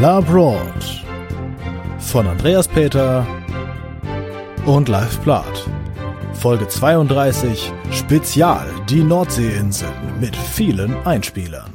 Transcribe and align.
Labroad 0.00 1.02
von 1.98 2.28
Andreas 2.28 2.68
Peter 2.68 3.26
und 4.64 4.88
Live 4.88 5.18
Blatt. 5.24 5.66
Folge 6.34 6.68
32 6.68 7.72
Spezial 7.90 8.68
die 8.88 9.02
Nordseeinseln 9.02 10.20
mit 10.20 10.36
vielen 10.36 10.94
Einspielern. 11.04 11.72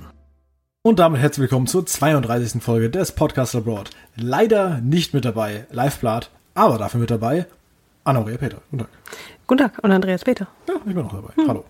Und 0.83 0.99
damit 0.99 1.19
herzlich 1.19 1.41
willkommen 1.41 1.67
zur 1.67 1.85
32. 1.85 2.63
Folge 2.63 2.89
des 2.89 3.11
Podcast 3.11 3.57
Abroad. 3.57 3.89
Leider 4.15 4.79
nicht 4.79 5.13
mit 5.13 5.25
dabei 5.25 5.65
Live 5.71 5.99
Blatt, 5.99 6.29
aber 6.53 6.77
dafür 6.77 7.01
mit 7.01 7.11
dabei 7.11 7.45
Anna-Maria 8.03 8.37
Peter. 8.37 8.57
Guten 8.69 8.83
Tag. 8.83 8.89
Guten 9.47 9.61
Tag 9.61 9.83
und 9.83 9.91
Andreas 9.91 10.23
Peter. 10.23 10.47
Ja, 10.67 10.75
ich 10.85 10.93
bin 10.93 11.05
auch 11.05 11.13
dabei. 11.13 11.33
Hm. 11.35 11.47
Hallo. 11.47 11.65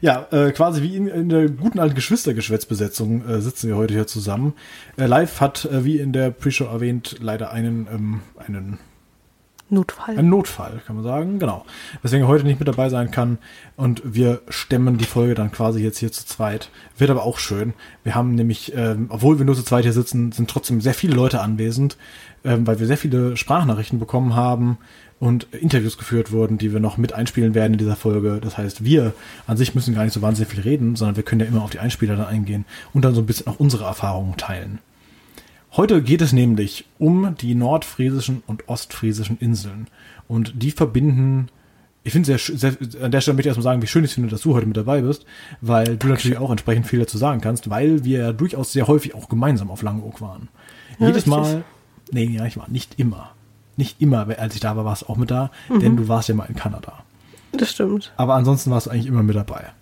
Ja, 0.00 0.26
äh, 0.30 0.50
quasi 0.52 0.82
wie 0.82 0.96
in, 0.96 1.08
in 1.08 1.28
der 1.28 1.48
guten 1.50 1.78
alten 1.78 1.94
Geschwistergeschwätzbesetzung 1.94 3.26
äh, 3.28 3.40
sitzen 3.40 3.68
wir 3.68 3.76
heute 3.76 3.92
hier 3.92 4.06
zusammen. 4.06 4.54
Äh, 4.96 5.06
live 5.06 5.40
hat, 5.40 5.66
äh, 5.66 5.84
wie 5.84 5.98
in 5.98 6.12
der 6.12 6.30
Pre-Show 6.30 6.64
erwähnt, 6.64 7.16
leider 7.20 7.50
einen, 7.50 7.86
ähm, 7.92 8.20
einen 8.36 8.78
Notfall. 9.70 10.18
Ein 10.18 10.28
Notfall, 10.28 10.80
kann 10.86 10.96
man 10.96 11.04
sagen, 11.04 11.38
genau. 11.38 11.64
Deswegen 12.02 12.24
er 12.24 12.28
heute 12.28 12.44
nicht 12.44 12.60
mit 12.60 12.68
dabei 12.68 12.88
sein 12.88 13.10
kann. 13.10 13.38
Und 13.76 14.02
wir 14.04 14.42
stemmen 14.48 14.98
die 14.98 15.06
Folge 15.06 15.34
dann 15.34 15.52
quasi 15.52 15.82
jetzt 15.82 15.98
hier 15.98 16.12
zu 16.12 16.24
zweit. 16.26 16.70
Wird 16.96 17.10
aber 17.10 17.24
auch 17.24 17.38
schön. 17.38 17.74
Wir 18.04 18.14
haben 18.14 18.34
nämlich, 18.34 18.74
ähm, 18.74 19.06
obwohl 19.08 19.38
wir 19.38 19.46
nur 19.46 19.56
zu 19.56 19.64
zweit 19.64 19.84
hier 19.84 19.92
sitzen, 19.92 20.32
sind 20.32 20.50
trotzdem 20.50 20.80
sehr 20.80 20.94
viele 20.94 21.14
Leute 21.14 21.40
anwesend, 21.40 21.96
ähm, 22.44 22.66
weil 22.66 22.78
wir 22.78 22.86
sehr 22.86 22.98
viele 22.98 23.36
Sprachnachrichten 23.36 23.98
bekommen 23.98 24.36
haben 24.36 24.78
und 25.20 25.44
Interviews 25.52 25.96
geführt 25.96 26.32
wurden, 26.32 26.58
die 26.58 26.72
wir 26.72 26.80
noch 26.80 26.96
mit 26.96 27.12
einspielen 27.12 27.54
werden 27.54 27.74
in 27.74 27.78
dieser 27.78 27.96
Folge. 27.96 28.40
Das 28.42 28.58
heißt, 28.58 28.84
wir 28.84 29.14
an 29.46 29.56
sich 29.56 29.74
müssen 29.74 29.94
gar 29.94 30.04
nicht 30.04 30.12
so 30.12 30.22
wahnsinnig 30.22 30.52
viel 30.52 30.62
reden, 30.62 30.96
sondern 30.96 31.16
wir 31.16 31.22
können 31.22 31.40
ja 31.40 31.46
immer 31.46 31.62
auf 31.62 31.70
die 31.70 31.78
Einspieler 31.78 32.16
dann 32.16 32.26
eingehen 32.26 32.64
und 32.92 33.04
dann 33.04 33.14
so 33.14 33.20
ein 33.20 33.26
bisschen 33.26 33.46
auch 33.46 33.58
unsere 33.58 33.84
Erfahrungen 33.84 34.36
teilen. 34.36 34.80
Heute 35.72 36.02
geht 36.02 36.20
es 36.20 36.32
nämlich 36.32 36.84
um 36.98 37.34
die 37.40 37.54
nordfriesischen 37.54 38.42
und 38.46 38.68
ostfriesischen 38.68 39.38
Inseln 39.38 39.88
und 40.28 40.62
die 40.62 40.70
verbinden 40.70 41.48
ich 42.06 42.12
finde 42.12 42.36
sehr, 42.36 42.58
sehr, 42.58 42.76
an 43.02 43.10
der 43.10 43.22
Stelle 43.22 43.34
möchte 43.34 43.48
ich 43.48 43.56
erstmal 43.56 43.62
sagen, 43.62 43.80
wie 43.80 43.86
schön 43.86 44.04
ich 44.04 44.12
finde, 44.12 44.28
dass 44.28 44.42
du 44.42 44.54
heute 44.54 44.66
mit 44.66 44.76
dabei 44.76 45.00
bist, 45.00 45.24
weil 45.62 45.84
Dankeschön. 45.84 45.98
du 46.00 46.08
natürlich 46.08 46.38
auch 46.38 46.50
entsprechend 46.50 46.86
viel 46.86 46.98
dazu 46.98 47.16
sagen 47.16 47.40
kannst, 47.40 47.70
weil 47.70 48.04
wir 48.04 48.18
ja 48.18 48.32
durchaus 48.32 48.72
sehr 48.72 48.86
häufig 48.88 49.14
auch 49.14 49.30
gemeinsam 49.30 49.70
auf 49.70 49.80
Langeoog 49.80 50.20
waren. 50.20 50.48
Ja, 50.98 51.06
Jedes 51.06 51.26
richtig. 51.26 51.30
Mal, 51.30 51.64
nee, 52.12 52.26
ja, 52.26 52.44
ich 52.44 52.58
war 52.58 52.68
nicht 52.68 53.00
immer 53.00 53.33
nicht 53.78 54.00
immer, 54.00 54.26
als 54.38 54.54
ich 54.54 54.60
da 54.60 54.76
war, 54.76 54.84
warst 54.84 55.02
du 55.02 55.06
auch 55.06 55.16
mit 55.16 55.30
da, 55.30 55.50
mhm. 55.68 55.80
denn 55.80 55.96
du 55.96 56.08
warst 56.08 56.28
ja 56.28 56.34
mal 56.34 56.46
in 56.46 56.54
Kanada. 56.54 57.04
Das 57.52 57.70
stimmt. 57.70 58.12
Aber 58.16 58.34
ansonsten 58.34 58.70
warst 58.70 58.86
du 58.86 58.90
eigentlich 58.90 59.06
immer 59.06 59.22
mit 59.22 59.36
dabei. 59.36 59.72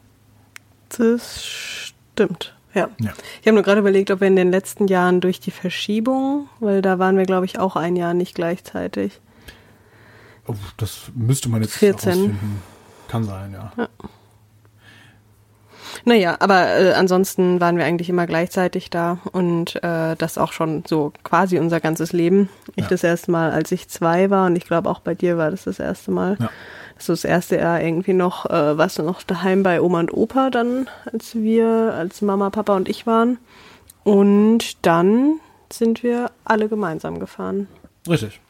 Das 0.91 1.45
stimmt. 1.45 2.55
Ja. 2.75 2.89
ja. 3.01 3.13
Ich 3.41 3.47
habe 3.47 3.55
nur 3.55 3.63
gerade 3.63 3.81
überlegt, 3.81 4.11
ob 4.11 4.21
wir 4.21 4.29
in 4.29 4.37
den 4.37 4.51
letzten 4.51 4.89
Jahren 4.89 5.21
durch 5.21 5.41
die 5.41 5.51
Verschiebung, 5.51 6.49
weil 6.61 6.83
da 6.83 6.99
waren 6.99 7.17
wir, 7.17 7.25
glaube 7.25 7.47
ich, 7.47 7.59
auch 7.59 7.77
ein 7.77 7.97
Jahr 7.97 8.15
nicht 8.15 8.35
gleichzeitig. 8.35 9.21
Oh, 10.47 10.55
das 10.77 11.11
müsste 11.15 11.49
man 11.49 11.63
jetzt 11.63 11.75
14. 11.75 12.11
Rausfinden. 12.11 12.63
Kann 13.09 13.25
sein, 13.25 13.53
ja. 13.53 13.73
ja. 13.77 13.89
Naja, 16.05 16.37
aber 16.41 16.69
äh, 16.79 16.93
ansonsten 16.93 17.61
waren 17.61 17.77
wir 17.77 17.85
eigentlich 17.85 18.09
immer 18.09 18.27
gleichzeitig 18.27 18.91
da 18.91 19.19
und 19.33 19.77
äh, 19.83 20.17
das 20.17 20.39
auch 20.39 20.53
schon 20.53 20.85
so 20.87 21.13
quasi 21.23 21.59
unser 21.59 21.81
ganzes 21.81 22.13
Leben. 22.13 22.49
Ich 22.75 22.85
ja. 22.85 22.91
das 22.91 23.05
erste 23.05 23.31
Mal, 23.31 23.51
als 23.51 23.73
ich 23.73 23.89
zwei 23.89 24.31
war 24.31 24.47
und 24.47 24.57
ich 24.57 24.65
glaube 24.65 24.91
auch 24.91 25.01
bei 25.01 25.15
dir 25.15 25.39
war 25.39 25.51
das 25.51 25.65
das 25.65 25.79
erste 25.79 26.11
Mal. 26.11 26.37
Ja. 26.41 26.51
Das 26.97 27.07
das 27.07 27.25
erste 27.25 27.57
Jahr 27.57 27.81
irgendwie 27.81 28.13
noch, 28.13 28.47
äh, 28.47 28.79
warst 28.79 28.99
du 28.99 29.03
noch 29.03 29.23
daheim 29.23 29.63
bei 29.63 29.81
Oma 29.81 30.01
und 30.01 30.13
Opa 30.13 30.51
dann, 30.51 30.89
als 31.13 31.35
wir, 31.35 31.95
als 31.97 32.23
Mama, 32.23 32.51
Papa 32.51 32.77
und 32.77 32.89
ich 32.89 33.07
waren. 33.07 33.39
Und 34.05 34.85
dann 34.87 35.41
sind 35.73 36.03
wir 36.03 36.31
alle 36.45 36.69
gemeinsam 36.69 37.19
gefahren. 37.19 37.69
Richtig. 38.09 38.41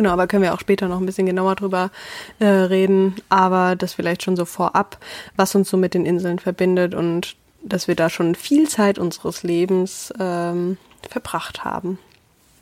Genau, 0.00 0.12
aber 0.12 0.26
können 0.26 0.42
wir 0.42 0.54
auch 0.54 0.60
später 0.60 0.88
noch 0.88 0.98
ein 0.98 1.04
bisschen 1.04 1.26
genauer 1.26 1.56
drüber 1.56 1.90
äh, 2.38 2.46
reden. 2.46 3.16
Aber 3.28 3.76
das 3.76 3.92
vielleicht 3.92 4.22
schon 4.22 4.34
so 4.34 4.46
vorab, 4.46 4.96
was 5.36 5.54
uns 5.54 5.68
so 5.68 5.76
mit 5.76 5.92
den 5.92 6.06
Inseln 6.06 6.38
verbindet 6.38 6.94
und 6.94 7.36
dass 7.62 7.86
wir 7.86 7.96
da 7.96 8.08
schon 8.08 8.34
viel 8.34 8.66
Zeit 8.66 8.98
unseres 8.98 9.42
Lebens 9.42 10.10
ähm, 10.18 10.78
verbracht 11.06 11.64
haben. 11.66 11.98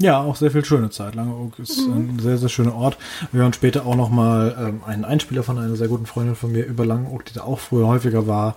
Ja, 0.00 0.20
auch 0.20 0.36
sehr 0.36 0.52
viel 0.52 0.64
schöne 0.64 0.90
Zeit. 0.90 1.16
Langeoog 1.16 1.58
ist 1.58 1.88
mhm. 1.88 1.94
ein 1.94 2.18
sehr, 2.20 2.38
sehr 2.38 2.48
schöner 2.48 2.76
Ort. 2.76 2.96
Wir 3.32 3.42
hören 3.42 3.52
später 3.52 3.84
auch 3.84 3.96
nochmal 3.96 4.56
ähm, 4.56 4.80
einen 4.86 5.04
Einspieler 5.04 5.42
von 5.42 5.58
einer 5.58 5.74
sehr 5.74 5.88
guten 5.88 6.06
Freundin 6.06 6.36
von 6.36 6.52
mir 6.52 6.64
über 6.64 6.86
Langeoog, 6.86 7.24
die 7.24 7.34
da 7.34 7.42
auch 7.42 7.58
früher 7.58 7.88
häufiger 7.88 8.28
war. 8.28 8.54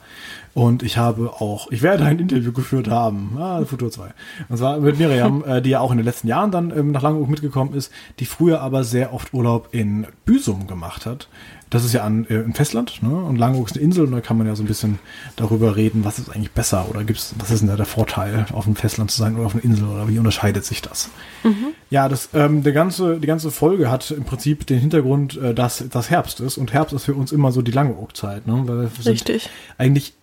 Und 0.54 0.84
ich 0.84 0.98
habe 0.98 1.32
auch, 1.42 1.72
ich 1.72 1.82
werde 1.82 2.06
ein 2.06 2.20
Interview 2.20 2.52
geführt 2.52 2.90
haben, 2.90 3.38
ah, 3.40 3.66
Futur 3.66 3.90
2. 3.90 4.14
Und 4.50 4.58
zwar 4.58 4.80
mit 4.80 5.00
Miriam, 5.00 5.44
äh, 5.48 5.64
die 5.64 5.72
ja 5.72 5.80
auch 5.80 5.90
in 5.90 5.98
den 5.98 6.06
letzten 6.06 6.28
Jahren 6.28 6.52
dann 6.52 6.78
ähm, 6.78 6.92
nach 6.92 7.02
Langeoog 7.02 7.30
mitgekommen 7.30 7.74
ist, 7.74 7.92
die 8.20 8.26
früher 8.26 8.62
aber 8.62 8.84
sehr 8.84 9.12
oft 9.12 9.34
Urlaub 9.34 9.70
in 9.72 10.06
Büsum 10.26 10.68
gemacht 10.68 11.08
hat. 11.08 11.28
Das 11.72 11.86
ist 11.86 11.94
ja 11.94 12.04
an, 12.04 12.26
äh, 12.30 12.36
im 12.36 12.54
Festland, 12.54 13.02
ne? 13.02 13.10
Und 13.10 13.38
Langeoog 13.38 13.68
ist 13.68 13.78
eine 13.78 13.84
Insel 13.84 14.06
und 14.06 14.12
da 14.12 14.20
kann 14.20 14.38
man 14.38 14.46
ja 14.46 14.56
so 14.56 14.62
ein 14.62 14.68
bisschen 14.68 15.00
darüber 15.38 15.78
reden, 15.78 16.04
was 16.04 16.20
ist 16.20 16.30
eigentlich 16.30 16.52
besser 16.52 16.88
oder 16.90 17.04
gibt's, 17.06 17.34
was 17.40 17.50
ist 17.50 17.62
denn 17.62 17.70
da 17.70 17.78
der 17.78 17.86
Vorteil, 17.86 18.46
auf 18.52 18.66
dem 18.66 18.76
Festland 18.76 19.10
zu 19.10 19.18
sein 19.18 19.36
oder 19.36 19.46
auf 19.46 19.56
einer 19.56 19.64
Insel 19.64 19.88
oder 19.88 20.08
wie 20.10 20.20
unterscheidet 20.20 20.66
sich 20.66 20.82
das? 20.82 21.10
Mhm. 21.44 21.68
Ja, 21.90 22.10
das, 22.10 22.30
ähm, 22.34 22.62
der 22.62 22.74
ganze, 22.74 23.20
die 23.20 23.28
ganze 23.28 23.52
Folge 23.52 23.90
hat 23.90 24.12
im 24.12 24.26
Prinzip 24.26 24.68
den 24.68 24.80
Hintergrund, 24.80 25.38
äh, 25.38 25.54
dass 25.54 25.84
das 25.90 26.10
Herbst 26.10 26.42
ist 26.42 26.58
und 26.58 26.74
Herbst 26.74 26.94
ist 26.94 27.06
für 27.06 27.16
uns 27.16 27.32
immer 27.32 27.54
so 27.54 27.62
die 27.62 27.72
Langeoog-Zeit, 27.72 28.48
ne? 28.48 28.64
Weil 28.66 28.92
wir 28.94 29.06
Richtig. 29.06 29.50
eigentlich 29.78 30.14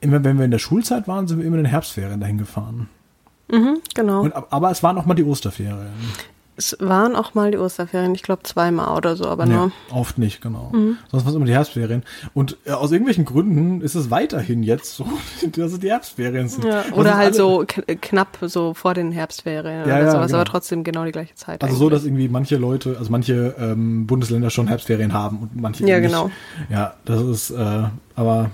immer, 0.00 0.24
wenn 0.24 0.38
wir 0.38 0.46
in 0.46 0.50
der 0.50 0.58
Schulzeit 0.58 1.06
waren, 1.06 1.28
sind 1.28 1.38
wir 1.38 1.46
immer 1.46 1.58
in 1.58 1.64
den 1.64 1.70
Herbstferien 1.70 2.18
dahin 2.18 2.38
gefahren. 2.38 2.88
Mhm, 3.48 3.78
genau. 3.94 4.22
Und, 4.22 4.32
aber 4.34 4.70
es 4.70 4.82
waren 4.82 4.98
auch 4.98 5.06
mal 5.06 5.14
die 5.14 5.24
Osterferien. 5.24 5.94
Es 6.58 6.76
waren 6.80 7.16
auch 7.16 7.34
mal 7.34 7.50
die 7.50 7.58
Osterferien, 7.58 8.14
ich 8.14 8.22
glaube 8.22 8.42
zweimal 8.44 8.96
oder 8.96 9.14
so, 9.14 9.26
aber 9.26 9.44
nee, 9.44 9.54
nur. 9.54 9.72
Oft 9.90 10.16
nicht, 10.16 10.40
genau. 10.40 10.70
Mhm. 10.72 10.96
Sonst 11.10 11.24
waren 11.24 11.30
es 11.30 11.36
immer 11.36 11.44
die 11.44 11.52
Herbstferien. 11.52 12.02
Und 12.32 12.56
äh, 12.64 12.70
aus 12.70 12.92
irgendwelchen 12.92 13.26
Gründen 13.26 13.82
ist 13.82 13.94
es 13.94 14.10
weiterhin 14.10 14.62
jetzt 14.62 14.96
so, 14.96 15.06
dass 15.52 15.72
es 15.72 15.80
die 15.80 15.90
Herbstferien 15.90 16.48
sind. 16.48 16.64
Ja, 16.64 16.84
oder 16.92 17.16
halt 17.16 17.34
so 17.34 17.64
knapp 17.66 18.38
so 18.42 18.72
vor 18.72 18.94
den 18.94 19.12
Herbstferien 19.12 19.80
ja, 19.80 19.96
oder 19.96 20.04
ja, 20.04 20.10
sowas, 20.10 20.26
genau. 20.28 20.38
aber 20.38 20.44
trotzdem 20.46 20.82
genau 20.82 21.04
die 21.04 21.12
gleiche 21.12 21.34
Zeit. 21.34 21.62
Also 21.62 21.74
eigentlich. 21.74 21.78
so, 21.78 21.90
dass 21.90 22.04
irgendwie 22.04 22.28
manche 22.28 22.56
Leute, 22.56 22.96
also 22.98 23.10
manche 23.10 23.54
ähm, 23.58 24.06
Bundesländer 24.06 24.48
schon 24.48 24.68
Herbstferien 24.68 25.12
haben 25.12 25.40
und 25.40 25.56
manche 25.60 25.86
ja, 25.86 26.00
nicht. 26.00 26.08
genau. 26.08 26.30
Ja, 26.70 26.94
das 27.04 27.20
ist, 27.22 27.50
äh, 27.50 27.84
aber 28.14 28.50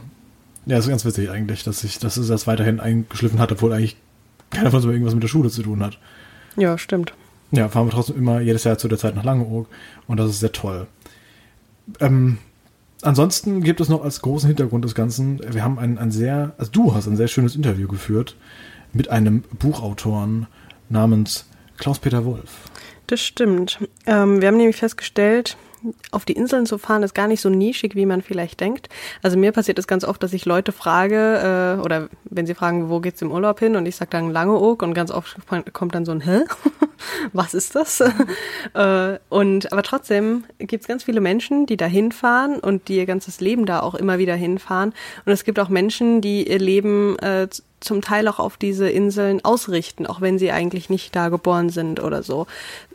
ja, 0.66 0.76
das 0.76 0.86
ist 0.86 0.90
ganz 0.90 1.04
witzig 1.04 1.30
eigentlich, 1.30 1.64
dass 1.64 1.80
sich, 1.80 1.98
dass 1.98 2.16
es 2.16 2.28
das 2.28 2.46
weiterhin 2.46 2.80
eingeschliffen 2.80 3.38
hat, 3.38 3.52
obwohl 3.52 3.72
eigentlich 3.72 3.96
keiner 4.50 4.70
von 4.70 4.78
uns 4.78 4.86
irgendwas 4.86 5.14
mit 5.14 5.22
der 5.22 5.28
Schule 5.28 5.50
zu 5.50 5.62
tun 5.62 5.82
hat. 5.82 5.98
Ja, 6.56 6.78
stimmt. 6.78 7.14
Ja, 7.52 7.68
fahren 7.68 7.86
wir 7.86 7.92
trotzdem 7.92 8.16
immer 8.16 8.40
jedes 8.40 8.64
Jahr 8.64 8.78
zu 8.78 8.88
der 8.88 8.98
Zeit 8.98 9.14
nach 9.14 9.24
Langeoog 9.24 9.66
und 10.06 10.16
das 10.16 10.30
ist 10.30 10.40
sehr 10.40 10.52
toll. 10.52 10.86
Ähm, 12.00 12.38
ansonsten 13.02 13.62
gibt 13.62 13.80
es 13.80 13.88
noch 13.88 14.02
als 14.02 14.22
großen 14.22 14.48
Hintergrund 14.48 14.84
des 14.84 14.94
Ganzen, 14.94 15.40
wir 15.46 15.62
haben 15.62 15.78
ein, 15.78 15.98
ein 15.98 16.10
sehr, 16.10 16.54
also 16.56 16.72
du 16.72 16.94
hast 16.94 17.06
ein 17.06 17.16
sehr 17.16 17.28
schönes 17.28 17.54
Interview 17.54 17.88
geführt 17.88 18.36
mit 18.92 19.10
einem 19.10 19.44
Buchautoren 19.58 20.46
namens 20.88 21.46
Klaus-Peter 21.76 22.24
Wolf. 22.24 22.70
Das 23.06 23.20
stimmt. 23.20 23.78
Ähm, 24.06 24.40
wir 24.40 24.48
haben 24.48 24.56
nämlich 24.56 24.76
festgestellt, 24.76 25.56
auf 26.10 26.24
die 26.24 26.34
Inseln 26.34 26.66
zu 26.66 26.78
fahren 26.78 27.02
ist 27.02 27.14
gar 27.14 27.26
nicht 27.26 27.40
so 27.40 27.50
nischig, 27.50 27.94
wie 27.94 28.06
man 28.06 28.22
vielleicht 28.22 28.60
denkt. 28.60 28.88
Also 29.22 29.36
mir 29.36 29.52
passiert 29.52 29.78
es 29.78 29.86
ganz 29.86 30.04
oft, 30.04 30.22
dass 30.22 30.32
ich 30.32 30.44
Leute 30.44 30.72
frage, 30.72 31.76
äh, 31.78 31.82
oder 31.82 32.08
wenn 32.24 32.46
sie 32.46 32.54
fragen, 32.54 32.88
wo 32.88 33.00
geht's 33.00 33.20
im 33.22 33.32
Urlaub 33.32 33.58
hin? 33.58 33.76
Und 33.76 33.86
ich 33.86 33.96
sage 33.96 34.10
dann 34.10 34.30
Langeoog 34.30 34.82
und 34.82 34.94
ganz 34.94 35.10
oft 35.10 35.36
kommt 35.72 35.94
dann 35.94 36.04
so 36.04 36.12
ein 36.12 36.20
Hä? 36.20 36.40
Was 37.32 37.54
ist 37.54 37.74
das? 37.74 38.00
äh, 38.74 39.18
und 39.28 39.72
aber 39.72 39.82
trotzdem 39.82 40.44
gibt's 40.58 40.88
ganz 40.88 41.04
viele 41.04 41.20
Menschen, 41.20 41.66
die 41.66 41.76
da 41.76 41.86
hinfahren 41.86 42.58
und 42.58 42.88
die 42.88 42.96
ihr 42.96 43.06
ganzes 43.06 43.40
Leben 43.40 43.66
da 43.66 43.80
auch 43.80 43.94
immer 43.94 44.18
wieder 44.18 44.34
hinfahren. 44.34 44.94
Und 45.24 45.32
es 45.32 45.44
gibt 45.44 45.58
auch 45.58 45.68
Menschen, 45.68 46.20
die 46.20 46.48
ihr 46.48 46.58
Leben 46.58 47.18
äh, 47.18 47.49
zum 47.81 48.00
Teil 48.00 48.28
auch 48.28 48.38
auf 48.38 48.56
diese 48.56 48.88
Inseln 48.88 49.44
ausrichten, 49.44 50.06
auch 50.06 50.20
wenn 50.20 50.38
sie 50.38 50.52
eigentlich 50.52 50.90
nicht 50.90 51.14
da 51.16 51.28
geboren 51.28 51.70
sind 51.70 52.00
oder 52.00 52.22
so. 52.22 52.46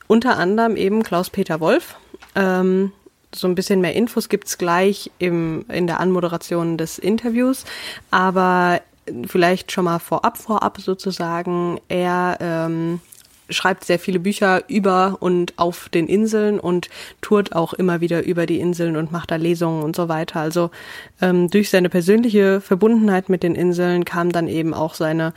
Unter 0.07 0.37
anderem 0.37 0.77
eben 0.77 1.03
Klaus-Peter 1.03 1.59
Wolf, 1.59 1.95
ähm, 2.35 2.93
so 3.35 3.47
ein 3.47 3.55
bisschen 3.55 3.81
mehr 3.81 3.93
Infos 3.93 4.29
gibt's 4.29 4.57
gleich 4.57 5.11
im, 5.19 5.65
in 5.69 5.87
der 5.87 5.99
Anmoderation 5.99 6.77
des 6.77 6.97
Interviews, 6.97 7.65
aber 8.09 8.81
vielleicht 9.27 9.71
schon 9.71 9.85
mal 9.85 9.99
vorab, 9.99 10.37
vorab 10.37 10.79
sozusagen, 10.79 11.79
er 11.87 12.37
ähm, 12.39 12.99
schreibt 13.49 13.83
sehr 13.85 13.99
viele 13.99 14.19
Bücher 14.19 14.63
über 14.67 15.17
und 15.19 15.53
auf 15.57 15.89
den 15.89 16.07
Inseln 16.07 16.59
und 16.59 16.89
tourt 17.21 17.55
auch 17.55 17.73
immer 17.73 18.01
wieder 18.01 18.25
über 18.25 18.45
die 18.45 18.59
Inseln 18.59 18.97
und 18.97 19.11
macht 19.11 19.31
da 19.31 19.35
Lesungen 19.35 19.83
und 19.83 19.95
so 19.95 20.09
weiter. 20.09 20.39
Also 20.39 20.71
ähm, 21.21 21.49
durch 21.49 21.69
seine 21.69 21.89
persönliche 21.89 22.61
Verbundenheit 22.61 23.29
mit 23.29 23.43
den 23.43 23.55
Inseln 23.55 24.05
kam 24.05 24.31
dann 24.31 24.47
eben 24.47 24.73
auch 24.73 24.93
seine, 24.93 25.33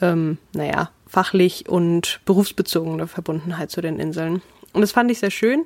ähm, 0.00 0.38
naja, 0.52 0.90
fachlich 1.06 1.68
und 1.68 2.20
berufsbezogene 2.24 3.06
Verbundenheit 3.06 3.70
zu 3.70 3.80
den 3.80 3.98
Inseln. 3.98 4.42
Und 4.72 4.80
das 4.80 4.92
fand 4.92 5.10
ich 5.10 5.20
sehr 5.20 5.30
schön 5.30 5.64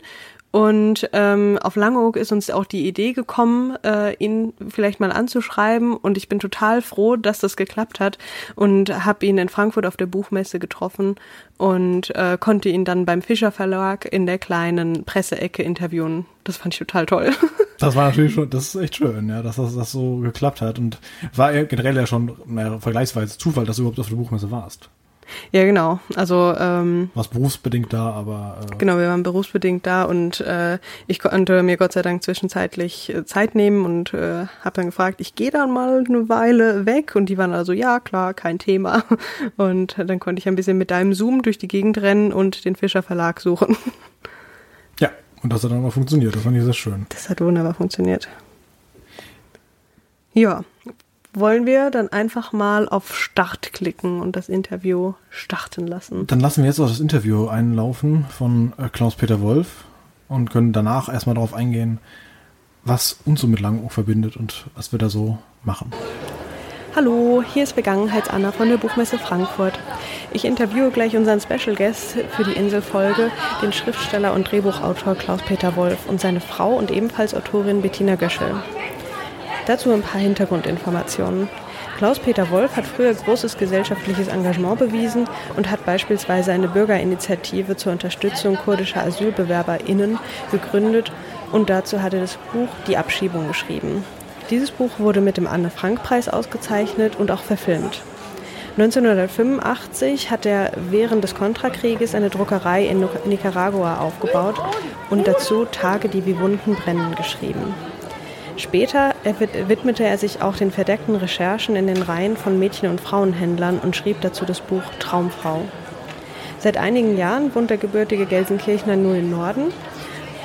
Und 0.51 1.11
ähm, 1.13 1.59
auf 1.61 1.77
Langeoog 1.77 2.17
ist 2.17 2.33
uns 2.33 2.51
auch 2.51 2.65
die 2.65 2.89
Idee 2.89 3.13
gekommen, 3.13 3.77
äh, 3.85 4.15
ihn 4.15 4.55
vielleicht 4.69 4.99
mal 4.99 5.13
anzuschreiben. 5.13 5.95
Und 5.95 6.17
ich 6.17 6.29
bin 6.29 6.39
total 6.39 6.81
froh, 6.81 7.17
dass 7.17 7.39
das 7.39 7.57
geklappt 7.57 8.01
hat 8.01 8.17
und 8.55 9.05
habe 9.05 9.27
ihn 9.27 9.37
in 9.37 9.51
Frankfurt 9.51 9.85
auf 9.85 9.99
der 9.99 10.07
Buchmesse 10.07 10.59
getroffen 10.59 11.17
und 11.59 12.15
äh, 12.17 12.39
konnte 12.41 12.71
ihn 12.71 12.87
dann 12.87 13.05
beim 13.05 13.21
Fischer 13.21 13.53
Verlag 13.53 14.11
in 14.11 14.25
der 14.25 14.39
kleinen 14.39 15.05
Presseecke 15.05 15.63
interviewen. 15.63 16.25
Das 16.45 16.57
fand 16.57 16.75
ich 16.75 16.79
total 16.79 17.07
toll. 17.07 17.31
Das 17.81 17.95
war 17.95 18.09
natürlich 18.09 18.35
schon, 18.35 18.51
das 18.51 18.75
ist 18.75 18.83
echt 18.83 18.97
schön, 18.97 19.29
ja, 19.29 19.41
dass 19.41 19.55
das, 19.55 19.77
das 19.77 19.93
so 19.93 20.17
geklappt 20.17 20.61
hat 20.61 20.81
und 20.81 20.99
war 21.37 21.53
generell 21.53 21.95
ja 21.95 22.09
schon 22.09 22.37
naja, 22.45 22.81
vergleichsweise 22.81 23.39
Zufall, 23.39 23.67
dass 23.67 23.77
du 23.77 23.83
überhaupt 23.83 24.01
auf 24.01 24.09
der 24.09 24.17
Buchmesse 24.17 24.51
warst. 24.51 24.91
Ja, 25.53 25.65
genau. 25.65 26.01
Also 26.17 26.55
ähm, 26.59 27.11
was 27.15 27.29
berufsbedingt 27.29 27.93
da, 27.93 28.11
aber 28.11 28.59
äh 28.71 28.77
genau, 28.77 28.99
wir 28.99 29.09
waren 29.09 29.23
berufsbedingt 29.23 29.87
da 29.87 30.05
und 30.05 30.41
äh, 30.41 30.79
ich 31.07 31.19
konnte 31.19 31.63
mir 31.63 31.77
Gott 31.77 31.93
sei 31.93 32.03
Dank 32.03 32.23
zwischenzeitlich 32.23 33.15
äh, 33.15 33.25
Zeit 33.25 33.55
nehmen 33.55 33.85
und 33.85 34.15
äh, 34.15 34.47
habe 34.63 34.75
dann 34.75 34.87
gefragt, 34.87 35.21
ich 35.21 35.35
gehe 35.35 35.51
dann 35.51 35.71
mal 35.73 36.05
eine 36.07 36.29
Weile 36.29 36.87
weg 36.87 37.15
und 37.15 37.27
die 37.27 37.39
waren 37.39 37.53
also 37.53 37.73
ja 37.73 38.01
klar, 38.01 38.35
kein 38.35 38.59
Thema 38.59 39.05
und 39.57 39.97
dann 39.99 40.19
konnte 40.21 40.41
ich 40.41 40.49
ein 40.49 40.57
bisschen 40.57 40.79
mit 40.79 40.91
deinem 40.91 41.15
Zoom 41.15 41.43
durch 41.43 41.59
die 41.59 41.69
Gegend 41.69 41.99
rennen 41.99 42.33
und 42.33 42.65
den 42.65 42.77
Fischer 42.77 43.03
Verlag 43.03 43.41
suchen. 43.41 43.77
Ja, 45.01 45.11
und 45.43 45.53
das 45.53 45.65
hat 45.65 45.71
dann 45.71 45.83
mal 45.83 45.91
funktioniert. 45.91 46.35
Das 46.35 46.43
fand 46.43 46.57
ich 46.57 46.65
sehr 46.65 46.73
schön. 46.73 47.07
Das 47.11 47.29
hat 47.29 47.41
wunderbar 47.41 47.75
funktioniert. 47.75 48.29
Ja, 50.35 50.65
wollen 51.35 51.67
wir 51.67 51.91
dann 51.91 52.09
einfach 52.09 52.53
mal 52.53 52.89
auf 52.89 53.15
Start 53.17 53.73
klicken 53.73 54.21
und 54.21 54.37
das 54.37 54.49
Interview 54.49 55.15
starten 55.31 55.87
lassen. 55.87 56.27
Dann 56.27 56.41
lassen 56.41 56.63
wir 56.63 56.69
jetzt 56.69 56.81
auch 56.81 56.89
das 56.89 57.01
Interview 57.01 57.49
einlaufen 57.49 58.27
von 58.31 58.73
äh, 58.79 58.89
Klaus-Peter 58.89 59.41
Wolf 59.41 59.85
und 60.29 60.51
können 60.51 60.73
danach 60.73 61.09
erstmal 61.13 61.35
darauf 61.35 61.55
eingehen, 61.55 61.99
was 62.85 63.19
uns 63.25 63.41
so 63.41 63.47
mit 63.47 63.61
Langeoog 63.61 63.93
verbindet 63.93 64.37
und 64.37 64.67
was 64.75 64.93
wir 64.93 64.99
da 64.99 65.09
so 65.09 65.39
machen. 65.65 65.93
Hallo, 66.97 67.45
hier 67.47 67.63
ist 67.63 67.73
Vergangenheitsanna 67.73 68.51
von 68.51 68.69
der 68.69 68.79
Buchmesse 68.79 69.19
Frankfurt. 69.19 69.79
Ich 70.33 70.45
interviewe 70.45 70.91
gleich 70.91 71.17
unseren 71.17 71.41
Special 71.41 71.77
Guest 71.77 72.17
für 72.31 72.45
die 72.45 72.55
Inselfolge, 72.55 73.31
den 73.63 73.73
Schriftsteller 73.73 74.33
und 74.33 74.51
Drehbuchautor 74.51 75.15
Klaus-Peter 75.15 75.77
Wolf 75.77 76.09
und 76.09 76.21
seine 76.21 76.41
Frau 76.41 76.75
und 76.75 76.91
ebenfalls 76.91 77.35
Autorin 77.35 77.83
Bettina 77.83 78.17
Göschel. 78.17 78.55
Dazu 79.69 79.93
ein 79.93 80.01
paar 80.01 80.19
Hintergrundinformationen. 80.21 81.47
Klaus-Peter 81.99 82.49
Wolf 82.51 82.75
hat 82.75 82.87
früher 82.87 83.13
großes 83.13 83.59
gesellschaftliches 83.59 84.29
Engagement 84.29 84.79
bewiesen 84.79 85.29
und 85.59 85.71
hat 85.71 85.85
beispielsweise 85.85 86.53
eine 86.53 86.69
Bürgerinitiative 86.69 87.77
zur 87.77 87.93
Unterstützung 87.93 88.57
kurdischer 88.57 89.03
AsylbewerberInnen 89.03 90.19
gegründet 90.51 91.13
und 91.53 91.69
dazu 91.69 92.01
hat 92.01 92.15
er 92.15 92.21
das 92.21 92.39
Buch 92.51 92.69
Die 92.87 92.97
Abschiebung 92.97 93.47
geschrieben. 93.47 94.05
Dieses 94.49 94.71
Buch 94.71 94.93
wurde 94.97 95.21
mit 95.21 95.37
dem 95.37 95.47
Anne-Frank-Preis 95.47 96.31
ausgezeichnet 96.31 97.17
und 97.17 97.31
auch 97.31 97.43
verfilmt. 97.43 98.01
1985 98.79 100.31
hat 100.31 100.47
er 100.47 100.73
während 100.89 101.25
des 101.25 101.35
Kontrakrieges 101.35 102.15
eine 102.15 102.31
Druckerei 102.31 102.87
in 102.87 103.07
Nicaragua 103.27 103.99
aufgebaut 103.99 104.55
und 105.11 105.29
dazu 105.29 105.67
Tage, 105.67 106.09
die 106.09 106.25
wie 106.25 106.39
Wunden 106.39 106.75
brennen 106.75 107.15
geschrieben. 107.17 107.75
Später 108.59 109.15
widmete 109.69 110.05
er 110.05 110.19
sich 110.19 110.43
auch 110.43 110.57
den 110.57 110.73
verdeckten 110.73 111.15
Recherchen 111.15 111.77
in 111.77 111.87
den 111.87 112.03
Reihen 112.03 112.37
von 112.37 112.59
Mädchen- 112.59 112.91
und 112.91 113.01
Frauenhändlern 113.01 113.79
und 113.79 113.95
schrieb 113.95 114.21
dazu 114.21 114.45
das 114.45 114.61
Buch 114.61 114.83
Traumfrau. 114.99 115.63
Seit 116.59 116.77
einigen 116.77 117.17
Jahren 117.17 117.55
wohnt 117.55 117.71
der 117.71 117.77
gebürtige 117.77 118.27
Gelsenkirchner 118.27 118.97
nur 118.97 119.15
im 119.15 119.31
Norden 119.31 119.73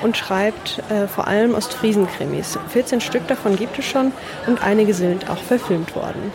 und 0.03 0.15
schreibt 0.15 0.83
äh, 0.91 1.07
vor 1.07 1.27
allem 1.27 1.55
Ostfriesen-Krimis. 1.55 2.59
14 2.69 3.01
Stück 3.01 3.27
davon 3.27 3.55
gibt 3.55 3.79
es 3.79 3.85
schon 3.85 4.11
und 4.45 4.61
einige 4.63 4.93
sind 4.93 5.31
auch 5.31 5.37
verfilmt 5.37 5.95
worden. 5.95 6.31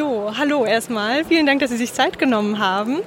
So, 0.00 0.32
hallo 0.34 0.64
erstmal. 0.64 1.26
Vielen 1.26 1.44
Dank, 1.44 1.60
dass 1.60 1.68
Sie 1.68 1.76
sich 1.76 1.92
Zeit 1.92 2.18
genommen 2.18 2.58
haben. 2.58 3.00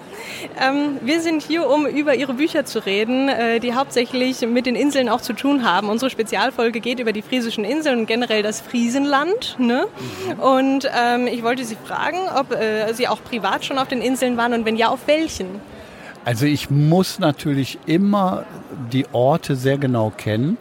Ähm, 0.61 0.99
wir 1.01 1.21
sind 1.21 1.41
hier, 1.41 1.67
um 1.67 1.87
über 1.87 2.13
Ihre 2.13 2.35
Bücher 2.35 2.65
zu 2.65 2.85
reden, 2.85 3.29
äh, 3.29 3.59
die 3.59 3.73
hauptsächlich 3.73 4.41
mit 4.41 4.67
den 4.67 4.75
Inseln 4.75 5.09
auch 5.09 5.19
zu 5.19 5.33
tun 5.33 5.65
haben. 5.65 5.89
Unsere 5.89 6.11
Spezialfolge 6.11 6.81
geht 6.81 6.99
über 6.99 7.11
die 7.11 7.23
friesischen 7.23 7.63
Inseln 7.63 8.01
und 8.01 8.05
generell 8.05 8.43
das 8.43 8.61
Friesenland. 8.61 9.55
Ne? 9.57 9.87
Und 10.39 10.87
ähm, 10.95 11.25
ich 11.25 11.41
wollte 11.41 11.65
Sie 11.65 11.77
fragen, 11.83 12.19
ob 12.39 12.51
äh, 12.51 12.93
Sie 12.93 13.07
auch 13.07 13.23
privat 13.23 13.65
schon 13.65 13.79
auf 13.79 13.87
den 13.87 14.03
Inseln 14.03 14.37
waren 14.37 14.53
und 14.53 14.63
wenn 14.65 14.75
ja, 14.75 14.89
auf 14.89 15.07
welchen? 15.07 15.47
Also 16.25 16.45
ich 16.45 16.69
muss 16.69 17.17
natürlich 17.17 17.79
immer 17.87 18.45
die 18.91 19.07
Orte 19.13 19.55
sehr 19.55 19.79
genau 19.79 20.11
kennen, 20.15 20.59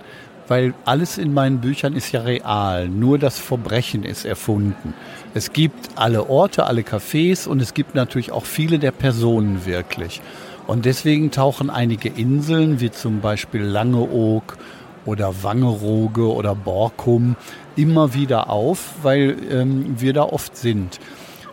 weil 0.48 0.72
alles 0.86 1.18
in 1.18 1.34
meinen 1.34 1.60
Büchern 1.60 1.94
ist 1.94 2.10
ja 2.12 2.22
real. 2.22 2.88
Nur 2.88 3.18
das 3.18 3.38
Verbrechen 3.38 4.02
ist 4.02 4.24
erfunden. 4.24 4.94
Es 5.34 5.52
gibt 5.52 5.90
alle 5.96 6.28
Orte, 6.28 6.66
alle 6.66 6.82
Cafés 6.82 7.48
und 7.48 7.62
es 7.62 7.72
gibt 7.74 7.94
natürlich 7.94 8.32
auch 8.32 8.44
viele 8.44 8.78
der 8.78 8.92
Personen 8.92 9.64
wirklich. 9.64 10.20
Und 10.66 10.84
deswegen 10.84 11.30
tauchen 11.30 11.70
einige 11.70 12.08
Inseln, 12.08 12.80
wie 12.80 12.90
zum 12.90 13.20
Beispiel 13.20 13.62
Langeoog 13.62 14.58
oder 15.06 15.42
Wangerooge 15.42 16.32
oder 16.32 16.54
Borkum, 16.54 17.36
immer 17.76 18.14
wieder 18.14 18.50
auf, 18.50 18.94
weil 19.02 19.36
ähm, 19.50 19.96
wir 19.98 20.12
da 20.12 20.22
oft 20.22 20.56
sind. 20.56 21.00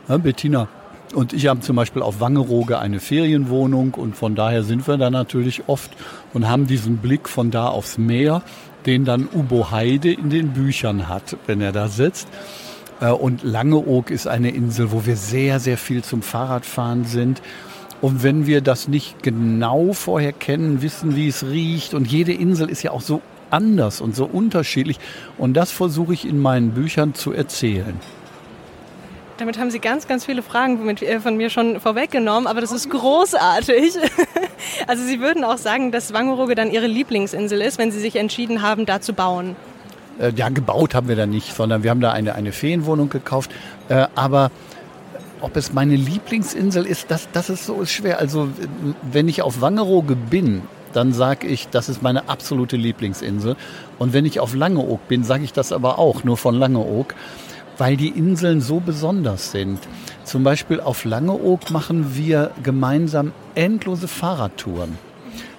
Ja, 0.08 0.18
Bettina 0.18 0.68
und 1.16 1.34
ich 1.34 1.48
haben 1.48 1.62
zum 1.62 1.76
Beispiel 1.76 2.02
auf 2.02 2.20
Wangerooge 2.20 2.78
eine 2.78 3.00
Ferienwohnung 3.00 3.96
und 3.96 4.16
von 4.16 4.36
daher 4.36 4.64
sind 4.64 4.88
wir 4.88 4.98
da 4.98 5.10
natürlich 5.10 5.64
oft 5.68 5.92
und 6.34 6.48
haben 6.48 6.68
diesen 6.68 6.98
Blick 6.98 7.28
von 7.28 7.50
da 7.50 7.68
aufs 7.68 7.98
Meer, 7.98 8.44
den 8.86 9.06
dann 9.06 9.28
Ubo 9.34 9.72
Heide 9.72 10.12
in 10.12 10.30
den 10.30 10.50
Büchern 10.50 11.10
hat, 11.10 11.38
wenn 11.48 11.62
er 11.62 11.72
da 11.72 11.88
sitzt. 11.88 12.28
Äh, 13.02 13.10
und 13.10 13.44
Langeoog 13.44 14.12
ist 14.12 14.28
eine 14.28 14.52
Insel, 14.52 14.92
wo 14.92 15.06
wir 15.06 15.16
sehr, 15.16 15.60
sehr 15.60 15.78
viel 15.78 16.04
zum 16.04 16.22
Fahrradfahren 16.22 17.06
sind. 17.06 17.42
Und 18.02 18.24
wenn 18.24 18.46
wir 18.46 18.62
das 18.62 18.88
nicht 18.88 19.24
genau 19.24 19.92
vorher 19.94 20.32
kennen, 20.32 20.82
wissen, 20.82 21.16
wie 21.16 21.28
es 21.28 21.46
riecht, 21.46 21.94
und 21.94 22.08
jede 22.08 22.32
Insel 22.34 22.70
ist 22.70 22.82
ja 22.82 22.92
auch 22.92 23.02
so 23.02 23.22
anders 23.50 24.00
und 24.00 24.16
so 24.16 24.26
unterschiedlich, 24.26 25.00
und 25.38 25.56
das 25.56 25.72
versuche 25.72 26.14
ich 26.14 26.26
in 26.26 26.40
meinen 26.40 26.72
Büchern 26.72 27.14
zu 27.14 27.34
erzählen. 27.34 28.00
Damit 29.38 29.58
haben 29.58 29.72
Sie 29.72 29.80
ganz, 29.80 30.06
ganz 30.06 30.26
viele 30.26 30.42
Fragen 30.42 30.88
äh, 30.98 31.20
von 31.22 31.38
mir 31.38 31.50
schon 31.50 31.80
vorweggenommen, 31.80 32.46
aber 32.46 32.62
das 32.62 32.72
ist 32.72 32.90
großartig. 32.90 33.96
Also 34.88 35.04
Sie 35.04 35.22
würden 35.22 35.46
auch 35.46 35.58
sagen, 35.58 35.92
dass 35.92 36.14
Wangerooge 36.14 36.54
dann 36.54 36.70
Ihre 36.70 36.86
Lieblingsinsel 36.86 37.62
ist, 37.62 37.78
wenn 37.78 37.92
Sie 37.92 38.00
sich 38.00 38.18
entschieden 38.18 38.62
haben, 38.62 38.86
da 38.86 39.00
zu 39.00 39.14
bauen. 39.14 39.56
Äh, 40.20 40.34
ja, 40.36 40.50
gebaut 40.50 40.94
haben 40.96 41.08
wir 41.08 41.16
da 41.16 41.26
nicht, 41.26 41.56
sondern 41.56 41.84
wir 41.84 41.90
haben 41.90 42.02
da 42.02 42.12
eine, 42.12 42.36
eine 42.36 42.52
Ferienwohnung 42.52 43.10
gekauft. 43.10 43.52
Äh, 43.88 44.08
aber 44.16 44.52
ob 45.42 45.56
es 45.56 45.74
meine 45.74 45.96
Lieblingsinsel 45.96 46.86
ist, 46.86 47.10
das, 47.10 47.30
das 47.32 47.50
ist 47.50 47.66
so 47.66 47.86
schwer. 47.86 48.20
Also 48.20 48.50
wenn 49.12 49.28
ich 49.28 49.42
auf 49.42 49.62
Wangerooge 49.62 50.16
bin, 50.16 50.64
dann 50.94 51.14
sage 51.14 51.48
ich, 51.48 51.70
das 51.70 51.88
ist 51.88 52.02
meine 52.02 52.30
absolute 52.30 52.76
Lieblingsinsel. 52.76 53.56
Und 53.98 54.14
wenn 54.14 54.26
ich 54.26 54.40
auf 54.40 54.56
Langeoog 54.56 55.08
bin, 55.08 55.24
sage 55.24 55.44
ich 55.44 55.54
das 55.54 55.72
aber 55.72 56.00
auch, 56.00 56.24
nur 56.24 56.38
von 56.38 56.56
Langeoog, 56.56 57.16
weil 57.78 57.96
die 57.96 58.10
Inseln 58.10 58.60
so 58.60 58.80
besonders 58.80 59.52
sind. 59.52 59.80
Zum 60.24 60.44
Beispiel 60.44 60.82
auf 60.82 61.06
Langeoog 61.06 61.70
machen 61.70 62.16
wir 62.16 62.52
gemeinsam 62.64 63.32
endlose 63.56 64.08
Fahrradtouren. 64.08 64.98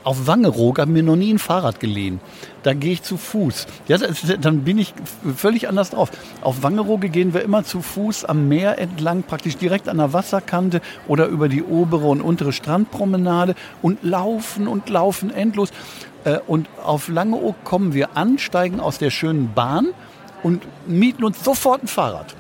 Auf 0.03 0.27
Wangerooge 0.27 0.81
haben 0.81 0.95
wir 0.95 1.03
noch 1.03 1.17
nie 1.17 1.35
ein 1.35 1.39
Fahrrad 1.39 1.79
geliehen. 1.79 2.21
Da 2.63 2.73
gehe 2.73 2.93
ich 2.93 3.03
zu 3.03 3.19
Fuß. 3.19 3.67
Ja, 3.87 3.99
dann 4.41 4.65
bin 4.65 4.79
ich 4.79 4.95
völlig 5.37 5.69
anders 5.69 5.91
drauf. 5.91 6.11
Auf 6.41 6.63
Wangerooge 6.63 7.11
gehen 7.11 7.35
wir 7.35 7.43
immer 7.43 7.65
zu 7.65 7.83
Fuß 7.83 8.25
am 8.25 8.49
Meer 8.49 8.79
entlang, 8.79 9.23
praktisch 9.23 9.59
direkt 9.59 9.89
an 9.89 9.99
der 9.99 10.13
Wasserkante 10.15 10.81
oder 11.07 11.27
über 11.27 11.49
die 11.49 11.63
obere 11.63 12.07
und 12.07 12.23
untere 12.23 12.53
Strandpromenade 12.53 13.55
und 13.83 14.03
laufen 14.03 14.69
und 14.69 14.89
laufen 14.89 15.31
endlos. 15.31 15.71
Äh, 16.25 16.39
und 16.47 16.69
auf 16.83 17.09
Langeoog 17.09 17.63
kommen 17.65 17.93
wir 17.93 18.17
an, 18.17 18.39
steigen 18.39 18.81
aus 18.81 18.99
der 18.99 19.11
schönen 19.11 19.53
Bahn 19.53 19.89
und 20.43 20.63
mieten 20.87 21.25
uns 21.25 21.45
sofort 21.45 21.83
ein 21.83 21.89
Fahrrad. 21.89 22.35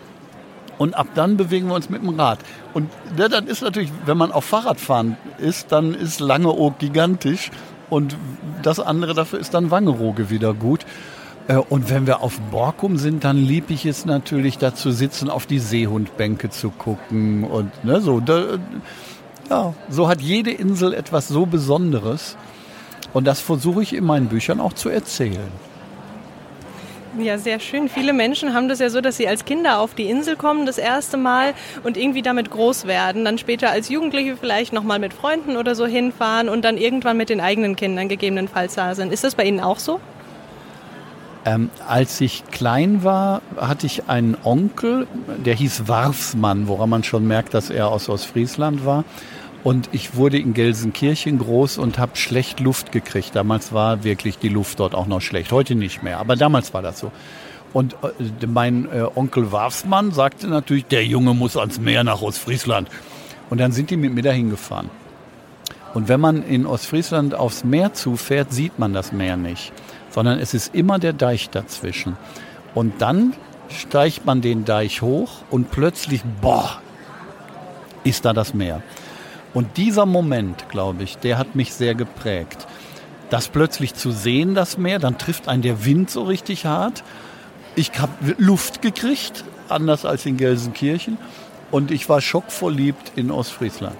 Und 0.78 0.94
ab 0.94 1.08
dann 1.14 1.36
bewegen 1.36 1.68
wir 1.68 1.74
uns 1.74 1.90
mit 1.90 2.00
dem 2.00 2.18
Rad. 2.18 2.38
Und 2.74 2.90
ja, 3.16 3.28
dann 3.28 3.46
ist 3.46 3.62
natürlich, 3.62 3.92
wenn 4.06 4.16
man 4.16 4.32
auf 4.32 4.44
Fahrradfahren 4.44 5.16
ist, 5.38 5.72
dann 5.72 5.94
ist 5.94 6.20
Langeoog 6.20 6.78
gigantisch. 6.78 7.50
Und 7.88 8.16
das 8.62 8.78
andere 8.78 9.14
dafür 9.14 9.40
ist 9.40 9.54
dann 9.54 9.70
Wangerooge 9.70 10.30
wieder 10.30 10.54
gut. 10.54 10.86
Äh, 11.48 11.56
und 11.56 11.90
wenn 11.90 12.06
wir 12.06 12.22
auf 12.22 12.40
Borkum 12.50 12.96
sind, 12.96 13.24
dann 13.24 13.36
lieb 13.36 13.70
ich 13.70 13.86
es 13.86 14.04
natürlich, 14.04 14.58
da 14.58 14.74
zu 14.74 14.92
sitzen, 14.92 15.28
auf 15.28 15.46
die 15.46 15.58
Seehundbänke 15.58 16.50
zu 16.50 16.70
gucken. 16.70 17.44
Und 17.44 17.84
ne, 17.84 18.00
so, 18.00 18.20
da, 18.20 18.58
ja, 19.48 19.74
so 19.88 20.08
hat 20.08 20.20
jede 20.20 20.52
Insel 20.52 20.94
etwas 20.94 21.28
so 21.28 21.46
Besonderes. 21.46 22.36
Und 23.12 23.26
das 23.26 23.40
versuche 23.40 23.82
ich 23.82 23.92
in 23.92 24.04
meinen 24.04 24.28
Büchern 24.28 24.60
auch 24.60 24.72
zu 24.72 24.88
erzählen. 24.88 25.50
Ja, 27.18 27.38
sehr 27.38 27.58
schön. 27.58 27.88
Viele 27.88 28.12
Menschen 28.12 28.54
haben 28.54 28.68
das 28.68 28.78
ja 28.78 28.88
so, 28.88 29.00
dass 29.00 29.16
sie 29.16 29.26
als 29.26 29.44
Kinder 29.44 29.80
auf 29.80 29.94
die 29.94 30.08
Insel 30.08 30.36
kommen, 30.36 30.64
das 30.64 30.78
erste 30.78 31.16
Mal 31.16 31.54
und 31.82 31.96
irgendwie 31.96 32.22
damit 32.22 32.50
groß 32.50 32.86
werden, 32.86 33.24
dann 33.24 33.36
später 33.36 33.70
als 33.70 33.88
Jugendliche 33.88 34.36
vielleicht 34.36 34.72
nochmal 34.72 35.00
mit 35.00 35.12
Freunden 35.12 35.56
oder 35.56 35.74
so 35.74 35.86
hinfahren 35.86 36.48
und 36.48 36.64
dann 36.64 36.76
irgendwann 36.76 37.16
mit 37.16 37.28
den 37.28 37.40
eigenen 37.40 37.74
Kindern 37.74 38.08
gegebenenfalls 38.08 38.74
da 38.76 38.94
sind. 38.94 39.12
Ist 39.12 39.24
das 39.24 39.34
bei 39.34 39.44
Ihnen 39.44 39.60
auch 39.60 39.80
so? 39.80 39.98
Ähm, 41.44 41.70
als 41.88 42.20
ich 42.20 42.44
klein 42.50 43.02
war, 43.02 43.40
hatte 43.56 43.86
ich 43.86 44.08
einen 44.08 44.36
Onkel, 44.44 45.06
der 45.44 45.54
hieß 45.54 45.88
Warfsmann, 45.88 46.68
woran 46.68 46.90
man 46.90 47.02
schon 47.02 47.26
merkt, 47.26 47.54
dass 47.54 47.70
er 47.70 47.88
aus 47.88 48.08
Ostfriesland 48.08 48.84
war. 48.84 49.04
Und 49.62 49.90
ich 49.92 50.14
wurde 50.14 50.38
in 50.38 50.54
Gelsenkirchen 50.54 51.38
groß 51.38 51.78
und 51.78 51.98
habe 51.98 52.16
schlecht 52.16 52.60
Luft 52.60 52.92
gekriegt. 52.92 53.36
Damals 53.36 53.72
war 53.72 54.04
wirklich 54.04 54.38
die 54.38 54.48
Luft 54.48 54.80
dort 54.80 54.94
auch 54.94 55.06
noch 55.06 55.20
schlecht. 55.20 55.52
Heute 55.52 55.74
nicht 55.74 56.02
mehr, 56.02 56.18
aber 56.18 56.36
damals 56.36 56.72
war 56.72 56.82
das 56.82 56.98
so. 56.98 57.12
Und 57.72 57.94
äh, 58.02 58.46
mein 58.46 58.88
äh, 58.90 59.06
Onkel 59.14 59.52
Warfsmann 59.52 60.12
sagte 60.12 60.48
natürlich, 60.48 60.86
der 60.86 61.04
Junge 61.04 61.34
muss 61.34 61.56
ans 61.56 61.78
Meer 61.78 62.04
nach 62.04 62.22
Ostfriesland. 62.22 62.88
Und 63.50 63.58
dann 63.58 63.72
sind 63.72 63.90
die 63.90 63.96
mit 63.96 64.14
mir 64.14 64.22
dahin 64.22 64.50
gefahren. 64.50 64.90
Und 65.92 66.08
wenn 66.08 66.20
man 66.20 66.42
in 66.42 66.66
Ostfriesland 66.66 67.34
aufs 67.34 67.64
Meer 67.64 67.92
zufährt, 67.92 68.52
sieht 68.52 68.78
man 68.78 68.92
das 68.92 69.12
Meer 69.12 69.36
nicht, 69.36 69.72
sondern 70.10 70.38
es 70.38 70.54
ist 70.54 70.74
immer 70.74 70.98
der 70.98 71.12
Deich 71.12 71.50
dazwischen. 71.50 72.16
Und 72.74 73.02
dann 73.02 73.34
steigt 73.68 74.24
man 74.24 74.40
den 74.40 74.64
Deich 74.64 75.02
hoch 75.02 75.42
und 75.50 75.70
plötzlich, 75.70 76.22
boah, 76.40 76.80
ist 78.04 78.24
da 78.24 78.32
das 78.32 78.54
Meer. 78.54 78.82
Und 79.52 79.76
dieser 79.76 80.06
Moment, 80.06 80.68
glaube 80.68 81.02
ich, 81.02 81.18
der 81.18 81.38
hat 81.38 81.54
mich 81.54 81.74
sehr 81.74 81.94
geprägt. 81.94 82.66
Das 83.30 83.48
plötzlich 83.48 83.94
zu 83.94 84.10
sehen, 84.10 84.54
das 84.54 84.78
Meer, 84.78 84.98
dann 84.98 85.18
trifft 85.18 85.48
einen 85.48 85.62
der 85.62 85.84
Wind 85.84 86.10
so 86.10 86.22
richtig 86.22 86.66
hart. 86.66 87.02
Ich 87.76 87.92
habe 87.98 88.12
Luft 88.38 88.82
gekriegt, 88.82 89.44
anders 89.68 90.04
als 90.04 90.26
in 90.26 90.36
Gelsenkirchen. 90.36 91.18
Und 91.70 91.90
ich 91.90 92.08
war 92.08 92.20
schockverliebt 92.20 93.12
in 93.16 93.30
Ostfriesland 93.30 93.96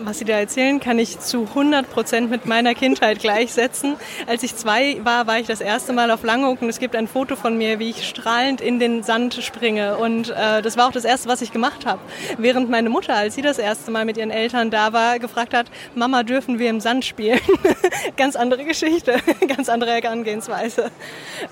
was 0.00 0.18
Sie 0.18 0.24
da 0.24 0.34
erzählen, 0.34 0.80
kann 0.80 0.98
ich 0.98 1.18
zu 1.18 1.42
100 1.42 1.90
Prozent 1.90 2.30
mit 2.30 2.46
meiner 2.46 2.74
Kindheit 2.74 3.18
gleichsetzen. 3.20 3.96
Als 4.26 4.42
ich 4.42 4.56
zwei 4.56 4.98
war, 5.04 5.26
war 5.26 5.38
ich 5.38 5.46
das 5.46 5.60
erste 5.60 5.92
Mal 5.92 6.10
auf 6.10 6.22
Langhoek 6.22 6.62
und 6.62 6.68
es 6.68 6.78
gibt 6.78 6.94
ein 6.94 7.08
Foto 7.08 7.36
von 7.36 7.56
mir, 7.58 7.78
wie 7.78 7.90
ich 7.90 8.06
strahlend 8.06 8.60
in 8.60 8.78
den 8.78 9.02
Sand 9.02 9.34
springe. 9.34 9.96
Und 9.96 10.30
äh, 10.30 10.62
das 10.62 10.76
war 10.76 10.88
auch 10.88 10.92
das 10.92 11.04
Erste, 11.04 11.28
was 11.28 11.42
ich 11.42 11.52
gemacht 11.52 11.86
habe. 11.86 12.00
Während 12.38 12.70
meine 12.70 12.90
Mutter, 12.90 13.14
als 13.14 13.34
sie 13.34 13.42
das 13.42 13.58
erste 13.58 13.90
Mal 13.90 14.04
mit 14.04 14.16
ihren 14.16 14.30
Eltern 14.30 14.70
da 14.70 14.92
war, 14.92 15.18
gefragt 15.18 15.54
hat, 15.54 15.66
Mama, 15.94 16.22
dürfen 16.22 16.58
wir 16.58 16.70
im 16.70 16.80
Sand 16.80 17.04
spielen? 17.04 17.40
ganz 18.16 18.36
andere 18.36 18.64
Geschichte, 18.64 19.16
ganz 19.56 19.68
andere 19.68 19.92
Herangehensweise. 19.92 20.90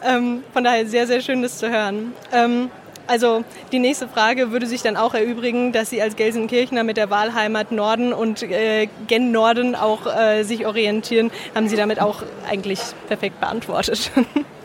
Ähm, 0.05 0.45
von 0.53 0.65
daher 0.65 0.87
sehr, 0.87 1.07
sehr 1.07 1.21
schön, 1.21 1.43
das 1.43 1.59
zu 1.59 1.71
hören. 1.71 2.13
Ähm, 2.33 2.71
also 3.07 3.45
die 3.73 3.79
nächste 3.79 4.09
Frage 4.09 4.51
würde 4.51 4.67
sich 4.67 4.83
dann 4.83 4.97
auch 4.97 5.15
erübrigen, 5.15 5.73
dass 5.73 5.91
Sie 5.91 6.01
als 6.03 6.17
Gelsenkirchner 6.17 6.85
mit 6.85 6.97
der 6.97 7.11
Wahlheimat 7.11 7.73
Norden 7.73 8.13
und 8.13 8.43
äh, 8.43 8.89
Gen 9.07 9.33
Norden 9.33 9.75
auch 9.75 10.07
äh, 10.07 10.43
sich 10.43 10.67
orientieren, 10.67 11.31
haben 11.55 11.69
Sie 11.69 11.77
damit 11.77 12.01
auch 12.01 12.23
eigentlich 12.49 12.81
perfekt 13.09 13.41
beantwortet. 13.41 14.11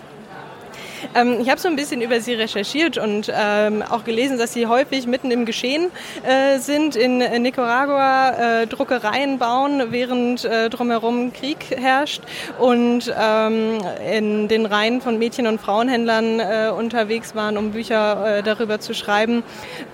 Ähm, 1.15 1.39
ich 1.41 1.49
habe 1.49 1.59
so 1.59 1.67
ein 1.67 1.75
bisschen 1.75 2.01
über 2.01 2.19
Sie 2.21 2.33
recherchiert 2.33 2.97
und 2.97 3.31
ähm, 3.33 3.81
auch 3.81 4.03
gelesen, 4.03 4.37
dass 4.37 4.53
Sie 4.53 4.67
häufig 4.67 5.07
mitten 5.07 5.31
im 5.31 5.45
Geschehen 5.45 5.87
äh, 6.23 6.59
sind, 6.59 6.95
in 6.95 7.17
Nicaragua 7.41 8.61
äh, 8.61 8.67
Druckereien 8.67 9.37
bauen, 9.37 9.87
während 9.89 10.45
äh, 10.45 10.69
drumherum 10.69 11.33
Krieg 11.33 11.57
herrscht 11.75 12.21
und 12.59 13.13
ähm, 13.19 13.79
in 14.11 14.47
den 14.47 14.65
Reihen 14.65 15.01
von 15.01 15.17
Mädchen- 15.17 15.47
und 15.47 15.59
Frauenhändlern 15.59 16.39
äh, 16.39 16.71
unterwegs 16.75 17.35
waren, 17.35 17.57
um 17.57 17.71
Bücher 17.71 18.37
äh, 18.37 18.43
darüber 18.43 18.79
zu 18.79 18.93
schreiben. 18.93 19.43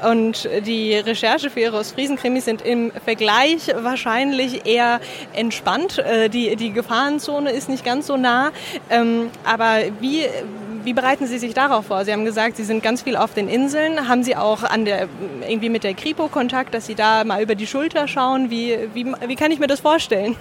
Und 0.08 0.50
die 0.66 0.96
Recherche 0.96 1.50
für 1.50 1.60
Ihre 1.60 1.78
Ostfriesen-Krimis 1.78 2.46
sind 2.46 2.62
im 2.62 2.92
Vergleich 3.04 3.74
wahrscheinlich 3.76 4.66
eher 4.66 5.00
entspannt. 5.34 6.00
Äh, 6.00 6.30
die, 6.30 6.56
die 6.56 6.72
Gefahrenzone 6.72 7.52
ist 7.52 7.70
nicht 7.70 7.86
ganz 7.86 8.08
so 8.08 8.18
nah. 8.18 8.52
Ähm, 8.90 9.30
aber 9.44 9.78
wie 10.00 10.26
wie 10.84 10.94
bereiten 10.94 11.28
Sie 11.28 11.38
sich 11.38 11.54
darauf 11.54 11.88
vor? 11.88 12.06
Sie 12.06 12.12
haben 12.12 12.26
gesagt, 12.26 12.58
Sie 12.58 12.64
sind 12.64 12.84
ganz 12.84 13.02
viel 13.02 13.16
auf 13.16 13.34
den 13.34 13.48
Inseln. 13.48 14.08
Haben 14.08 14.24
Sie 14.24 14.36
auch 14.36 14.64
an 14.64 14.86
der, 14.86 15.08
irgendwie 15.48 15.70
mit 15.70 15.84
der 15.84 15.94
Kripo 15.94 16.28
Kontakt, 16.28 16.74
dass 16.74 16.86
Sie 16.86 16.96
da 16.96 17.24
mal 17.24 17.42
über 17.42 17.56
die 17.56 17.68
Schulter 17.68 18.08
schauen? 18.08 18.50
Wie, 18.50 18.78
wie, 18.94 19.06
wie 19.06 19.36
kann 19.36 19.52
ich 19.52 19.60
mir 19.60 19.68
das 19.68 19.82
vorstellen? 19.82 20.36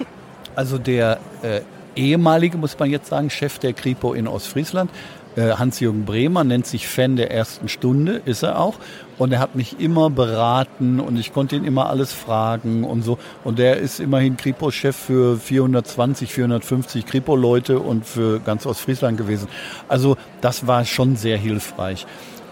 Also 0.55 0.79
der 0.79 1.19
äh, 1.43 1.61
ehemalige, 1.97 2.57
muss 2.57 2.79
man 2.79 2.91
jetzt 2.91 3.09
sagen, 3.09 3.31
Chef 3.31 3.59
der 3.59 3.73
Kripo 3.73 4.15
in 4.15 4.27
Ostfriesland, 4.27 4.91
äh, 5.37 5.53
Hans-Jürgen 5.53 6.05
Bremer, 6.05 6.45
nennt 6.45 6.67
sich 6.67 6.89
Fan 6.89 7.17
der 7.17 7.31
ersten 7.31 7.69
Stunde, 7.69 8.23
ist 8.25 8.43
er 8.43 8.59
auch. 8.59 8.77
Und 9.19 9.33
er 9.33 9.39
hat 9.39 9.55
mich 9.55 9.81
immer 9.81 10.11
beraten 10.11 11.01
und 11.01 11.17
ich 11.19 11.33
konnte 11.33 11.57
ihn 11.57 11.65
immer 11.65 11.89
alles 11.89 12.13
fragen 12.13 12.85
und 12.85 13.03
so. 13.03 13.19
Und 13.45 13.59
der 13.59 13.79
ist 13.79 13.99
immerhin 13.99 14.37
Kripo-Chef 14.37 14.95
für 14.95 15.39
420, 15.39 16.33
450 16.33 17.07
Kripo-Leute 17.07 17.79
und 17.79 18.05
für 18.05 18.41
ganz 18.41 18.67
Ostfriesland 18.67 19.17
gewesen. 19.17 19.49
Also 19.89 20.17
das 20.41 20.67
war 20.67 20.85
schon 20.85 21.17
sehr 21.17 21.39
hilfreich. 21.39 22.07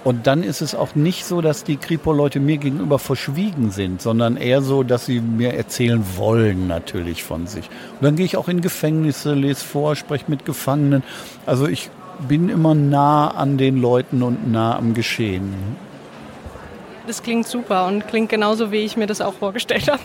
Und 0.05 0.27
dann 0.27 0.43
ist 0.43 0.61
es 0.61 0.75
auch 0.75 0.95
nicht 0.95 1.25
so, 1.25 1.41
dass 1.41 1.65
die 1.65 1.77
Kripo-Leute 1.77 2.39
mir 2.39 2.59
gegenüber 2.59 2.99
verschwiegen 2.99 3.71
sind, 3.71 4.03
sondern 4.03 4.37
eher 4.37 4.61
so, 4.61 4.83
dass 4.83 5.07
sie 5.07 5.21
mir 5.21 5.55
erzählen 5.55 6.05
wollen 6.17 6.67
natürlich 6.67 7.25
von 7.25 7.47
sich. 7.47 7.71
Und 7.99 8.03
dann 8.03 8.15
gehe 8.15 8.27
ich 8.27 8.37
auch 8.37 8.49
in 8.49 8.61
Gefängnisse, 8.61 9.33
lese 9.33 9.65
vor, 9.65 9.97
spreche 9.97 10.27
mit 10.29 10.45
Gefangenen. 10.45 11.03
Also 11.47 11.67
ich 11.67 11.91
bin 12.29 12.51
immer 12.51 12.75
nah 12.75 13.29
an 13.29 13.57
den 13.57 13.81
Leuten 13.81 14.23
und 14.23 14.53
nah 14.53 14.77
am 14.77 14.93
Geschehen. 14.93 15.55
Das 17.07 17.23
klingt 17.23 17.47
super 17.47 17.87
und 17.87 18.09
klingt 18.09 18.31
genauso, 18.31 18.73
wie 18.73 18.79
ich 18.79 18.97
mir 18.97 19.07
das 19.07 19.21
auch 19.21 19.35
vorgestellt 19.35 19.89
habe. 19.91 20.03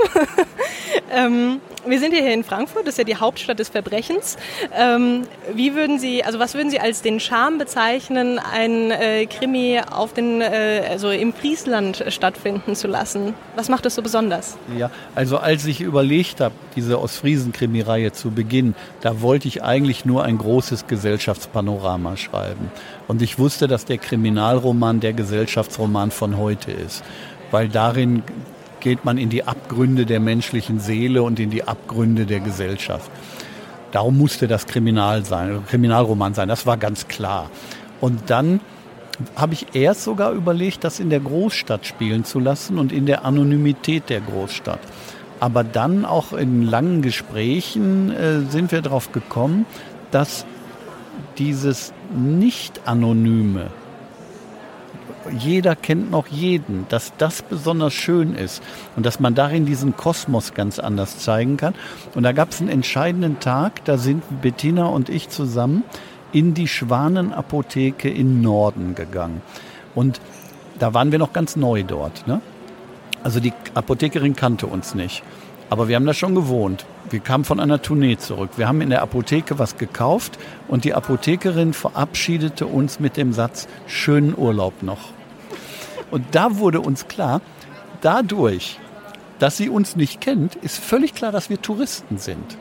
ähm, 1.11 1.61
wir 1.85 1.99
sind 1.99 2.13
hier 2.13 2.33
in 2.33 2.43
Frankfurt, 2.43 2.85
das 2.85 2.95
ist 2.95 2.97
ja 2.97 3.03
die 3.05 3.15
Hauptstadt 3.15 3.57
des 3.57 3.69
Verbrechens. 3.69 4.37
Ähm, 4.77 5.23
wie 5.53 5.75
würden 5.75 5.97
Sie, 5.97 6.23
also 6.25 6.39
was 6.39 6.55
würden 6.55 6.69
Sie 6.69 6.79
als 6.79 7.01
den 7.01 7.21
Charme 7.21 7.57
bezeichnen, 7.57 8.37
ein 8.37 8.91
äh, 8.91 9.25
Krimi 9.27 9.79
auf 9.89 10.13
den, 10.13 10.41
äh, 10.41 10.83
also 10.89 11.09
im 11.09 11.33
Friesland 11.33 12.03
stattfinden 12.09 12.75
zu 12.75 12.87
lassen? 12.87 13.33
Was 13.55 13.69
macht 13.69 13.85
das 13.85 13.95
so 13.95 14.01
besonders? 14.01 14.57
Ja, 14.77 14.91
also 15.15 15.37
als 15.37 15.65
ich 15.65 15.79
überlegt 15.79 16.41
habe, 16.41 16.53
diese 16.75 16.99
Ostfriesen-Krimi-Reihe 16.99 18.11
zu 18.11 18.31
beginnen, 18.31 18.75
da 18.99 19.21
wollte 19.21 19.47
ich 19.47 19.63
eigentlich 19.63 20.03
nur 20.03 20.23
ein 20.23 20.37
großes 20.37 20.87
Gesellschaftspanorama 20.87 22.17
schreiben. 22.17 22.71
Und 23.09 23.23
ich 23.23 23.39
wusste, 23.39 23.67
dass 23.67 23.85
der 23.85 23.97
Kriminalroman 23.97 24.99
der 24.99 25.13
Gesellschaftsroman 25.13 26.11
von 26.11 26.37
heute 26.37 26.71
ist, 26.71 27.03
weil 27.49 27.67
darin 27.67 28.21
geht 28.81 29.03
man 29.03 29.17
in 29.17 29.29
die 29.29 29.45
Abgründe 29.45 30.05
der 30.05 30.19
menschlichen 30.19 30.79
Seele 30.79 31.23
und 31.23 31.39
in 31.39 31.49
die 31.49 31.63
Abgründe 31.63 32.27
der 32.27 32.39
Gesellschaft. 32.39 33.09
Darum 33.91 34.15
musste 34.19 34.47
das 34.47 34.67
Kriminal 34.67 35.25
sein, 35.25 35.65
Kriminalroman 35.67 36.35
sein, 36.35 36.49
das 36.49 36.67
war 36.67 36.77
ganz 36.77 37.07
klar. 37.07 37.49
Und 37.99 38.29
dann 38.29 38.59
habe 39.35 39.55
ich 39.55 39.73
erst 39.73 40.03
sogar 40.03 40.31
überlegt, 40.33 40.83
das 40.83 40.99
in 40.99 41.09
der 41.09 41.19
Großstadt 41.19 41.87
spielen 41.87 42.25
zu 42.25 42.39
lassen 42.39 42.77
und 42.77 42.91
in 42.91 43.07
der 43.07 43.25
Anonymität 43.25 44.11
der 44.11 44.21
Großstadt. 44.21 44.81
Aber 45.39 45.63
dann 45.63 46.05
auch 46.05 46.31
in 46.33 46.61
langen 46.61 47.01
Gesprächen 47.01 48.11
äh, 48.11 48.41
sind 48.51 48.71
wir 48.71 48.83
darauf 48.83 49.11
gekommen, 49.11 49.65
dass 50.11 50.45
dieses 51.39 51.91
Nicht-Anonyme, 52.09 53.67
jeder 55.31 55.75
kennt 55.75 56.11
noch 56.11 56.27
jeden, 56.27 56.85
dass 56.89 57.13
das 57.17 57.41
besonders 57.41 57.93
schön 57.93 58.35
ist 58.35 58.63
und 58.95 59.05
dass 59.05 59.19
man 59.19 59.35
darin 59.35 59.65
diesen 59.65 59.95
Kosmos 59.95 60.53
ganz 60.53 60.79
anders 60.79 61.19
zeigen 61.19 61.57
kann. 61.57 61.75
Und 62.15 62.23
da 62.23 62.31
gab 62.31 62.51
es 62.51 62.61
einen 62.61 62.69
entscheidenden 62.69 63.39
Tag, 63.39 63.83
da 63.85 63.97
sind 63.97 64.23
Bettina 64.41 64.87
und 64.87 65.09
ich 65.09 65.29
zusammen 65.29 65.83
in 66.31 66.53
die 66.53 66.67
Schwanenapotheke 66.67 68.09
in 68.09 68.41
Norden 68.41 68.95
gegangen. 68.95 69.41
Und 69.95 70.21
da 70.77 70.93
waren 70.93 71.11
wir 71.11 71.19
noch 71.19 71.33
ganz 71.33 71.55
neu 71.55 71.83
dort. 71.83 72.27
Ne? 72.27 72.41
Also 73.23 73.39
die 73.39 73.53
Apothekerin 73.73 74.35
kannte 74.35 74.67
uns 74.67 74.95
nicht. 74.95 75.23
Aber 75.69 75.88
wir 75.88 75.95
haben 75.95 76.05
das 76.05 76.17
schon 76.17 76.33
gewohnt. 76.33 76.85
Wir 77.09 77.19
kamen 77.19 77.45
von 77.45 77.59
einer 77.59 77.81
Tournee 77.81 78.17
zurück. 78.17 78.51
Wir 78.57 78.67
haben 78.67 78.81
in 78.81 78.89
der 78.89 79.01
Apotheke 79.01 79.59
was 79.59 79.77
gekauft 79.77 80.39
und 80.67 80.83
die 80.83 80.93
Apothekerin 80.93 81.73
verabschiedete 81.73 82.65
uns 82.65 82.99
mit 82.99 83.17
dem 83.17 83.33
Satz, 83.33 83.67
schönen 83.88 84.35
Urlaub 84.35 84.81
noch. 84.81 85.11
Und 86.11 86.25
da 86.31 86.57
wurde 86.57 86.81
uns 86.81 87.07
klar, 87.07 87.41
dadurch, 88.01 88.79
dass 89.38 89.57
sie 89.57 89.69
uns 89.69 89.95
nicht 89.95 90.21
kennt, 90.21 90.55
ist 90.55 90.79
völlig 90.79 91.13
klar, 91.13 91.31
dass 91.31 91.49
wir 91.49 91.61
Touristen 91.61 92.17
sind. 92.17 92.57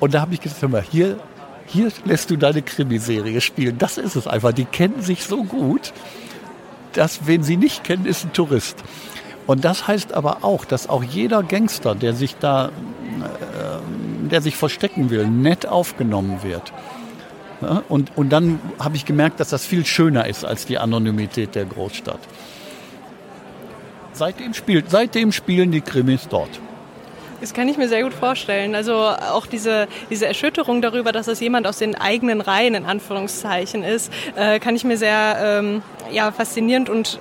Und 0.00 0.14
da 0.14 0.22
habe 0.22 0.34
ich 0.34 0.40
gesagt, 0.40 0.62
hör 0.62 0.68
mal, 0.68 0.84
hier, 0.90 1.18
hier 1.66 1.92
lässt 2.04 2.30
du 2.30 2.36
deine 2.36 2.62
Krimiserie 2.62 3.40
spielen. 3.40 3.78
Das 3.78 3.98
ist 3.98 4.16
es 4.16 4.26
einfach. 4.26 4.52
Die 4.52 4.64
kennen 4.64 5.02
sich 5.02 5.24
so 5.24 5.44
gut, 5.44 5.92
dass 6.94 7.26
wen 7.26 7.42
sie 7.42 7.56
nicht 7.56 7.84
kennen, 7.84 8.06
ist 8.06 8.24
ein 8.24 8.32
Tourist. 8.32 8.82
Und 9.46 9.64
das 9.64 9.88
heißt 9.88 10.14
aber 10.14 10.38
auch, 10.42 10.64
dass 10.64 10.88
auch 10.88 11.02
jeder 11.02 11.42
Gangster, 11.42 11.94
der 11.94 12.14
sich 12.14 12.36
da, 12.36 12.66
äh, 12.68 12.70
der 14.30 14.40
sich 14.40 14.56
verstecken 14.56 15.10
will, 15.10 15.26
nett 15.26 15.66
aufgenommen 15.66 16.42
wird. 16.42 16.72
Und, 17.88 18.16
und 18.16 18.30
dann 18.30 18.60
habe 18.78 18.96
ich 18.96 19.04
gemerkt, 19.04 19.38
dass 19.38 19.50
das 19.50 19.64
viel 19.64 19.86
schöner 19.86 20.26
ist 20.26 20.44
als 20.44 20.66
die 20.66 20.78
Anonymität 20.78 21.54
der 21.54 21.64
Großstadt. 21.64 22.18
Seitdem, 24.12 24.52
spielt, 24.52 24.90
seitdem 24.90 25.32
spielen 25.32 25.70
die 25.70 25.80
Krimis 25.80 26.28
dort. 26.28 26.60
Das 27.40 27.54
kann 27.54 27.68
ich 27.68 27.76
mir 27.76 27.88
sehr 27.88 28.04
gut 28.04 28.14
vorstellen. 28.14 28.74
Also 28.76 28.94
auch 28.94 29.46
diese, 29.46 29.88
diese 30.10 30.26
Erschütterung 30.26 30.80
darüber, 30.80 31.10
dass 31.10 31.26
das 31.26 31.40
jemand 31.40 31.66
aus 31.66 31.78
den 31.78 31.96
eigenen 31.96 32.40
Reihen 32.40 32.74
in 32.74 32.84
Anführungszeichen 32.84 33.82
ist, 33.82 34.12
äh, 34.36 34.60
kann 34.60 34.76
ich 34.76 34.84
mir 34.84 34.96
sehr 34.96 35.38
ähm, 35.40 35.82
ja, 36.12 36.30
faszinierend 36.30 36.88
und 36.88 37.18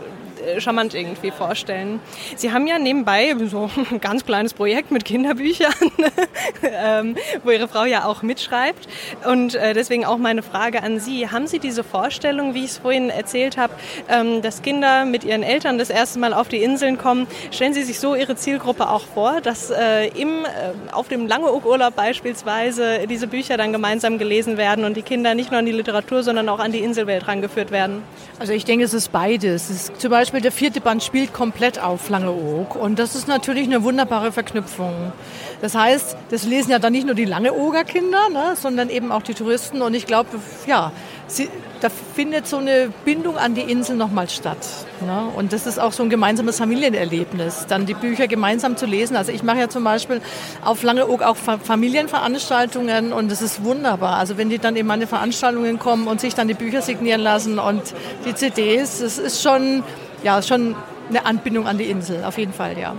charmant 0.59 0.93
irgendwie 0.93 1.31
vorstellen. 1.31 1.99
Sie 2.35 2.51
haben 2.51 2.67
ja 2.67 2.79
nebenbei 2.79 3.35
so 3.49 3.69
ein 3.91 3.99
ganz 3.99 4.25
kleines 4.25 4.53
Projekt 4.53 4.91
mit 4.91 5.05
Kinderbüchern, 5.05 5.73
ähm, 6.63 7.15
wo 7.43 7.51
Ihre 7.51 7.67
Frau 7.67 7.85
ja 7.85 8.05
auch 8.05 8.21
mitschreibt. 8.21 8.87
Und 9.25 9.55
äh, 9.55 9.73
deswegen 9.73 10.05
auch 10.05 10.17
meine 10.17 10.43
Frage 10.43 10.83
an 10.83 10.99
Sie. 10.99 11.29
Haben 11.29 11.47
Sie 11.47 11.59
diese 11.59 11.83
Vorstellung, 11.83 12.53
wie 12.53 12.65
ich 12.65 12.71
es 12.71 12.77
vorhin 12.77 13.09
erzählt 13.09 13.57
habe, 13.57 13.73
ähm, 14.09 14.41
dass 14.41 14.61
Kinder 14.61 15.05
mit 15.05 15.23
ihren 15.23 15.43
Eltern 15.43 15.77
das 15.77 15.89
erste 15.89 16.19
Mal 16.19 16.33
auf 16.33 16.47
die 16.47 16.63
Inseln 16.63 16.97
kommen? 16.97 17.27
Stellen 17.51 17.73
Sie 17.73 17.83
sich 17.83 17.99
so 17.99 18.15
Ihre 18.15 18.35
Zielgruppe 18.35 18.89
auch 18.89 19.03
vor, 19.13 19.41
dass 19.41 19.69
äh, 19.71 20.07
im, 20.09 20.45
auf 20.91 21.07
dem 21.07 21.27
Langeoog-Urlaub 21.27 21.95
beispielsweise 21.95 23.07
diese 23.07 23.27
Bücher 23.27 23.57
dann 23.57 23.71
gemeinsam 23.71 24.17
gelesen 24.17 24.57
werden 24.57 24.85
und 24.85 24.97
die 24.97 25.01
Kinder 25.01 25.35
nicht 25.35 25.51
nur 25.51 25.59
an 25.59 25.65
die 25.65 25.71
Literatur, 25.71 26.23
sondern 26.23 26.49
auch 26.49 26.59
an 26.59 26.71
die 26.71 26.79
Inselwelt 26.79 27.27
rangeführt 27.27 27.71
werden? 27.71 28.03
Also 28.39 28.53
ich 28.53 28.65
denke, 28.65 28.85
es 28.85 28.93
ist 28.93 29.11
beides. 29.11 29.69
Es 29.69 29.89
ist 29.89 30.01
zum 30.01 30.09
Beispiel 30.09 30.30
Beispiel 30.31 30.41
der 30.43 30.53
vierte 30.53 30.79
Band 30.79 31.03
spielt 31.03 31.33
komplett 31.33 31.77
auf 31.83 32.07
Langeoog 32.07 32.77
und 32.77 32.99
das 32.99 33.15
ist 33.15 33.27
natürlich 33.27 33.67
eine 33.67 33.83
wunderbare 33.83 34.31
Verknüpfung. 34.31 35.11
Das 35.59 35.75
heißt, 35.75 36.15
das 36.29 36.45
lesen 36.45 36.71
ja 36.71 36.79
dann 36.79 36.93
nicht 36.93 37.05
nur 37.05 37.15
die 37.15 37.25
Langeoger 37.25 37.83
Kinder, 37.83 38.29
ne, 38.31 38.53
sondern 38.55 38.89
eben 38.89 39.11
auch 39.11 39.23
die 39.23 39.33
Touristen 39.33 39.81
und 39.81 39.93
ich 39.93 40.05
glaube, 40.05 40.29
ja, 40.67 40.93
sie, 41.27 41.49
da 41.81 41.89
findet 41.89 42.47
so 42.47 42.57
eine 42.57 42.93
Bindung 43.03 43.35
an 43.35 43.55
die 43.55 43.61
Insel 43.61 43.97
nochmal 43.97 44.29
statt. 44.29 44.65
Ne? 45.05 45.25
Und 45.35 45.51
das 45.51 45.67
ist 45.67 45.79
auch 45.79 45.91
so 45.91 46.01
ein 46.03 46.09
gemeinsames 46.09 46.59
Familienerlebnis, 46.59 47.65
dann 47.67 47.85
die 47.85 47.93
Bücher 47.93 48.29
gemeinsam 48.29 48.77
zu 48.77 48.85
lesen. 48.85 49.17
Also 49.17 49.33
ich 49.33 49.43
mache 49.43 49.59
ja 49.59 49.67
zum 49.67 49.83
Beispiel 49.83 50.21
auf 50.63 50.81
Langeoog 50.81 51.23
auch 51.23 51.35
Familienveranstaltungen 51.35 53.11
und 53.11 53.29
das 53.29 53.41
ist 53.41 53.65
wunderbar. 53.65 54.15
Also 54.15 54.37
wenn 54.37 54.49
die 54.49 54.59
dann 54.59 54.77
in 54.77 54.87
meine 54.87 55.07
Veranstaltungen 55.07 55.77
kommen 55.77 56.07
und 56.07 56.21
sich 56.21 56.35
dann 56.35 56.47
die 56.47 56.53
Bücher 56.53 56.81
signieren 56.81 57.19
lassen 57.19 57.59
und 57.59 57.81
die 58.25 58.33
CDs, 58.33 58.99
das 58.99 59.17
ist 59.17 59.43
schon 59.43 59.83
ja, 60.23 60.41
schon 60.41 60.75
eine 61.09 61.25
Anbindung 61.25 61.67
an 61.67 61.77
die 61.77 61.89
Insel, 61.89 62.23
auf 62.23 62.37
jeden 62.37 62.53
Fall, 62.53 62.77
ja. 62.77 62.95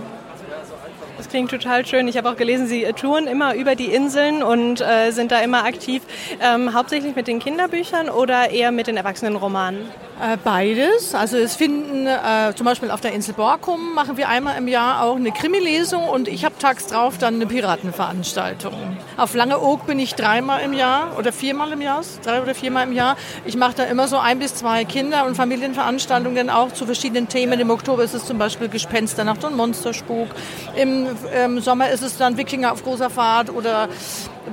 Das 1.17 1.29
klingt 1.29 1.51
total 1.51 1.85
schön. 1.85 2.07
Ich 2.07 2.17
habe 2.17 2.29
auch 2.29 2.35
gelesen, 2.35 2.67
Sie 2.67 2.83
touren 2.93 3.27
immer 3.27 3.55
über 3.55 3.75
die 3.75 3.85
Inseln 3.85 4.43
und 4.43 4.81
äh, 4.81 5.11
sind 5.11 5.31
da 5.31 5.39
immer 5.39 5.63
aktiv. 5.63 6.01
Ähm, 6.41 6.73
hauptsächlich 6.73 7.15
mit 7.15 7.27
den 7.27 7.39
Kinderbüchern 7.39 8.09
oder 8.09 8.49
eher 8.49 8.71
mit 8.71 8.87
den 8.87 8.97
Erwachsenenromanen? 8.97 9.85
Äh, 10.23 10.37
beides. 10.41 11.13
Also 11.15 11.35
es 11.35 11.57
finden 11.57 12.07
äh, 12.07 12.55
zum 12.55 12.65
Beispiel 12.65 12.91
auf 12.91 13.01
der 13.01 13.11
Insel 13.11 13.33
Borkum 13.33 13.93
machen 13.93 14.15
wir 14.15 14.29
einmal 14.29 14.57
im 14.57 14.69
Jahr 14.69 15.03
auch 15.03 15.17
eine 15.17 15.33
Krimi-Lesung 15.33 16.07
und 16.07 16.29
ich 16.29 16.45
habe 16.45 16.55
tags 16.57 16.87
drauf 16.87 17.17
dann 17.17 17.35
eine 17.35 17.45
Piratenveranstaltung. 17.45 18.73
Auf 19.17 19.33
Langeoog 19.33 19.85
bin 19.85 19.99
ich 19.99 20.15
dreimal 20.15 20.61
im 20.61 20.71
Jahr 20.71 21.17
oder 21.17 21.33
viermal 21.33 21.73
im 21.73 21.81
Jahr, 21.81 21.99
drei 22.23 22.41
oder 22.41 22.55
viermal 22.55 22.87
im 22.87 22.93
Jahr. 22.93 23.17
Ich 23.43 23.57
mache 23.57 23.73
da 23.75 23.83
immer 23.83 24.07
so 24.07 24.17
ein 24.17 24.39
bis 24.39 24.55
zwei 24.55 24.85
Kinder- 24.85 25.25
und 25.25 25.35
Familienveranstaltungen 25.35 26.49
auch 26.49 26.71
zu 26.71 26.85
verschiedenen 26.85 27.27
Themen. 27.27 27.59
Im 27.59 27.69
Oktober 27.69 28.01
ist 28.05 28.13
es 28.13 28.25
zum 28.25 28.37
Beispiel 28.37 28.69
Gespensternacht 28.69 29.43
und 29.43 29.57
Monsterspuk. 29.57 30.29
Im, 30.77 31.07
Im 31.43 31.59
Sommer 31.59 31.89
ist 31.89 32.01
es 32.01 32.15
dann 32.15 32.37
Wikinger 32.37 32.71
auf 32.71 32.81
großer 32.81 33.09
Fahrt 33.09 33.49
oder 33.49 33.89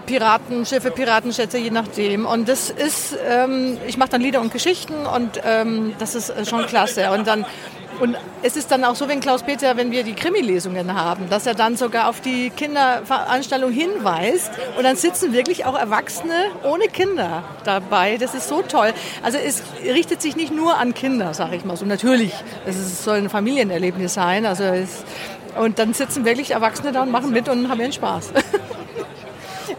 Piratenschiffe, 0.06 0.90
Piratenschätze, 0.90 1.58
je 1.58 1.70
nachdem. 1.70 2.26
Und 2.26 2.48
das 2.48 2.70
ist, 2.70 3.16
ähm, 3.28 3.78
ich 3.86 3.96
mache 3.96 4.10
dann 4.10 4.20
Lieder 4.20 4.40
und 4.40 4.52
Geschichten 4.52 5.06
und 5.06 5.40
ähm, 5.44 5.94
das 5.98 6.14
ist 6.14 6.48
schon 6.48 6.66
klasse. 6.66 7.10
Und 7.10 7.26
dann 7.26 7.44
und 8.00 8.16
es 8.42 8.56
ist 8.56 8.70
dann 8.70 8.82
auch 8.84 8.94
so, 8.94 9.08
wenn 9.08 9.20
Klaus-Peter, 9.20 9.76
wenn 9.76 9.90
wir 9.90 10.04
die 10.04 10.14
Krimi-Lesungen 10.14 10.94
haben, 10.94 11.28
dass 11.28 11.44
er 11.44 11.54
dann 11.54 11.76
sogar 11.76 12.08
auf 12.08 12.22
die 12.22 12.48
Kinderveranstaltung 12.48 13.70
hinweist 13.70 14.50
und 14.78 14.84
dann 14.84 14.96
sitzen 14.96 15.34
wirklich 15.34 15.66
auch 15.66 15.78
Erwachsene 15.78 16.46
ohne 16.64 16.86
Kinder 16.86 17.44
dabei. 17.64 18.16
Das 18.16 18.34
ist 18.34 18.48
so 18.48 18.62
toll. 18.62 18.94
Also 19.22 19.36
es 19.36 19.62
richtet 19.84 20.22
sich 20.22 20.34
nicht 20.34 20.50
nur 20.52 20.78
an 20.78 20.94
Kinder, 20.94 21.34
sage 21.34 21.56
ich 21.56 21.64
mal 21.66 21.76
so. 21.76 21.84
Natürlich, 21.84 22.32
es 22.64 23.04
soll 23.04 23.18
ein 23.18 23.28
Familienerlebnis 23.28 24.14
sein. 24.14 24.46
Also 24.46 24.64
es, 24.64 25.04
und 25.58 25.78
dann 25.78 25.92
sitzen 25.92 26.24
wirklich 26.24 26.52
Erwachsene 26.52 26.92
da 26.92 27.02
und 27.02 27.10
machen 27.10 27.32
mit 27.32 27.50
und 27.50 27.68
haben 27.68 27.80
ihren 27.80 27.92
Spaß. 27.92 28.32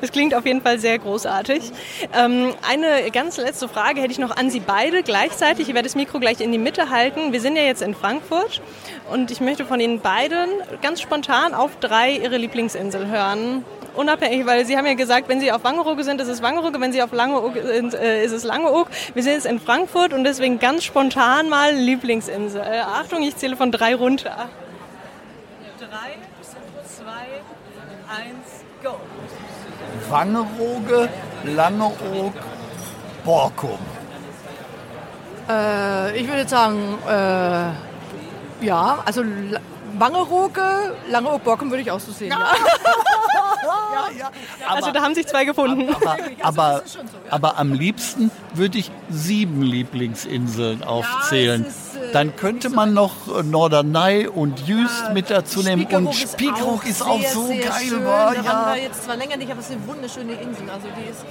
Das 0.02 0.12
klingt 0.12 0.34
auf 0.34 0.46
jeden 0.46 0.62
Fall 0.62 0.80
sehr 0.80 1.00
großartig. 1.00 1.72
Ähm, 2.14 2.54
eine 2.68 3.12
ganz 3.12 3.38
letzte 3.38 3.68
Frage 3.68 4.02
hätte 4.02 4.12
ich 4.12 4.20
noch 4.20 4.36
an 4.36 4.50
Sie 4.50 4.60
beide 4.60 5.04
gleichzeitig. 5.04 5.70
Ich 5.70 5.74
werde 5.74 5.88
das 5.88 5.96
Mikro 5.96 6.20
gleich 6.20 6.42
in 6.42 6.52
die 6.52 6.58
Mitte 6.58 6.90
halten. 6.90 7.32
Wir 7.32 7.40
sind 7.40 7.56
ja 7.56 7.64
jetzt 7.64 7.82
in 7.82 7.96
Frankfurt 7.96 8.62
und 9.12 9.32
ich 9.32 9.40
möchte 9.40 9.66
von 9.66 9.80
Ihnen 9.80 10.00
beiden 10.00 10.50
ganz 10.82 11.02
spontan 11.02 11.54
auf 11.54 11.72
drei 11.80 12.12
Ihre 12.12 12.38
Lieblingsinsel 12.38 13.08
hören 13.08 13.64
unabhängig, 13.96 14.46
weil 14.46 14.66
Sie 14.66 14.78
haben 14.78 14.86
ja 14.86 14.94
gesagt, 14.94 15.28
wenn 15.28 15.40
Sie 15.40 15.52
auf 15.52 15.64
Wangerooge 15.64 16.04
sind, 16.04 16.22
ist 16.22 16.28
es 16.28 16.42
Wangerooge, 16.42 16.80
wenn 16.80 16.92
Sie 16.92 17.02
auf 17.02 17.12
Langeoog 17.12 17.54
sind, 17.64 17.94
äh, 17.94 18.24
ist 18.24 18.32
es 18.32 18.44
Langeoog. 18.44 18.88
Wir 19.14 19.24
sind 19.24 19.34
jetzt 19.34 19.46
in 19.46 19.60
Frankfurt 19.60 20.14
und 20.14 20.24
deswegen 20.24 20.60
ganz 20.60 20.84
spontan 20.84 21.50
mal 21.50 21.74
Lieblingsinsel. 21.74 22.62
Äh, 22.62 22.80
Achtung, 22.80 23.22
ich 23.24 23.36
zähle 23.36 23.56
von 23.56 23.72
drei 23.72 23.96
runter. 23.96 24.50
Drei, 25.80 26.18
zwei, 26.86 27.26
eins. 28.08 28.51
Wangerooge, 30.12 31.10
Langeoog, 31.46 32.34
Borkum. 33.24 33.80
Äh, 35.50 36.20
ich 36.20 36.28
würde 36.28 36.48
sagen, 36.48 36.98
äh, 37.08 38.66
ja, 38.66 39.00
also 39.06 39.24
Wangerooge, 39.98 40.96
Langeoog, 41.10 41.44
Borkum 41.44 41.70
würde 41.70 41.82
ich 41.82 41.92
auch 41.92 42.00
so 42.00 42.12
sehen. 42.12 42.30
Ja. 42.30 42.40
ja, 42.40 44.10
ja. 44.20 44.32
also 44.68 44.92
da 44.92 45.02
haben 45.02 45.16
sich 45.16 45.28
zwei 45.28 45.46
gefunden. 45.46 45.96
Aber, 45.96 46.18
aber, 46.42 46.84
aber 47.30 47.58
am 47.58 47.74
liebsten 47.74 48.32
würde 48.54 48.80
ich 48.80 48.92
sieben 49.10 49.62
Lieblingsinseln 49.62 50.84
aufzählen. 50.84 51.66
Dann 52.14 52.36
könnte 52.36 52.70
man 52.70 52.94
noch 52.94 53.12
äh, 53.28 53.44
Norderney 53.44 54.28
und 54.28 54.68
Jüst 54.68 55.04
ja, 55.06 55.14
mit 55.14 55.30
dazu 55.30 55.62
nehmen. 55.62 55.86
Und 55.86 56.14
Spiekeroog 56.14 56.86
ist 56.86 57.02
auch, 57.02 57.20
ist 57.20 57.28
auch 57.28 57.34
so 57.34 57.48
sehr 57.48 57.60
geil. 57.60 57.72
Schön. 57.88 58.06
War, 58.06 58.36
ja. 58.36 58.44
haben 58.44 58.76
wir 58.76 58.84
jetzt 58.84 59.04
zwar 59.04 59.16
länger 59.16 59.38
nicht, 59.38 59.52
aber 59.52 59.60
es 59.60 59.70
ist 59.70 59.76
eine 59.76 59.88
wunderschöne 59.88 60.34
Insel. 60.34 60.70
Also 60.70 60.88
die, 60.98 61.10
ist, 61.10 61.26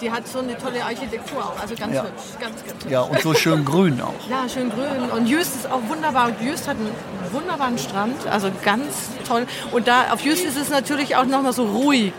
die 0.00 0.10
hat 0.10 0.26
so 0.26 0.38
eine 0.38 0.56
tolle 0.56 0.84
Architektur 0.84 1.38
auch. 1.38 1.60
Also 1.60 1.74
ganz 1.74 1.94
ja. 1.94 2.02
hübsch. 2.02 2.22
Ganz, 2.40 2.64
ganz 2.64 2.82
hübsch. 2.82 2.90
Ja, 2.90 3.00
und 3.00 3.20
so 3.20 3.34
schön 3.34 3.64
grün 3.64 4.00
auch. 4.00 4.30
Ja, 4.30 4.48
schön 4.48 4.70
grün. 4.70 5.10
Und 5.10 5.26
Jüst 5.26 5.56
ist 5.56 5.70
auch 5.70 5.80
wunderbar. 5.88 6.28
Und 6.28 6.40
Jüst 6.40 6.68
hat 6.68 6.76
einen 6.76 6.90
wunderbaren 7.32 7.78
Strand. 7.78 8.26
Also 8.30 8.50
ganz 8.64 9.10
toll. 9.26 9.46
Und 9.72 9.88
da 9.88 10.12
auf 10.12 10.20
Jüst 10.20 10.44
ist 10.44 10.56
es 10.56 10.70
natürlich 10.70 11.16
auch 11.16 11.26
nochmal 11.26 11.52
so 11.52 11.64
ruhig. 11.64 12.12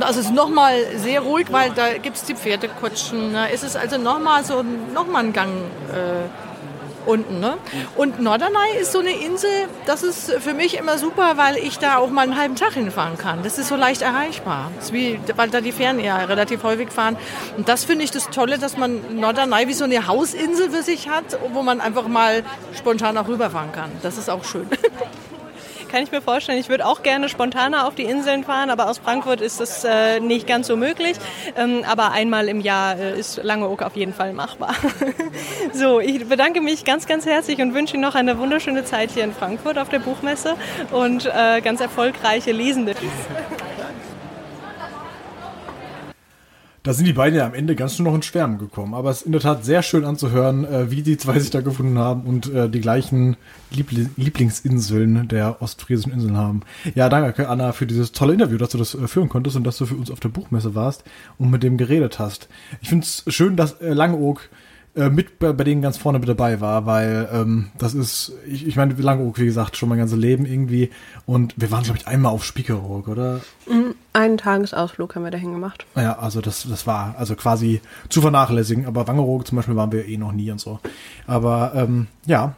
Also 0.00 0.20
es 0.20 0.26
ist 0.26 0.34
nochmal 0.34 0.74
sehr 0.96 1.20
ruhig, 1.20 1.46
weil 1.50 1.70
da 1.70 1.96
gibt 1.96 2.16
es 2.16 2.24
die 2.24 2.34
Pferdekutschen. 2.34 3.32
Da 3.32 3.46
ist 3.46 3.62
es 3.62 3.76
also 3.76 3.96
nochmal 3.96 4.44
so 4.44 4.64
nochmal 4.92 5.24
ein 5.24 5.32
Gang 5.32 5.50
äh, 5.92 6.51
unten. 7.06 7.40
Ne? 7.40 7.56
Und 7.96 8.20
Norderney 8.20 8.78
ist 8.80 8.92
so 8.92 9.00
eine 9.00 9.12
Insel, 9.12 9.50
das 9.86 10.02
ist 10.02 10.32
für 10.40 10.54
mich 10.54 10.76
immer 10.78 10.98
super, 10.98 11.36
weil 11.36 11.56
ich 11.56 11.78
da 11.78 11.96
auch 11.96 12.10
mal 12.10 12.22
einen 12.22 12.36
halben 12.36 12.56
Tag 12.56 12.74
hinfahren 12.74 13.18
kann. 13.18 13.42
Das 13.42 13.58
ist 13.58 13.68
so 13.68 13.76
leicht 13.76 14.02
erreichbar, 14.02 14.70
wie, 14.90 15.18
weil 15.36 15.50
da 15.50 15.60
die 15.60 15.72
Fähren 15.72 16.00
ja 16.00 16.16
relativ 16.16 16.62
häufig 16.62 16.90
fahren. 16.90 17.16
Und 17.56 17.68
das 17.68 17.84
finde 17.84 18.04
ich 18.04 18.10
das 18.10 18.30
Tolle, 18.30 18.58
dass 18.58 18.76
man 18.76 19.18
Norderney 19.18 19.68
wie 19.68 19.74
so 19.74 19.84
eine 19.84 20.06
Hausinsel 20.06 20.70
für 20.70 20.82
sich 20.82 21.08
hat, 21.08 21.38
wo 21.52 21.62
man 21.62 21.80
einfach 21.80 22.08
mal 22.08 22.42
spontan 22.76 23.16
auch 23.18 23.28
rüberfahren 23.28 23.72
kann. 23.72 23.90
Das 24.02 24.18
ist 24.18 24.30
auch 24.30 24.44
schön. 24.44 24.68
kann 25.92 26.02
ich 26.02 26.10
mir 26.10 26.22
vorstellen. 26.22 26.58
Ich 26.58 26.70
würde 26.70 26.86
auch 26.86 27.02
gerne 27.02 27.28
spontaner 27.28 27.86
auf 27.86 27.94
die 27.94 28.04
Inseln 28.04 28.44
fahren, 28.44 28.70
aber 28.70 28.88
aus 28.88 28.98
Frankfurt 28.98 29.42
ist 29.42 29.60
das 29.60 29.84
äh, 29.84 30.20
nicht 30.20 30.46
ganz 30.46 30.66
so 30.66 30.76
möglich. 30.76 31.16
Ähm, 31.54 31.84
aber 31.86 32.12
einmal 32.12 32.48
im 32.48 32.60
Jahr 32.60 32.98
äh, 32.98 33.20
ist 33.20 33.42
Langeoog 33.42 33.82
auf 33.82 33.94
jeden 33.94 34.14
Fall 34.14 34.32
machbar. 34.32 34.74
so, 35.74 36.00
ich 36.00 36.26
bedanke 36.26 36.62
mich 36.62 36.84
ganz, 36.84 37.06
ganz 37.06 37.26
herzlich 37.26 37.60
und 37.60 37.74
wünsche 37.74 37.94
Ihnen 37.94 38.02
noch 38.02 38.14
eine 38.14 38.38
wunderschöne 38.38 38.86
Zeit 38.86 39.10
hier 39.10 39.24
in 39.24 39.34
Frankfurt 39.34 39.76
auf 39.76 39.90
der 39.90 39.98
Buchmesse 39.98 40.54
und 40.92 41.26
äh, 41.26 41.60
ganz 41.60 41.82
erfolgreiche 41.82 42.52
Lesende. 42.52 42.94
Da 46.84 46.92
sind 46.92 47.06
die 47.06 47.12
beiden 47.12 47.38
ja 47.38 47.46
am 47.46 47.54
Ende 47.54 47.76
ganz 47.76 47.98
nur 47.98 48.08
noch 48.08 48.16
in 48.16 48.22
Schwärmen 48.22 48.58
gekommen. 48.58 48.94
Aber 48.94 49.10
es 49.10 49.18
ist 49.18 49.26
in 49.26 49.32
der 49.32 49.40
Tat 49.40 49.64
sehr 49.64 49.84
schön 49.84 50.04
anzuhören, 50.04 50.64
äh, 50.64 50.90
wie 50.90 51.02
die 51.02 51.16
zwei 51.16 51.38
sich 51.38 51.50
da 51.50 51.60
gefunden 51.60 51.98
haben 51.98 52.22
und 52.22 52.52
äh, 52.52 52.68
die 52.68 52.80
gleichen 52.80 53.36
Liebl 53.70 54.10
Lieblingsinseln 54.16 55.28
der 55.28 55.62
ostfriesischen 55.62 56.12
Inseln 56.12 56.36
haben. 56.36 56.62
Ja, 56.96 57.08
danke 57.08 57.48
Anna 57.48 57.72
für 57.72 57.86
dieses 57.86 58.10
tolle 58.10 58.32
Interview, 58.32 58.58
dass 58.58 58.70
du 58.70 58.78
das 58.78 58.94
äh, 58.94 59.06
führen 59.06 59.28
konntest 59.28 59.54
und 59.54 59.64
dass 59.64 59.78
du 59.78 59.86
für 59.86 59.94
uns 59.94 60.10
auf 60.10 60.18
der 60.18 60.30
Buchmesse 60.30 60.74
warst 60.74 61.04
und 61.38 61.50
mit 61.50 61.62
dem 61.62 61.76
geredet 61.76 62.18
hast. 62.18 62.48
Ich 62.80 62.88
finde 62.88 63.04
es 63.04 63.24
schön, 63.28 63.56
dass 63.56 63.80
äh, 63.80 63.92
Langeoog 63.92 64.48
äh, 64.94 65.08
mit 65.08 65.38
bei, 65.38 65.52
bei 65.52 65.64
denen 65.64 65.80
ganz 65.80 65.96
vorne 65.96 66.18
mit 66.18 66.28
dabei 66.28 66.60
war, 66.60 66.84
weil 66.84 67.28
ähm, 67.32 67.70
das 67.78 67.94
ist, 67.94 68.32
ich, 68.46 68.66
ich 68.66 68.76
meine, 68.76 68.94
Langeoog, 68.94 69.38
wie 69.38 69.46
gesagt, 69.46 69.76
schon 69.76 69.88
mein 69.88 69.98
ganzes 69.98 70.18
Leben 70.18 70.44
irgendwie. 70.44 70.90
Und 71.24 71.54
wir 71.56 71.70
waren, 71.70 71.82
glaube 71.82 71.98
ich, 71.98 72.06
einmal 72.06 72.32
auf 72.32 72.44
Spiekeroog, 72.44 73.08
oder? 73.08 73.40
Mhm, 73.66 73.94
Einen 74.12 74.36
Tagesausflug 74.36 75.14
haben 75.14 75.24
wir 75.24 75.30
dahin 75.30 75.52
gemacht. 75.52 75.86
Ja, 75.96 76.18
also 76.18 76.40
das, 76.40 76.66
das 76.68 76.86
war 76.86 77.14
also 77.18 77.36
quasi 77.36 77.80
zu 78.10 78.20
vernachlässigen. 78.20 78.86
Aber 78.86 79.08
Wangerooge 79.08 79.44
zum 79.44 79.56
Beispiel 79.56 79.76
waren 79.76 79.92
wir 79.92 80.06
eh 80.06 80.18
noch 80.18 80.32
nie 80.32 80.50
und 80.50 80.60
so. 80.60 80.78
Aber 81.26 81.72
ähm, 81.74 82.08
ja, 82.26 82.54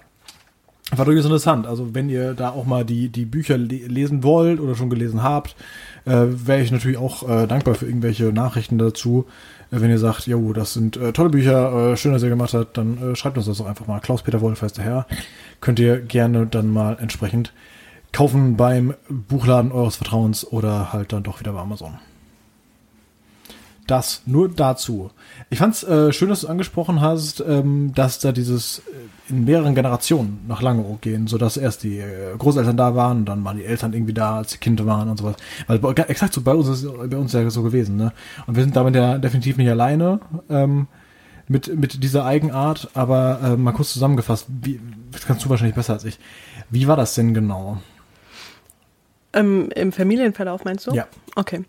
war 0.90 1.05
durchaus 1.05 1.25
interessant. 1.25 1.66
Also 1.66 1.94
wenn 1.94 2.09
ihr 2.09 2.35
da 2.35 2.51
auch 2.51 2.66
mal 2.66 2.85
die, 2.85 3.09
die 3.09 3.25
Bücher 3.25 3.57
le 3.57 3.87
lesen 3.87 4.23
wollt 4.23 4.61
oder 4.61 4.75
schon 4.75 4.90
gelesen 4.90 5.23
habt, 5.23 5.57
äh, 6.05 6.27
wäre 6.29 6.62
ich 6.62 6.70
natürlich 6.70 6.99
auch 6.99 7.29
äh, 7.29 7.47
dankbar 7.47 7.75
für 7.75 7.87
irgendwelche 7.87 8.25
Nachrichten 8.27 8.79
dazu. 8.79 9.27
Äh, 9.75 9.81
wenn 9.81 9.91
ihr 9.91 9.99
sagt, 9.99 10.27
jo, 10.27 10.53
das 10.53 10.75
sind 10.75 10.97
äh, 10.97 11.13
tolle 11.13 11.31
Bücher, 11.31 11.93
äh, 11.93 11.97
schön, 11.97 12.13
dass 12.13 12.23
ihr 12.23 12.29
gemacht 12.29 12.55
habt, 12.55 12.77
dann 12.77 13.13
äh, 13.13 13.17
schreibt 13.17 13.37
uns 13.37 13.47
das 13.47 13.59
doch 13.59 13.67
einfach 13.67 13.87
mal. 13.87 14.01
Klaus-Peter 14.01 14.41
Wolf 14.41 14.63
heißt 14.63 14.79
der 14.79 14.85
Herr. 14.85 15.07
Könnt 15.61 15.79
ihr 15.79 16.01
gerne 16.01 16.47
dann 16.47 16.71
mal 16.71 16.97
entsprechend 17.01 17.53
kaufen 18.13 18.57
beim 18.57 18.95
Buchladen 19.09 19.73
eures 19.73 19.97
Vertrauens 19.97 20.47
oder 20.47 20.93
halt 20.93 21.13
dann 21.13 21.25
doch 21.25 21.41
wieder 21.41 21.53
bei 21.53 21.61
Amazon. 21.61 21.99
Das 23.87 24.23
nur 24.25 24.49
dazu. 24.49 25.11
Ich 25.51 25.59
fand's 25.59 25.83
äh, 25.83 26.11
schön, 26.12 26.31
dass 26.31 26.40
du 26.40 26.49
angesprochen 26.49 27.03
hast, 27.03 27.44
ähm, 27.47 27.92
dass 27.94 28.18
da 28.18 28.33
dieses 28.33 28.79
äh, 28.79 28.83
in 29.29 29.44
mehreren 29.44 29.75
Generationen 29.75 30.40
nach 30.49 30.62
Langeoog 30.62 31.03
gehen, 31.03 31.27
so 31.27 31.37
dass 31.37 31.59
erst 31.59 31.83
die 31.83 31.99
äh, 31.99 32.35
Großeltern 32.38 32.79
da 32.79 32.94
waren 32.94 33.18
und 33.18 33.25
dann 33.27 33.44
waren 33.44 33.59
die 33.59 33.64
Eltern 33.64 33.92
irgendwie 33.92 34.14
da, 34.14 34.38
als 34.38 34.53
die 34.53 34.59
Kinder 34.59 34.87
waren 34.87 35.11
und 35.11 35.18
sowas. 35.18 35.37
Weil 35.66 35.81
bei- 35.81 35.92
exakt 36.05 36.33
so 36.33 36.40
bei 36.40 36.55
uns 36.55 36.66
ist 36.68 36.87
bei 37.11 37.16
uns 37.18 37.33
ja 37.35 37.49
so 37.51 37.62
gewesen, 37.62 37.97
ne? 37.97 38.12
Und 38.47 38.57
wir 38.57 38.62
sind 38.62 38.75
damit 38.75 38.94
ja 38.94 39.18
definitiv 39.18 39.59
nicht 39.59 39.68
alleine 39.68 40.20
ähm, 40.49 40.87
mit 41.47 41.79
mit 41.79 42.03
dieser 42.03 42.25
Eigenart. 42.25 42.88
Aber 42.94 43.40
äh, 43.44 43.57
mal 43.57 43.73
kurz 43.73 43.92
zusammengefasst, 43.92 44.47
wie, 44.62 44.81
das 45.12 45.27
kannst 45.27 45.44
du 45.44 45.51
wahrscheinlich 45.51 45.77
besser 45.77 45.92
als 45.92 46.05
ich. 46.05 46.18
Wie 46.70 46.88
war 46.88 46.97
das 46.97 47.14
denn 47.14 47.35
genau? 47.35 47.79
Ähm, 49.35 49.68
Im 49.75 49.92
Familienverlauf 49.92 50.64
meinst 50.64 50.87
du? 50.87 50.92
Ja. 50.92 51.07
Okay. 51.35 51.64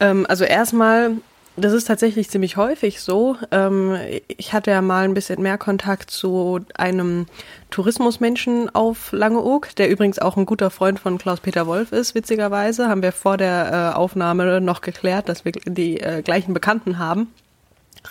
Ähm, 0.00 0.24
also 0.28 0.44
erstmal, 0.44 1.12
das 1.56 1.72
ist 1.72 1.84
tatsächlich 1.84 2.30
ziemlich 2.30 2.56
häufig 2.56 3.00
so. 3.00 3.36
Ähm, 3.50 3.96
ich 4.26 4.52
hatte 4.52 4.70
ja 4.70 4.80
mal 4.80 5.04
ein 5.04 5.14
bisschen 5.14 5.42
mehr 5.42 5.58
Kontakt 5.58 6.10
zu 6.10 6.60
einem 6.74 7.26
Tourismusmenschen 7.70 8.74
auf 8.74 9.12
Langeoog, 9.12 9.74
der 9.76 9.90
übrigens 9.90 10.18
auch 10.18 10.36
ein 10.36 10.46
guter 10.46 10.70
Freund 10.70 10.98
von 10.98 11.18
Klaus-Peter 11.18 11.66
Wolf 11.66 11.92
ist, 11.92 12.14
witzigerweise. 12.14 12.88
Haben 12.88 13.02
wir 13.02 13.12
vor 13.12 13.36
der 13.36 13.92
äh, 13.92 13.96
Aufnahme 13.96 14.60
noch 14.60 14.80
geklärt, 14.80 15.28
dass 15.28 15.44
wir 15.44 15.52
die 15.52 16.00
äh, 16.00 16.22
gleichen 16.22 16.54
Bekannten 16.54 16.98
haben. 16.98 17.28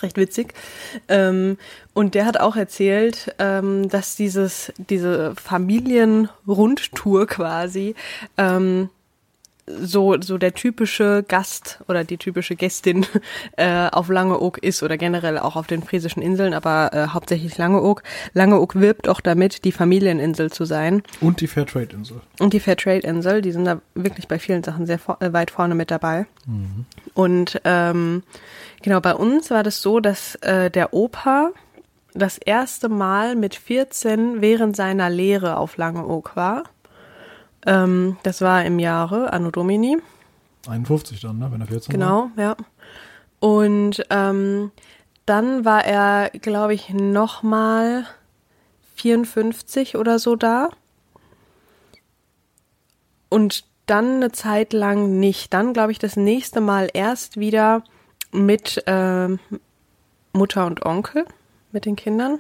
Recht 0.02 0.18
witzig. 0.18 0.54
Ähm, 1.08 1.58
und 1.94 2.16
der 2.16 2.26
hat 2.26 2.40
auch 2.40 2.56
erzählt, 2.56 3.36
ähm, 3.40 3.90
dass 3.90 4.16
dieses, 4.16 4.72
diese 4.78 5.36
Familienrundtour 5.36 7.28
quasi 7.28 7.96
so, 9.80 10.20
so 10.22 10.38
der 10.38 10.54
typische 10.54 11.24
Gast 11.28 11.80
oder 11.88 12.04
die 12.04 12.18
typische 12.18 12.56
Gästin 12.56 13.06
äh, 13.58 13.90
auf 13.90 14.10
Langeoog 14.10 14.58
ist 14.60 14.84
oder 14.84 14.98
generell 14.98 15.38
auch 15.38 15.56
auf 15.56 15.68
den 15.68 15.84
Friesischen 15.84 16.22
Inseln, 16.22 16.54
aber 16.54 16.92
äh, 16.94 17.08
hauptsächlich 17.08 17.58
Langeoog. 17.58 18.04
Langeoog 18.34 18.76
wirbt 18.76 19.08
auch 19.08 19.22
damit, 19.22 19.64
die 19.66 19.72
Familieninsel 19.72 20.52
zu 20.52 20.66
sein. 20.66 21.04
Und 21.20 21.42
die 21.42 21.48
Fairtrade-Insel. 21.48 22.22
Und 22.40 22.54
die 22.54 22.60
Fairtrade-Insel, 22.60 23.42
die 23.42 23.52
sind 23.52 23.66
da 23.66 23.82
wirklich 23.96 24.28
bei 24.28 24.40
vielen 24.40 24.64
Sachen 24.64 24.86
sehr 24.86 25.00
vor, 25.00 25.18
äh, 25.22 25.34
weit 25.34 25.52
vorne 25.52 25.76
mit 25.76 25.92
dabei. 25.92 26.26
Und 27.14 27.62
ähm, 27.66 28.24
genau, 28.82 29.00
bei 29.00 29.16
uns 29.16 29.50
war 29.52 29.64
das 29.64 29.82
so, 29.82 30.00
dass 30.00 30.36
äh, 30.36 30.70
der 30.70 30.94
Opa 30.94 31.52
das 32.14 32.38
erste 32.38 32.90
Mal 32.90 33.36
mit 33.36 33.56
14 33.56 34.42
während 34.42 34.76
seiner 34.76 35.10
Lehre 35.10 35.58
auf 35.58 35.78
Langeoog 35.78 36.36
war. 36.36 36.64
Ähm, 37.66 38.18
das 38.24 38.42
war 38.42 38.66
im 38.66 38.80
Jahre 38.80 39.32
Anno 39.34 39.52
Domini. 39.52 39.98
51 40.68 41.22
dann, 41.22 41.40
ne? 41.40 41.52
Wenn 41.52 41.62
er 41.62 41.68
14 41.68 41.94
war. 41.94 42.00
Genau, 42.00 42.32
ja. 42.38 42.56
Und 43.40 44.04
ähm, 44.10 44.72
dann 45.26 45.66
war 45.66 45.86
er, 45.86 46.30
glaube 46.30 46.74
ich, 46.74 46.90
nochmal 46.90 48.06
54 48.96 49.96
oder 49.96 50.20
so 50.20 50.36
da. 50.36 50.70
Und 53.30 53.66
dann 53.86 54.18
eine 54.18 54.32
Zeit 54.32 54.74
lang 54.74 55.20
nicht. 55.20 55.54
Dann, 55.54 55.74
glaube 55.74 55.92
ich, 55.92 56.00
das 56.00 56.16
nächste 56.16 56.62
Mal 56.62 56.90
erst 56.94 57.38
wieder 57.38 57.84
mit 58.32 58.84
ähm, 58.88 59.40
Mutter 60.34 60.66
und 60.66 60.86
Onkel, 60.86 61.26
mit 61.72 61.86
den 61.86 61.96
Kindern. 61.96 62.40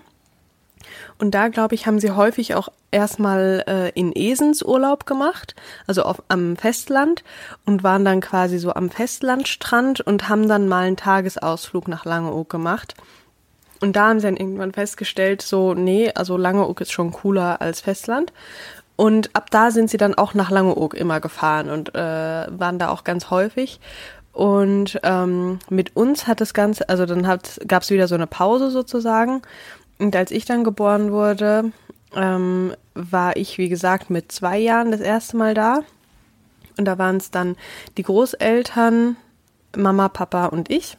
Und 1.19 1.31
da, 1.31 1.47
glaube 1.47 1.75
ich, 1.75 1.87
haben 1.87 1.99
sie 1.99 2.11
häufig 2.11 2.55
auch 2.55 2.69
erstmal 2.91 3.63
äh, 3.67 3.89
in 3.99 4.11
Esens 4.13 4.61
Urlaub 4.63 5.05
gemacht, 5.05 5.55
also 5.87 6.03
auf, 6.03 6.21
am 6.27 6.57
Festland 6.57 7.23
und 7.65 7.83
waren 7.83 8.05
dann 8.05 8.21
quasi 8.21 8.57
so 8.57 8.73
am 8.73 8.89
Festlandstrand 8.89 10.01
und 10.01 10.29
haben 10.29 10.47
dann 10.47 10.67
mal 10.67 10.85
einen 10.85 10.97
Tagesausflug 10.97 11.87
nach 11.87 12.05
Langeoog 12.05 12.49
gemacht. 12.49 12.95
Und 13.79 13.95
da 13.95 14.09
haben 14.09 14.19
sie 14.19 14.27
dann 14.27 14.37
irgendwann 14.37 14.73
festgestellt, 14.73 15.41
so, 15.41 15.73
nee, 15.73 16.11
also 16.13 16.37
Langeoog 16.37 16.81
ist 16.81 16.91
schon 16.91 17.11
cooler 17.11 17.61
als 17.61 17.81
Festland. 17.81 18.31
Und 18.95 19.35
ab 19.35 19.49
da 19.49 19.71
sind 19.71 19.89
sie 19.89 19.97
dann 19.97 20.13
auch 20.13 20.35
nach 20.35 20.51
Langeoog 20.51 20.93
immer 20.93 21.19
gefahren 21.19 21.71
und 21.71 21.95
äh, 21.95 21.99
waren 21.99 22.77
da 22.77 22.89
auch 22.89 23.03
ganz 23.03 23.31
häufig. 23.31 23.79
Und 24.33 24.99
ähm, 25.03 25.59
mit 25.69 25.95
uns 25.95 26.27
hat 26.27 26.39
das 26.39 26.53
Ganze, 26.53 26.87
also 26.87 27.05
dann 27.05 27.23
gab 27.23 27.81
es 27.81 27.89
wieder 27.89 28.07
so 28.07 28.15
eine 28.15 28.27
Pause 28.27 28.69
sozusagen. 28.69 29.41
Und 30.01 30.15
als 30.15 30.31
ich 30.31 30.45
dann 30.45 30.63
geboren 30.63 31.11
wurde, 31.11 31.71
ähm, 32.15 32.73
war 32.95 33.37
ich, 33.37 33.59
wie 33.59 33.69
gesagt, 33.69 34.09
mit 34.09 34.31
zwei 34.31 34.57
Jahren 34.57 34.91
das 34.91 34.99
erste 34.99 35.37
Mal 35.37 35.53
da. 35.53 35.81
Und 36.77 36.85
da 36.85 36.97
waren 36.97 37.17
es 37.17 37.29
dann 37.29 37.55
die 37.97 38.03
Großeltern, 38.03 39.15
Mama, 39.77 40.09
Papa 40.09 40.47
und 40.47 40.71
ich. 40.71 40.97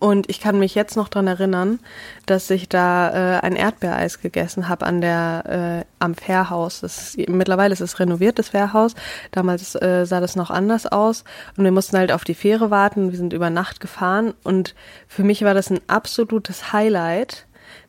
Und 0.00 0.28
ich 0.28 0.40
kann 0.40 0.58
mich 0.58 0.74
jetzt 0.74 0.96
noch 0.96 1.08
dran 1.08 1.28
erinnern, 1.28 1.78
dass 2.26 2.50
ich 2.50 2.68
da 2.68 3.36
äh, 3.38 3.40
ein 3.42 3.54
Erdbeereis 3.54 4.20
gegessen 4.20 4.68
habe 4.68 4.84
an 4.84 5.00
der 5.00 5.84
äh, 5.86 5.94
am 6.00 6.16
Fährhaus. 6.16 6.82
Ist, 6.82 7.16
mittlerweile 7.28 7.72
ist 7.72 7.80
es 7.80 8.00
renoviert, 8.00 8.40
das 8.40 8.48
Fährhaus. 8.48 8.96
Damals 9.30 9.76
äh, 9.76 10.04
sah 10.04 10.20
das 10.20 10.34
noch 10.34 10.50
anders 10.50 10.86
aus. 10.86 11.22
Und 11.56 11.62
wir 11.62 11.70
mussten 11.70 11.96
halt 11.96 12.10
auf 12.10 12.24
die 12.24 12.34
Fähre 12.34 12.72
warten. 12.72 13.12
Wir 13.12 13.18
sind 13.18 13.32
über 13.32 13.50
Nacht 13.50 13.78
gefahren. 13.78 14.34
Und 14.42 14.74
für 15.06 15.22
mich 15.22 15.44
war 15.44 15.54
das 15.54 15.70
ein 15.70 15.80
absolutes 15.86 16.72
Highlight, 16.72 17.46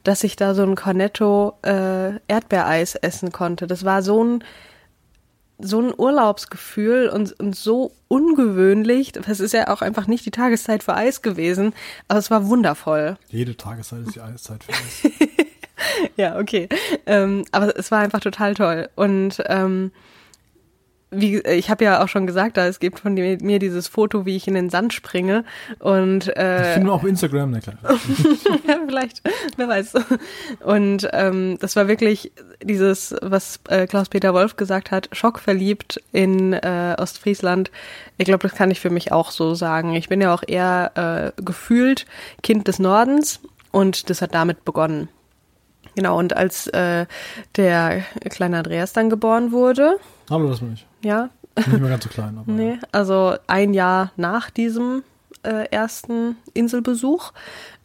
dass 0.07 0.23
ich 0.23 0.37
da 0.37 0.55
so 0.55 0.63
ein 0.63 0.75
Cornetto 0.75 1.57
äh, 1.63 2.13
Erdbeereis 2.29 2.95
essen 2.95 3.33
konnte. 3.33 3.67
Das 3.67 3.83
war 3.83 4.01
so 4.01 4.23
ein 4.23 4.43
so 5.59 5.81
ein 5.81 5.91
Urlaubsgefühl 5.97 7.09
und, 7.09 7.37
und 7.39 7.55
so 7.55 7.91
ungewöhnlich. 8.07 9.11
Das 9.11 9.39
ist 9.39 9.53
ja 9.53 9.69
auch 9.69 9.81
einfach 9.81 10.05
nicht 10.05 10.23
die 10.25 10.31
Tageszeit 10.31 10.83
für 10.83 10.93
Eis 10.93 11.23
gewesen, 11.23 11.73
aber 12.07 12.19
es 12.19 12.29
war 12.29 12.47
wundervoll. 12.47 13.17
Jede 13.29 13.57
Tageszeit 13.57 14.05
ist 14.05 14.15
die 14.15 14.21
Eiszeit 14.21 14.63
für 14.63 14.71
uns. 14.71 15.15
Ja, 16.15 16.39
okay. 16.39 16.67
Ähm, 17.05 17.45
aber 17.51 17.77
es 17.77 17.91
war 17.91 17.99
einfach 17.99 18.19
total 18.19 18.55
toll. 18.55 18.89
Und 18.95 19.41
ähm, 19.45 19.91
wie, 21.09 21.39
ich 21.39 21.69
habe 21.69 21.85
ja 21.85 22.03
auch 22.03 22.09
schon 22.09 22.27
gesagt, 22.27 22.57
da 22.57 22.67
es 22.67 22.79
gibt 22.79 22.99
von 22.99 23.13
mir 23.13 23.59
dieses 23.59 23.87
Foto, 23.87 24.25
wie 24.25 24.35
ich 24.35 24.47
in 24.47 24.55
den 24.55 24.69
Sand 24.69 24.93
springe. 24.93 25.45
Und 25.79 26.27
Ich 26.27 26.35
äh, 26.35 26.73
finde 26.73 26.91
auf 26.91 27.05
Instagram, 27.05 27.51
ne 27.51 27.61
klar. 27.61 27.77
ja, 28.67 28.79
vielleicht, 28.85 29.21
wer 29.55 29.69
weiß. 29.69 29.93
Und 30.65 31.07
ähm, 31.13 31.57
das 31.61 31.77
war 31.77 31.87
wirklich 31.87 32.33
dieses, 32.61 33.15
was 33.21 33.61
äh, 33.69 33.87
Klaus-Peter 33.87 34.33
Wolf 34.33 34.57
gesagt 34.57 34.91
hat, 34.91 35.07
schockverliebt 35.13 36.01
in 36.11 36.51
äh, 36.51 36.95
Ostfriesland. 36.97 37.71
Ich 38.17 38.25
glaube, 38.25 38.47
das 38.47 38.57
kann 38.57 38.71
ich 38.71 38.81
für 38.81 38.89
mich 38.89 39.13
auch 39.13 39.31
so 39.31 39.55
sagen. 39.55 39.95
Ich 39.95 40.09
bin 40.09 40.19
ja 40.19 40.33
auch 40.33 40.43
eher 40.45 41.33
äh, 41.37 41.41
gefühlt 41.41 42.05
Kind 42.43 42.67
des 42.67 42.79
Nordens 42.79 43.39
und 43.71 44.09
das 44.09 44.21
hat 44.21 44.33
damit 44.33 44.65
begonnen. 44.65 45.07
Genau, 45.97 46.19
und 46.19 46.37
als 46.37 46.67
äh, 46.67 47.07
der 47.55 48.03
kleine 48.29 48.57
Andreas 48.59 48.93
dann 48.93 49.09
geboren 49.09 49.51
wurde, 49.51 49.97
Aber 50.29 50.47
das 50.47 50.59
bin 50.59 50.73
ich. 50.73 50.85
ja, 51.01 51.31
Nicht 51.55 51.79
mehr 51.79 51.89
ganz 51.89 52.03
so 52.03 52.09
klein, 52.11 52.37
aber. 52.37 52.43
Nee, 52.51 52.77
also 52.91 53.33
ein 53.47 53.73
Jahr 53.73 54.11
nach 54.15 54.51
diesem 54.51 55.01
äh, 55.41 55.65
ersten 55.71 56.35
Inselbesuch 56.53 57.31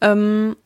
ähm, 0.03 0.57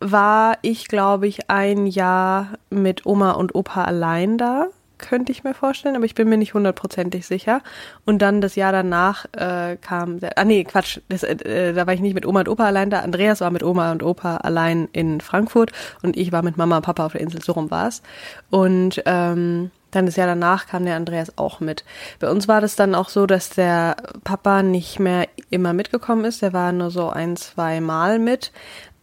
war 0.00 0.56
ich, 0.62 0.88
glaube 0.88 1.26
ich, 1.26 1.50
ein 1.50 1.86
Jahr 1.86 2.54
mit 2.70 3.04
Oma 3.04 3.32
und 3.32 3.54
Opa 3.54 3.84
allein 3.84 4.38
da, 4.38 4.68
könnte 4.98 5.32
ich 5.32 5.44
mir 5.44 5.54
vorstellen, 5.54 5.96
aber 5.96 6.04
ich 6.04 6.14
bin 6.14 6.28
mir 6.28 6.36
nicht 6.36 6.54
hundertprozentig 6.54 7.26
sicher. 7.26 7.62
Und 8.04 8.20
dann 8.20 8.40
das 8.40 8.56
Jahr 8.56 8.72
danach 8.72 9.26
äh, 9.32 9.76
kam, 9.76 10.20
der, 10.20 10.38
ah 10.38 10.44
nee, 10.44 10.64
Quatsch, 10.64 11.00
das, 11.08 11.22
äh, 11.22 11.72
da 11.72 11.86
war 11.86 11.94
ich 11.94 12.00
nicht 12.00 12.14
mit 12.14 12.26
Oma 12.26 12.40
und 12.40 12.48
Opa 12.48 12.66
allein 12.66 12.90
da. 12.90 13.00
Andreas 13.00 13.40
war 13.40 13.50
mit 13.50 13.62
Oma 13.62 13.92
und 13.92 14.02
Opa 14.02 14.38
allein 14.38 14.88
in 14.92 15.20
Frankfurt 15.20 15.72
und 16.02 16.16
ich 16.16 16.32
war 16.32 16.42
mit 16.42 16.56
Mama 16.56 16.76
und 16.76 16.82
Papa 16.82 17.06
auf 17.06 17.12
der 17.12 17.20
Insel, 17.20 17.42
so 17.42 17.52
rum 17.52 17.70
war's. 17.70 18.02
Und 18.50 19.02
ähm, 19.06 19.70
dann 19.90 20.06
das 20.06 20.16
Jahr 20.16 20.26
danach 20.26 20.66
kam 20.66 20.84
der 20.84 20.96
Andreas 20.96 21.38
auch 21.38 21.60
mit. 21.60 21.84
Bei 22.18 22.30
uns 22.30 22.48
war 22.48 22.60
das 22.60 22.76
dann 22.76 22.94
auch 22.94 23.08
so, 23.08 23.26
dass 23.26 23.50
der 23.50 23.96
Papa 24.24 24.62
nicht 24.62 24.98
mehr 24.98 25.28
immer 25.50 25.72
mitgekommen 25.72 26.24
ist. 26.24 26.42
Der 26.42 26.52
war 26.52 26.72
nur 26.72 26.90
so 26.90 27.08
ein, 27.08 27.36
zwei 27.36 27.80
Mal 27.80 28.18
mit, 28.18 28.52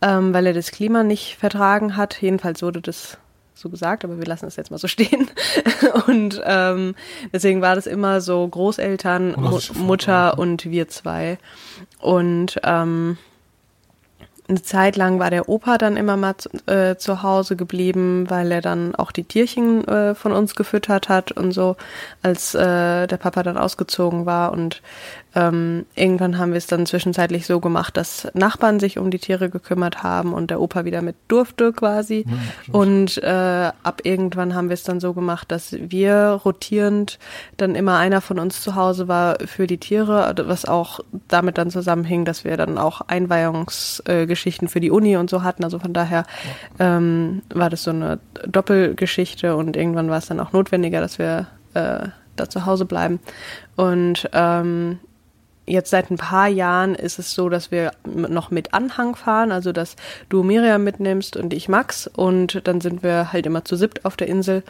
ähm, 0.02 0.34
weil 0.34 0.48
er 0.48 0.54
das 0.54 0.72
Klima 0.72 1.04
nicht 1.04 1.38
vertragen 1.38 1.98
hat. 1.98 2.22
Jedenfalls 2.22 2.62
wurde 2.62 2.82
das 2.82 3.18
so 3.56 3.70
gesagt, 3.70 4.04
aber 4.04 4.20
wir 4.20 4.26
lassen 4.26 4.46
es 4.46 4.58
jetzt 4.58 4.70
mal 4.70 4.78
so 4.78 4.88
stehen. 4.90 5.30
Und 6.08 6.42
ähm, 6.46 6.94
deswegen 7.34 7.62
war 7.62 7.76
das 7.76 7.88
immer 7.88 8.22
so 8.22 8.48
Großeltern, 8.48 9.36
das 9.52 9.74
Mu 9.74 9.86
Mutter 9.86 10.38
und 10.38 10.66
wir 10.66 10.88
zwei. 10.90 11.38
Und 12.00 12.60
ähm, 12.64 13.18
eine 14.48 14.62
Zeit 14.62 14.96
lang 14.96 15.20
war 15.20 15.32
der 15.32 15.50
Opa 15.50 15.78
dann 15.78 15.98
immer 15.98 16.18
mal 16.18 16.38
zu, 16.38 16.50
äh, 16.68 16.98
zu 16.98 17.24
Hause 17.24 17.56
geblieben, 17.56 18.30
weil 18.30 18.52
er 18.52 18.62
dann 18.62 18.94
auch 18.94 19.12
die 19.12 19.24
Tierchen 19.24 19.88
äh, 19.88 20.14
von 20.14 20.34
uns 20.34 20.56
gefüttert 20.56 21.10
hat 21.10 21.32
und 21.32 21.52
so, 21.52 21.78
als 22.22 22.54
äh, 22.54 23.08
der 23.08 23.18
Papa 23.18 23.42
dann 23.42 23.58
ausgezogen 23.58 24.26
war. 24.26 24.52
Und 24.52 24.84
ähm, 25.36 25.86
irgendwann 25.96 26.38
haben 26.38 26.52
wir 26.52 26.58
es 26.58 26.68
dann 26.68 26.86
zwischenzeitlich 26.86 27.46
so 27.46 27.60
gemacht, 27.60 27.98
dass 27.98 28.28
Nachbarn 28.34 28.80
sich 28.80 28.98
um 28.98 29.12
die 29.12 29.20
Tiere 29.20 29.50
gekümmert 29.50 30.02
haben 30.02 30.34
und 30.34 30.50
der 30.50 30.62
Opa 30.62 30.86
wieder 30.86 31.02
mit 31.02 31.18
durfte 31.28 31.74
quasi. 31.74 32.26
und 32.72 33.22
äh, 33.22 33.72
ab 33.84 34.02
irgendwann 34.04 34.56
haben 34.56 34.70
wir 34.70 34.76
es 34.76 34.84
dann 34.84 35.02
so 35.02 35.14
gemacht, 35.14 35.52
dass 35.52 35.76
wir 35.78 36.40
rotierend 36.46 37.20
dann 37.58 37.76
immer 37.76 37.98
einer 37.98 38.22
von 38.22 38.40
uns 38.40 38.62
zu 38.62 38.76
Hause 38.76 39.10
war 39.10 39.38
für 39.46 39.68
die 39.68 39.78
Tiere, 39.78 40.34
was 40.46 40.66
auch 40.66 41.02
damit 41.28 41.58
dann 41.58 41.70
zusammenhing, 41.70 42.24
dass 42.24 42.46
wir 42.46 42.56
dann 42.56 42.78
auch 42.78 43.02
Einweihungsgeschichten 43.02 44.70
für 44.70 44.80
die 44.80 44.92
Uni 44.92 45.18
und 45.18 45.30
so 45.30 45.44
hatten. 45.44 45.66
Also 45.66 45.80
von 45.80 45.92
daher 45.92 46.24
ähm, 46.80 47.42
war 47.54 47.70
das 47.70 47.84
so 47.84 47.92
eine 47.92 48.20
Doppelgeschichte 48.48 49.58
und 49.58 49.76
irgendwann 49.76 50.10
war 50.10 50.20
es 50.20 50.28
dann 50.28 50.40
auch 50.40 50.54
notwendiger, 50.54 51.02
dass 51.02 51.20
wir 51.20 51.48
äh, 51.74 52.08
da 52.36 52.50
zu 52.50 52.66
Hause 52.66 52.86
bleiben. 52.86 53.20
Und 53.76 54.30
ähm, 54.34 55.00
jetzt 55.66 55.90
seit 55.90 56.12
ein 56.12 56.18
paar 56.18 56.48
Jahren 56.48 56.96
ist 56.96 57.20
es 57.20 57.34
so, 57.34 57.50
dass 57.50 57.72
wir 57.72 57.92
noch 58.06 58.52
mit 58.52 58.74
Anhang 58.74 59.16
fahren, 59.16 59.52
also 59.52 59.72
dass 59.72 59.96
du 60.30 60.44
Miriam 60.44 60.84
mitnimmst 60.84 61.38
und 61.38 61.54
ich 61.54 61.70
Max 61.70 62.08
und 62.08 62.68
dann 62.68 62.82
sind 62.82 63.04
wir 63.04 63.34
halt 63.34 63.46
immer 63.46 63.66
zu 63.66 63.76
siebt 63.76 64.06
auf 64.06 64.16
der 64.16 64.28
Insel 64.28 64.64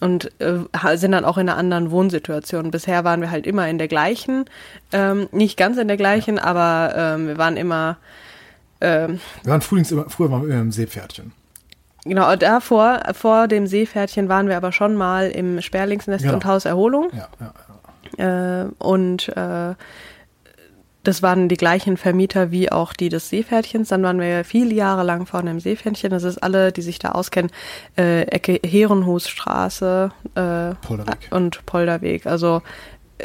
und 0.00 0.30
äh, 0.40 0.96
sind 0.96 1.12
dann 1.12 1.24
auch 1.24 1.38
in 1.38 1.48
einer 1.48 1.58
anderen 1.58 1.90
Wohnsituation. 1.90 2.70
Bisher 2.70 3.04
waren 3.04 3.20
wir 3.20 3.30
halt 3.30 3.46
immer 3.46 3.68
in 3.68 3.78
der 3.78 3.88
gleichen, 3.88 4.44
ähm, 4.92 5.28
nicht 5.32 5.56
ganz 5.56 5.78
in 5.78 5.88
der 5.88 5.96
gleichen, 5.96 6.38
aber 6.38 6.92
ähm, 6.96 7.28
wir 7.28 7.38
waren 7.38 7.56
immer 7.56 7.96
ähm, 8.80 9.20
Wir 9.44 9.52
waren 9.52 9.60
frühlings 9.60 9.90
immer, 9.92 10.10
früher 10.10 10.30
waren 10.30 10.42
wir 10.42 10.50
immer 10.50 10.60
im 10.60 10.72
Seepferdchen. 10.72 11.32
Genau, 12.04 12.34
davor, 12.34 13.00
vor 13.12 13.46
dem 13.46 13.68
Seepferdchen 13.68 14.28
waren 14.28 14.48
wir 14.48 14.56
aber 14.56 14.72
schon 14.72 14.96
mal 14.96 15.30
im 15.30 15.60
Sperlingsnest 15.62 16.24
Genau. 16.24 16.34
und 16.34 16.44
Haus 16.44 16.64
Erholung. 16.64 17.08
Ja, 17.12 17.28
ja, 17.40 17.54
ja. 18.18 18.62
Äh, 18.64 18.66
und 18.78 19.28
äh, 19.36 19.74
das 21.02 21.22
waren 21.22 21.48
die 21.48 21.56
gleichen 21.56 21.96
Vermieter 21.96 22.50
wie 22.50 22.70
auch 22.70 22.92
die 22.92 23.08
des 23.08 23.28
Seepferdchens. 23.28 23.88
Dann 23.88 24.02
waren 24.02 24.20
wir 24.20 24.44
viele 24.44 24.74
Jahre 24.74 25.02
lang 25.02 25.26
vorne 25.26 25.50
im 25.50 25.60
Seepferdchen. 25.60 26.10
Das 26.10 26.22
ist 26.22 26.38
alle, 26.38 26.72
die 26.72 26.82
sich 26.82 26.98
da 26.98 27.10
auskennen, 27.10 27.50
äh, 27.96 28.22
Ecke 28.22 28.60
Herrenhusstraße 28.64 30.12
äh, 30.34 30.74
Polderweg. 30.86 31.28
und 31.30 31.66
Polderweg. 31.66 32.26
Also 32.26 32.62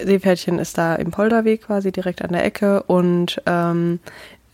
Seepferdchen 0.03 0.59
ist 0.59 0.77
da 0.77 0.95
im 0.95 1.11
Polderweg 1.11 1.63
quasi 1.63 1.91
direkt 1.91 2.21
an 2.21 2.31
der 2.31 2.45
Ecke 2.45 2.83
und 2.83 3.41
ähm, 3.45 3.99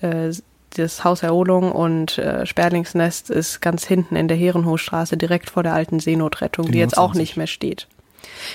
äh, 0.02 0.32
das 0.76 1.04
Haus 1.04 1.24
Erholung 1.24 1.72
und 1.72 2.18
äh, 2.18 2.46
Sperlingsnest 2.46 3.30
ist 3.30 3.62
ganz 3.62 3.86
hinten 3.86 4.16
in 4.16 4.28
der 4.28 4.38
Herrenhofstraße, 4.38 5.18
direkt 5.18 5.52
vor 5.52 5.64
der 5.64 5.74
alten 5.74 6.00
Seenotrettung, 6.00 6.66
die, 6.66 6.74
Die 6.74 6.80
jetzt 6.80 6.98
auch 6.98 7.14
29. 7.14 7.22
nicht 7.22 7.38
mehr 7.38 7.48
steht. 7.48 7.88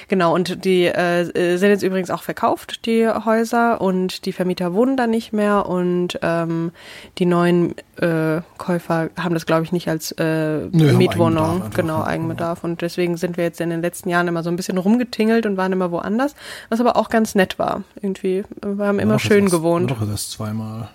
Genau, 0.08 0.34
und 0.34 0.64
die 0.64 0.86
äh, 0.86 1.56
sind 1.56 1.70
jetzt 1.70 1.82
übrigens 1.82 2.10
auch 2.10 2.22
verkauft, 2.22 2.86
die 2.86 3.08
Häuser, 3.08 3.80
und 3.80 4.24
die 4.26 4.32
Vermieter 4.32 4.74
wohnen 4.74 4.96
da 4.96 5.06
nicht 5.06 5.32
mehr 5.32 5.66
und 5.66 6.18
ähm, 6.22 6.72
die 7.18 7.26
neuen 7.26 7.74
äh, 7.96 8.40
Käufer 8.58 9.10
haben 9.18 9.34
das, 9.34 9.46
glaube 9.46 9.64
ich, 9.64 9.72
nicht 9.72 9.88
als 9.88 10.12
äh, 10.12 10.66
Nö, 10.70 10.92
Mietwohnung, 10.92 11.44
Eigenbedarf 11.44 11.74
genau. 11.74 12.04
Eigenbedarf. 12.04 12.64
Und 12.64 12.82
deswegen 12.82 13.16
sind 13.16 13.36
wir 13.36 13.44
jetzt 13.44 13.60
in 13.60 13.70
den 13.70 13.82
letzten 13.82 14.08
Jahren 14.08 14.28
immer 14.28 14.42
so 14.42 14.50
ein 14.50 14.56
bisschen 14.56 14.78
rumgetingelt 14.78 15.46
und 15.46 15.56
waren 15.56 15.72
immer 15.72 15.90
woanders, 15.90 16.34
was 16.68 16.80
aber 16.80 16.96
auch 16.96 17.08
ganz 17.08 17.34
nett 17.34 17.58
war. 17.58 17.82
Irgendwie, 18.00 18.44
wir 18.64 18.86
haben 18.86 18.98
immer 18.98 19.18
schön 19.18 19.48
gewohnt. 19.48 19.90
Doch 19.90 20.06
erst 20.08 20.32
zweimal. 20.32 20.88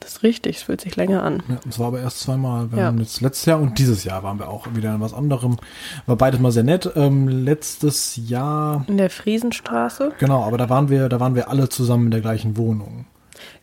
Das 0.00 0.12
ist 0.12 0.22
richtig, 0.22 0.56
es 0.56 0.62
fühlt 0.62 0.80
sich 0.80 0.96
länger 0.96 1.22
an. 1.22 1.42
Ja, 1.48 1.56
es 1.68 1.78
war 1.78 1.88
aber 1.88 2.00
erst 2.00 2.20
zweimal. 2.20 2.72
Wir 2.72 2.78
Ja. 2.80 2.84
haben 2.86 2.98
jetzt 2.98 3.20
letztes 3.20 3.44
Jahr 3.44 3.60
und 3.60 3.78
dieses 3.78 4.02
Jahr 4.04 4.22
waren 4.22 4.38
wir 4.38 4.48
auch 4.48 4.66
wieder 4.74 4.94
in 4.94 5.00
was 5.00 5.12
anderem. 5.12 5.58
War 6.06 6.16
beides 6.16 6.40
mal 6.40 6.52
sehr 6.52 6.62
nett. 6.62 6.90
Ähm, 6.96 7.28
letztes 7.28 8.16
Jahr, 8.16 8.84
In 8.88 8.96
der 8.96 9.10
Friesenstraße. 9.10 10.12
genau, 10.18 10.42
aber 10.44 10.56
da 10.58 10.68
waren 10.70 10.88
wir, 10.88 11.08
da 11.10 11.20
waren 11.20 11.34
wir 11.34 11.50
alle 11.50 11.68
zusammen 11.68 12.06
in 12.06 12.10
der 12.12 12.22
gleichen 12.22 12.56
Wohnung. 12.56 13.04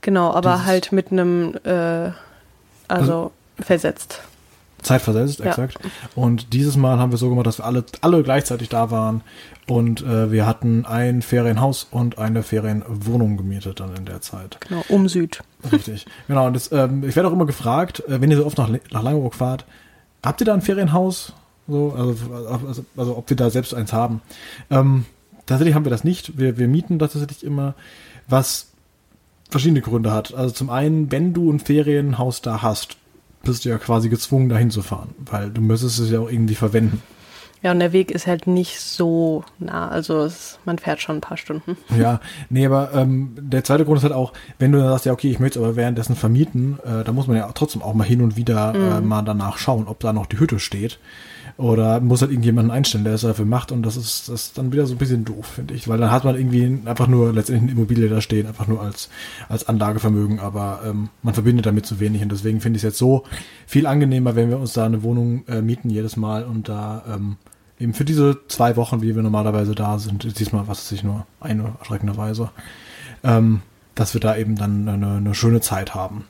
Genau, 0.02 0.32
aber 0.32 0.54
Dieses- 0.54 0.66
halt 0.68 0.92
mit 0.92 1.12
einem, 1.12 1.56
äh, 1.64 2.12
also 2.88 3.32
versetzt. 3.60 4.22
Zeitversetzt, 4.82 5.40
Ja. 5.40 5.46
exakt. 5.48 5.80
Und 6.16 6.54
dieses 6.54 6.78
Mal 6.78 7.00
haben 7.00 7.12
wir 7.12 7.18
so 7.18 7.30
gemacht, 7.30 7.48
dass 7.48 7.58
wir 7.60 7.66
alle, 7.66 7.84
alle 8.02 8.24
gleichzeitig 8.24 8.70
da 8.70 8.92
waren 8.92 9.22
und 9.68 10.02
äh, 10.02 10.32
wir 10.32 10.46
hatten 10.46 10.86
ein 10.86 11.22
Ferienhaus 11.22 11.88
und 11.90 12.18
eine 12.20 12.44
Ferienwohnung 12.44 13.38
gemietet 13.38 13.80
dann 13.80 13.96
in 13.96 14.06
der 14.06 14.22
Zeit. 14.22 14.58
Genau, 14.68 14.84
um 14.90 15.10
Süd. 15.10 15.42
Richtig. 15.72 16.06
genau. 16.28 16.48
Und 16.48 16.54
das, 16.56 16.72
ähm, 16.72 17.04
ich 17.08 17.16
werde 17.16 17.28
auch 17.30 17.34
immer 17.34 17.46
gefragt, 17.48 18.04
äh, 18.08 18.22
wenn 18.22 18.30
ihr 18.32 18.38
so 18.38 18.46
oft 18.46 18.58
nach, 18.58 18.70
nach 18.70 19.04
Langeoog 19.04 19.34
fahrt, 19.36 19.66
habt 20.24 20.42
ihr 20.42 20.46
da 20.46 20.54
ein 20.54 20.62
Ferienhaus? 20.62 21.34
So, 21.68 21.92
also, 21.98 22.16
also, 22.34 22.86
also 22.96 23.18
ob 23.18 23.30
wir 23.30 23.36
da 23.36 23.50
selbst 23.50 23.74
eins 23.74 23.92
haben. 23.92 24.22
Ähm, 24.70 25.06
tatsächlich 25.48 25.76
haben 25.76 25.86
wir 25.86 25.90
das 25.90 26.04
nicht. 26.06 26.38
Wir, 26.38 26.58
wir 26.58 26.68
mieten 26.70 26.98
das 27.00 27.12
tatsächlich 27.14 27.44
immer, 27.44 27.74
was 28.30 28.72
verschiedene 29.50 29.82
Gründe 29.82 30.12
hat. 30.12 30.34
Also 30.34 30.54
zum 30.54 30.70
einen, 30.70 31.12
wenn 31.12 31.34
du 31.34 31.52
ein 31.52 31.60
Ferienhaus 31.60 32.42
da 32.42 32.62
hast, 32.62 32.96
bist 33.44 33.66
du 33.66 33.70
ja 33.70 33.78
quasi 33.78 34.10
gezwungen, 34.10 34.50
dahin 34.50 34.72
zu 34.72 34.82
fahren, 34.82 35.16
weil 35.20 35.50
du 35.50 35.62
müsstest 35.62 36.00
es 36.00 36.12
ja 36.12 36.20
auch 36.20 36.30
irgendwie 36.30 36.56
verwenden. 36.56 37.02
Ja, 37.64 37.72
und 37.72 37.80
der 37.80 37.92
Weg 37.92 38.12
ist 38.12 38.28
halt 38.28 38.46
nicht 38.46 38.80
so 38.80 39.44
nah, 39.58 39.88
also 39.90 40.22
es, 40.22 40.60
man 40.66 40.78
fährt 40.78 41.02
schon 41.02 41.18
ein 41.18 41.22
paar 41.22 41.38
Stunden. 41.38 41.76
Ja, 41.98 42.20
nee, 42.50 42.66
aber 42.66 42.92
ähm, 42.94 43.36
der 43.40 43.64
zweite 43.64 43.84
Grund 43.84 43.98
ist 43.98 44.04
halt 44.04 44.14
auch, 44.14 44.34
wenn 44.60 44.72
du 44.72 44.78
dann 44.78 44.90
sagst, 44.90 45.06
ja, 45.06 45.14
okay, 45.14 45.32
ich 45.32 45.40
möchte 45.40 45.60
es 45.60 45.66
aber 45.66 45.76
währenddessen 45.76 46.16
vermieten, 46.16 46.78
äh, 46.86 47.04
da 47.04 47.12
muss 47.12 47.28
man 47.28 47.38
ja 47.38 47.50
trotzdem 47.54 47.82
auch 47.82 47.96
mal 47.96 48.04
hin 48.04 48.22
und 48.22 48.38
wieder 48.38 48.76
äh, 48.76 49.02
mal 49.02 49.24
danach 49.24 49.58
schauen, 49.58 49.88
ob 49.88 50.00
da 50.00 50.14
noch 50.14 50.28
die 50.28 50.40
Hütte 50.40 50.60
steht. 50.60 51.00
Oder 51.58 52.00
muss 52.02 52.22
halt 52.22 52.30
irgendjemanden 52.30 52.72
einstellen, 52.72 53.04
der 53.04 53.16
es 53.16 53.22
dafür 53.22 53.46
macht 53.46 53.72
und 53.72 53.82
das 53.82 53.98
ist, 53.98 54.30
das 54.30 54.44
ist 54.46 54.58
dann 54.60 54.72
wieder 54.72 54.86
so 54.86 54.94
ein 54.94 55.00
bisschen 55.00 55.26
doof, 55.26 55.48
finde 55.48 55.74
ich. 55.74 55.88
Weil 55.88 55.98
dann 55.98 56.12
hat 56.12 56.24
man 56.24 56.36
irgendwie 56.36 56.82
einfach 56.86 57.08
nur 57.08 57.34
letztendlich 57.34 57.64
eine 57.64 57.72
Immobilie 57.72 58.10
da 58.10 58.22
stehen, 58.22 58.46
einfach 58.46 58.68
nur 58.68 58.80
als, 58.80 59.10
als 59.50 59.68
Anlagevermögen, 59.68 60.40
aber 60.40 60.82
ähm, 60.86 61.10
man 61.24 61.34
verbindet 61.34 61.66
damit 61.66 61.88
zu 61.88 62.00
wenig 62.00 62.22
und 62.22 62.32
deswegen 62.32 62.62
finde 62.62 62.78
ich 62.78 62.84
es 62.84 62.90
jetzt 62.90 63.00
so 63.00 63.24
viel 63.66 63.88
angenehmer, 63.88 64.36
wenn 64.36 64.50
wir 64.50 64.60
uns 64.60 64.74
da 64.74 64.86
eine 64.86 65.02
Wohnung 65.02 65.48
äh, 65.48 65.64
mieten 65.64 65.90
jedes 65.90 66.16
Mal 66.16 66.44
und 66.44 66.70
da 66.70 67.04
ähm, 67.12 67.38
eben 67.80 67.96
für 67.96 68.06
diese 68.06 68.38
zwei 68.48 68.76
Wochen, 68.76 69.02
wie 69.02 69.16
wir 69.16 69.24
normalerweise 69.24 69.74
da 69.74 69.98
sind, 69.98 70.40
diesmal 70.40 70.68
was 70.68 70.80
weiß 70.80 70.92
ich 70.92 71.04
nur 71.04 71.26
eine 71.40 71.74
erschreckenderweise, 71.80 72.52
ähm, 73.24 73.62
dass 73.96 74.14
wir 74.14 74.22
da 74.22 74.38
eben 74.38 74.56
dann 74.56 74.88
eine, 74.88 75.18
eine 75.18 75.34
schöne 75.34 75.62
Zeit 75.62 75.96
haben. 75.96 76.26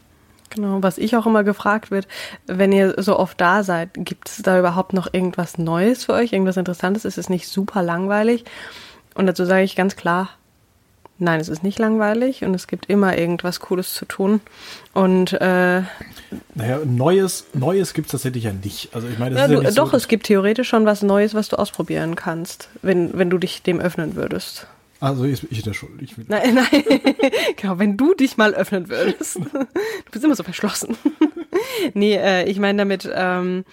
Genau, 0.50 0.82
was 0.82 0.98
ich 0.98 1.16
auch 1.16 1.26
immer 1.26 1.44
gefragt 1.44 1.92
wird, 1.92 2.08
wenn 2.46 2.72
ihr 2.72 2.96
so 2.98 3.20
oft 3.20 3.40
da 3.40 3.64
seid, 3.64 3.90
gibt 3.94 4.30
es 4.30 4.38
da 4.38 4.58
überhaupt 4.60 4.94
noch 4.94 5.14
irgendwas 5.14 5.58
Neues 5.58 6.06
für 6.06 6.14
euch, 6.14 6.32
irgendwas 6.34 6.58
Interessantes? 6.58 7.06
Ist 7.06 7.18
es 7.18 7.30
nicht 7.30 7.48
super 7.48 7.84
langweilig? 7.84 8.46
Und 9.14 9.28
dazu 9.28 9.46
sage 9.46 9.64
ich 9.64 9.76
ganz 9.76 9.96
klar, 9.96 10.30
nein, 11.20 11.40
es 11.40 11.50
ist 11.50 11.64
nicht 11.64 11.80
langweilig 11.80 12.44
und 12.44 12.54
es 12.54 12.68
gibt 12.68 12.88
immer 12.90 13.18
irgendwas 13.18 13.60
Cooles 13.60 13.94
zu 13.94 14.06
tun. 14.06 14.42
Und 14.94 15.34
äh, 15.34 15.82
Naja, 16.56 16.80
Neues, 16.86 17.48
Neues 17.54 17.94
gibt 17.94 18.08
es 18.08 18.12
tatsächlich 18.12 18.46
ja 18.46 18.54
nicht. 18.54 18.90
Also 18.94 19.08
ich 19.08 19.18
meine, 19.20 19.36
das 19.36 19.40
ja, 19.40 19.46
ist 19.46 19.52
ja 19.52 19.58
du, 19.58 19.64
nicht 19.64 19.78
doch, 19.78 19.92
so, 19.92 19.98
es 19.98 20.08
gibt 20.08 20.28
theoretisch 20.28 20.70
schon 20.70 20.86
was 20.86 21.02
Neues, 21.02 21.34
was 21.34 21.50
du 21.50 21.58
ausprobieren 21.58 22.16
kannst, 22.16 22.70
wenn, 22.82 23.18
wenn 23.18 23.30
du 23.30 23.38
dich 23.38 23.64
dem 23.64 23.80
öffnen 23.80 24.16
würdest. 24.16 24.68
Also 25.00 25.26
ich, 25.26 25.50
ich 25.52 25.62
der 25.64 25.74
Schuld. 25.74 26.02
Ich 26.02 26.16
Nein, 26.28 26.56
nein, 26.72 26.84
genau, 27.56 27.80
wenn 27.80 27.98
du 27.98 28.14
dich 28.14 28.38
mal 28.38 28.54
öffnen 28.54 28.90
würdest. 28.90 29.40
Du 30.06 30.12
bist 30.12 30.24
immer 30.24 30.36
so 30.36 30.44
verschlossen. 30.44 30.96
Nee, 31.94 32.16
äh, 32.16 32.48
ich 32.48 32.60
meine 32.60 32.78
damit, 32.78 33.10
ähm, 33.12 33.66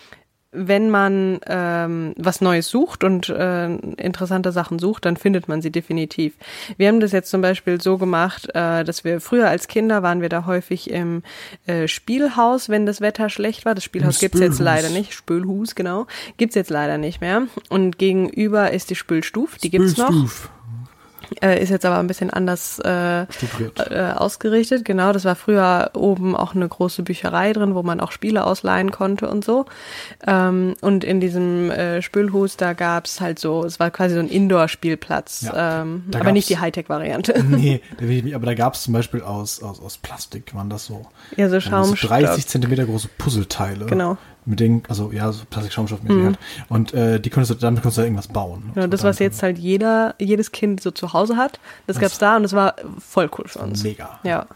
wenn 0.51 0.91
man 0.91 1.39
ähm, 1.47 2.15
was 2.17 2.41
Neues 2.41 2.69
sucht 2.69 3.05
und 3.05 3.29
äh, 3.29 3.67
interessante 3.67 4.53
Sachen 4.53 4.79
sucht, 4.79 5.05
dann 5.05 5.17
findet 5.17 5.49
man 5.49 5.61
sie 5.61 5.71
definitiv. 5.71 6.35
Wir 6.77 6.89
haben 6.89 7.01
das 7.01 7.13
jetzt 7.13 7.31
zum 7.31 7.43
Beispiel 7.43 7.81
so 7.81 7.99
gemacht, 7.99 8.49
äh, 8.55 8.85
dass 8.85 9.05
wir 9.05 9.21
früher 9.21 9.49
als 9.49 9.69
Kinder 9.69 10.03
waren 10.03 10.23
wir 10.23 10.29
da 10.29 10.47
häufig 10.47 10.91
im 10.91 11.23
äh, 11.67 11.89
Spielhaus, 11.89 12.69
wenn 12.69 12.87
das 12.87 13.01
Wetter 13.01 13.29
schlecht 13.29 13.65
war. 13.65 13.75
Das 13.75 13.85
Spielhaus 13.85 14.19
gibt's 14.19 14.41
jetzt 14.41 14.61
leider 14.61 14.89
nicht. 14.89 15.13
Spülhus, 15.13 15.75
genau. 15.75 16.07
Gibt's 16.37 16.55
jetzt 16.55 16.71
leider 16.71 16.97
nicht 16.97 17.21
mehr. 17.21 17.43
Und 17.69 17.99
gegenüber 17.99 18.71
ist 18.71 18.91
die 18.91 18.97
Spülstuf, 18.97 19.59
die 19.59 19.71
gibt's 19.71 19.97
noch. 19.99 20.15
Äh, 21.43 21.63
ist 21.63 21.71
jetzt 21.71 21.85
aber 21.85 21.99
ein 21.99 22.07
bisschen 22.07 22.31
anders 22.31 22.79
äh, 22.85 23.23
äh, 23.23 23.27
ausgerichtet. 24.15 24.85
Genau, 24.85 25.13
das 25.13 25.25
war 25.25 25.35
früher 25.35 25.91
oben 25.95 26.37
auch 26.37 26.55
eine 26.55 26.69
große 26.69 27.03
Bücherei 27.03 27.53
drin, 27.53 27.75
wo 27.75 27.83
man 27.83 28.01
auch 28.01 28.13
Spiele 28.13 28.45
ausleihen 28.45 28.91
konnte 28.91 29.29
und 29.29 29.45
so. 29.45 29.67
Ähm, 30.27 30.75
und 30.81 31.05
in 31.05 31.21
diesem 31.21 31.71
äh, 31.71 32.03
Spülhus, 32.03 32.57
da 32.57 32.73
gab's 32.73 33.21
halt 33.21 33.39
so, 33.39 33.65
es 33.65 33.81
war 33.81 33.91
quasi 33.91 34.15
so 34.15 34.21
ein 34.21 34.29
Indoor-Spielplatz, 34.29 35.43
Ja, 35.43 35.83
ähm, 35.83 36.05
aber 36.15 36.33
nicht 36.33 36.49
die 36.49 36.59
Hightech-Variante. 36.59 37.43
Nee, 37.55 37.81
aber 38.35 38.47
da 38.47 38.55
gab 38.55 38.75
es 38.75 38.83
zum 38.83 38.95
Beispiel 38.95 39.23
aus, 39.23 39.63
aus, 39.63 39.81
aus 39.81 39.99
Plastik, 39.99 40.55
waren 40.55 40.71
das 40.71 40.87
so. 40.87 41.07
Ja, 41.37 41.49
so 41.49 41.55
so 41.55 41.61
Schaumstoff. 41.61 42.11
30 42.11 42.47
Zentimeter 42.47 42.85
große 42.85 43.09
Puzzleteile. 43.19 43.87
Genau. 43.87 44.17
Mit 44.47 44.61
denen, 44.61 44.83
also 44.89 45.11
ja, 45.11 45.33
so 45.33 45.45
Plastik-Schaumstoffmäßig 45.49 46.25
halt. 46.25 46.39
Und 46.69 46.93
äh, 46.93 47.19
die 47.19 47.31
konntest 47.31 47.51
du, 47.51 47.55
damit 47.55 47.83
konntest 47.83 47.99
du 47.99 48.03
irgendwas 48.03 48.29
bauen. 48.29 48.73
Genau, 48.75 48.87
das, 48.87 49.03
was 49.03 49.19
jetzt 49.19 49.43
halt 49.43 49.59
jeder, 49.59 50.15
jedes 50.19 50.53
Kind 50.53 50.83
so 50.83 50.91
zu 50.91 51.15
Hause 51.15 51.37
hat, 51.37 51.59
das 51.87 51.99
gab's 51.99 52.19
da 52.19 52.37
und 52.37 52.43
das 52.43 52.53
war 52.53 52.75
voll 52.99 53.31
cool 53.39 53.49
für 53.49 53.61
uns. 53.61 53.83
Mega. 53.83 54.21
Ja. 54.23 54.47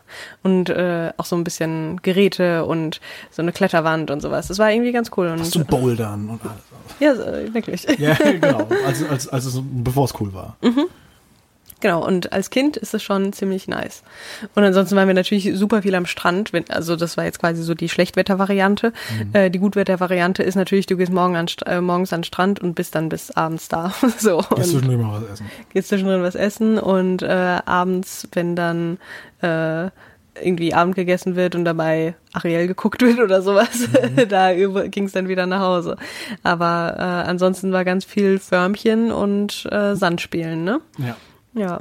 Und 0.42 0.68
äh, 0.68 1.12
auch 1.16 1.24
so 1.24 1.36
ein 1.36 1.44
bisschen 1.44 2.02
Geräte 2.02 2.66
und 2.66 3.00
so 3.30 3.40
eine 3.40 3.52
Kletterwand 3.52 4.10
und 4.10 4.20
sowas. 4.20 4.48
Das 4.48 4.58
war 4.58 4.70
irgendwie 4.70 4.92
ganz 4.92 5.10
cool. 5.16 5.28
Und, 5.28 5.44
Zum 5.46 5.64
Bouldern 5.64 6.28
und 6.28 6.40
alles. 6.42 6.62
ja, 7.00 7.54
wirklich. 7.54 7.86
Ja, 7.98 8.14
genau. 8.22 8.68
Also, 8.86 9.06
als, 9.06 9.28
als 9.28 9.46
es, 9.46 9.60
bevor 9.62 10.04
es 10.04 10.14
cool 10.20 10.34
war. 10.34 10.56
Genau, 11.80 12.04
und 12.04 12.32
als 12.32 12.50
Kind 12.50 12.76
ist 12.76 12.92
es 12.94 13.02
schon 13.02 13.32
ziemlich 13.32 13.68
nice. 13.68 14.02
Und 14.54 14.64
ansonsten 14.64 14.96
waren 14.96 15.06
wir 15.06 15.14
natürlich 15.14 15.56
super 15.56 15.82
viel 15.82 15.94
am 15.94 16.06
Strand. 16.06 16.52
Wenn, 16.52 16.68
also 16.70 16.96
das 16.96 17.16
war 17.16 17.24
jetzt 17.24 17.38
quasi 17.38 17.62
so 17.62 17.74
die 17.74 17.88
Schlechtwetter-Variante. 17.88 18.92
Mhm. 19.16 19.30
Äh, 19.32 19.50
die 19.50 19.60
Gutwetter-Variante 19.60 20.42
ist 20.42 20.56
natürlich, 20.56 20.86
du 20.86 20.96
gehst 20.96 21.12
morgen 21.12 21.36
an, 21.36 21.46
äh, 21.66 21.80
morgens 21.80 22.12
an 22.12 22.20
den 22.20 22.24
Strand 22.24 22.60
und 22.60 22.74
bist 22.74 22.94
dann 22.94 23.08
bis 23.08 23.30
abends 23.30 23.68
da. 23.68 23.92
so. 24.18 24.38
Jetzt 24.38 24.50
Und 24.50 24.64
zwischendurch 24.64 24.98
mal 24.98 25.22
was 25.22 25.30
essen. 25.30 25.50
gehst 25.72 25.88
zwischendrin 25.88 26.22
was 26.22 26.34
essen 26.34 26.78
und 26.78 27.22
äh, 27.22 27.58
abends, 27.64 28.28
wenn 28.32 28.56
dann 28.56 28.98
äh, 29.40 29.90
irgendwie 30.42 30.74
Abend 30.74 30.94
gegessen 30.94 31.36
wird 31.36 31.54
und 31.54 31.64
dabei 31.64 32.14
Ariel 32.32 32.66
geguckt 32.66 33.02
wird 33.02 33.20
oder 33.20 33.42
sowas, 33.42 33.88
da 34.28 34.52
ging 34.54 35.04
es 35.04 35.12
dann 35.12 35.28
wieder 35.28 35.46
nach 35.46 35.60
Hause. 35.60 35.96
Aber 36.42 36.94
äh, 36.96 37.28
ansonsten 37.28 37.72
war 37.72 37.84
ganz 37.84 38.04
viel 38.04 38.38
Förmchen 38.38 39.10
und 39.10 39.66
äh, 39.70 39.94
Sandspielen, 39.94 40.64
ne? 40.64 40.80
Ja. 40.98 41.16
Ja. 41.54 41.80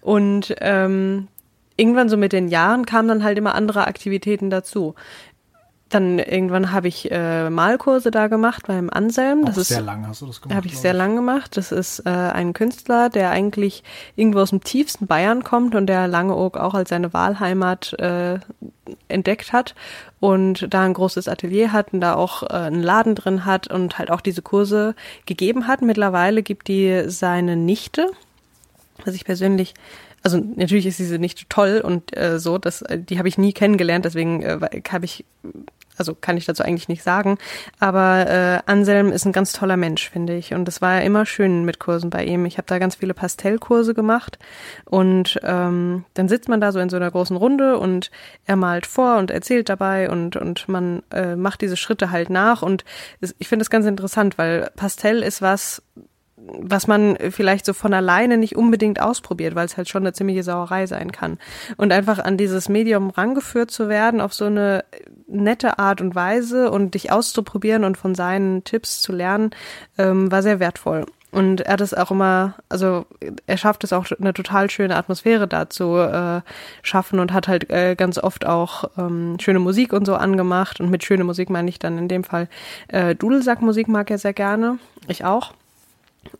Und 0.00 0.54
ähm, 0.60 1.28
irgendwann 1.76 2.08
so 2.08 2.16
mit 2.16 2.32
den 2.32 2.48
Jahren 2.48 2.86
kamen 2.86 3.08
dann 3.08 3.24
halt 3.24 3.38
immer 3.38 3.54
andere 3.54 3.86
Aktivitäten 3.86 4.50
dazu. 4.50 4.94
Dann 5.88 6.18
irgendwann 6.18 6.72
habe 6.72 6.88
ich 6.88 7.10
äh, 7.12 7.50
Malkurse 7.50 8.10
da 8.10 8.28
gemacht 8.28 8.66
beim 8.66 8.88
Anselm. 8.88 9.44
Das 9.44 9.56
Auch 9.56 9.60
ist 9.60 9.68
sehr 9.68 9.82
lang 9.82 10.06
hast 10.06 10.22
du 10.22 10.26
das 10.26 10.40
gemacht. 10.40 10.56
habe 10.56 10.66
ich 10.66 10.78
sehr 10.78 10.94
lang 10.94 11.16
gemacht. 11.16 11.54
Das 11.58 11.70
ist 11.70 12.06
äh, 12.06 12.08
ein 12.08 12.54
Künstler, 12.54 13.10
der 13.10 13.28
eigentlich 13.30 13.84
irgendwo 14.16 14.38
aus 14.40 14.50
dem 14.50 14.64
tiefsten 14.64 15.06
Bayern 15.06 15.44
kommt 15.44 15.74
und 15.74 15.86
der 15.88 16.08
Langeoog 16.08 16.56
auch 16.56 16.72
als 16.72 16.88
seine 16.88 17.12
Wahlheimat 17.12 17.92
äh, 17.98 18.38
entdeckt 19.08 19.52
hat 19.52 19.74
und 20.18 20.66
da 20.72 20.82
ein 20.82 20.94
großes 20.94 21.28
Atelier 21.28 21.72
hat 21.72 21.92
und 21.92 22.00
da 22.00 22.14
auch 22.14 22.42
äh, 22.42 22.46
einen 22.54 22.82
Laden 22.82 23.14
drin 23.14 23.44
hat 23.44 23.68
und 23.68 23.98
halt 23.98 24.10
auch 24.10 24.22
diese 24.22 24.40
Kurse 24.40 24.94
gegeben 25.26 25.66
hat. 25.66 25.82
Mittlerweile 25.82 26.42
gibt 26.42 26.68
die 26.68 27.04
seine 27.08 27.54
Nichte, 27.54 28.08
was 29.04 29.14
ich 29.14 29.24
persönlich 29.24 29.74
also 30.22 30.38
natürlich 30.56 30.86
ist 30.86 30.98
diese 30.98 31.18
Nichte 31.18 31.44
toll 31.48 31.82
und 31.84 32.16
äh, 32.16 32.38
so, 32.38 32.58
das, 32.58 32.82
äh, 32.82 32.98
die 32.98 33.18
habe 33.18 33.28
ich 33.28 33.38
nie 33.38 33.52
kennengelernt, 33.52 34.04
deswegen 34.04 34.42
äh, 34.42 34.82
habe 34.90 35.04
ich, 35.04 35.24
also 35.96 36.14
kann 36.14 36.36
ich 36.36 36.46
dazu 36.46 36.62
eigentlich 36.62 36.88
nicht 36.88 37.02
sagen. 37.02 37.38
Aber 37.80 38.28
äh, 38.28 38.70
Anselm 38.70 39.12
ist 39.12 39.26
ein 39.26 39.32
ganz 39.32 39.52
toller 39.52 39.76
Mensch, 39.76 40.08
finde 40.08 40.36
ich. 40.36 40.54
Und 40.54 40.68
es 40.68 40.80
war 40.80 40.94
ja 40.94 41.00
immer 41.00 41.26
schön 41.26 41.64
mit 41.64 41.80
Kursen 41.80 42.08
bei 42.08 42.24
ihm. 42.24 42.46
Ich 42.46 42.56
habe 42.56 42.66
da 42.66 42.78
ganz 42.78 42.94
viele 42.94 43.14
Pastellkurse 43.14 43.94
gemacht 43.94 44.38
und 44.84 45.40
ähm, 45.42 46.04
dann 46.14 46.28
sitzt 46.28 46.48
man 46.48 46.60
da 46.60 46.70
so 46.70 46.78
in 46.78 46.88
so 46.88 46.96
einer 46.96 47.10
großen 47.10 47.36
Runde 47.36 47.78
und 47.78 48.10
er 48.46 48.56
malt 48.56 48.86
vor 48.86 49.18
und 49.18 49.30
erzählt 49.30 49.68
dabei 49.68 50.08
und, 50.08 50.36
und 50.36 50.68
man 50.68 51.02
äh, 51.10 51.34
macht 51.34 51.60
diese 51.60 51.76
Schritte 51.76 52.10
halt 52.10 52.30
nach. 52.30 52.62
Und 52.62 52.84
es, 53.20 53.34
ich 53.38 53.48
finde 53.48 53.64
das 53.64 53.70
ganz 53.70 53.86
interessant, 53.86 54.38
weil 54.38 54.70
Pastell 54.76 55.22
ist 55.22 55.42
was, 55.42 55.82
was 56.46 56.86
man 56.86 57.16
vielleicht 57.30 57.66
so 57.66 57.72
von 57.72 57.94
alleine 57.94 58.36
nicht 58.36 58.56
unbedingt 58.56 59.00
ausprobiert, 59.00 59.54
weil 59.54 59.66
es 59.66 59.76
halt 59.76 59.88
schon 59.88 60.02
eine 60.02 60.12
ziemliche 60.12 60.42
Sauerei 60.42 60.86
sein 60.86 61.12
kann. 61.12 61.38
Und 61.76 61.92
einfach 61.92 62.18
an 62.18 62.36
dieses 62.36 62.68
Medium 62.68 63.10
rangeführt 63.10 63.70
zu 63.70 63.88
werden 63.88 64.20
auf 64.20 64.34
so 64.34 64.46
eine 64.46 64.84
nette 65.26 65.78
Art 65.78 66.00
und 66.00 66.14
Weise 66.14 66.70
und 66.70 66.94
dich 66.94 67.12
auszuprobieren 67.12 67.84
und 67.84 67.96
von 67.96 68.14
seinen 68.14 68.64
Tipps 68.64 69.00
zu 69.00 69.12
lernen, 69.12 69.50
ähm, 69.98 70.30
war 70.30 70.42
sehr 70.42 70.60
wertvoll. 70.60 71.06
Und 71.30 71.62
er 71.62 71.72
hat 71.72 71.80
es 71.80 71.94
auch 71.94 72.10
immer, 72.10 72.56
also 72.68 73.06
er 73.46 73.56
schafft 73.56 73.84
es 73.84 73.94
auch 73.94 74.04
eine 74.20 74.34
total 74.34 74.68
schöne 74.68 74.96
Atmosphäre 74.96 75.48
da 75.48 75.70
zu 75.70 75.96
äh, 75.96 76.42
schaffen 76.82 77.20
und 77.20 77.32
hat 77.32 77.48
halt 77.48 77.70
äh, 77.70 77.94
ganz 77.96 78.18
oft 78.18 78.44
auch 78.44 78.84
ähm, 78.98 79.38
schöne 79.40 79.58
Musik 79.58 79.94
und 79.94 80.04
so 80.04 80.14
angemacht. 80.14 80.78
Und 80.78 80.90
mit 80.90 81.04
schöne 81.04 81.24
Musik 81.24 81.48
meine 81.48 81.70
ich 81.70 81.78
dann 81.78 81.96
in 81.96 82.08
dem 82.08 82.22
Fall 82.22 82.48
äh, 82.88 83.14
Dudelsackmusik 83.14 83.88
mag 83.88 84.10
er 84.10 84.18
sehr 84.18 84.34
gerne. 84.34 84.78
Ich 85.08 85.24
auch. 85.24 85.54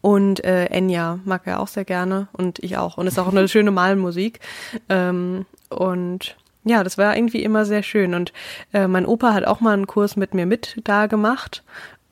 Und 0.00 0.44
äh, 0.44 0.66
Enya 0.66 1.18
mag 1.24 1.42
er 1.46 1.60
auch 1.60 1.68
sehr 1.68 1.84
gerne 1.84 2.28
und 2.32 2.58
ich 2.58 2.76
auch. 2.76 2.98
Und 2.98 3.06
ist 3.06 3.18
auch 3.18 3.28
eine 3.28 3.48
schöne 3.48 3.70
Malmusik. 3.70 4.40
Ähm, 4.88 5.46
und 5.68 6.36
ja, 6.64 6.84
das 6.84 6.98
war 6.98 7.16
irgendwie 7.16 7.42
immer 7.42 7.64
sehr 7.64 7.82
schön. 7.82 8.14
Und 8.14 8.32
äh, 8.72 8.86
mein 8.86 9.06
Opa 9.06 9.32
hat 9.32 9.44
auch 9.44 9.60
mal 9.60 9.74
einen 9.74 9.86
Kurs 9.86 10.16
mit 10.16 10.34
mir 10.34 10.46
mit 10.46 10.80
da 10.84 11.06
gemacht. 11.06 11.62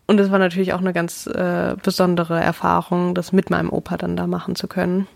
Und 0.07 0.19
es 0.19 0.31
war 0.31 0.39
natürlich 0.41 0.73
auch 0.73 0.81
eine 0.81 0.93
ganz 0.93 1.27
äh, 1.29 1.77
besondere 1.83 2.41
Erfahrung, 2.41 3.15
das 3.15 3.33
mit 3.33 3.51
meinem 3.51 3.71
Opa 3.71 3.97
dann 3.97 4.17
da 4.17 4.27
machen 4.27 4.57
zu 4.57 4.67
können. 4.67 5.07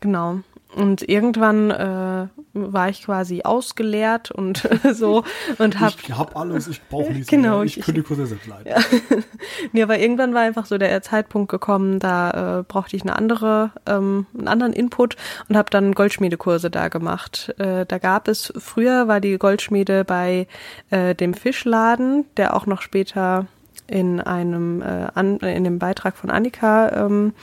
Genau. 0.00 0.40
Und 0.74 1.06
irgendwann 1.06 1.70
äh, 1.70 2.28
war 2.54 2.88
ich 2.88 3.04
quasi 3.04 3.42
ausgeleert 3.42 4.30
und 4.30 4.66
so 4.92 5.22
und 5.58 5.80
hab 5.80 5.92
Ich 6.02 6.16
hab 6.16 6.34
alles, 6.36 6.66
ich 6.68 6.80
brauche 6.88 7.12
nichts 7.12 7.28
Genau, 7.28 7.56
mehr. 7.58 7.64
Ich, 7.66 7.78
ich- 7.78 7.84
könnte 7.84 8.00
die 8.00 8.06
Kurse 8.06 8.26
selbst 8.26 8.46
leiten. 8.46 8.72
Nee, 9.72 9.82
aber 9.82 9.98
irgendwann 9.98 10.32
war 10.34 10.40
einfach 10.42 10.66
so 10.66 10.78
der 10.78 11.02
Zeitpunkt 11.02 11.50
gekommen, 11.50 11.98
da 11.98 12.60
äh, 12.60 12.62
brauchte 12.62 12.96
ich 12.96 13.02
eine 13.02 13.16
andere, 13.16 13.70
ähm, 13.86 14.26
einen 14.36 14.48
anderen 14.48 14.72
Input 14.72 15.16
und 15.48 15.56
habe 15.56 15.70
dann 15.70 15.92
Goldschmiedekurse 15.92 16.70
da 16.70 16.88
gemacht. 16.88 17.54
Äh, 17.58 17.84
da 17.86 17.98
gab 17.98 18.28
es, 18.28 18.52
früher 18.56 19.08
war 19.08 19.20
die 19.20 19.38
Goldschmiede 19.38 20.04
bei 20.04 20.46
äh, 20.90 21.14
dem 21.14 21.34
Fischladen, 21.34 22.24
der 22.36 22.54
auch 22.56 22.66
noch 22.66 22.80
später 22.82 23.46
in 23.86 24.20
einem, 24.20 24.80
äh, 24.82 25.08
an, 25.14 25.38
in 25.38 25.64
dem 25.64 25.78
Beitrag 25.78 26.16
von 26.16 26.30
Annika 26.30 27.04
ähm, 27.06 27.34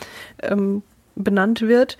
ähm, 0.41 0.81
benannt 1.15 1.61
wird. 1.61 1.97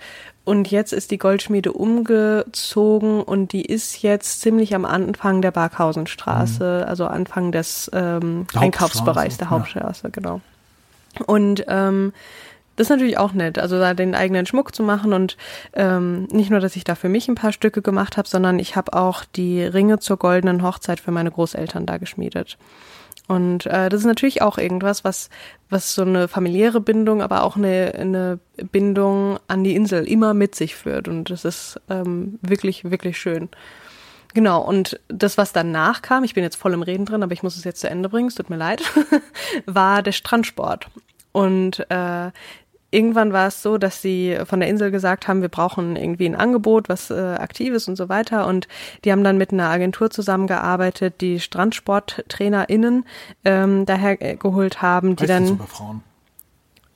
Und 0.50 0.68
jetzt 0.68 0.92
ist 0.92 1.12
die 1.12 1.18
Goldschmiede 1.18 1.72
umgezogen 1.72 3.22
und 3.22 3.52
die 3.52 3.64
ist 3.64 4.02
jetzt 4.02 4.40
ziemlich 4.40 4.74
am 4.74 4.84
Anfang 4.84 5.42
der 5.42 5.52
Barkhausenstraße, 5.52 6.84
also 6.88 7.06
Anfang 7.06 7.52
des 7.52 7.88
ähm, 7.94 8.48
Einkaufsbereichs 8.56 9.38
der 9.38 9.50
Hauptstraße, 9.50 9.84
Hauptstraße, 9.84 10.10
genau. 10.10 10.40
Und 11.28 11.64
ähm, 11.68 12.12
das 12.74 12.86
ist 12.86 12.90
natürlich 12.90 13.16
auch 13.16 13.32
nett, 13.32 13.60
also 13.60 13.78
da 13.78 13.94
den 13.94 14.16
eigenen 14.16 14.44
Schmuck 14.44 14.74
zu 14.74 14.82
machen 14.82 15.12
und 15.12 15.36
ähm, 15.72 16.24
nicht 16.32 16.50
nur, 16.50 16.58
dass 16.58 16.74
ich 16.74 16.82
da 16.82 16.96
für 16.96 17.08
mich 17.08 17.28
ein 17.28 17.36
paar 17.36 17.52
Stücke 17.52 17.80
gemacht 17.80 18.16
habe, 18.16 18.26
sondern 18.26 18.58
ich 18.58 18.74
habe 18.74 18.92
auch 18.94 19.24
die 19.24 19.62
Ringe 19.62 20.00
zur 20.00 20.16
goldenen 20.16 20.64
Hochzeit 20.64 20.98
für 20.98 21.12
meine 21.12 21.30
Großeltern 21.30 21.86
da 21.86 21.98
geschmiedet. 21.98 22.58
Und 23.30 23.66
äh, 23.66 23.88
das 23.88 24.00
ist 24.00 24.06
natürlich 24.06 24.42
auch 24.42 24.58
irgendwas, 24.58 25.04
was, 25.04 25.30
was 25.68 25.94
so 25.94 26.02
eine 26.02 26.26
familiäre 26.26 26.80
Bindung, 26.80 27.22
aber 27.22 27.44
auch 27.44 27.54
eine, 27.54 27.94
eine 27.96 28.40
Bindung 28.72 29.38
an 29.46 29.62
die 29.62 29.76
Insel 29.76 30.04
immer 30.04 30.34
mit 30.34 30.56
sich 30.56 30.74
führt. 30.74 31.06
Und 31.06 31.30
das 31.30 31.44
ist 31.44 31.80
ähm, 31.88 32.40
wirklich, 32.42 32.90
wirklich 32.90 33.20
schön. 33.20 33.48
Genau, 34.34 34.60
und 34.60 34.98
das, 35.06 35.38
was 35.38 35.52
danach 35.52 36.02
kam, 36.02 36.24
ich 36.24 36.34
bin 36.34 36.42
jetzt 36.42 36.56
voll 36.56 36.72
im 36.72 36.82
Reden 36.82 37.04
drin, 37.04 37.22
aber 37.22 37.32
ich 37.32 37.44
muss 37.44 37.56
es 37.56 37.62
jetzt 37.62 37.82
zu 37.82 37.88
Ende 37.88 38.08
bringen, 38.08 38.26
es 38.26 38.34
tut 38.34 38.50
mir 38.50 38.56
leid, 38.56 38.82
war 39.66 40.02
der 40.02 40.10
Strandsport. 40.10 40.88
Und 41.30 41.88
äh, 41.88 42.32
irgendwann 42.90 43.32
war 43.32 43.48
es 43.48 43.62
so, 43.62 43.78
dass 43.78 44.02
sie 44.02 44.36
von 44.44 44.60
der 44.60 44.68
Insel 44.68 44.90
gesagt 44.90 45.28
haben, 45.28 45.42
wir 45.42 45.48
brauchen 45.48 45.96
irgendwie 45.96 46.26
ein 46.26 46.34
Angebot, 46.34 46.88
was 46.88 47.10
äh, 47.10 47.14
aktiv 47.14 47.72
ist 47.72 47.88
und 47.88 47.96
so 47.96 48.08
weiter. 48.08 48.46
Und 48.46 48.68
die 49.04 49.12
haben 49.12 49.24
dann 49.24 49.38
mit 49.38 49.52
einer 49.52 49.68
Agentur 49.68 50.10
zusammengearbeitet, 50.10 51.20
die 51.20 51.40
StrandsporttrainerInnen 51.40 53.04
ähm, 53.44 53.86
daher 53.86 54.20
äh, 54.20 54.36
geholt 54.36 54.82
haben, 54.82 55.16
die 55.16 55.22
Heißt 55.22 55.30
das 55.30 55.36
dann, 55.36 55.46
sogar 55.46 55.66
Frauen? 55.66 56.02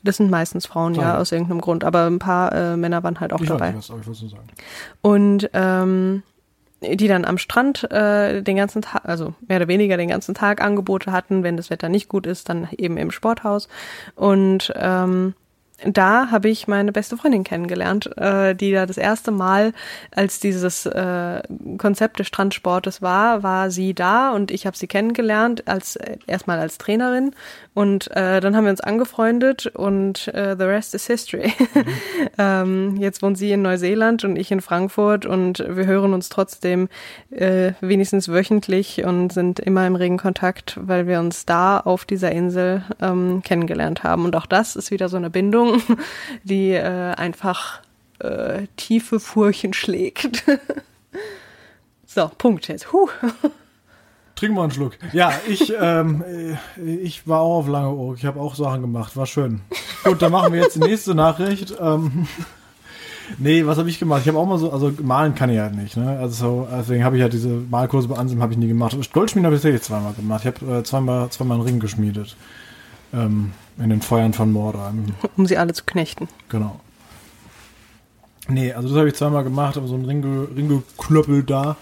das 0.02 0.18
sind 0.18 0.30
meistens 0.30 0.66
Frauen, 0.66 0.94
ja, 0.94 1.02
ja. 1.02 1.18
aus 1.18 1.32
irgendeinem 1.32 1.60
Grund, 1.60 1.82
aber 1.84 2.06
ein 2.06 2.18
paar 2.18 2.52
äh, 2.52 2.76
Männer 2.76 3.02
waren 3.02 3.20
halt 3.20 3.32
auch 3.32 3.40
ich 3.40 3.48
dabei. 3.48 3.74
weiß 3.74 3.90
was, 3.90 4.00
ich 4.00 4.06
wollte 4.06 4.20
nur 4.20 4.30
sagen. 4.30 4.48
Und 5.00 5.50
ähm, 5.54 6.22
die 6.82 7.08
dann 7.08 7.24
am 7.24 7.38
Strand 7.38 7.90
äh, 7.90 8.42
den 8.42 8.56
ganzen 8.56 8.82
Tag, 8.82 9.02
also 9.04 9.32
mehr 9.46 9.56
oder 9.56 9.68
weniger 9.68 9.96
den 9.96 10.08
ganzen 10.08 10.34
Tag 10.34 10.60
Angebote 10.60 11.12
hatten, 11.12 11.42
wenn 11.42 11.56
das 11.56 11.70
Wetter 11.70 11.88
nicht 11.88 12.08
gut 12.08 12.26
ist, 12.26 12.50
dann 12.50 12.68
eben 12.76 12.98
im 12.98 13.10
Sporthaus. 13.10 13.68
Und 14.14 14.72
ähm, 14.76 15.34
da 15.86 16.30
habe 16.30 16.48
ich 16.48 16.68
meine 16.68 16.92
beste 16.92 17.16
Freundin 17.16 17.44
kennengelernt, 17.44 18.16
äh, 18.16 18.54
die 18.54 18.72
da 18.72 18.86
das 18.86 18.98
erste 18.98 19.30
Mal, 19.30 19.72
als 20.10 20.40
dieses 20.40 20.86
äh, 20.86 21.42
Konzept 21.78 22.18
des 22.18 22.26
Strandsportes 22.26 23.02
war, 23.02 23.42
war 23.42 23.70
sie 23.70 23.94
da 23.94 24.32
und 24.32 24.50
ich 24.50 24.66
habe 24.66 24.76
sie 24.76 24.86
kennengelernt 24.86 25.66
als 25.68 25.96
äh, 25.96 26.16
erstmal 26.26 26.58
als 26.58 26.78
Trainerin 26.78 27.32
und 27.74 28.08
äh, 28.12 28.40
dann 28.40 28.56
haben 28.56 28.64
wir 28.64 28.70
uns 28.70 28.80
angefreundet 28.80 29.66
und 29.66 30.28
äh, 30.28 30.54
the 30.56 30.64
rest 30.64 30.94
is 30.94 31.06
history. 31.06 31.52
Mhm. 31.74 31.84
ähm, 32.38 32.96
jetzt 32.98 33.22
wohnt 33.22 33.36
sie 33.36 33.50
in 33.50 33.62
Neuseeland 33.62 34.24
und 34.24 34.36
ich 34.36 34.50
in 34.52 34.60
Frankfurt 34.60 35.26
und 35.26 35.64
wir 35.68 35.86
hören 35.86 36.14
uns 36.14 36.28
trotzdem 36.28 36.88
äh, 37.30 37.72
wenigstens 37.80 38.28
wöchentlich 38.28 39.04
und 39.04 39.32
sind 39.32 39.58
immer 39.58 39.86
im 39.86 39.96
regen 39.96 40.18
Kontakt, 40.18 40.78
weil 40.80 41.06
wir 41.06 41.18
uns 41.18 41.46
da 41.46 41.80
auf 41.80 42.04
dieser 42.04 42.30
Insel 42.30 42.84
ähm, 43.00 43.42
kennengelernt 43.44 44.04
haben. 44.04 44.24
Und 44.24 44.36
auch 44.36 44.46
das 44.46 44.76
ist 44.76 44.90
wieder 44.90 45.08
so 45.08 45.16
eine 45.16 45.30
Bindung, 45.30 45.73
die 46.44 46.70
äh, 46.70 47.14
einfach 47.14 47.80
äh, 48.18 48.66
tiefe 48.76 49.20
Furchen 49.20 49.72
schlägt. 49.72 50.44
so, 52.06 52.30
Punkt 52.38 52.68
jetzt. 52.68 52.92
Huh. 52.92 53.08
Trink 54.34 54.54
mal 54.54 54.64
einen 54.64 54.72
Schluck. 54.72 54.94
Ja, 55.12 55.32
ich, 55.46 55.72
ähm, 55.80 56.24
ich 56.84 57.28
war 57.28 57.40
auch 57.40 57.58
auf 57.58 57.68
Langeoog. 57.68 58.16
Ich 58.18 58.24
habe 58.24 58.40
auch 58.40 58.56
Sachen 58.56 58.80
gemacht. 58.80 59.16
War 59.16 59.26
schön. 59.26 59.60
Gut, 60.02 60.20
dann 60.20 60.32
machen 60.32 60.52
wir 60.52 60.60
jetzt 60.60 60.74
die 60.74 60.80
nächste 60.80 61.14
Nachricht. 61.14 61.72
Ähm, 61.80 62.26
nee, 63.38 63.64
was 63.64 63.78
habe 63.78 63.88
ich 63.88 64.00
gemacht? 64.00 64.22
Ich 64.22 64.28
habe 64.28 64.38
auch 64.38 64.46
mal 64.46 64.58
so, 64.58 64.72
also 64.72 64.92
malen 65.02 65.36
kann 65.36 65.50
ich 65.50 65.60
halt 65.60 65.76
nicht. 65.76 65.96
Ne? 65.96 66.18
Also 66.18 66.66
deswegen 66.70 67.04
habe 67.04 67.16
ich 67.16 67.20
ja 67.20 67.28
diese 67.28 67.48
Malkurse 67.48 68.08
bei 68.08 68.16
Ansem 68.16 68.42
habe 68.42 68.52
ich 68.52 68.58
nie 68.58 68.66
gemacht. 68.66 68.96
Goldschmieden 69.12 69.46
habe 69.46 69.54
ich 69.54 69.62
tatsächlich 69.62 69.82
zweimal 69.82 70.14
gemacht. 70.14 70.44
Ich 70.44 70.52
habe 70.52 70.78
äh, 70.78 70.82
zweimal, 70.82 71.30
zweimal 71.30 71.58
einen 71.58 71.66
Ring 71.66 71.78
geschmiedet. 71.78 72.36
Ähm, 73.12 73.52
in 73.78 73.90
den 73.90 74.02
Feuern 74.02 74.32
von 74.32 74.52
Mordor. 74.52 74.92
Um 75.36 75.46
sie 75.46 75.56
alle 75.56 75.72
zu 75.72 75.84
knechten. 75.84 76.28
Genau. 76.48 76.80
Nee, 78.48 78.72
also 78.72 78.88
das 78.88 78.98
habe 78.98 79.08
ich 79.08 79.14
zweimal 79.14 79.42
gemacht, 79.42 79.76
aber 79.76 79.86
so 79.86 79.94
ein 79.94 80.04
Ring, 80.04 80.22
Ringgeklöppel 80.54 81.42
da. 81.44 81.76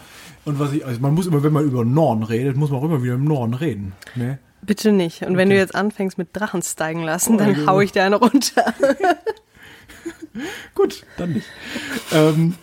Und 0.44 0.58
was 0.58 0.72
ich, 0.72 0.84
also 0.84 1.00
man 1.00 1.14
muss 1.14 1.26
immer, 1.26 1.42
wenn 1.42 1.52
man 1.52 1.64
über 1.64 1.84
Norden 1.84 2.22
redet, 2.22 2.56
muss 2.56 2.70
man 2.70 2.80
auch 2.80 2.84
immer 2.84 3.02
wieder 3.02 3.14
im 3.14 3.24
Norden 3.24 3.54
reden. 3.54 3.92
Ne? 4.14 4.38
Bitte 4.62 4.92
nicht. 4.92 5.22
Und 5.22 5.28
okay. 5.28 5.36
wenn 5.38 5.50
du 5.50 5.56
jetzt 5.56 5.74
anfängst 5.74 6.18
mit 6.18 6.28
Drachen 6.32 6.62
steigen 6.62 7.02
lassen, 7.02 7.34
oh, 7.34 7.38
dann 7.38 7.60
ja, 7.60 7.66
hau 7.66 7.80
ich 7.80 7.92
dir 7.92 8.04
eine 8.04 8.16
runter. 8.16 8.74
Gut, 10.74 11.04
dann 11.16 11.32
nicht. 11.32 11.46
ähm, 12.12 12.54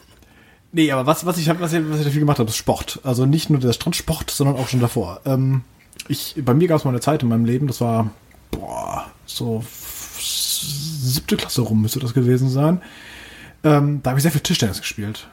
nee, 0.72 0.92
aber 0.92 1.06
was, 1.06 1.26
was 1.26 1.38
ich, 1.38 1.48
was 1.48 1.74
ich, 1.74 1.90
was 1.90 2.00
ich 2.00 2.06
dafür 2.06 2.22
gemacht 2.22 2.40
habe, 2.40 2.50
ist 2.50 2.56
Sport. 2.56 3.02
Also 3.04 3.26
nicht 3.26 3.50
nur 3.50 3.60
der 3.60 3.74
Strandsport, 3.74 4.32
sondern 4.32 4.56
auch 4.56 4.70
schon 4.70 4.80
davor. 4.80 5.22
Ähm, 5.26 5.62
ich, 6.08 6.36
bei 6.44 6.54
mir 6.54 6.68
gab 6.68 6.80
es 6.80 6.86
mal 6.86 6.92
eine 6.92 7.02
Zeit 7.02 7.22
in 7.22 7.30
meinem 7.30 7.46
Leben, 7.46 7.68
das 7.68 7.82
war, 7.82 8.12
boah, 8.52 9.12
so 9.26 9.64
siebte 9.70 11.38
Klasse 11.38 11.62
rum 11.62 11.82
müsste 11.82 12.00
das 12.00 12.14
gewesen 12.14 12.50
sein. 12.50 12.82
Ähm, 13.64 14.02
da 14.04 14.12
habe 14.12 14.20
ich 14.20 14.24
sehr 14.24 14.32
viel 14.32 14.42
Tischtennis 14.42 14.80
gespielt. 14.80 15.28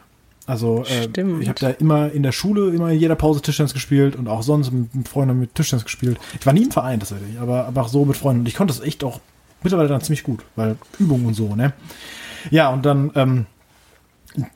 Also 0.47 0.85
äh, 0.85 1.09
ich 1.41 1.49
habe 1.49 1.59
da 1.59 1.71
immer 1.71 2.13
in 2.13 2.23
der 2.23 2.31
Schule 2.31 2.71
immer 2.71 2.91
in 2.91 3.01
jeder 3.01 3.17
Pause 3.17 3.43
Tischtennis 3.43 3.75
gespielt 3.75 4.15
und 4.15 4.29
auch 4.29 4.43
sonst 4.43 4.71
mit, 4.71 4.95
mit 4.95 5.09
Freunden 5.09 5.41
mit 5.41 5.55
Tischtennis 5.55 5.85
gespielt. 5.85 6.19
Ich 6.39 6.47
war 6.47 6.53
nie 6.53 6.65
im 6.65 6.71
Verein 6.71 7.01
tatsächlich, 7.01 7.39
aber, 7.41 7.67
aber 7.67 7.83
auch 7.83 7.89
so 7.89 8.05
mit 8.05 8.17
Freunden. 8.17 8.41
Und 8.41 8.47
ich 8.47 8.55
konnte 8.55 8.73
das 8.73 8.83
echt 8.83 9.03
auch 9.03 9.21
mittlerweile 9.63 9.89
dann 9.89 10.01
ziemlich 10.01 10.23
gut, 10.23 10.45
weil 10.55 10.77
Übung 11.01 11.27
und 11.27 11.35
so, 11.35 11.57
ne? 11.57 11.73
Ja, 12.51 12.69
und 12.69 12.87
dann 12.87 13.11
ähm, 13.17 13.47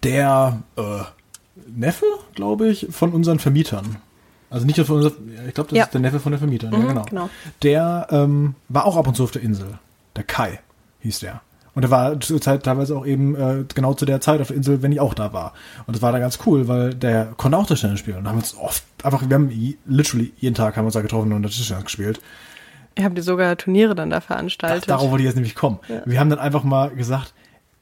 der 0.04 0.62
äh, 0.76 0.82
Neffe, 1.66 2.06
glaube 2.34 2.68
ich, 2.68 2.86
von 2.90 3.10
unseren 3.10 3.40
Vermietern. 3.40 3.96
Also 4.50 4.66
nicht 4.66 4.78
von 4.80 4.96
unseren, 4.96 5.14
ich 5.46 5.54
glaube, 5.54 5.70
das 5.70 5.78
ja. 5.78 5.84
ist 5.84 5.94
der 5.94 6.00
Neffe 6.00 6.18
von 6.18 6.32
den 6.32 6.38
Vermietern, 6.38 6.70
mhm, 6.70 6.82
ja, 6.82 6.88
genau. 6.88 7.04
genau. 7.04 7.30
Der 7.62 8.08
ähm, 8.10 8.56
war 8.68 8.84
auch 8.84 8.96
ab 8.96 9.06
und 9.06 9.16
zu 9.16 9.22
auf 9.22 9.30
der 9.30 9.42
Insel. 9.42 9.78
Der 10.16 10.24
Kai 10.24 10.58
hieß 11.00 11.20
der. 11.20 11.40
Und 11.74 11.84
er 11.84 11.90
war 11.90 12.18
zur 12.18 12.40
Zeit 12.40 12.64
teilweise 12.64 12.96
auch 12.96 13.06
eben 13.06 13.36
äh, 13.36 13.64
genau 13.72 13.94
zu 13.94 14.04
der 14.04 14.20
Zeit 14.20 14.40
auf 14.40 14.48
der 14.48 14.56
Insel, 14.56 14.82
wenn 14.82 14.90
ich 14.90 14.98
auch 14.98 15.14
da 15.14 15.32
war. 15.32 15.54
Und 15.86 15.94
das 15.94 16.02
war 16.02 16.10
da 16.10 16.18
ganz 16.18 16.40
cool, 16.46 16.66
weil 16.66 16.94
der 16.94 17.26
konnte 17.36 17.56
auch 17.56 17.66
Tischtennis 17.66 18.00
spielen. 18.00 18.18
Und 18.18 18.28
haben 18.28 18.38
uns 18.38 18.56
oft, 18.56 18.82
einfach, 19.04 19.22
wir 19.26 19.34
haben 19.34 19.76
literally 19.86 20.32
jeden 20.38 20.56
Tag 20.56 20.76
haben 20.76 20.84
uns 20.84 20.94
da 20.94 21.00
getroffen 21.00 21.32
und 21.32 21.42
Tischtennis 21.44 21.84
gespielt. 21.84 22.20
Ihr 22.98 23.04
habt 23.04 23.16
ihr 23.16 23.22
sogar 23.22 23.56
Turniere 23.56 23.94
dann 23.94 24.10
da 24.10 24.20
veranstaltet. 24.20 24.88
Da, 24.88 24.94
darauf 24.94 25.10
wollte 25.10 25.22
ich 25.22 25.28
jetzt 25.28 25.36
nämlich 25.36 25.54
kommen. 25.54 25.78
Ja. 25.88 26.02
Wir 26.04 26.18
haben 26.18 26.28
dann 26.28 26.40
einfach 26.40 26.64
mal 26.64 26.90
gesagt, 26.90 27.32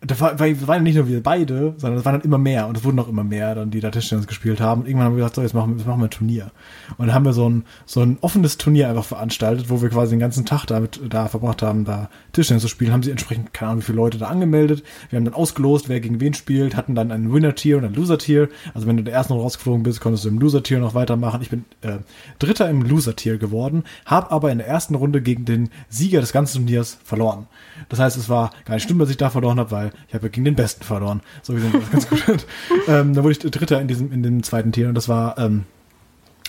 da 0.01 0.21
war, 0.21 0.39
weil 0.39 0.61
wir 0.61 0.69
waren 0.69 0.85
nicht 0.85 0.95
nur 0.95 1.09
wir 1.09 1.21
beide, 1.21 1.75
sondern 1.77 1.99
es 1.99 2.05
waren 2.05 2.15
dann 2.15 2.23
immer 2.23 2.39
mehr 2.39 2.69
und 2.69 2.77
es 2.77 2.85
wurden 2.85 3.01
auch 3.01 3.09
immer 3.09 3.25
mehr, 3.25 3.57
dann 3.57 3.73
die 3.73 3.81
da 3.81 3.91
Tischtennis 3.91 4.29
gespielt 4.29 4.61
haben. 4.61 4.83
Und 4.83 4.87
irgendwann 4.87 5.07
haben 5.07 5.17
wir 5.17 5.23
gesagt, 5.23 5.35
so, 5.35 5.43
jetzt 5.43 5.55
machen, 5.55 5.77
jetzt 5.77 5.89
machen 5.89 6.01
wir 6.01 6.07
ein 6.07 6.11
Turnier. 6.11 6.53
Und 6.99 7.09
dann 7.09 7.15
haben 7.15 7.25
wir 7.25 7.33
so 7.33 7.49
ein, 7.49 7.65
so 7.85 8.01
ein 8.03 8.17
offenes 8.21 8.59
Turnier 8.59 8.89
einfach 8.89 9.05
veranstaltet, 9.05 9.71
wo 9.71 9.83
wir 9.83 9.89
quasi 9.89 10.11
den 10.11 10.21
ganzen 10.21 10.47
Tag 10.47 10.67
damit 10.67 11.01
da 11.09 11.27
verbracht 11.27 11.63
haben, 11.63 11.85
da 11.85 12.11
Tischtennis 12.33 12.63
zu 12.63 12.69
spielen. 12.69 12.93
Haben 12.93 13.03
sie 13.03 13.11
entsprechend, 13.11 13.53
keine 13.53 13.71
Ahnung, 13.71 13.83
wie 13.83 13.87
viele 13.87 13.97
Leute 13.97 14.19
da 14.19 14.29
angemeldet. 14.29 14.85
Wir 15.11 15.17
haben 15.17 15.25
dann 15.25 15.35
ausgelost, 15.35 15.89
wer 15.89 15.99
gegen 15.99 16.21
wen 16.21 16.33
spielt, 16.33 16.77
hatten 16.77 16.95
dann 16.95 17.11
ein 17.11 17.33
Winner-Tier 17.33 17.79
und 17.79 17.85
ein 17.85 17.95
Loser-Tier. 17.95 18.49
Also 18.75 18.87
wenn 18.87 18.99
du 18.99 19.03
der 19.03 19.15
ersten 19.15 19.33
rausgeflogen 19.33 19.83
bist, 19.83 20.01
konntest 20.01 20.25
du 20.25 20.29
im 20.29 20.39
Loser-Tier 20.39 20.79
noch 20.79 20.95
weitermachen. 20.95 21.43
Ich 21.43 21.51
bin 21.51 21.65
äh, 21.83 21.99
Dritter 22.39 22.71
im 22.71 22.83
Loser-Tier 22.83 23.39
geworden, 23.39 23.83
habe 24.07 24.31
aber 24.31 24.53
in 24.53 24.59
der 24.59 24.69
ersten 24.69 24.95
Runde 24.95 25.23
gegen 25.23 25.45
den 25.45 25.71
Sieger 25.89 26.21
des 26.21 26.33
ganzen 26.33 26.59
Turniers 26.59 26.99
verloren. 27.03 27.49
Das 27.89 27.99
heißt, 27.99 28.17
es 28.17 28.29
war 28.29 28.51
gar 28.65 28.75
nicht 28.75 28.85
schlimm, 28.85 28.99
dass 28.99 29.11
ich 29.11 29.17
da 29.17 29.31
verloren 29.31 29.59
habe, 29.59 29.71
weil 29.71 29.93
ich 30.09 30.15
habe 30.15 30.31
gegen 30.31 30.45
den 30.45 30.57
Besten 30.57 30.85
verloren. 30.85 31.21
So 31.43 31.57
wie 31.57 31.61
das 31.61 31.91
ganz 31.91 32.09
gut. 32.09 32.47
ähm, 32.89 33.15
da 33.15 33.23
wurde 33.23 33.33
ich 33.33 33.39
Dritter 33.39 33.81
in 33.81 33.89
diesem, 33.89 34.13
in 34.13 34.23
dem 34.23 34.43
zweiten 34.43 34.73
Tier 34.73 34.89
und 34.89 34.95
das 34.95 35.09
war 35.09 35.39
ähm, 35.39 35.65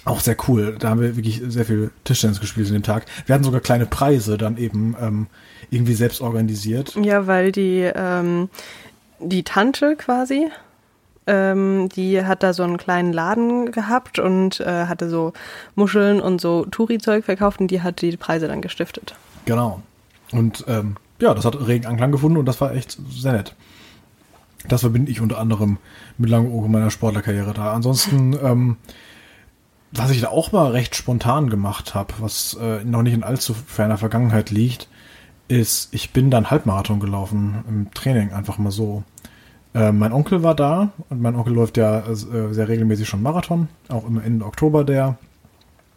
auch 0.05 0.19
sehr 0.19 0.35
cool. 0.47 0.75
Da 0.79 0.89
haben 0.89 1.01
wir 1.01 1.15
wirklich 1.15 1.41
sehr 1.47 1.65
viel 1.65 1.91
Tischtennis 2.03 2.39
gespielt 2.39 2.67
in 2.67 2.73
dem 2.73 2.83
Tag. 2.83 3.05
Wir 3.25 3.35
hatten 3.35 3.43
sogar 3.43 3.61
kleine 3.61 3.85
Preise 3.85 4.37
dann 4.37 4.57
eben 4.57 4.95
ähm, 4.99 5.27
irgendwie 5.69 5.93
selbst 5.93 6.21
organisiert. 6.21 6.95
Ja, 7.01 7.27
weil 7.27 7.51
die, 7.51 7.89
ähm, 7.93 8.49
die 9.19 9.43
Tante 9.43 9.95
quasi, 9.95 10.49
ähm, 11.27 11.89
die 11.89 12.25
hat 12.25 12.43
da 12.43 12.53
so 12.53 12.63
einen 12.63 12.77
kleinen 12.77 13.13
Laden 13.13 13.71
gehabt 13.71 14.19
und 14.19 14.59
äh, 14.61 14.85
hatte 14.85 15.09
so 15.09 15.33
Muscheln 15.75 16.21
und 16.21 16.41
so 16.41 16.65
Touri-Zeug 16.65 17.25
verkauft 17.25 17.59
und 17.59 17.69
die 17.69 17.81
hat 17.81 18.01
die 18.01 18.15
Preise 18.17 18.47
dann 18.47 18.61
gestiftet. 18.61 19.15
Genau. 19.45 19.81
Und 20.31 20.63
ähm, 20.67 20.95
ja, 21.21 21.33
das 21.33 21.45
hat 21.45 21.67
regen 21.67 21.85
Anklang 21.85 22.11
gefunden 22.11 22.37
und 22.37 22.45
das 22.45 22.61
war 22.61 22.73
echt 22.73 22.97
sehr 23.09 23.33
nett. 23.33 23.55
Das 24.67 24.81
verbinde 24.81 25.11
ich 25.11 25.21
unter 25.21 25.37
anderem 25.37 25.77
mit 26.17 26.29
Langeoog 26.29 26.67
meiner 26.67 26.91
Sportlerkarriere 26.91 27.53
da. 27.53 27.73
Ansonsten, 27.73 28.37
ähm, 28.43 28.77
was 29.91 30.11
ich 30.11 30.21
da 30.21 30.27
auch 30.29 30.51
mal 30.51 30.71
recht 30.71 30.95
spontan 30.95 31.49
gemacht 31.49 31.95
habe, 31.95 32.13
was 32.19 32.57
äh, 32.61 32.83
noch 32.83 33.01
nicht 33.01 33.13
in 33.13 33.23
allzu 33.23 33.53
ferner 33.53 33.97
Vergangenheit 33.97 34.51
liegt, 34.51 34.87
ist, 35.47 35.93
ich 35.93 36.11
bin 36.11 36.29
dann 36.29 36.51
Halbmarathon 36.51 36.99
gelaufen 36.99 37.63
im 37.67 37.91
Training, 37.93 38.33
einfach 38.33 38.57
mal 38.57 38.71
so. 38.71 39.03
Äh, 39.73 39.91
mein 39.91 40.13
Onkel 40.13 40.43
war 40.43 40.55
da 40.55 40.91
und 41.09 41.21
mein 41.21 41.35
Onkel 41.35 41.53
läuft 41.53 41.77
ja 41.77 41.99
äh, 41.99 42.15
sehr 42.15 42.67
regelmäßig 42.67 43.07
schon 43.07 43.23
Marathon, 43.23 43.67
auch 43.87 44.05
immer 44.05 44.23
Ende 44.23 44.45
Oktober 44.45 44.83
der 44.83 45.17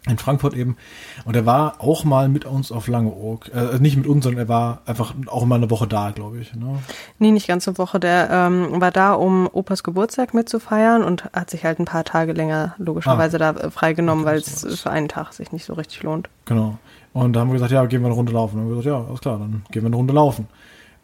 in 0.07 0.17
Frankfurt 0.17 0.53
eben. 0.53 0.75
Und 1.23 1.35
er 1.35 1.45
war 1.45 1.75
auch 1.79 2.03
mal 2.03 2.27
mit 2.27 2.43
uns 2.43 2.71
auf 2.71 2.87
Langeoog. 2.87 3.49
Äh, 3.53 3.79
nicht 3.79 3.95
mit 3.95 4.05
uns, 4.05 4.25
sondern 4.25 4.45
er 4.45 4.49
war 4.49 4.81
einfach 4.85 5.13
auch 5.27 5.45
mal 5.45 5.55
eine 5.55 5.69
Woche 5.69 5.87
da, 5.87 6.11
glaube 6.11 6.39
ich. 6.39 6.53
Ne? 6.53 6.79
Nee, 7.19 7.31
nicht 7.31 7.47
ganz 7.47 7.67
eine 7.67 7.77
Woche. 7.77 7.99
Der 8.01 8.29
ähm, 8.29 8.81
war 8.81 8.91
da, 8.91 9.13
um 9.13 9.47
Opas 9.51 9.83
Geburtstag 9.83 10.33
mitzufeiern 10.33 11.03
und 11.03 11.29
hat 11.31 11.49
sich 11.49 11.63
halt 11.63 11.79
ein 11.79 11.85
paar 11.85 12.03
Tage 12.03 12.33
länger 12.33 12.75
logischerweise 12.77 13.37
ah, 13.41 13.53
da 13.53 13.69
freigenommen, 13.69 14.25
weil 14.25 14.39
es 14.39 14.81
für 14.81 14.89
einen 14.89 15.07
Tag 15.07 15.31
sich 15.31 15.53
nicht 15.53 15.65
so 15.65 15.73
richtig 15.73 16.03
lohnt. 16.03 16.27
Genau. 16.45 16.77
Und 17.13 17.33
da 17.33 17.41
haben 17.41 17.49
wir 17.49 17.53
gesagt, 17.53 17.71
ja, 17.71 17.85
gehen 17.85 18.01
wir 18.01 18.07
eine 18.07 18.15
Runde 18.15 18.33
laufen. 18.33 18.59
Und 18.59 18.69
wir 18.69 18.75
gesagt, 18.75 18.87
ja, 18.87 19.07
alles 19.07 19.21
klar, 19.21 19.37
dann 19.37 19.63
gehen 19.71 19.83
wir 19.83 19.87
eine 19.87 19.95
Runde 19.95 20.13
laufen. 20.13 20.47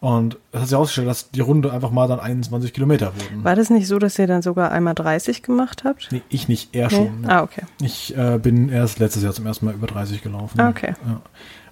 Und 0.00 0.38
es 0.52 0.60
hat 0.60 0.68
sich 0.68 0.76
ausgestellt, 0.76 1.08
dass 1.08 1.30
die 1.30 1.40
Runde 1.40 1.72
einfach 1.72 1.90
mal 1.90 2.08
dann 2.08 2.20
21 2.20 2.72
Kilometer 2.72 3.12
wurden. 3.14 3.44
War 3.44 3.54
das 3.54 3.68
nicht 3.68 3.86
so, 3.86 3.98
dass 3.98 4.18
ihr 4.18 4.26
dann 4.26 4.40
sogar 4.40 4.72
einmal 4.72 4.94
30 4.94 5.42
gemacht 5.42 5.84
habt? 5.84 6.08
Nee, 6.10 6.22
ich 6.30 6.48
nicht, 6.48 6.74
er 6.74 6.88
nee? 6.88 6.96
schon. 6.96 7.26
Ah, 7.26 7.42
okay. 7.42 7.62
Ich 7.82 8.16
äh, 8.16 8.38
bin 8.38 8.70
erst 8.70 8.98
letztes 8.98 9.22
Jahr 9.22 9.34
zum 9.34 9.44
ersten 9.44 9.66
Mal 9.66 9.74
über 9.74 9.86
30 9.86 10.22
gelaufen. 10.22 10.58
Ah, 10.58 10.70
okay. 10.70 10.94
Ja. 11.06 11.20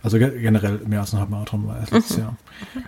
Also 0.03 0.19
generell 0.19 0.81
mehr 0.87 1.01
als 1.01 1.13
ein 1.13 1.21
Halbmarathon 1.21 1.67
war 1.67 1.79
erst 1.79 1.93
letztes 1.93 2.19
mhm. 2.19 2.23
Jahr. 2.23 2.37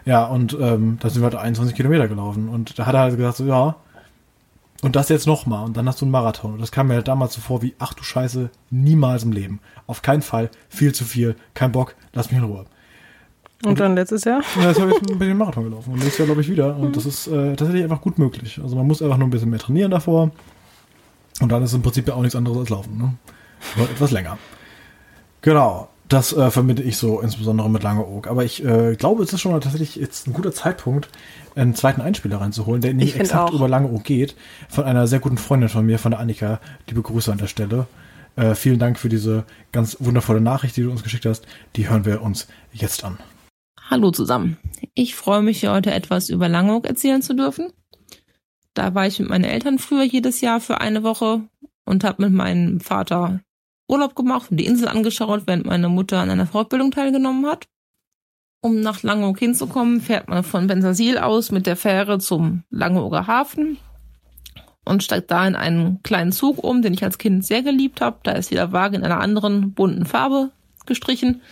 Ja, 0.04 0.24
und 0.26 0.56
ähm, 0.60 0.98
da 1.00 1.08
sind 1.08 1.22
wir 1.22 1.24
halt 1.24 1.34
21 1.34 1.74
Kilometer 1.74 2.06
gelaufen. 2.06 2.48
Und 2.50 2.78
da 2.78 2.84
hat 2.84 2.94
er 2.94 3.00
halt 3.00 3.16
gesagt, 3.16 3.38
so, 3.38 3.46
ja, 3.46 3.76
und 4.82 4.96
das 4.96 5.08
jetzt 5.08 5.26
nochmal. 5.26 5.64
Und 5.64 5.76
dann 5.76 5.88
hast 5.88 6.00
du 6.00 6.04
einen 6.04 6.12
Marathon. 6.12 6.52
Und 6.52 6.60
das 6.60 6.72
kam 6.72 6.88
mir 6.88 6.94
halt 6.94 7.08
damals 7.08 7.34
so 7.34 7.40
vor 7.40 7.62
wie, 7.62 7.74
ach 7.78 7.94
du 7.94 8.02
Scheiße, 8.02 8.50
niemals 8.70 9.24
im 9.24 9.32
Leben. 9.32 9.60
Auf 9.86 10.02
keinen 10.02 10.22
Fall, 10.22 10.50
viel 10.68 10.94
zu 10.94 11.04
viel, 11.04 11.36
kein 11.54 11.72
Bock, 11.72 11.94
lass 12.12 12.30
mich 12.30 12.38
in 12.38 12.46
Ruhe. 12.46 12.66
Und, 13.64 13.78
dann 13.78 13.94
letztes 13.94 14.24
Jahr? 14.24 14.42
Ja, 14.56 14.68
jetzt 14.68 14.80
habe 14.80 14.92
ich 14.92 15.10
ein 15.10 15.18
bisschen 15.18 15.36
Marathon 15.36 15.64
gelaufen. 15.64 15.92
Und 15.92 15.98
nächstes 15.98 16.18
Jahr 16.18 16.26
glaube 16.26 16.40
ich 16.40 16.48
wieder. 16.48 16.76
Und 16.76 16.96
das 16.96 17.04
ist 17.04 17.26
äh, 17.26 17.54
tatsächlich 17.56 17.82
einfach 17.82 18.00
gut 18.00 18.18
möglich. 18.18 18.58
Also 18.62 18.74
man 18.74 18.86
muss 18.86 19.02
einfach 19.02 19.18
nur 19.18 19.28
ein 19.28 19.30
bisschen 19.30 19.50
mehr 19.50 19.58
trainieren 19.58 19.90
davor. 19.90 20.30
Und 21.40 21.52
dann 21.52 21.62
ist 21.62 21.74
im 21.74 21.82
Prinzip 21.82 22.08
ja 22.08 22.14
auch 22.14 22.22
nichts 22.22 22.36
anderes 22.36 22.58
als 22.58 22.68
Laufen. 22.70 22.96
Ne? 22.96 23.14
Etwas 23.84 24.10
länger. 24.12 24.38
Genau. 25.42 25.88
Das 26.08 26.32
äh, 26.32 26.50
verbinde 26.50 26.82
ich 26.82 26.96
so 26.96 27.20
insbesondere 27.20 27.70
mit 27.70 27.82
Langeoog. 27.82 28.28
Aber 28.28 28.44
ich 28.44 28.64
äh, 28.64 28.96
glaube, 28.96 29.22
es 29.22 29.32
ist 29.32 29.40
schon 29.40 29.52
mal 29.52 29.60
tatsächlich 29.60 29.94
jetzt 29.94 30.26
ein 30.26 30.32
guter 30.32 30.52
Zeitpunkt, 30.52 31.08
einen 31.54 31.74
zweiten 31.74 32.00
Einspieler 32.00 32.40
reinzuholen, 32.40 32.80
der 32.80 32.94
nicht 32.94 33.14
exakt 33.16 33.50
auch. 33.50 33.54
über 33.54 33.68
Langeoog 33.68 34.02
geht. 34.02 34.34
Von 34.68 34.84
einer 34.84 35.06
sehr 35.06 35.20
guten 35.20 35.38
Freundin 35.38 35.68
von 35.68 35.86
mir, 35.86 35.98
von 35.98 36.10
der 36.10 36.20
Annika. 36.20 36.60
Liebe 36.88 37.02
Grüße 37.02 37.30
an 37.30 37.38
der 37.38 37.46
Stelle. 37.46 37.86
Äh, 38.36 38.54
vielen 38.54 38.78
Dank 38.78 38.98
für 38.98 39.08
diese 39.08 39.44
ganz 39.70 39.98
wundervolle 40.00 40.40
Nachricht, 40.40 40.76
die 40.76 40.82
du 40.82 40.90
uns 40.90 41.02
geschickt 41.02 41.26
hast. 41.26 41.46
Die 41.76 41.88
hören 41.88 42.04
wir 42.04 42.22
uns 42.22 42.48
jetzt 42.72 43.04
an. 43.04 43.18
Hallo 43.90 44.12
zusammen. 44.12 44.56
Ich 44.94 45.16
freue 45.16 45.42
mich, 45.42 45.66
heute 45.66 45.90
etwas 45.90 46.28
über 46.28 46.48
Langeoog 46.48 46.86
erzählen 46.86 47.22
zu 47.22 47.34
dürfen. 47.34 47.72
Da 48.72 48.94
war 48.94 49.08
ich 49.08 49.18
mit 49.18 49.28
meinen 49.28 49.42
Eltern 49.42 49.80
früher 49.80 50.04
jedes 50.04 50.40
Jahr 50.40 50.60
für 50.60 50.80
eine 50.80 51.02
Woche 51.02 51.42
und 51.84 52.04
habe 52.04 52.22
mit 52.22 52.32
meinem 52.32 52.78
Vater 52.78 53.40
Urlaub 53.88 54.14
gemacht 54.14 54.48
und 54.52 54.58
die 54.58 54.66
Insel 54.66 54.86
angeschaut, 54.86 55.42
während 55.46 55.66
meine 55.66 55.88
Mutter 55.88 56.20
an 56.20 56.30
einer 56.30 56.46
Fortbildung 56.46 56.92
teilgenommen 56.92 57.44
hat. 57.46 57.66
Um 58.60 58.78
nach 58.78 59.02
Langeoog 59.02 59.40
hinzukommen, 59.40 60.00
fährt 60.00 60.28
man 60.28 60.44
von 60.44 60.68
Bensasil 60.68 61.18
aus 61.18 61.50
mit 61.50 61.66
der 61.66 61.74
Fähre 61.74 62.20
zum 62.20 62.62
Langeooger 62.70 63.26
Hafen 63.26 63.76
und 64.84 65.02
steigt 65.02 65.32
da 65.32 65.44
in 65.48 65.56
einen 65.56 66.00
kleinen 66.04 66.30
Zug 66.30 66.62
um, 66.62 66.80
den 66.80 66.94
ich 66.94 67.02
als 67.02 67.18
Kind 67.18 67.44
sehr 67.44 67.62
geliebt 67.62 68.00
habe. 68.00 68.20
Da 68.22 68.32
ist 68.32 68.52
jeder 68.52 68.70
Wagen 68.70 68.94
in 68.94 69.02
einer 69.02 69.20
anderen 69.20 69.72
bunten 69.72 70.06
Farbe 70.06 70.52
gestrichen 70.86 71.42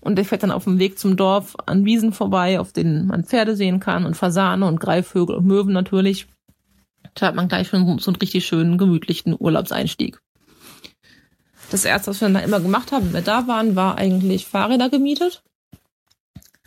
und 0.00 0.16
der 0.16 0.24
fährt 0.24 0.42
dann 0.42 0.50
auf 0.50 0.64
dem 0.64 0.78
Weg 0.78 0.98
zum 0.98 1.16
Dorf 1.16 1.56
an 1.66 1.84
Wiesen 1.84 2.12
vorbei, 2.12 2.60
auf 2.60 2.72
denen 2.72 3.06
man 3.06 3.24
Pferde 3.24 3.56
sehen 3.56 3.80
kann 3.80 4.04
und 4.06 4.16
Fasane 4.16 4.66
und 4.66 4.80
Greifvögel 4.80 5.36
und 5.36 5.46
Möwen 5.46 5.72
natürlich. 5.72 6.26
Da 7.14 7.26
hat 7.26 7.34
man 7.34 7.48
gleich 7.48 7.68
schon 7.68 7.98
so 7.98 8.10
einen 8.10 8.16
richtig 8.16 8.46
schönen, 8.46 8.78
gemütlichen 8.78 9.36
Urlaubseinstieg. 9.38 10.20
Das 11.70 11.84
erste, 11.84 12.10
was 12.10 12.20
wir 12.20 12.28
dann 12.28 12.42
immer 12.42 12.60
gemacht 12.60 12.92
haben, 12.92 13.06
wenn 13.06 13.14
wir 13.14 13.20
da 13.20 13.46
waren, 13.46 13.76
war 13.76 13.98
eigentlich 13.98 14.46
Fahrräder 14.46 14.88
gemietet. 14.88 15.42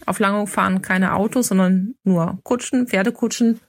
Auf 0.05 0.19
Langung 0.19 0.47
fahren 0.47 0.81
keine 0.81 1.13
Autos, 1.13 1.47
sondern 1.47 1.95
nur 2.03 2.39
Kutschen, 2.43 2.87
Pferdekutschen 2.87 3.59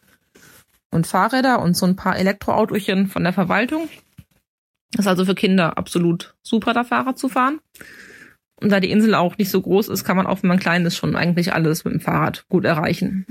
und 0.91 1.07
Fahrräder 1.07 1.63
und 1.63 1.77
so 1.77 1.87
ein 1.87 1.97
paar 1.97 2.17
Elektroautochen 2.17 3.07
von 3.07 3.23
der 3.25 3.33
Verwaltung. 3.33 3.89
Das 4.93 5.07
ist 5.07 5.09
also 5.09 5.25
für 5.25 5.35
Kinder 5.35 5.79
absolut 5.79 6.35
super, 6.43 6.75
da 6.75 6.85
Fahrrad 6.85 7.19
zu 7.19 7.29
fahren. 7.29 7.61
Und 8.63 8.71
da 8.71 8.81
die 8.81 8.91
Insel 8.91 9.15
auch 9.15 9.37
nicht 9.39 9.51
so 9.51 9.61
groß 9.61 9.89
ist, 9.89 10.05
kann 10.05 10.17
man 10.17 10.27
auch, 10.27 10.43
wenn 10.43 10.49
man 10.49 10.59
klein 10.59 10.87
ist, 10.87 10.97
schon 10.97 11.17
eigentlich 11.17 11.53
alles 11.53 11.85
mit 11.85 11.95
dem 11.95 12.01
Fahrrad 12.01 12.47
gut 12.49 12.65
erreichen. 12.65 13.27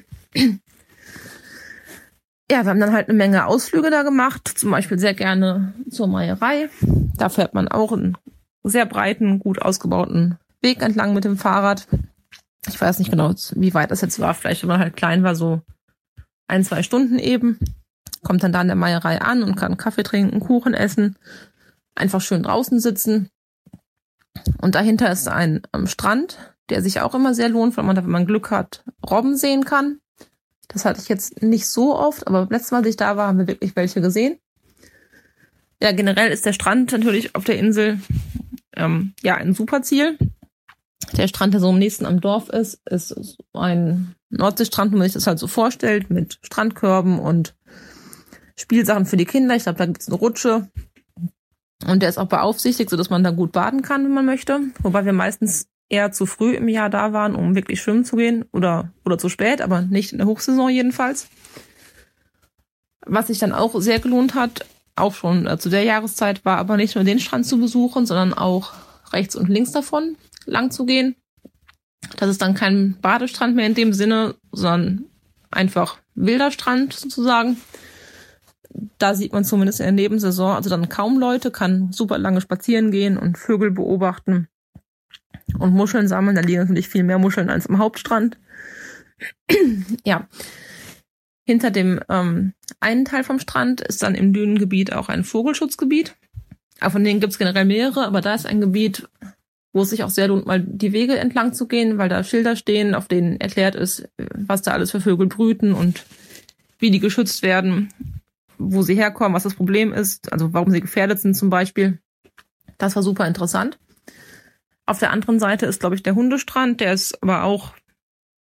Ja, 2.52 2.64
wir 2.64 2.70
haben 2.70 2.82
dann 2.82 2.92
halt 2.92 3.08
eine 3.08 3.18
Menge 3.18 3.46
Ausflüge 3.46 3.90
da 3.90 4.04
gemacht, 4.04 4.46
zum 4.56 4.72
Beispiel 4.72 5.00
sehr 5.00 5.14
gerne 5.14 5.74
zur 5.90 6.08
Meierei. 6.08 6.68
Da 7.16 7.30
fährt 7.30 7.54
man 7.54 7.70
auch 7.70 7.94
einen 7.94 8.18
sehr 8.64 8.86
breiten, 8.86 9.40
gut 9.40 9.62
ausgebauten 9.62 10.38
Weg 10.62 10.82
entlang 10.82 11.14
mit 11.14 11.24
dem 11.24 11.38
Fahrrad. 11.38 11.88
Ich 12.68 12.80
weiß 12.80 13.00
nicht 13.00 13.10
genau, 13.10 13.34
wie 13.56 13.74
weit 13.74 13.90
das 13.90 14.02
jetzt 14.02 14.20
war. 14.20 14.34
Vielleicht, 14.34 14.64
wenn 14.64 14.68
man 14.68 14.82
halt 14.82 14.98
klein 14.98 15.24
war, 15.24 15.36
so 15.36 15.62
ein, 16.48 16.66
zwei 16.66 16.84
Stunden 16.84 17.20
eben. 17.20 17.58
Kommt 18.22 18.44
dann 18.44 18.52
da 18.52 18.62
in 18.62 18.68
der 18.68 18.76
Meierei 18.76 19.22
an 19.22 19.44
und 19.44 19.56
kann 19.56 19.78
Kaffee 19.78 20.04
trinken, 20.04 20.42
Kuchen 20.42 20.74
essen, 20.74 21.16
einfach 21.96 22.20
schön 22.20 22.44
draußen 22.44 22.82
sitzen. 22.82 23.30
Und 24.62 24.76
dahinter 24.76 25.12
ist 25.12 25.28
ein 25.28 25.62
ähm, 25.74 25.88
Strand, 25.88 26.38
der 26.70 26.82
sich 26.82 27.02
auch 27.02 27.16
immer 27.16 27.34
sehr 27.34 27.50
lohnt, 27.50 27.76
weil 27.78 27.84
man 27.84 27.96
da, 27.96 28.04
wenn 28.04 28.12
man 28.12 28.26
Glück 28.26 28.52
hat, 28.52 28.84
Robben 29.10 29.36
sehen 29.36 29.66
kann. 29.66 30.00
Das 30.68 30.86
hatte 30.86 31.02
ich 31.02 31.10
jetzt 31.10 31.42
nicht 31.42 31.68
so 31.68 31.96
oft, 31.96 32.28
aber 32.28 32.48
letztes 32.50 32.72
Mal, 32.72 32.78
als 32.78 32.88
ich 32.88 32.96
da 32.96 33.18
war, 33.18 33.28
haben 33.28 33.40
wir 33.40 33.48
wirklich 33.48 33.76
welche 33.76 34.02
gesehen. 34.02 34.38
Ja, 35.82 35.92
generell 35.92 36.32
ist 36.32 36.46
der 36.46 36.54
Strand 36.54 36.92
natürlich 36.92 37.36
auf 37.36 37.44
der 37.44 37.58
Insel 37.58 38.00
ähm, 38.76 39.14
ja 39.22 39.36
ein 39.36 39.54
super 39.54 39.82
Ziel. 39.82 40.18
Der 41.18 41.28
Strand, 41.28 41.54
der 41.54 41.62
so 41.62 41.70
am 41.70 41.80
nächsten 41.80 42.06
am 42.06 42.22
Dorf 42.22 42.50
ist, 42.50 42.80
ist 42.88 43.38
ein 43.54 44.16
Nordseestrand, 44.30 44.92
wie 44.92 44.98
man 44.98 45.06
sich 45.06 45.14
das 45.14 45.28
halt 45.28 45.40
so 45.40 45.48
vorstellt, 45.48 46.10
mit 46.10 46.40
Strandkörben 46.44 47.20
und 47.20 47.56
Spielsachen 48.56 49.06
für 49.06 49.18
die 49.18 49.26
Kinder. 49.26 49.56
Ich 49.56 49.64
glaube, 49.64 49.80
da 49.80 49.86
gibt 49.88 50.02
es 50.02 50.08
eine 50.08 50.18
Rutsche. 50.18 50.70
Und 51.88 52.02
der 52.02 52.10
ist 52.10 52.18
auch 52.18 52.28
beaufsichtigt, 52.28 52.90
sodass 52.90 53.10
man 53.10 53.24
da 53.24 53.32
gut 53.32 53.52
baden 53.52 53.82
kann, 53.82 54.04
wenn 54.04 54.14
man 54.14 54.26
möchte. 54.26 54.60
Wobei 54.82 55.06
wir 55.06 55.14
meistens 55.14 55.68
eher 55.90 56.12
zu 56.12 56.26
früh 56.26 56.56
im 56.56 56.68
Jahr 56.68 56.90
da 56.90 57.14
waren, 57.14 57.36
um 57.36 57.56
wirklich 57.56 57.82
schwimmen 57.82 58.06
zu 58.06 58.16
gehen. 58.16 58.46
Oder, 58.52 58.92
oder 59.06 59.18
zu 59.18 59.30
spät, 59.30 59.62
aber 59.62 59.82
nicht 59.82 60.12
in 60.12 60.20
der 60.20 60.28
Hochsaison 60.28 60.70
jedenfalls. 60.70 61.28
Was 63.06 63.28
sich 63.28 63.40
dann 63.40 63.52
auch 63.52 63.80
sehr 63.82 64.00
gelohnt 64.00 64.36
hat, 64.36 64.66
auch 64.96 65.14
schon 65.14 65.48
äh, 65.48 65.58
zu 65.58 65.70
der 65.70 65.84
Jahreszeit, 65.84 66.46
war 66.46 66.58
aber 66.58 66.78
nicht 66.78 66.96
nur 66.96 67.04
den 67.04 67.20
Strand 67.20 67.46
zu 67.46 67.60
besuchen, 67.60 68.06
sondern 68.06 68.34
auch 68.34 68.74
rechts 69.12 69.36
und 69.36 69.50
links 69.50 69.72
davon 69.72 70.16
lang 70.46 70.72
zu 70.72 70.86
gehen. 70.86 71.16
Das 72.18 72.30
ist 72.30 72.42
dann 72.42 72.54
kein 72.54 72.98
Badestrand 73.02 73.56
mehr 73.56 73.68
in 73.68 73.76
dem 73.76 73.94
Sinne, 73.94 74.36
sondern 74.52 75.06
einfach 75.50 75.98
wilder 76.16 76.52
Strand 76.52 76.94
sozusagen 76.94 77.58
da 78.98 79.14
sieht 79.14 79.34
man 79.34 79.44
zumindest 79.44 79.80
in 79.80 79.86
der 79.86 79.92
Nebensaison 79.94 80.56
also 80.56 80.70
dann 80.70 80.90
kaum 80.90 81.20
Leute, 81.20 81.52
kann 81.52 81.92
super 81.92 82.18
lange 82.18 82.42
spazieren 82.42 82.92
gehen 82.92 83.18
und 83.18 83.38
Vögel 83.38 83.72
beobachten 83.72 84.48
und 85.60 85.74
Muscheln 85.74 86.08
sammeln. 86.08 86.36
Da 86.36 86.42
liegen 86.42 86.62
natürlich 86.62 86.88
viel 86.88 87.04
mehr 87.04 87.20
Muscheln 87.20 87.50
als 87.50 87.68
am 87.68 87.78
Hauptstrand. 87.78 88.38
ja. 90.06 90.28
Hinter 91.44 91.72
dem 91.72 92.00
ähm, 92.10 92.54
einen 92.80 93.06
Teil 93.06 93.24
vom 93.24 93.40
Strand 93.40 93.82
ist 93.82 94.04
dann 94.04 94.16
im 94.16 94.34
Dünengebiet 94.34 94.94
auch 94.94 95.10
ein 95.10 95.24
Vogelschutzgebiet. 95.24 96.16
Aber 96.80 96.92
von 96.92 97.04
denen 97.04 97.20
gibt 97.20 97.34
es 97.34 97.40
generell 97.40 97.66
mehrere, 97.66 98.06
aber 98.06 98.22
da 98.22 98.34
ist 98.34 98.46
ein 98.46 98.62
Gebiet, 98.62 99.08
wo 99.74 99.82
es 99.82 99.90
sich 99.90 100.04
auch 100.04 100.10
sehr 100.10 100.28
lohnt, 100.28 100.48
mal 100.48 100.62
die 100.62 100.94
Wege 100.94 101.18
entlang 101.18 101.54
zu 101.54 101.68
gehen, 101.68 101.98
weil 101.98 102.10
da 102.10 102.24
Schilder 102.24 102.56
stehen, 102.56 102.96
auf 102.96 103.08
denen 103.08 103.40
erklärt 103.40 103.76
ist, 103.76 104.10
was 104.18 104.62
da 104.62 104.72
alles 104.72 104.92
für 104.92 105.02
Vögel 105.02 105.28
brüten 105.28 105.74
und 105.74 106.06
wie 106.80 106.90
die 106.90 107.00
geschützt 107.00 107.44
werden 107.44 107.90
wo 108.62 108.82
sie 108.82 108.96
herkommen, 108.96 109.34
was 109.34 109.44
das 109.44 109.56
Problem 109.56 109.94
ist, 109.94 110.32
also 110.32 110.54
warum 110.54 110.72
sie 110.72 110.82
gefährdet 110.82 111.20
sind 111.20 111.36
zum 111.36 111.50
Beispiel. 111.50 112.00
Das 112.78 112.96
war 112.96 113.04
super 113.04 113.28
interessant. 113.28 113.80
Auf 114.86 115.00
der 115.00 115.12
anderen 115.12 115.40
Seite 115.40 115.66
ist, 115.66 115.80
glaube 115.80 115.96
ich, 115.96 116.04
der 116.04 116.16
Hundestrand. 116.16 116.82
Der 116.82 116.94
ist 116.94 117.22
aber 117.24 117.44
auch, 117.44 117.74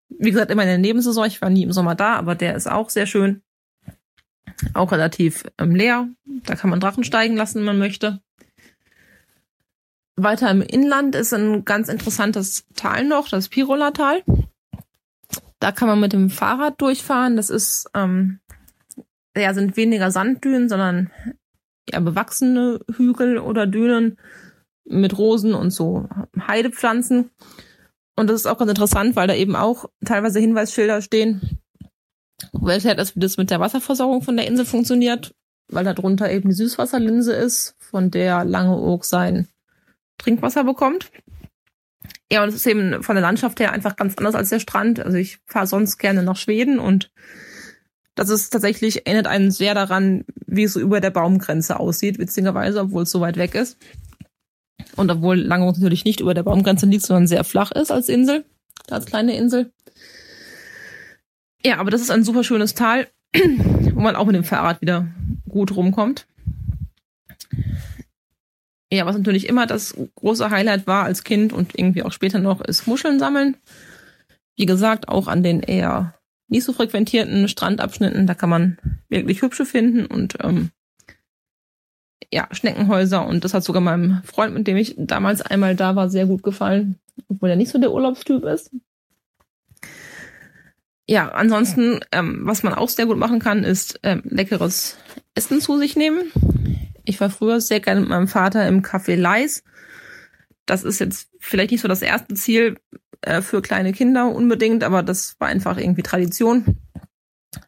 wie 0.09 0.31
gesagt, 0.31 0.51
immer 0.51 0.63
in 0.63 0.67
der 0.67 0.77
Nebensaison. 0.77 1.25
Ich 1.25 1.41
war 1.41 1.49
nie 1.49 1.63
im 1.63 1.71
Sommer 1.71 1.95
da, 1.95 2.15
aber 2.15 2.35
der 2.35 2.55
ist 2.55 2.69
auch 2.69 2.89
sehr 2.89 3.05
schön. 3.05 3.41
Auch 4.73 4.91
relativ 4.91 5.45
ähm, 5.57 5.75
leer. 5.75 6.09
Da 6.25 6.55
kann 6.55 6.69
man 6.69 6.79
Drachen 6.79 7.03
steigen 7.03 7.35
lassen, 7.35 7.59
wenn 7.59 7.65
man 7.65 7.79
möchte. 7.79 8.21
Weiter 10.17 10.51
im 10.51 10.61
Inland 10.61 11.15
ist 11.15 11.33
ein 11.33 11.63
ganz 11.63 11.87
interessantes 11.87 12.65
Tal 12.75 13.05
noch, 13.05 13.29
das 13.29 13.47
Pirola-Tal. 13.47 14.23
Da 15.59 15.71
kann 15.71 15.87
man 15.87 15.99
mit 15.99 16.11
dem 16.11 16.29
Fahrrad 16.29 16.81
durchfahren. 16.81 17.37
Das 17.37 17.49
ist 17.49 17.89
ähm, 17.93 18.40
ja, 19.35 19.53
sind 19.53 19.77
weniger 19.77 20.11
Sanddünen, 20.11 20.69
sondern 20.69 21.11
ja, 21.89 21.99
bewachsene 21.99 22.79
Hügel 22.95 23.37
oder 23.37 23.67
Dünen 23.67 24.17
mit 24.85 25.17
Rosen 25.17 25.53
und 25.53 25.71
so 25.71 26.07
Heidepflanzen. 26.47 27.31
Und 28.15 28.29
das 28.29 28.41
ist 28.41 28.45
auch 28.47 28.57
ganz 28.57 28.69
interessant, 28.69 29.15
weil 29.15 29.27
da 29.27 29.33
eben 29.33 29.55
auch 29.55 29.85
teilweise 30.05 30.39
Hinweisschilder 30.39 31.01
stehen, 31.01 31.59
wo 32.51 32.67
erklärt 32.67 32.99
das 32.99 33.37
mit 33.37 33.49
der 33.49 33.59
Wasserversorgung 33.59 34.21
von 34.21 34.37
der 34.37 34.47
Insel 34.47 34.65
funktioniert, 34.65 35.33
weil 35.69 35.85
da 35.85 35.93
drunter 35.93 36.29
eben 36.31 36.49
die 36.49 36.55
Süßwasserlinse 36.55 37.33
ist, 37.33 37.75
von 37.79 38.11
der 38.11 38.43
Langeoog 38.43 39.05
sein 39.05 39.47
Trinkwasser 40.17 40.63
bekommt. 40.63 41.11
Ja, 42.31 42.43
und 42.43 42.49
es 42.49 42.55
ist 42.55 42.67
eben 42.67 43.03
von 43.03 43.15
der 43.15 43.21
Landschaft 43.21 43.59
her 43.59 43.71
einfach 43.71 43.95
ganz 43.95 44.15
anders 44.17 44.35
als 44.35 44.49
der 44.49 44.59
Strand. 44.59 44.99
Also 44.99 45.17
ich 45.17 45.39
fahre 45.45 45.67
sonst 45.67 45.97
gerne 45.97 46.23
nach 46.23 46.37
Schweden 46.37 46.79
und 46.79 47.11
das 48.15 48.29
ist 48.29 48.49
tatsächlich, 48.49 49.05
erinnert 49.05 49.27
einen 49.27 49.51
sehr 49.51 49.73
daran, 49.73 50.25
wie 50.45 50.63
es 50.63 50.73
so 50.73 50.79
über 50.79 50.99
der 50.99 51.11
Baumgrenze 51.11 51.79
aussieht, 51.79 52.19
witzigerweise, 52.19 52.81
obwohl 52.81 53.03
es 53.03 53.11
so 53.11 53.21
weit 53.21 53.37
weg 53.37 53.55
ist. 53.55 53.77
Und 54.95 55.09
obwohl 55.09 55.39
Langeoog 55.39 55.75
natürlich 55.75 56.05
nicht 56.05 56.19
über 56.19 56.33
der 56.33 56.43
Baumgrenze 56.43 56.85
liegt, 56.85 57.05
sondern 57.05 57.27
sehr 57.27 57.43
flach 57.43 57.71
ist 57.71 57.91
als 57.91 58.09
Insel, 58.09 58.45
als 58.89 59.05
kleine 59.05 59.35
Insel. 59.35 59.71
Ja, 61.63 61.77
aber 61.77 61.91
das 61.91 62.01
ist 62.01 62.11
ein 62.11 62.23
super 62.23 62.43
schönes 62.43 62.73
Tal, 62.73 63.07
wo 63.33 64.01
man 64.01 64.15
auch 64.15 64.25
mit 64.25 64.35
dem 64.35 64.43
Fahrrad 64.43 64.81
wieder 64.81 65.07
gut 65.47 65.75
rumkommt. 65.75 66.27
Ja, 68.91 69.05
was 69.05 69.15
natürlich 69.15 69.47
immer 69.47 69.67
das 69.67 69.95
große 70.15 70.49
Highlight 70.49 70.85
war 70.85 71.05
als 71.05 71.23
Kind 71.23 71.53
und 71.53 71.77
irgendwie 71.77 72.03
auch 72.03 72.11
später 72.11 72.39
noch, 72.39 72.59
ist 72.59 72.87
Muscheln 72.87 73.19
sammeln. 73.19 73.55
Wie 74.57 74.65
gesagt, 74.65 75.07
auch 75.07 75.27
an 75.27 75.43
den 75.43 75.61
eher 75.61 76.13
nicht 76.51 76.65
so 76.65 76.73
frequentierten 76.73 77.47
Strandabschnitten. 77.47 78.27
Da 78.27 78.35
kann 78.35 78.49
man 78.49 78.77
wirklich 79.09 79.41
hübsche 79.41 79.65
finden 79.65 80.05
und 80.05 80.37
ähm, 80.43 80.69
ja, 82.31 82.47
Schneckenhäuser. 82.51 83.25
Und 83.25 83.43
das 83.43 83.53
hat 83.53 83.63
sogar 83.63 83.81
meinem 83.81 84.21
Freund, 84.23 84.53
mit 84.53 84.67
dem 84.67 84.77
ich 84.77 84.95
damals 84.97 85.41
einmal 85.41 85.75
da 85.75 85.95
war, 85.95 86.09
sehr 86.09 86.25
gut 86.25 86.43
gefallen, 86.43 86.99
obwohl 87.29 87.49
er 87.49 87.55
nicht 87.55 87.71
so 87.71 87.79
der 87.79 87.93
Urlaubstyp 87.93 88.43
ist. 88.43 88.71
Ja, 91.07 91.29
ansonsten, 91.29 92.01
ähm, 92.11 92.41
was 92.43 92.63
man 92.63 92.73
auch 92.73 92.89
sehr 92.89 93.05
gut 93.05 93.17
machen 93.17 93.39
kann, 93.39 93.63
ist 93.63 93.99
ähm, 94.03 94.21
leckeres 94.25 94.97
Essen 95.35 95.61
zu 95.61 95.77
sich 95.77 95.95
nehmen. 95.95 96.31
Ich 97.05 97.19
war 97.19 97.29
früher 97.29 97.61
sehr 97.61 97.79
gerne 97.79 98.01
mit 98.01 98.09
meinem 98.09 98.27
Vater 98.27 98.67
im 98.67 98.81
Café 98.81 99.15
Leis. 99.15 99.63
Das 100.65 100.83
ist 100.83 100.99
jetzt 100.99 101.29
vielleicht 101.39 101.71
nicht 101.71 101.81
so 101.81 101.87
das 101.87 102.01
erste 102.01 102.35
Ziel, 102.35 102.77
äh, 103.21 103.41
für 103.41 103.61
kleine 103.61 103.93
Kinder 103.93 104.27
unbedingt, 104.33 104.83
aber 104.83 105.03
das 105.03 105.35
war 105.39 105.47
einfach 105.47 105.77
irgendwie 105.77 106.03
Tradition. 106.03 106.77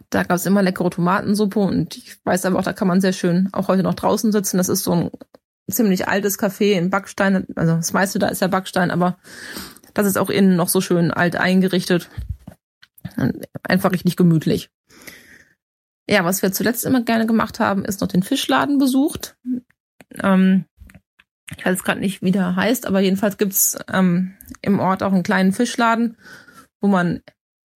Da 0.10 0.24
gab 0.24 0.38
es 0.38 0.46
immer 0.46 0.62
leckere 0.62 0.90
Tomatensuppe 0.90 1.60
und 1.60 1.98
ich 1.98 2.18
weiß 2.24 2.46
aber 2.46 2.60
auch, 2.60 2.64
da 2.64 2.74
kann 2.74 2.88
man 2.88 3.02
sehr 3.02 3.14
schön 3.14 3.50
auch 3.52 3.68
heute 3.68 3.84
noch 3.84 3.96
draußen 3.96 4.32
sitzen. 4.32 4.58
Das 4.58 4.70
ist 4.70 4.84
so 4.84 4.92
ein 4.94 5.12
ziemlich 5.70 6.08
altes 6.08 6.40
Café 6.40 6.74
in 6.74 6.90
Backstein. 6.90 7.48
Also 7.56 7.76
das 7.76 7.94
meiste 7.94 8.20
da 8.20 8.28
ist 8.28 8.42
ja 8.42 8.48
Backstein, 8.48 8.92
aber 8.92 9.18
Das 9.94 10.08
ist 10.08 10.18
auch 10.18 10.30
innen 10.30 10.56
noch 10.56 10.70
so 10.70 10.82
schön 10.82 11.12
alt 11.12 11.36
eingerichtet. 11.36 12.10
Einfach 13.64 13.92
richtig 13.92 14.16
gemütlich. 14.16 14.70
Ja, 16.10 16.26
was 16.26 16.42
wir 16.42 16.52
zuletzt 16.52 16.86
immer 16.86 17.02
gerne 17.04 17.26
gemacht 17.26 17.60
haben, 17.60 17.86
ist 17.86 18.02
noch 18.02 18.08
den 18.08 18.24
Fischladen 18.24 18.78
besucht. 18.78 19.38
Ähm, 20.22 20.66
ich 21.58 21.66
weiß 21.66 21.84
gerade 21.84 22.00
nicht, 22.00 22.22
wie 22.22 22.32
der 22.32 22.56
heißt, 22.56 22.86
aber 22.86 23.00
jedenfalls 23.00 23.38
gibt's 23.38 23.78
ähm, 23.92 24.34
im 24.62 24.80
Ort 24.80 25.04
auch 25.04 25.14
einen 25.14 25.24
kleinen 25.24 25.54
Fischladen, 25.54 26.18
wo 26.82 26.88
man 26.88 27.22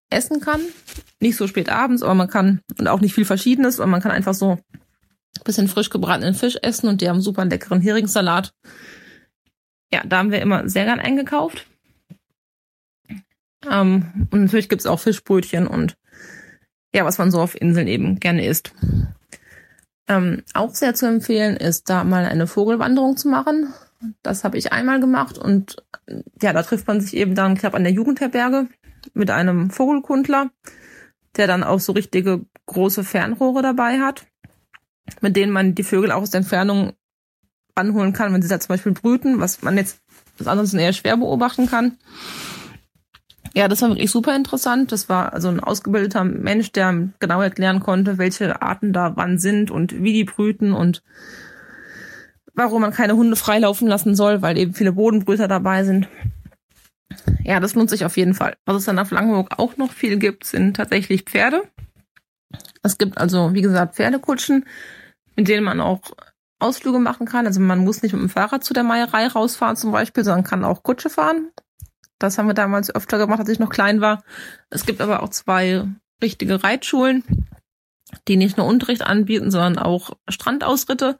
essen 0.09 0.39
kann. 0.39 0.61
Nicht 1.19 1.35
so 1.35 1.47
spät 1.47 1.69
abends, 1.69 2.03
aber 2.03 2.15
man 2.15 2.29
kann, 2.29 2.61
und 2.77 2.87
auch 2.87 3.01
nicht 3.01 3.13
viel 3.13 3.25
Verschiedenes, 3.25 3.79
aber 3.79 3.89
man 3.89 4.01
kann 4.01 4.11
einfach 4.11 4.33
so 4.33 4.51
ein 4.53 5.43
bisschen 5.43 5.67
frisch 5.67 5.89
gebratenen 5.89 6.33
Fisch 6.33 6.57
essen 6.61 6.87
und 6.87 7.01
die 7.01 7.09
haben 7.09 7.21
super 7.21 7.45
leckeren 7.45 7.81
Heringssalat. 7.81 8.53
Ja, 9.93 10.03
da 10.05 10.17
haben 10.17 10.31
wir 10.31 10.41
immer 10.41 10.67
sehr 10.67 10.85
gern 10.85 10.99
eingekauft. 10.99 11.65
Ähm, 13.69 14.27
und 14.31 14.43
natürlich 14.43 14.69
gibt's 14.69 14.85
auch 14.85 14.99
Fischbrötchen 14.99 15.67
und 15.67 15.97
ja, 16.93 17.05
was 17.05 17.17
man 17.17 17.31
so 17.31 17.41
auf 17.41 17.59
Inseln 17.59 17.87
eben 17.87 18.19
gerne 18.19 18.45
isst. 18.45 18.73
Ähm, 20.07 20.43
auch 20.53 20.73
sehr 20.73 20.95
zu 20.95 21.05
empfehlen 21.05 21.57
ist, 21.57 21.89
da 21.89 22.03
mal 22.03 22.25
eine 22.25 22.47
Vogelwanderung 22.47 23.17
zu 23.17 23.27
machen. 23.27 23.73
Das 24.23 24.43
habe 24.43 24.57
ich 24.57 24.71
einmal 24.71 24.99
gemacht 24.99 25.37
und 25.37 25.77
ja, 26.41 26.53
da 26.53 26.63
trifft 26.63 26.87
man 26.87 27.01
sich 27.01 27.15
eben 27.15 27.35
dann, 27.35 27.55
glaube, 27.55 27.77
an 27.77 27.83
der 27.83 27.93
Jugendherberge 27.93 28.67
mit 29.13 29.31
einem 29.31 29.69
Vogelkundler, 29.69 30.51
der 31.35 31.47
dann 31.47 31.63
auch 31.63 31.79
so 31.79 31.93
richtige 31.93 32.45
große 32.67 33.03
Fernrohre 33.03 33.61
dabei 33.61 33.99
hat, 33.99 34.25
mit 35.21 35.35
denen 35.35 35.51
man 35.51 35.75
die 35.75 35.83
Vögel 35.83 36.11
auch 36.11 36.21
aus 36.21 36.29
der 36.29 36.39
Entfernung 36.39 36.93
anholen 37.75 38.13
kann, 38.13 38.33
wenn 38.33 38.41
sie 38.41 38.47
da 38.47 38.59
zum 38.59 38.69
Beispiel 38.69 38.93
brüten, 38.93 39.39
was 39.39 39.61
man 39.61 39.77
jetzt 39.77 39.99
ansonsten 40.45 40.79
eher 40.79 40.93
schwer 40.93 41.17
beobachten 41.17 41.67
kann. 41.67 41.97
Ja, 43.57 43.67
das 43.67 43.81
war 43.81 43.89
wirklich 43.89 44.11
super 44.11 44.35
interessant. 44.35 44.91
Das 44.91 45.09
war 45.09 45.33
also 45.33 45.47
ein 45.47 45.59
ausgebildeter 45.59 46.23
Mensch, 46.23 46.71
der 46.73 47.09
genau 47.17 47.41
erklären 47.41 47.79
konnte, 47.79 48.19
welche 48.19 48.61
Arten 48.61 48.93
da 48.93 49.13
wann 49.15 49.39
sind 49.39 49.71
und 49.71 50.03
wie 50.03 50.13
die 50.13 50.25
brüten 50.25 50.73
und 50.73 51.01
warum 52.53 52.83
man 52.83 52.93
keine 52.93 53.15
Hunde 53.15 53.35
freilaufen 53.35 53.87
lassen 53.87 54.13
soll, 54.13 54.43
weil 54.43 54.59
eben 54.59 54.75
viele 54.75 54.91
Bodenbrüter 54.91 55.47
dabei 55.47 55.83
sind. 55.83 56.07
Ja, 57.43 57.59
das 57.59 57.73
lohnt 57.73 57.89
sich 57.89 58.05
auf 58.05 58.15
jeden 58.15 58.35
Fall. 58.35 58.57
Was 58.65 58.75
es 58.75 58.85
dann 58.85 58.99
auf 58.99 59.09
Langeoog 59.09 59.49
auch 59.57 59.75
noch 59.75 59.91
viel 59.91 60.19
gibt, 60.19 60.43
sind 60.43 60.75
tatsächlich 60.75 61.23
Pferde. 61.23 61.63
Es 62.83 62.99
gibt 62.99 63.17
also, 63.17 63.55
wie 63.55 63.63
gesagt, 63.63 63.95
Pferdekutschen, 63.95 64.65
mit 65.35 65.47
denen 65.47 65.63
man 65.63 65.81
auch 65.81 66.01
Ausflüge 66.59 66.99
machen 66.99 67.25
kann. 67.25 67.47
Also 67.47 67.59
man 67.59 67.79
muss 67.79 68.03
nicht 68.03 68.13
mit 68.13 68.21
dem 68.21 68.29
Fahrrad 68.29 68.63
zu 68.63 68.75
der 68.75 68.83
Meierei 68.83 69.25
rausfahren 69.25 69.77
zum 69.77 69.91
Beispiel, 69.91 70.23
sondern 70.23 70.43
kann 70.43 70.63
auch 70.63 70.83
Kutsche 70.83 71.09
fahren. 71.09 71.49
Das 72.19 72.37
haben 72.37 72.47
wir 72.47 72.53
damals 72.53 72.93
öfter 72.93 73.17
gemacht, 73.17 73.39
als 73.39 73.49
ich 73.49 73.59
noch 73.59 73.69
klein 73.69 74.01
war. 74.01 74.23
Es 74.69 74.85
gibt 74.85 75.01
aber 75.01 75.21
auch 75.23 75.29
zwei 75.29 75.85
richtige 76.21 76.63
Reitschulen, 76.63 77.23
die 78.27 78.37
nicht 78.37 78.57
nur 78.57 78.65
Unterricht 78.65 79.03
anbieten, 79.03 79.51
sondern 79.51 79.77
auch 79.77 80.17
Strandausritte. 80.27 81.19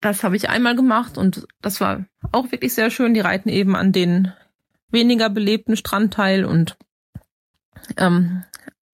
Das 0.00 0.24
habe 0.24 0.36
ich 0.36 0.48
einmal 0.48 0.74
gemacht 0.74 1.16
und 1.16 1.46
das 1.60 1.80
war 1.80 2.04
auch 2.32 2.50
wirklich 2.50 2.74
sehr 2.74 2.90
schön. 2.90 3.14
Die 3.14 3.20
reiten 3.20 3.48
eben 3.48 3.76
an 3.76 3.92
den 3.92 4.32
weniger 4.90 5.30
belebten 5.30 5.76
Strandteil 5.76 6.44
und 6.44 6.76
ähm, 7.96 8.44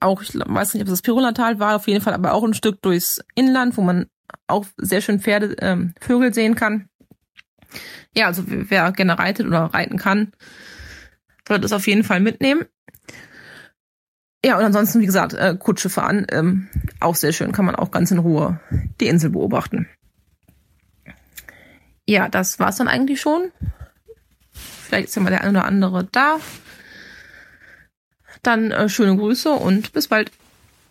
auch, 0.00 0.22
ich 0.22 0.34
weiß 0.34 0.74
nicht, 0.74 0.82
ob 0.82 0.88
es 0.88 0.92
das 0.92 1.02
Pirulatal 1.02 1.58
war, 1.58 1.76
auf 1.76 1.88
jeden 1.88 2.02
Fall, 2.02 2.14
aber 2.14 2.34
auch 2.34 2.44
ein 2.44 2.54
Stück 2.54 2.82
durchs 2.82 3.20
Inland, 3.34 3.76
wo 3.76 3.82
man 3.82 4.06
auch 4.46 4.66
sehr 4.76 5.00
schön 5.00 5.20
Pferde, 5.20 5.56
ähm, 5.60 5.94
Vögel 6.00 6.32
sehen 6.32 6.54
kann. 6.54 6.88
Ja, 8.14 8.26
also 8.26 8.44
wer 8.46 8.92
gerne 8.92 9.18
reitet 9.18 9.46
oder 9.46 9.66
reiten 9.66 9.98
kann, 9.98 10.32
sollte 11.46 11.66
es 11.66 11.72
auf 11.72 11.86
jeden 11.86 12.04
Fall 12.04 12.20
mitnehmen. 12.20 12.66
Ja, 14.44 14.56
und 14.56 14.64
ansonsten, 14.64 15.00
wie 15.00 15.06
gesagt, 15.06 15.34
äh, 15.34 15.56
Kutsche 15.58 15.90
fahren, 15.90 16.26
ähm, 16.30 16.68
auch 17.00 17.16
sehr 17.16 17.32
schön, 17.32 17.52
kann 17.52 17.64
man 17.64 17.74
auch 17.74 17.90
ganz 17.90 18.10
in 18.10 18.18
Ruhe 18.18 18.60
die 19.00 19.08
Insel 19.08 19.30
beobachten. 19.30 19.88
Ja, 22.06 22.28
das 22.28 22.58
war's 22.58 22.76
dann 22.76 22.88
eigentlich 22.88 23.20
schon. 23.20 23.52
Vielleicht 24.52 25.08
ist 25.08 25.16
ja 25.16 25.22
mal 25.22 25.30
der 25.30 25.42
ein 25.42 25.50
oder 25.50 25.64
andere 25.64 26.04
da. 26.04 26.38
Dann 28.42 28.70
äh, 28.70 28.88
schöne 28.88 29.16
Grüße 29.16 29.50
und 29.50 29.92
bis 29.92 30.08
bald. 30.08 30.30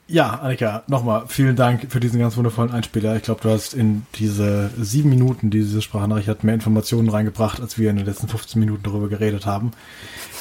Ja, 0.10 0.36
Annika, 0.36 0.84
nochmal 0.88 1.26
vielen 1.28 1.58
Dank 1.58 1.88
für 1.90 2.00
diesen 2.00 2.20
ganz 2.20 2.38
wundervollen 2.38 2.72
Einspieler. 2.72 3.18
Ich 3.18 3.24
glaube, 3.24 3.42
du 3.42 3.50
hast 3.50 3.74
in 3.74 4.06
diese 4.16 4.70
sieben 4.80 5.10
Minuten, 5.10 5.50
die 5.50 5.60
diese 5.60 5.82
Sprachnachricht 5.82 6.30
hat, 6.30 6.46
mehr 6.46 6.54
Informationen 6.54 7.10
reingebracht, 7.10 7.60
als 7.60 7.78
wir 7.78 7.90
in 7.90 7.98
den 7.98 8.06
letzten 8.06 8.30
15 8.30 8.58
Minuten 8.58 8.84
darüber 8.84 9.10
geredet 9.10 9.46
haben. 9.46 9.72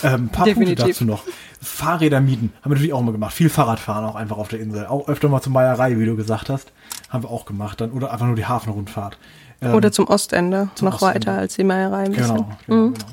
Ähm, 0.05 0.29
paar 0.29 0.45
Definitiv. 0.45 0.77
Punkte 0.77 0.93
dazu 0.93 1.05
noch. 1.05 1.25
Fahrräder 1.61 2.21
mieten 2.21 2.53
haben 2.63 2.71
wir 2.71 2.75
natürlich 2.77 2.93
auch 2.93 3.03
mal 3.03 3.11
gemacht. 3.11 3.35
Viel 3.35 3.49
Fahrradfahren 3.49 4.05
auch 4.05 4.15
einfach 4.15 4.37
auf 4.37 4.49
der 4.49 4.61
Insel. 4.61 4.87
Auch 4.87 5.09
öfter 5.09 5.29
mal 5.29 5.41
zur 5.41 5.53
Meierei, 5.53 5.99
wie 5.99 6.07
du 6.07 6.15
gesagt 6.15 6.49
hast. 6.49 6.71
Haben 7.09 7.25
wir 7.25 7.31
auch 7.31 7.45
gemacht. 7.45 7.81
Dann, 7.81 7.91
oder 7.91 8.13
einfach 8.13 8.27
nur 8.27 8.37
die 8.37 8.47
Hafenrundfahrt. 8.47 9.19
Ähm, 9.61 9.75
Oder 9.75 9.91
zum 9.91 10.07
Ostende, 10.07 10.69
zum 10.75 10.87
noch 10.87 10.97
Ostende. 10.97 11.27
weiter 11.27 11.39
als 11.39 11.57
die 11.57 11.65
Meierei 11.65 12.05
ein 12.05 12.13
bisschen. 12.13 12.37
Genau, 12.37 12.57
genau, 12.67 12.87
mhm. 12.89 12.95
genau. 12.95 13.07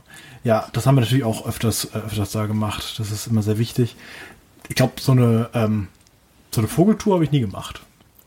Ja, 0.44 0.68
das 0.74 0.86
haben 0.86 0.96
wir 0.96 1.02
natürlich 1.02 1.24
auch 1.24 1.48
öfters, 1.48 1.86
äh, 1.86 2.00
öfters 2.00 2.32
da 2.32 2.46
gemacht. 2.46 2.96
Das 3.00 3.12
ist 3.12 3.28
immer 3.28 3.42
sehr 3.42 3.58
wichtig. 3.58 3.96
Ich 4.68 4.76
glaube, 4.76 4.94
so 5.00 5.14
eine, 5.14 5.50
ähm, 5.54 5.88
so 6.54 6.62
eine 6.62 6.68
Vogeltour 6.68 7.16
habe 7.16 7.24
ich 7.24 7.32
nie 7.32 7.42
gemacht. 7.42 7.82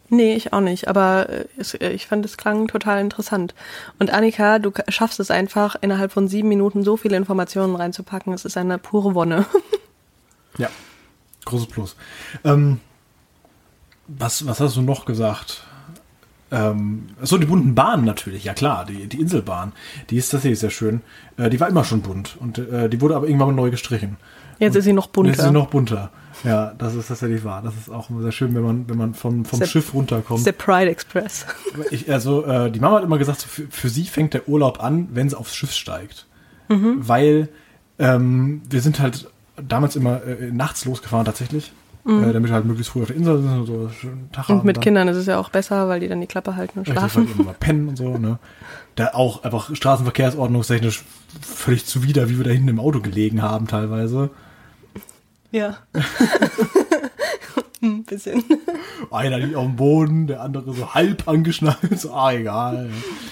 Nee, 0.09 0.35
ich 0.35 0.53
auch 0.53 0.61
nicht, 0.61 0.89
aber 0.89 1.29
äh, 1.29 1.47
äh, 1.81 1.91
ich 1.91 2.07
fand 2.07 2.24
es 2.24 2.37
klang 2.37 2.68
total 2.68 3.01
interessant. 3.01 3.55
Und 3.99 4.11
Annika, 4.11 4.59
du 4.59 4.72
schaffst 4.89 5.18
es 5.18 5.31
einfach, 5.31 5.77
innerhalb 5.81 6.12
von 6.12 6.29
sieben 6.29 6.49
Minuten 6.49 6.85
so 6.85 6.97
viele 6.97 7.16
Informationen 7.16 7.74
reinzupacken. 7.74 8.33
Es 8.33 8.45
ist 8.45 8.57
eine 8.57 8.79
pure 8.79 9.14
Wonne. 9.14 9.47
ja, 10.59 10.68
großes 11.45 11.66
Plus. 11.66 11.97
Ähm, 12.45 12.81
was, 14.07 14.47
was 14.47 14.61
hast 14.61 14.77
du 14.77 14.83
noch 14.83 15.07
gesagt? 15.07 15.64
Ähm, 16.53 17.09
so, 17.22 17.39
die 17.39 17.47
bunten 17.47 17.74
Bahnen 17.74 18.05
natürlich, 18.05 18.45
ja 18.45 18.55
klar, 18.55 18.85
die, 18.85 19.09
die 19.09 19.20
Inselbahn, 19.20 19.72
die 20.11 20.16
ist 20.16 20.29
tatsächlich 20.31 20.61
sehr 20.61 20.70
schön. 20.70 21.01
Äh, 21.37 21.51
die 21.51 21.59
war 21.59 21.68
immer 21.68 21.83
schon 21.83 22.03
bunt 22.03 22.37
und 22.39 22.59
äh, 22.59 22.89
die 22.89 23.01
wurde 23.01 23.16
aber 23.16 23.27
irgendwann 23.27 23.49
mal 23.49 23.62
neu 23.62 23.70
gestrichen. 23.70 24.16
Jetzt 24.61 24.74
und 24.74 24.79
ist 24.79 24.85
sie 24.85 24.93
noch 24.93 25.09
bunter. 25.09 25.31
Jetzt 25.31 25.41
ist 25.41 25.47
sie 25.47 25.53
noch 25.53 25.66
bunter. 25.66 26.12
Ja, 26.45 26.74
das 26.78 26.95
ist 26.95 27.09
tatsächlich 27.09 27.45
wahr. 27.45 27.62
Das 27.62 27.74
ist 27.74 27.91
auch 27.91 28.09
sehr 28.20 28.32
schön, 28.32 28.55
wenn 28.55 28.62
man, 28.62 28.89
wenn 28.89 28.99
man 28.99 29.14
von, 29.14 29.45
vom 29.45 29.59
der, 29.59 29.66
Schiff 29.66 29.95
runterkommt. 29.95 30.47
Der 30.47 30.53
Pride 30.53 30.91
Express. 30.91 31.47
Ich, 31.91 32.11
also, 32.11 32.45
äh, 32.45 32.70
die 32.70 32.80
Mama 32.80 32.97
hat 32.97 33.05
immer 33.05 33.18
gesagt, 33.18 33.43
für, 33.43 33.66
für 33.68 33.89
sie 33.89 34.05
fängt 34.05 34.34
der 34.34 34.49
Urlaub 34.49 34.82
an, 34.82 35.09
wenn 35.12 35.28
sie 35.28 35.39
aufs 35.39 35.55
Schiff 35.55 35.72
steigt. 35.72 36.26
Mhm. 36.68 36.97
Weil 36.99 37.49
ähm, 37.99 38.62
wir 38.68 38.80
sind 38.80 39.01
halt 39.01 39.28
damals 39.57 39.97
immer 39.97 40.22
äh, 40.24 40.51
nachts 40.51 40.84
losgefahren 40.84 41.24
tatsächlich. 41.24 41.72
Mhm. 42.05 42.22
Äh, 42.22 42.32
damit 42.32 42.51
wir 42.51 42.55
halt 42.55 42.64
möglichst 42.66 42.93
früh 42.93 43.03
auf 43.03 43.09
der 43.09 43.16
Insel 43.16 43.43
sind 43.43 43.51
und 43.51 43.66
so 43.66 43.89
schönen 43.89 44.30
Tag 44.30 44.49
Und 44.49 44.64
mit 44.64 44.80
Kindern 44.80 45.09
ist 45.09 45.16
es 45.16 45.26
ja 45.26 45.39
auch 45.39 45.49
besser, 45.49 45.89
weil 45.89 45.99
die 45.99 46.07
dann 46.07 46.20
die 46.20 46.28
Klappe 46.28 46.55
halten 46.55 46.78
und 46.78 46.87
schlafen. 46.87 47.26
Halt 47.26 47.39
immer 47.41 47.53
pennen 47.53 47.89
und 47.89 47.97
so, 47.97 48.16
ne? 48.16 48.39
Da 48.95 49.09
auch 49.09 49.43
einfach 49.43 49.74
straßenverkehrsordnungstechnisch 49.74 51.05
völlig 51.41 51.84
zuwider, 51.84 52.28
wie 52.28 52.39
wir 52.39 52.45
da 52.45 52.51
hinten 52.51 52.68
im 52.68 52.78
Auto 52.78 53.01
gelegen 53.01 53.43
haben 53.43 53.66
teilweise. 53.66 54.30
Ja. 55.57 55.78
Ein 57.82 58.04
bisschen. 58.04 58.44
Einer 59.11 59.38
liegt 59.38 59.54
auf 59.54 59.64
dem 59.64 59.76
Boden, 59.76 60.26
der 60.26 60.42
andere 60.42 60.74
so 60.74 60.92
halb 60.92 61.26
angeschnallt. 61.26 61.98
So, 61.98 62.12
ah, 62.12 62.32
egal. 62.32 62.90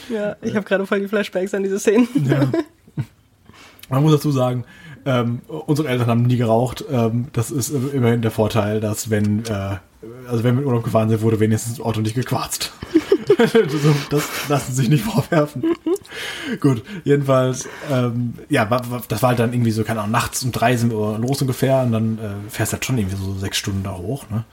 Ja, 0.08 0.36
ich 0.40 0.56
habe 0.56 0.64
gerade 0.64 0.86
voll 0.86 1.00
die 1.00 1.08
Flashbacks 1.08 1.52
an 1.52 1.64
diese 1.64 1.78
Szenen. 1.78 2.08
Ja. 2.26 2.50
Man 3.90 4.02
muss 4.02 4.12
dazu 4.12 4.30
sagen, 4.30 4.64
ähm, 5.04 5.42
unsere 5.46 5.88
Eltern 5.88 6.06
haben 6.06 6.22
nie 6.22 6.38
geraucht. 6.38 6.82
Ähm, 6.90 7.26
das 7.34 7.50
ist 7.50 7.68
immerhin 7.68 8.22
der 8.22 8.30
Vorteil, 8.30 8.80
dass 8.80 9.10
wenn, 9.10 9.44
äh, 9.44 9.76
also 10.26 10.44
wenn 10.44 10.54
wir 10.54 10.62
in 10.62 10.66
Urlaub 10.66 10.84
gefahren 10.84 11.10
sind, 11.10 11.20
wurde 11.20 11.40
wenigstens 11.40 11.76
das 11.76 11.84
Auto 11.84 12.00
nicht 12.00 12.14
gequarzt. 12.14 12.72
das 14.08 14.48
lassen 14.48 14.72
sich 14.72 14.88
nicht 14.88 15.04
vorwerfen. 15.04 15.62
Gut, 16.60 16.82
jedenfalls, 17.04 17.68
ähm, 17.90 18.34
ja, 18.48 18.64
das 19.08 19.22
war 19.22 19.30
halt 19.30 19.38
dann 19.38 19.52
irgendwie 19.52 19.70
so, 19.70 19.84
keine 19.84 20.00
Ahnung, 20.00 20.12
nachts 20.12 20.42
um 20.42 20.52
drei 20.52 20.76
sind 20.76 20.90
wir 20.90 21.18
los 21.18 21.40
ungefähr 21.40 21.82
und 21.82 21.92
dann 21.92 22.18
äh, 22.18 22.50
fährst 22.50 22.72
du 22.72 22.74
halt 22.74 22.84
schon 22.84 22.98
irgendwie 22.98 23.16
so 23.16 23.34
sechs 23.34 23.58
Stunden 23.58 23.82
da 23.82 23.96
hoch, 23.96 24.28
ne? 24.30 24.44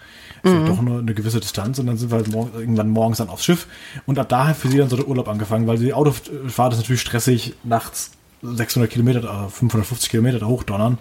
Das 0.44 0.54
mhm. 0.54 0.66
doch 0.66 0.80
eine, 0.80 1.00
eine, 1.00 1.14
gewisse 1.14 1.40
Distanz 1.40 1.78
und 1.78 1.86
dann 1.86 1.98
sind 1.98 2.10
wir 2.10 2.18
halt 2.18 2.32
morgen, 2.32 2.60
irgendwann 2.60 2.90
morgens 2.90 3.20
dann 3.20 3.30
aufs 3.30 3.46
Schiff 3.46 3.68
und 4.08 4.18
ab 4.18 4.28
daher 4.30 4.56
für 4.56 4.70
sie 4.70 4.78
dann 4.78 4.90
so 4.90 4.96
der 4.96 5.08
Urlaub 5.08 5.28
angefangen, 5.28 5.68
weil 5.68 5.78
die 5.78 5.94
Autofahrt 5.94 6.74
ist 6.74 6.80
natürlich 6.80 7.02
stressig, 7.02 7.54
nachts 7.64 8.12
600 8.42 8.90
Kilometer, 8.90 9.50
550 9.50 10.08
äh, 10.08 10.12
Kilometer 10.12 10.40
da 10.40 10.48
hochdonnern. 10.48 10.98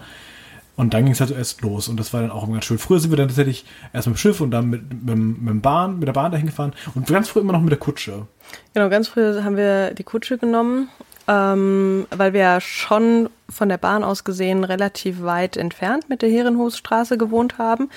Und 0.76 0.94
dann 0.94 1.04
ging 1.04 1.12
es 1.12 1.20
halt 1.20 1.30
erst 1.30 1.60
los. 1.62 1.88
Und 1.88 1.98
das 1.98 2.12
war 2.12 2.22
dann 2.22 2.30
auch 2.30 2.44
immer 2.44 2.54
ganz 2.54 2.64
schön. 2.64 2.78
Früher 2.78 3.00
sind 3.00 3.10
wir 3.10 3.16
dann 3.16 3.28
tatsächlich 3.28 3.64
erst 3.92 4.06
mit 4.08 4.16
dem 4.16 4.18
Schiff 4.18 4.40
und 4.40 4.50
dann 4.50 4.70
mit, 4.70 4.82
mit, 4.90 5.16
mit, 5.16 5.48
dem 5.48 5.60
Bahn, 5.60 5.98
mit 5.98 6.08
der 6.08 6.12
Bahn 6.12 6.32
dahin 6.32 6.46
gefahren. 6.46 6.72
Und 6.94 7.06
ganz 7.06 7.28
früh 7.28 7.40
immer 7.40 7.52
noch 7.52 7.60
mit 7.60 7.70
der 7.70 7.78
Kutsche. 7.78 8.26
Genau, 8.74 8.88
ganz 8.88 9.08
früh 9.08 9.42
haben 9.42 9.56
wir 9.56 9.92
die 9.94 10.04
Kutsche 10.04 10.38
genommen, 10.38 10.88
ähm, 11.28 12.06
weil 12.10 12.32
wir 12.32 12.40
ja 12.40 12.60
schon 12.60 13.28
von 13.48 13.68
der 13.68 13.78
Bahn 13.78 14.04
aus 14.04 14.24
gesehen 14.24 14.64
relativ 14.64 15.22
weit 15.22 15.56
entfernt 15.56 16.08
mit 16.08 16.22
der 16.22 16.30
Herrenhofstraße 16.30 17.18
gewohnt 17.18 17.58
haben. 17.58 17.90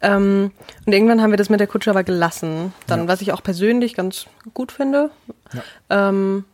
Ähm, 0.00 0.50
und 0.86 0.92
irgendwann 0.92 1.22
haben 1.22 1.30
wir 1.30 1.36
das 1.36 1.50
mit 1.50 1.60
der 1.60 1.66
Kutsche 1.66 1.90
aber 1.90 2.04
gelassen. 2.04 2.72
Dann, 2.86 3.00
ja. 3.00 3.08
was 3.08 3.20
ich 3.20 3.32
auch 3.32 3.42
persönlich 3.42 3.94
ganz 3.94 4.26
gut 4.54 4.72
finde. 4.72 5.10
Ja. 5.52 6.08
Ähm, 6.08 6.44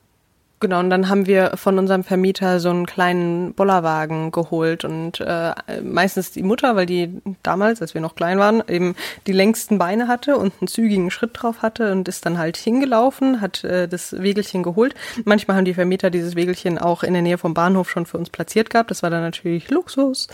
Genau, 0.62 0.78
und 0.80 0.90
dann 0.90 1.08
haben 1.08 1.26
wir 1.26 1.52
von 1.56 1.78
unserem 1.78 2.04
Vermieter 2.04 2.60
so 2.60 2.68
einen 2.68 2.84
kleinen 2.84 3.54
Bollerwagen 3.54 4.30
geholt 4.30 4.84
und 4.84 5.18
äh, 5.20 5.54
meistens 5.82 6.32
die 6.32 6.42
Mutter, 6.42 6.76
weil 6.76 6.84
die 6.84 7.22
damals, 7.42 7.80
als 7.80 7.94
wir 7.94 8.02
noch 8.02 8.14
klein 8.14 8.38
waren, 8.38 8.62
eben 8.68 8.94
die 9.26 9.32
längsten 9.32 9.78
Beine 9.78 10.06
hatte 10.06 10.36
und 10.36 10.52
einen 10.60 10.68
zügigen 10.68 11.10
Schritt 11.10 11.30
drauf 11.32 11.62
hatte 11.62 11.92
und 11.92 12.08
ist 12.08 12.26
dann 12.26 12.36
halt 12.36 12.58
hingelaufen, 12.58 13.40
hat 13.40 13.64
äh, 13.64 13.88
das 13.88 14.20
Wegelchen 14.20 14.62
geholt. 14.62 14.94
Manchmal 15.24 15.56
haben 15.56 15.64
die 15.64 15.72
Vermieter 15.72 16.10
dieses 16.10 16.36
Wegelchen 16.36 16.76
auch 16.76 17.04
in 17.04 17.14
der 17.14 17.22
Nähe 17.22 17.38
vom 17.38 17.54
Bahnhof 17.54 17.88
schon 17.88 18.04
für 18.04 18.18
uns 18.18 18.28
platziert 18.28 18.68
gehabt. 18.68 18.90
Das 18.90 19.02
war 19.02 19.08
dann 19.08 19.22
natürlich 19.22 19.70
Luxus. 19.70 20.28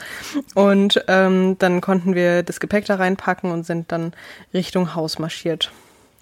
Und 0.56 1.04
ähm, 1.06 1.54
dann 1.60 1.80
konnten 1.80 2.16
wir 2.16 2.42
das 2.42 2.58
Gepäck 2.58 2.84
da 2.86 2.96
reinpacken 2.96 3.52
und 3.52 3.64
sind 3.64 3.92
dann 3.92 4.12
Richtung 4.52 4.96
Haus 4.96 5.20
marschiert. 5.20 5.70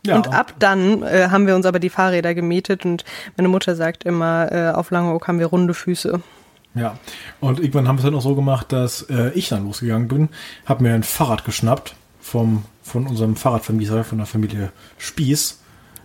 Ja. 0.06 0.16
Und 0.16 0.28
ab 0.28 0.54
dann 0.58 1.02
äh, 1.02 1.28
haben 1.30 1.46
wir 1.46 1.54
uns 1.56 1.64
aber 1.64 1.78
die 1.78 1.88
Fahrräder 1.88 2.34
gemietet 2.34 2.84
und 2.84 3.04
meine 3.36 3.48
Mutter 3.48 3.74
sagt 3.74 4.04
immer, 4.04 4.52
äh, 4.52 4.70
auf 4.72 4.90
Langeoog 4.90 5.26
haben 5.26 5.38
wir 5.38 5.46
runde 5.46 5.72
Füße. 5.72 6.20
Ja, 6.74 6.98
und 7.40 7.60
irgendwann 7.60 7.86
haben 7.88 7.96
wir 7.96 8.00
es 8.00 8.04
dann 8.04 8.14
auch 8.14 8.22
so 8.22 8.34
gemacht, 8.34 8.72
dass 8.72 9.02
äh, 9.02 9.30
ich 9.34 9.48
dann 9.48 9.64
losgegangen 9.64 10.08
bin, 10.08 10.28
habe 10.66 10.82
mir 10.82 10.94
ein 10.94 11.04
Fahrrad 11.04 11.44
geschnappt 11.44 11.94
vom, 12.20 12.64
von 12.82 13.06
unserem 13.06 13.36
Fahrradvermieter, 13.36 14.04
von 14.04 14.18
der 14.18 14.26
Familie 14.26 14.72
Spieß. 14.98 15.60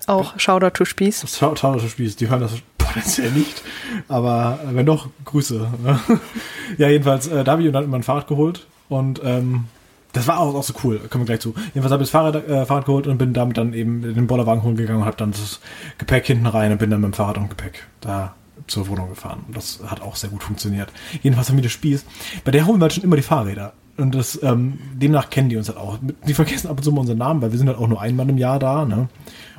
Auch 0.08 0.39
Shoutout 0.39 0.72
to 0.72 0.86
Spieß. 0.86 1.26
Shoutout 1.38 1.80
to 1.80 1.88
Spieß, 1.88 2.16
die 2.16 2.30
hören 2.30 2.41
das 2.41 2.54
potenziell 2.78 3.32
nicht, 3.32 3.64
aber 4.08 4.60
äh, 4.64 4.76
wenn 4.76 4.86
doch, 4.86 5.10
Grüße. 5.26 5.72
Ne? 5.84 6.00
ja, 6.78 6.88
jedenfalls, 6.88 7.28
äh, 7.28 7.43
da 7.43 7.54
habe 7.54 7.64
ich 7.64 7.72
dann 7.72 7.84
immer 7.84 7.97
ein 7.97 8.04
Fahrrad 8.04 8.28
geholt 8.28 8.68
und 8.89 9.22
ähm, 9.24 9.66
das 10.14 10.28
war 10.28 10.39
auch, 10.39 10.55
auch 10.55 10.64
so 10.64 10.74
cool, 10.84 10.99
kommen 11.10 11.24
wir 11.24 11.28
gleich 11.28 11.41
zu. 11.41 11.53
Jedenfalls 11.74 11.91
habe 11.91 12.03
ich 12.03 12.10
das 12.10 12.12
Fahrrad, 12.12 12.47
äh, 12.47 12.66
Fahrrad 12.66 12.86
geholt 12.86 13.07
und 13.07 13.18
bin 13.18 13.34
damit 13.34 13.57
dann 13.57 13.74
eben 13.74 14.01
den 14.01 14.28
Bollerwagen 14.28 14.64
holen 14.64 14.76
gegangen 14.76 15.01
und 15.01 15.05
habe 15.05 15.18
dann 15.18 15.32
das 15.32 15.60
Gepäck 15.97 16.26
hinten 16.26 16.47
rein 16.47 16.72
und 16.72 16.80
bin 16.80 16.89
dann 16.89 17.01
mit 17.01 17.12
dem 17.12 17.14
Fahrrad 17.14 17.38
und 17.38 17.49
Gepäck 17.49 17.88
da 18.01 18.34
zur 18.68 18.88
Wohnung 18.88 19.10
gefahren. 19.10 19.43
Und 19.47 19.55
das 19.55 19.80
hat 19.86 20.01
auch 20.01 20.16
sehr 20.16 20.30
gut 20.30 20.43
funktioniert. 20.43 20.91
Jedenfalls 21.22 21.49
haben 21.49 21.57
wir 21.57 21.64
das 21.64 21.72
Spieß. 21.72 22.05
Bei 22.43 22.51
der 22.51 22.66
holen 22.66 22.80
wir 22.80 22.84
halt 22.84 22.93
schon 22.93 23.03
immer 23.03 23.16
die 23.16 23.22
Fahrräder. 23.22 23.74
Und 23.97 24.16
das, 24.16 24.41
ähm, 24.43 24.80
demnach 24.93 25.30
kennen 25.30 25.49
die 25.49 25.57
uns 25.57 25.68
halt 25.68 25.78
auch. 25.78 25.99
Die 26.28 26.34
vergessen 26.34 26.68
ab 26.68 26.78
und 26.78 26.84
zu 26.84 26.91
mal 26.91 27.01
unseren 27.01 27.18
Namen, 27.18 27.41
weil 27.41 27.51
wir 27.51 27.57
sind 27.57 27.68
halt 27.68 27.78
auch 27.78 27.88
nur 27.88 28.01
einmal 28.01 28.30
im 28.30 28.38
Jahr 28.38 28.60
da, 28.60 28.86
ne? 28.86 29.10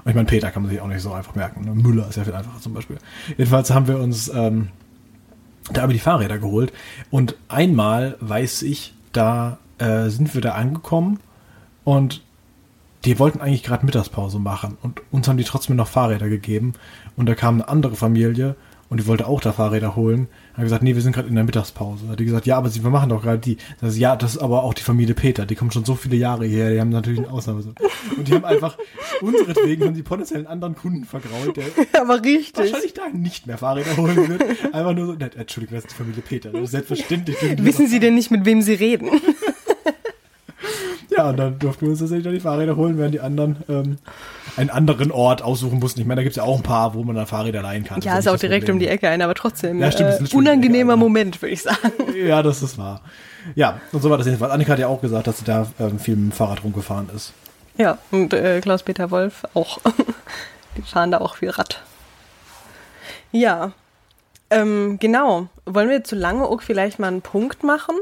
Und 0.02 0.10
ich 0.10 0.14
meine, 0.14 0.26
Peter 0.26 0.50
kann 0.50 0.62
man 0.62 0.70
sich 0.70 0.80
auch 0.80 0.86
nicht 0.86 1.02
so 1.02 1.12
einfach 1.12 1.34
merken. 1.34 1.64
Ne? 1.64 1.74
Müller 1.74 2.08
ist 2.08 2.16
ja 2.16 2.24
viel 2.24 2.34
einfacher 2.34 2.58
zum 2.58 2.72
Beispiel. 2.72 2.96
Jedenfalls 3.36 3.70
haben 3.70 3.86
wir 3.86 3.98
uns 3.98 4.30
ähm, 4.34 4.68
da 5.70 5.82
aber 5.82 5.92
die 5.92 5.98
Fahrräder 5.98 6.38
geholt. 6.38 6.72
Und 7.10 7.36
einmal 7.48 8.16
weiß 8.20 8.62
ich, 8.62 8.94
da 9.12 9.58
äh, 9.80 10.08
sind 10.08 10.34
wir 10.34 10.40
da 10.40 10.52
angekommen 10.52 11.20
und 11.84 12.22
die 13.04 13.18
wollten 13.18 13.40
eigentlich 13.40 13.62
gerade 13.62 13.86
Mittagspause 13.86 14.38
machen 14.38 14.76
und 14.82 15.00
uns 15.10 15.26
haben 15.26 15.38
die 15.38 15.44
trotzdem 15.44 15.76
noch 15.76 15.88
Fahrräder 15.88 16.28
gegeben 16.28 16.74
und 17.16 17.26
da 17.26 17.34
kam 17.34 17.54
eine 17.54 17.68
andere 17.68 17.96
Familie 17.96 18.56
und 18.90 18.98
die 18.98 19.06
wollte 19.06 19.28
auch 19.28 19.40
da 19.40 19.52
Fahrräder 19.52 19.94
holen. 19.94 20.26
Hat 20.54 20.64
gesagt, 20.64 20.82
nee, 20.82 20.96
wir 20.96 21.00
sind 21.00 21.12
gerade 21.12 21.28
in 21.28 21.36
der 21.36 21.44
Mittagspause. 21.44 22.08
Hat 22.08 22.18
die 22.18 22.24
gesagt, 22.24 22.44
ja, 22.46 22.58
aber 22.58 22.68
sie, 22.70 22.82
wir 22.82 22.90
machen 22.90 23.08
doch 23.08 23.22
gerade 23.22 23.38
die. 23.38 23.56
Das, 23.80 23.96
ja, 23.96 24.16
das 24.16 24.32
ist 24.32 24.38
aber 24.38 24.64
auch 24.64 24.74
die 24.74 24.82
Familie 24.82 25.14
Peter. 25.14 25.46
Die 25.46 25.54
kommen 25.54 25.70
schon 25.70 25.84
so 25.84 25.94
viele 25.94 26.16
Jahre 26.16 26.44
hierher. 26.44 26.72
Die 26.72 26.80
haben 26.80 26.88
natürlich 26.88 27.20
eine 27.20 27.30
Ausnahme. 27.30 27.62
Und 28.16 28.26
die 28.26 28.34
haben 28.34 28.44
einfach 28.44 28.76
unseretwegen 29.20 29.86
haben 29.86 29.94
die 29.94 30.02
potenziellen 30.02 30.48
anderen 30.48 30.74
Kunden 30.74 31.04
vergrault, 31.04 31.56
der 31.56 31.66
Aber 32.00 32.20
richtig. 32.24 32.56
wahrscheinlich 32.56 32.92
da 32.92 33.08
nicht 33.12 33.46
mehr 33.46 33.58
Fahrräder 33.58 33.96
holen 33.96 34.28
wird. 34.28 34.42
Einfach 34.74 34.92
nur 34.92 35.06
so, 35.06 35.12
ne, 35.12 35.30
Entschuldigung, 35.36 35.76
das 35.76 35.84
ist 35.84 35.92
die 35.92 35.96
Familie 35.96 36.22
Peter. 36.22 36.66
Selbstverständlich. 36.66 37.36
Wissen 37.58 37.86
Sie 37.86 38.00
denn 38.00 38.16
nicht, 38.16 38.32
mit 38.32 38.44
wem 38.44 38.60
Sie 38.60 38.74
reden? 38.74 39.08
Ja, 41.16 41.30
und 41.30 41.38
dann 41.38 41.58
durften 41.58 41.86
wir 41.86 41.90
uns 41.90 41.98
tatsächlich 41.98 42.24
dann 42.24 42.34
die 42.34 42.40
Fahrräder 42.40 42.76
holen, 42.76 42.96
während 42.96 43.14
die 43.14 43.20
anderen 43.20 43.56
ähm, 43.68 43.98
einen 44.56 44.70
anderen 44.70 45.10
Ort 45.10 45.42
aussuchen 45.42 45.80
mussten. 45.80 46.00
Ich 46.00 46.06
meine, 46.06 46.20
da 46.20 46.22
gibt 46.22 46.32
es 46.32 46.36
ja 46.36 46.44
auch 46.44 46.56
ein 46.56 46.62
paar, 46.62 46.94
wo 46.94 47.02
man 47.02 47.16
dann 47.16 47.26
Fahrräder 47.26 47.62
leihen 47.62 47.82
kann. 47.84 48.00
Ja, 48.02 48.16
ist 48.16 48.28
auch 48.28 48.36
direkt 48.36 48.66
Problem. 48.66 48.76
um 48.76 48.78
die 48.80 48.86
Ecke 48.86 49.08
ein, 49.08 49.20
aber 49.20 49.34
trotzdem 49.34 49.80
Ja, 49.80 49.90
stimmt, 49.90 50.32
äh, 50.32 50.36
unangenehmer. 50.36 50.96
Moment, 50.96 51.42
würde 51.42 51.52
ich 51.52 51.62
sagen. 51.62 51.78
Ja, 52.14 52.42
das 52.42 52.62
ist 52.62 52.78
wahr. 52.78 53.00
Ja, 53.56 53.80
und 53.92 54.02
so 54.02 54.10
war 54.10 54.18
das 54.18 54.26
jedenfalls. 54.26 54.52
Annika 54.52 54.72
hat 54.72 54.78
ja 54.78 54.86
auch 54.86 55.00
gesagt, 55.00 55.26
dass 55.26 55.38
sie 55.38 55.44
da 55.44 55.66
ähm, 55.80 55.98
viel 55.98 56.14
mit 56.14 56.32
dem 56.32 56.36
Fahrrad 56.36 56.62
rumgefahren 56.62 57.08
ist. 57.14 57.32
Ja, 57.76 57.98
und 58.12 58.32
äh, 58.32 58.60
Klaus-Peter 58.60 59.10
Wolf 59.10 59.42
auch. 59.54 59.78
Die 60.76 60.82
fahren 60.82 61.10
da 61.10 61.18
auch 61.18 61.36
viel 61.36 61.50
Rad. 61.50 61.82
Ja, 63.32 63.72
ähm, 64.50 64.98
genau. 65.00 65.48
Wollen 65.64 65.88
wir 65.88 66.04
zu 66.04 66.14
Langeoog 66.16 66.62
vielleicht 66.62 66.98
mal 66.98 67.08
einen 67.08 67.22
Punkt 67.22 67.62
machen? 67.64 67.96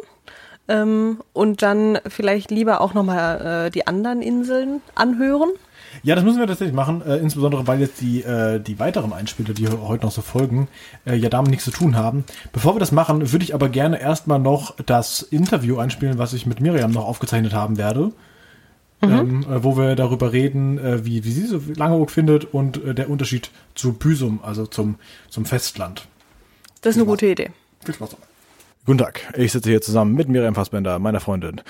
Ähm, 0.68 1.20
und 1.32 1.62
dann 1.62 1.98
vielleicht 2.06 2.50
lieber 2.50 2.80
auch 2.80 2.94
nochmal 2.94 3.66
äh, 3.66 3.70
die 3.70 3.86
anderen 3.86 4.20
Inseln 4.20 4.82
anhören? 4.94 5.50
Ja, 6.02 6.14
das 6.14 6.24
müssen 6.24 6.38
wir 6.38 6.46
tatsächlich 6.46 6.74
machen, 6.74 7.02
äh, 7.02 7.16
insbesondere 7.16 7.66
weil 7.66 7.80
jetzt 7.80 8.00
die, 8.00 8.22
äh, 8.22 8.60
die 8.60 8.78
weiteren 8.78 9.12
Einspieler, 9.12 9.54
die 9.54 9.68
heute 9.68 10.04
noch 10.04 10.12
so 10.12 10.20
folgen, 10.20 10.68
äh, 11.06 11.16
ja 11.16 11.28
damit 11.28 11.50
nichts 11.50 11.64
zu 11.64 11.70
tun 11.70 11.96
haben. 11.96 12.24
Bevor 12.52 12.74
wir 12.74 12.80
das 12.80 12.92
machen, 12.92 13.32
würde 13.32 13.44
ich 13.44 13.54
aber 13.54 13.68
gerne 13.68 14.00
erstmal 14.00 14.38
noch 14.38 14.76
das 14.84 15.22
Interview 15.22 15.78
einspielen, 15.78 16.18
was 16.18 16.34
ich 16.34 16.46
mit 16.46 16.60
Miriam 16.60 16.90
noch 16.90 17.06
aufgezeichnet 17.06 17.52
haben 17.52 17.78
werde. 17.78 18.12
Ähm, 19.00 19.44
äh, 19.44 19.62
wo 19.62 19.76
wir 19.76 19.94
darüber 19.94 20.32
reden, 20.32 20.76
äh, 20.78 21.04
wie, 21.04 21.24
wie 21.24 21.30
sie 21.30 21.46
so 21.46 21.60
Langeoog 21.76 22.10
findet 22.10 22.52
und 22.52 22.84
äh, 22.84 22.94
der 22.96 23.08
Unterschied 23.08 23.50
zu 23.76 23.92
Büsum, 23.92 24.40
also 24.42 24.66
zum, 24.66 24.96
zum 25.30 25.44
Festland. 25.44 26.08
Das 26.80 26.96
ist 26.96 27.02
eine 27.02 27.06
gute 27.06 27.26
Idee. 27.26 27.50
Viel 27.84 27.94
Spaß 27.94 28.10
dabei. 28.10 28.27
Guten 28.88 29.00
Tag, 29.00 29.34
ich 29.36 29.52
sitze 29.52 29.68
hier 29.68 29.82
zusammen 29.82 30.14
mit 30.14 30.30
Miriam 30.30 30.54
Fassbender, 30.54 30.98
meiner 30.98 31.20
Freundin, 31.20 31.60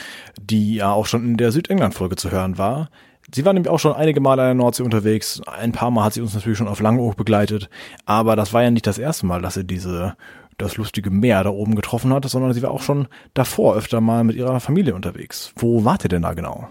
die 0.40 0.76
ja 0.76 0.92
auch 0.92 1.06
schon 1.06 1.24
in 1.24 1.36
der 1.36 1.50
Südengland-Folge 1.50 2.14
zu 2.14 2.30
hören 2.30 2.58
war. 2.58 2.90
Sie 3.34 3.44
war 3.44 3.52
nämlich 3.52 3.68
auch 3.68 3.80
schon 3.80 3.92
einige 3.92 4.20
Male 4.20 4.42
an 4.42 4.48
der 4.50 4.54
Nordsee 4.54 4.84
unterwegs. 4.84 5.42
Ein 5.44 5.72
paar 5.72 5.90
Mal 5.90 6.04
hat 6.04 6.12
sie 6.12 6.20
uns 6.20 6.34
natürlich 6.34 6.56
schon 6.58 6.68
auf 6.68 6.78
Langeoog 6.78 7.16
begleitet. 7.16 7.70
Aber 8.06 8.36
das 8.36 8.52
war 8.52 8.62
ja 8.62 8.70
nicht 8.70 8.86
das 8.86 8.98
erste 8.98 9.26
Mal, 9.26 9.42
dass 9.42 9.54
sie 9.54 9.64
diese, 9.64 10.14
das 10.58 10.76
lustige 10.76 11.10
Meer 11.10 11.42
da 11.42 11.50
oben 11.50 11.74
getroffen 11.74 12.12
hat, 12.12 12.24
sondern 12.24 12.52
sie 12.52 12.62
war 12.62 12.70
auch 12.70 12.82
schon 12.82 13.08
davor 13.34 13.74
öfter 13.74 14.00
mal 14.00 14.22
mit 14.22 14.36
ihrer 14.36 14.60
Familie 14.60 14.94
unterwegs. 14.94 15.52
Wo 15.56 15.84
wart 15.84 16.04
ihr 16.04 16.10
denn 16.10 16.22
da 16.22 16.34
genau? 16.34 16.68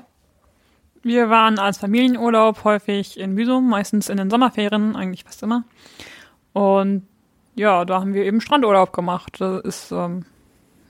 Wir 1.04 1.30
waren 1.30 1.60
als 1.60 1.78
Familienurlaub 1.78 2.64
häufig 2.64 3.20
in 3.20 3.36
Büsum, 3.36 3.70
meistens 3.70 4.08
in 4.08 4.16
den 4.16 4.30
Sommerferien, 4.30 4.96
eigentlich 4.96 5.26
fast 5.26 5.44
immer. 5.44 5.66
Und 6.54 7.06
ja, 7.56 7.84
da 7.84 8.00
haben 8.00 8.14
wir 8.14 8.24
eben 8.24 8.40
Strandurlaub 8.40 8.94
gemacht. 8.94 9.42
Das 9.42 9.62
ist, 9.66 9.92
ähm, 9.92 10.24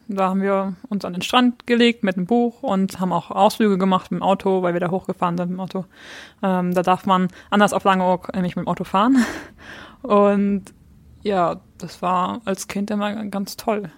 da 0.08 0.30
haben 0.30 0.42
wir 0.42 0.76
uns 0.90 1.04
an 1.06 1.14
den 1.14 1.22
Strand 1.22 1.68
gelegt 1.68 2.04
mit 2.04 2.16
einem 2.16 2.26
Buch 2.26 2.64
und 2.64 3.00
haben 3.00 3.12
auch 3.12 3.30
Ausflüge 3.32 3.78
gemacht 3.78 4.12
mit 4.12 4.22
dem 4.22 4.24
Auto, 4.24 4.62
weil 4.62 4.74
wir 4.74 4.80
da 4.80 4.90
hochgefahren 4.90 5.38
sind 5.38 5.50
mit 5.50 5.58
dem 5.58 5.60
Auto. 5.60 5.86
Ähm, 6.42 6.74
da 6.74 6.82
darf 6.82 7.06
man 7.06 7.28
anders 7.50 7.74
auf 7.74 7.84
Langeoog 7.84 8.34
nämlich 8.34 8.56
mit 8.56 8.66
dem 8.66 8.68
Auto 8.68 8.84
fahren. 8.84 9.18
Und 10.02 10.66
ja, 11.24 11.58
das 11.78 12.02
war 12.02 12.42
als 12.46 12.68
Kind 12.68 12.90
immer 12.92 13.26
ganz 13.26 13.58
toll. 13.58 13.90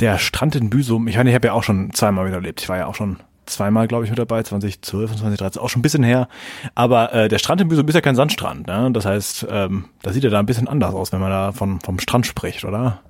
Der 0.00 0.18
Strand 0.18 0.56
in 0.56 0.70
Büsum, 0.70 1.06
ich 1.06 1.16
meine, 1.16 1.30
ich 1.30 1.34
habe 1.34 1.48
ja 1.48 1.52
auch 1.52 1.62
schon 1.62 1.92
zweimal 1.92 2.26
wieder 2.26 2.36
erlebt. 2.36 2.62
Ich 2.62 2.68
war 2.68 2.78
ja 2.78 2.86
auch 2.86 2.94
schon 2.94 3.18
zweimal, 3.46 3.86
glaube 3.88 4.04
ich, 4.04 4.10
mit 4.10 4.18
dabei, 4.18 4.42
2012 4.42 5.10
und 5.10 5.18
2013, 5.18 5.60
auch 5.60 5.68
schon 5.68 5.80
ein 5.80 5.82
bisschen 5.82 6.02
her. 6.02 6.28
Aber 6.74 7.12
äh, 7.12 7.28
der 7.28 7.38
Strand 7.38 7.60
in 7.60 7.68
Büsum 7.68 7.86
ist 7.88 7.94
ja 7.94 8.00
kein 8.00 8.16
Sandstrand. 8.16 8.66
Ne? 8.66 8.90
Das 8.92 9.04
heißt, 9.04 9.46
ähm, 9.50 9.86
da 10.02 10.12
sieht 10.12 10.24
er 10.24 10.30
da 10.30 10.38
ein 10.38 10.46
bisschen 10.46 10.68
anders 10.68 10.94
aus, 10.94 11.12
wenn 11.12 11.20
man 11.20 11.30
da 11.30 11.52
von, 11.52 11.80
vom 11.80 11.98
Strand 11.98 12.26
spricht, 12.26 12.64
oder? 12.64 13.02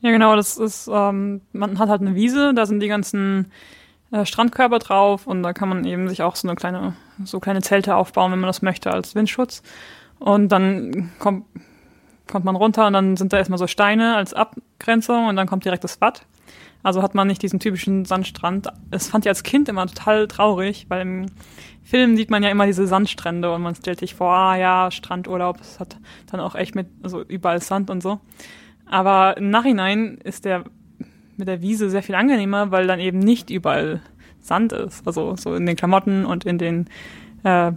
Ja, 0.00 0.10
genau, 0.10 0.36
das 0.36 0.58
ist, 0.58 0.88
ähm, 0.92 1.40
man 1.52 1.78
hat 1.78 1.88
halt 1.88 2.00
eine 2.00 2.14
Wiese, 2.14 2.54
da 2.54 2.66
sind 2.66 2.80
die 2.80 2.88
ganzen 2.88 3.50
äh, 4.12 4.24
Strandkörper 4.24 4.78
drauf 4.78 5.26
und 5.26 5.42
da 5.42 5.52
kann 5.52 5.68
man 5.68 5.84
eben 5.84 6.08
sich 6.08 6.22
auch 6.22 6.36
so 6.36 6.46
eine 6.46 6.54
kleine, 6.54 6.94
so 7.24 7.40
kleine 7.40 7.62
Zelte 7.62 7.96
aufbauen, 7.96 8.30
wenn 8.32 8.40
man 8.40 8.48
das 8.48 8.62
möchte, 8.62 8.92
als 8.92 9.14
Windschutz. 9.14 9.62
Und 10.18 10.50
dann 10.50 11.10
kommt, 11.18 11.46
kommt 12.26 12.44
man 12.44 12.56
runter 12.56 12.86
und 12.86 12.92
dann 12.92 13.16
sind 13.16 13.32
da 13.32 13.38
erstmal 13.38 13.58
so 13.58 13.66
Steine 13.66 14.16
als 14.16 14.34
Abgrenzung 14.34 15.26
und 15.26 15.36
dann 15.36 15.48
kommt 15.48 15.64
direkt 15.64 15.84
das 15.84 16.00
Watt. 16.00 16.26
Also 16.82 17.02
hat 17.02 17.14
man 17.14 17.26
nicht 17.26 17.42
diesen 17.42 17.58
typischen 17.58 18.04
Sandstrand. 18.04 18.68
Das 18.90 19.08
fand 19.08 19.26
ich 19.26 19.28
als 19.28 19.42
Kind 19.42 19.68
immer 19.68 19.86
total 19.86 20.28
traurig, 20.28 20.86
weil 20.88 21.02
im 21.02 21.26
Film 21.82 22.16
sieht 22.16 22.30
man 22.30 22.42
ja 22.42 22.50
immer 22.50 22.66
diese 22.66 22.86
Sandstrände 22.86 23.52
und 23.52 23.62
man 23.62 23.74
stellt 23.74 23.98
sich 23.98 24.14
vor, 24.14 24.30
ah 24.32 24.56
ja, 24.56 24.90
Strandurlaub, 24.90 25.58
das 25.58 25.80
hat 25.80 25.96
dann 26.30 26.40
auch 26.40 26.54
echt 26.54 26.74
mit, 26.74 26.86
also 27.02 27.22
überall 27.22 27.60
Sand 27.60 27.90
und 27.90 28.00
so. 28.02 28.20
Aber 28.90 29.36
im 29.36 29.50
Nachhinein 29.50 30.18
ist 30.24 30.44
der 30.44 30.64
mit 31.36 31.48
der 31.48 31.62
Wiese 31.62 31.88
sehr 31.88 32.02
viel 32.02 32.16
angenehmer, 32.16 32.70
weil 32.70 32.86
dann 32.86 32.98
eben 32.98 33.20
nicht 33.20 33.48
überall 33.48 34.02
Sand 34.40 34.72
ist. 34.72 35.06
Also 35.06 35.36
so 35.36 35.54
in 35.54 35.66
den 35.66 35.76
Klamotten 35.76 36.24
und 36.24 36.44
in 36.44 36.58
den, 36.58 36.88
äh, 37.44 37.72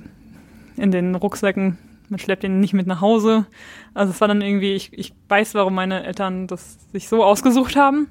in 0.78 0.92
den 0.92 1.16
Rucksäcken. 1.16 1.78
Man 2.10 2.20
schleppt 2.20 2.44
den 2.44 2.60
nicht 2.60 2.74
mit 2.74 2.88
nach 2.88 3.02
Hause. 3.02 3.46
Also 3.94 4.12
es 4.12 4.20
war 4.20 4.28
dann 4.28 4.42
irgendwie, 4.42 4.74
ich, 4.74 4.92
ich 4.94 5.14
weiß, 5.30 5.54
warum 5.56 5.76
meine 5.76 6.04
Eltern 6.04 6.48
das 6.48 6.80
sich 6.92 7.08
so 7.08 7.24
ausgesucht 7.24 7.76
haben. 7.76 8.08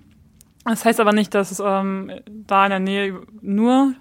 Das 0.64 0.84
heißt 0.84 1.00
aber 1.00 1.12
nicht, 1.12 1.34
dass 1.34 1.50
es 1.50 1.60
ähm, 1.60 2.12
da 2.46 2.64
in 2.64 2.70
der 2.70 2.80
Nähe 2.80 3.20
nur 3.40 3.94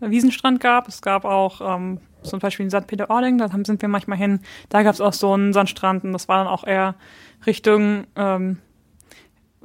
Wiesenstrand 0.00 0.60
gab. 0.60 0.88
Es 0.88 1.00
gab 1.00 1.24
auch 1.24 1.60
ähm, 1.60 2.00
zum 2.22 2.40
Beispiel 2.40 2.64
in 2.64 2.70
St. 2.70 2.86
Peter-Ording, 2.86 3.38
da 3.38 3.48
sind 3.48 3.80
wir 3.80 3.88
manchmal 3.88 4.18
hin. 4.18 4.40
Da 4.68 4.82
gab 4.82 4.94
es 4.94 5.00
auch 5.00 5.12
so 5.12 5.32
einen 5.32 5.52
Sandstrand 5.52 6.04
und 6.04 6.12
das 6.12 6.28
war 6.28 6.38
dann 6.38 6.48
auch 6.48 6.66
eher 6.66 6.94
Richtung 7.46 8.04
ähm, 8.16 8.58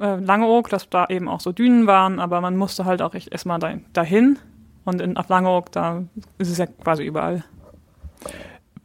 äh, 0.00 0.16
Langeoog, 0.16 0.68
dass 0.68 0.88
da 0.88 1.06
eben 1.06 1.28
auch 1.28 1.40
so 1.40 1.52
Dünen 1.52 1.86
waren, 1.86 2.18
aber 2.18 2.40
man 2.40 2.56
musste 2.56 2.84
halt 2.84 3.02
auch 3.02 3.14
erstmal 3.14 3.58
da, 3.58 3.74
dahin. 3.92 4.38
Und 4.84 5.00
in, 5.00 5.16
auf 5.16 5.28
Langeoog, 5.28 5.70
da 5.70 6.04
ist 6.38 6.50
es 6.50 6.58
ja 6.58 6.66
quasi 6.66 7.04
überall. 7.04 7.44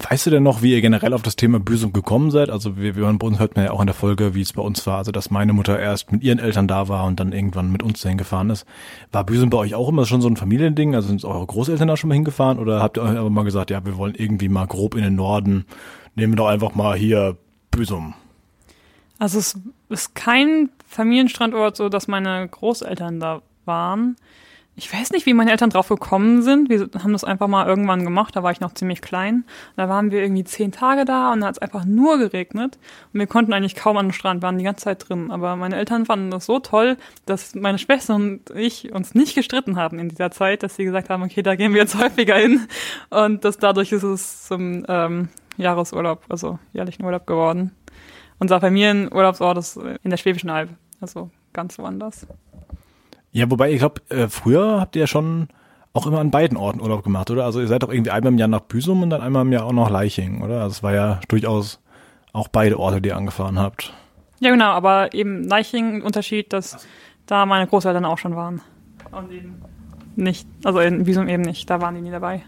Weißt 0.10 0.28
du 0.28 0.30
denn 0.30 0.44
noch, 0.44 0.62
wie 0.62 0.74
ihr 0.74 0.82
generell 0.82 1.14
auf 1.14 1.24
das 1.24 1.36
Thema 1.36 1.60
Büsum 1.60 1.92
gekommen 1.92 2.30
seid? 2.30 2.52
Also 2.52 2.78
wir, 2.78 2.96
wir 2.96 3.12
bei 3.14 3.28
uns 3.28 3.40
hört 3.40 3.56
man 3.56 3.66
ja 3.66 3.72
auch 3.72 3.80
in 3.80 3.88
der 3.88 3.96
Folge, 3.96 4.36
wie 4.36 4.42
es 4.42 4.54
bei 4.54 4.62
uns 4.62 4.86
war. 4.86 5.00
Also 5.00 5.12
dass 5.12 5.32
meine 5.32 5.54
Mutter 5.54 5.80
erst 5.80 6.12
mit 6.12 6.22
ihren 6.22 6.38
Eltern 6.38 6.68
da 6.68 6.88
war 6.88 7.06
und 7.06 7.20
dann 7.20 7.32
irgendwann 7.32 7.72
mit 7.72 7.82
uns 7.82 8.02
dahin 8.02 8.20
gefahren 8.20 8.52
ist. 8.52 8.68
War 9.12 9.24
Büsum 9.24 9.50
bei 9.50 9.58
euch 9.58 9.74
auch 9.74 9.90
immer 9.90 10.06
schon 10.06 10.22
so 10.22 10.28
ein 10.28 10.38
Familiending? 10.38 10.94
Also 10.94 11.08
sind 11.08 11.26
eure 11.26 11.48
Großeltern 11.48 11.88
da 11.88 11.98
schon 11.98 12.10
mal 12.10 12.14
hingefahren? 12.14 12.60
Oder 12.60 12.80
habt 12.80 12.98
ihr 12.98 13.04
aber 13.04 13.32
mal 13.32 13.44
gesagt, 13.44 13.72
ja, 13.72 13.84
wir 13.86 13.98
wollen 13.98 14.14
irgendwie 14.14 14.50
mal 14.50 14.68
grob 14.68 14.94
in 14.94 15.02
den 15.02 15.16
Norden, 15.16 15.66
nehmen 16.14 16.34
wir 16.34 16.38
doch 16.38 16.48
einfach 16.48 16.76
mal 16.76 16.96
hier 16.96 17.36
Büsum? 17.72 18.14
Also 19.20 19.40
es 19.40 19.60
ist 19.90 20.16
kein 20.16 20.70
Familienstrandort, 20.88 21.76
so 21.76 21.90
dass 21.90 22.08
meine 22.08 22.48
Großeltern 22.48 23.20
da 23.20 23.42
waren. 23.66 24.16
Ich 24.80 24.94
weiß 24.94 25.10
nicht, 25.10 25.26
wie 25.26 25.34
meine 25.34 25.50
Eltern 25.50 25.72
drauf 25.72 25.88
gekommen 25.88 26.44
sind. 26.44 26.70
Wir 26.70 26.88
haben 27.02 27.12
das 27.12 27.24
einfach 27.24 27.48
mal 27.48 27.66
irgendwann 27.68 28.04
gemacht, 28.04 28.36
da 28.36 28.44
war 28.44 28.52
ich 28.52 28.60
noch 28.60 28.76
ziemlich 28.76 29.02
klein. 29.02 29.44
Da 29.76 29.90
waren 29.90 30.12
wir 30.12 30.22
irgendwie 30.22 30.44
zehn 30.44 30.72
Tage 30.72 31.04
da 31.04 31.34
und 31.34 31.42
da 31.42 31.48
hat 31.48 31.56
es 31.56 31.62
einfach 31.62 31.84
nur 31.84 32.20
geregnet. 32.20 32.78
Und 33.12 33.20
wir 33.20 33.26
konnten 33.26 33.54
eigentlich 33.54 33.74
kaum 33.74 33.98
an 33.98 34.10
den 34.10 34.14
Strand, 34.14 34.44
waren 34.44 34.60
die 34.60 34.64
ganze 34.64 34.84
Zeit 34.84 35.10
drin. 35.10 35.32
Aber 35.32 35.56
meine 35.56 35.78
Eltern 35.78 36.06
fanden 36.06 36.30
das 36.30 36.46
so 36.46 36.60
toll, 36.60 36.98
dass 37.26 37.56
meine 37.56 37.80
Schwester 37.80 38.14
und 38.14 38.52
ich 38.52 38.94
uns 38.94 39.16
nicht 39.16 39.34
gestritten 39.34 39.78
haben 39.78 39.98
in 39.98 40.10
dieser 40.10 40.30
Zeit, 40.30 40.62
dass 40.62 40.76
sie 40.76 40.86
gesagt 40.86 41.10
haben, 41.10 41.24
okay, 41.24 41.42
da 41.42 41.56
gehen 41.56 41.74
wir 41.74 41.82
jetzt 41.82 42.00
häufiger 42.00 42.36
hin. 42.36 42.68
Und 43.10 43.46
das 43.46 43.58
dadurch 43.58 43.92
ist 43.92 44.04
es 44.04 44.44
zum 44.46 44.86
ähm, 44.88 45.30
Jahresurlaub, 45.58 46.24
also 46.30 46.60
jährlichen 46.72 47.04
Urlaub 47.04 47.26
geworden. 47.26 47.72
Unser 48.40 48.60
Familienurlaubsort 48.62 49.58
ist 49.58 49.78
in 49.78 50.10
der 50.10 50.18
Schwäbischen 50.18 50.50
Alb, 50.50 50.70
also 51.02 51.32
ganz 51.54 51.78
woanders. 51.80 52.28
Ja, 53.32 53.50
wobei 53.50 53.72
ich 53.72 53.80
glaube, 53.80 54.02
äh, 54.10 54.28
früher 54.28 54.80
habt 54.80 54.96
ihr 54.96 55.02
ja 55.02 55.08
schon 55.08 55.48
auch 55.94 56.06
immer 56.06 56.20
an 56.20 56.32
beiden 56.32 56.58
Orten 56.58 56.80
Urlaub 56.80 57.04
gemacht, 57.04 57.32
oder? 57.32 57.46
Also 57.46 57.60
ihr 57.60 57.68
seid 57.68 57.84
doch 57.84 57.92
irgendwie 57.92 58.12
einmal 58.12 58.32
im 58.32 58.38
Jahr 58.38 58.48
nach 58.48 58.62
Büsum 58.62 59.02
und 59.02 59.10
dann 59.10 59.22
einmal 59.22 59.44
im 59.44 59.52
Jahr 59.52 59.66
auch 59.66 59.74
nach 59.74 59.90
Leiching, 59.90 60.42
oder? 60.42 60.62
Also 60.62 60.74
es 60.74 60.84
war 60.84 60.94
ja 60.94 61.20
durchaus 61.28 61.80
auch 62.34 62.48
beide 62.48 62.80
Orte, 62.80 63.02
die 63.02 63.10
ihr 63.10 63.18
angefahren 63.18 63.58
habt. 63.58 63.94
Ja, 64.40 64.52
genau, 64.52 64.70
aber 64.70 65.14
eben 65.14 65.44
Leiching 65.44 66.04
Unterschied, 66.04 66.54
dass 66.54 66.88
da 67.26 67.46
meine 67.48 67.66
Großeltern 67.66 68.06
auch 68.06 68.20
schon 68.20 68.36
waren. 68.36 68.62
Und 69.12 69.32
eben 69.32 69.62
nicht, 70.16 70.48
also 70.64 70.80
in 70.80 71.04
Büsum 71.04 71.28
eben 71.28 71.44
nicht, 71.44 71.70
da 71.70 71.82
waren 71.82 71.96
die 71.96 72.02
nie 72.02 72.12
dabei. 72.12 72.44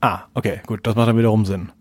Ah, 0.00 0.24
okay, 0.34 0.60
gut, 0.66 0.86
das 0.86 0.94
macht 0.94 1.08
dann 1.08 1.16
wiederum 1.18 1.44
Sinn. 1.44 1.72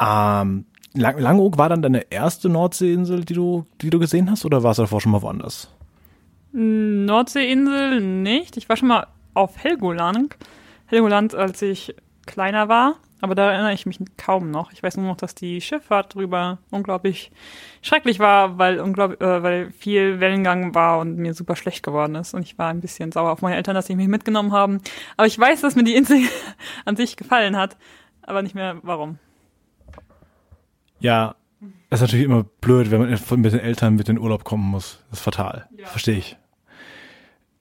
Ähm, 0.00 0.64
Lang 0.96 1.18
Langeoog 1.18 1.58
war 1.58 1.68
dann 1.68 1.82
deine 1.82 2.10
erste 2.10 2.48
Nordseeinsel, 2.48 3.24
die 3.24 3.34
du, 3.34 3.66
die 3.80 3.90
du 3.90 3.98
gesehen 3.98 4.30
hast, 4.30 4.44
oder 4.44 4.62
warst 4.62 4.78
du 4.78 4.82
davor 4.82 5.00
schon 5.00 5.12
mal 5.12 5.22
woanders? 5.22 5.68
Nordseeinsel 6.52 8.00
nicht. 8.00 8.56
Ich 8.56 8.68
war 8.68 8.76
schon 8.76 8.88
mal 8.88 9.06
auf 9.34 9.62
Helgoland. 9.62 10.36
Helgoland, 10.86 11.34
als 11.34 11.60
ich 11.62 11.94
kleiner 12.26 12.68
war. 12.68 12.96
Aber 13.20 13.34
da 13.34 13.50
erinnere 13.50 13.72
ich 13.72 13.86
mich 13.86 13.98
kaum 14.16 14.50
noch. 14.50 14.72
Ich 14.72 14.82
weiß 14.82 14.98
nur 14.98 15.06
noch, 15.06 15.16
dass 15.16 15.34
die 15.34 15.60
Schifffahrt 15.60 16.14
drüber 16.14 16.58
unglaublich 16.70 17.30
schrecklich 17.80 18.18
war, 18.18 18.58
weil, 18.58 18.78
unglaublich, 18.78 19.20
äh, 19.20 19.42
weil 19.42 19.70
viel 19.70 20.20
Wellengang 20.20 20.74
war 20.74 20.98
und 20.98 21.16
mir 21.16 21.32
super 21.32 21.56
schlecht 21.56 21.82
geworden 21.82 22.14
ist. 22.14 22.34
Und 22.34 22.42
ich 22.42 22.58
war 22.58 22.68
ein 22.68 22.80
bisschen 22.80 23.12
sauer 23.12 23.32
auf 23.32 23.42
meine 23.42 23.56
Eltern, 23.56 23.74
dass 23.74 23.86
sie 23.86 23.96
mich 23.96 24.08
mitgenommen 24.08 24.52
haben. 24.52 24.80
Aber 25.16 25.26
ich 25.26 25.38
weiß, 25.38 25.62
dass 25.62 25.76
mir 25.76 25.84
die 25.84 25.94
Insel 25.94 26.20
an 26.84 26.96
sich 26.96 27.16
gefallen 27.16 27.56
hat, 27.56 27.76
aber 28.22 28.42
nicht 28.42 28.54
mehr 28.54 28.76
warum. 28.82 29.18
Ja, 31.00 31.36
das 31.90 32.00
ist 32.00 32.08
natürlich 32.08 32.24
immer 32.24 32.44
blöd, 32.60 32.90
wenn 32.90 33.00
man 33.00 33.10
mit 33.10 33.52
den 33.52 33.60
Eltern 33.60 33.94
mit 33.94 34.08
in 34.08 34.16
den 34.16 34.22
Urlaub 34.22 34.44
kommen 34.44 34.64
muss. 34.64 35.04
Das 35.10 35.20
ist 35.20 35.24
fatal. 35.24 35.66
Ja. 35.78 35.86
Verstehe 35.86 36.18
ich. 36.18 36.36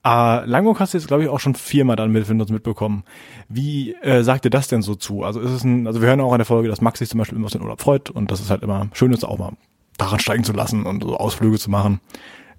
Äh, 0.03 0.45
Langok 0.45 0.79
hast 0.79 0.93
du 0.93 0.97
jetzt, 0.97 1.07
glaube 1.07 1.23
ich, 1.23 1.29
auch 1.29 1.39
schon 1.39 1.55
viermal 1.55 1.95
dann 1.95 2.11
mit 2.11 2.29
uns 2.29 2.51
mitbekommen. 2.51 3.03
Wie 3.49 3.93
äh, 3.95 4.23
sagt 4.23 4.45
dir 4.45 4.49
das 4.49 4.67
denn 4.67 4.81
so 4.81 4.95
zu? 4.95 5.23
Also 5.23 5.39
ist 5.39 5.51
es 5.51 5.63
ein, 5.63 5.87
also 5.87 6.01
wir 6.01 6.07
hören 6.07 6.21
auch 6.21 6.31
in 6.33 6.39
der 6.39 6.45
Folge, 6.45 6.69
dass 6.69 6.81
Max 6.81 6.99
sich 6.99 7.09
zum 7.09 7.17
Beispiel 7.17 7.37
immer 7.37 7.45
aus 7.45 7.53
dem 7.53 7.61
Urlaub 7.61 7.81
freut 7.81 8.09
und 8.09 8.29
das 8.29 8.39
ist 8.39 8.49
halt 8.49 8.61
immer 8.61 8.87
schön 8.93 9.13
ist, 9.13 9.23
auch 9.23 9.37
mal 9.37 9.53
daran 9.97 10.19
steigen 10.19 10.43
zu 10.43 10.53
lassen 10.53 10.85
und 10.85 11.03
so 11.03 11.17
Ausflüge 11.17 11.57
zu 11.57 11.71
machen. 11.71 12.01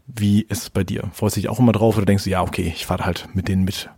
Wie 0.07 0.43
ist 0.43 0.62
es 0.62 0.70
bei 0.70 0.85
dir? 0.85 1.11
Freust 1.12 1.37
du 1.37 1.41
dich 1.41 1.49
auch 1.49 1.59
immer 1.59 1.72
drauf 1.72 1.97
oder 1.97 2.07
denkst 2.07 2.24
du, 2.24 2.31
ja, 2.31 2.43
okay, 2.43 2.72
ich 2.74 2.87
fahre 2.87 3.05
halt 3.05 3.29
mit 3.35 3.49
denen 3.49 3.64
mit? 3.64 3.91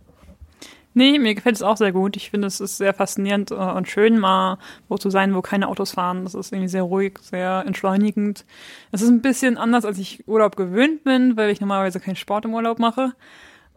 Nee, 0.93 1.19
mir 1.19 1.35
gefällt 1.35 1.55
es 1.55 1.61
auch 1.61 1.77
sehr 1.77 1.91
gut. 1.91 2.17
Ich 2.17 2.31
finde, 2.31 2.47
es 2.47 2.59
ist 2.59 2.77
sehr 2.77 2.93
faszinierend 2.93 3.51
äh, 3.51 3.55
und 3.55 3.87
schön, 3.87 4.17
mal 4.17 4.57
wo 4.87 4.97
zu 4.97 5.09
sein, 5.09 5.35
wo 5.35 5.41
keine 5.41 5.67
Autos 5.67 5.91
fahren. 5.91 6.23
Das 6.23 6.33
ist 6.33 6.51
irgendwie 6.51 6.67
sehr 6.67 6.83
ruhig, 6.83 7.19
sehr 7.21 7.63
entschleunigend. 7.65 8.45
Es 8.91 9.01
ist 9.01 9.09
ein 9.09 9.21
bisschen 9.21 9.57
anders, 9.57 9.85
als 9.85 9.99
ich 9.99 10.27
Urlaub 10.27 10.55
gewöhnt 10.55 11.03
bin, 11.03 11.37
weil 11.37 11.51
ich 11.51 11.61
normalerweise 11.61 11.99
keinen 11.99 12.15
Sport 12.15 12.45
im 12.45 12.53
Urlaub 12.53 12.79
mache. 12.79 13.13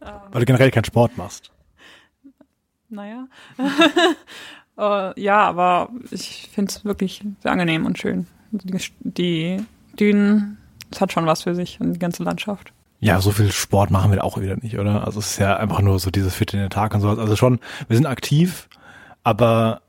Weil 0.00 0.40
du 0.40 0.46
generell 0.46 0.70
keinen 0.70 0.84
Sport 0.84 1.16
machst. 1.16 1.52
Naja. 2.88 3.26
uh, 4.76 5.12
ja, 5.20 5.40
aber 5.40 5.90
ich 6.10 6.50
finde 6.52 6.70
es 6.70 6.84
wirklich 6.84 7.22
sehr 7.40 7.52
angenehm 7.52 7.86
und 7.86 7.98
schön. 7.98 8.26
Die, 8.50 8.78
die 9.00 9.64
Dünen, 9.98 10.58
es 10.90 11.00
hat 11.00 11.12
schon 11.12 11.26
was 11.26 11.42
für 11.42 11.54
sich 11.54 11.80
und 11.80 11.92
die 11.94 11.98
ganze 11.98 12.22
Landschaft. 12.22 12.72
Ja, 13.02 13.20
so 13.20 13.32
viel 13.32 13.50
Sport 13.50 13.90
machen 13.90 14.12
wir 14.12 14.22
auch 14.22 14.40
wieder 14.40 14.54
nicht, 14.54 14.78
oder? 14.78 15.04
Also 15.04 15.18
es 15.18 15.32
ist 15.32 15.38
ja 15.38 15.56
einfach 15.56 15.80
nur 15.80 15.98
so 15.98 16.12
dieses 16.12 16.36
Fit 16.36 16.54
in 16.54 16.60
den 16.60 16.70
Tag 16.70 16.94
und 16.94 17.00
sowas. 17.00 17.18
Also 17.18 17.34
schon, 17.34 17.58
wir 17.88 17.96
sind 17.96 18.06
aktiv, 18.06 18.68
aber 19.24 19.82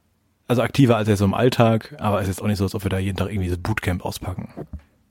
also 0.47 0.63
aktiver 0.63 0.97
als 0.97 1.07
jetzt 1.07 1.19
so 1.19 1.25
im 1.25 1.35
Alltag, 1.35 1.95
aber 1.99 2.17
es 2.17 2.23
ist 2.23 2.37
jetzt 2.37 2.41
auch 2.41 2.47
nicht 2.47 2.57
so, 2.57 2.63
als 2.63 2.73
ob 2.73 2.83
wir 2.83 2.89
da 2.89 2.97
jeden 2.97 3.15
Tag 3.15 3.29
irgendwie 3.29 3.49
so 3.49 3.55
Bootcamp 3.55 4.03
auspacken. 4.03 4.49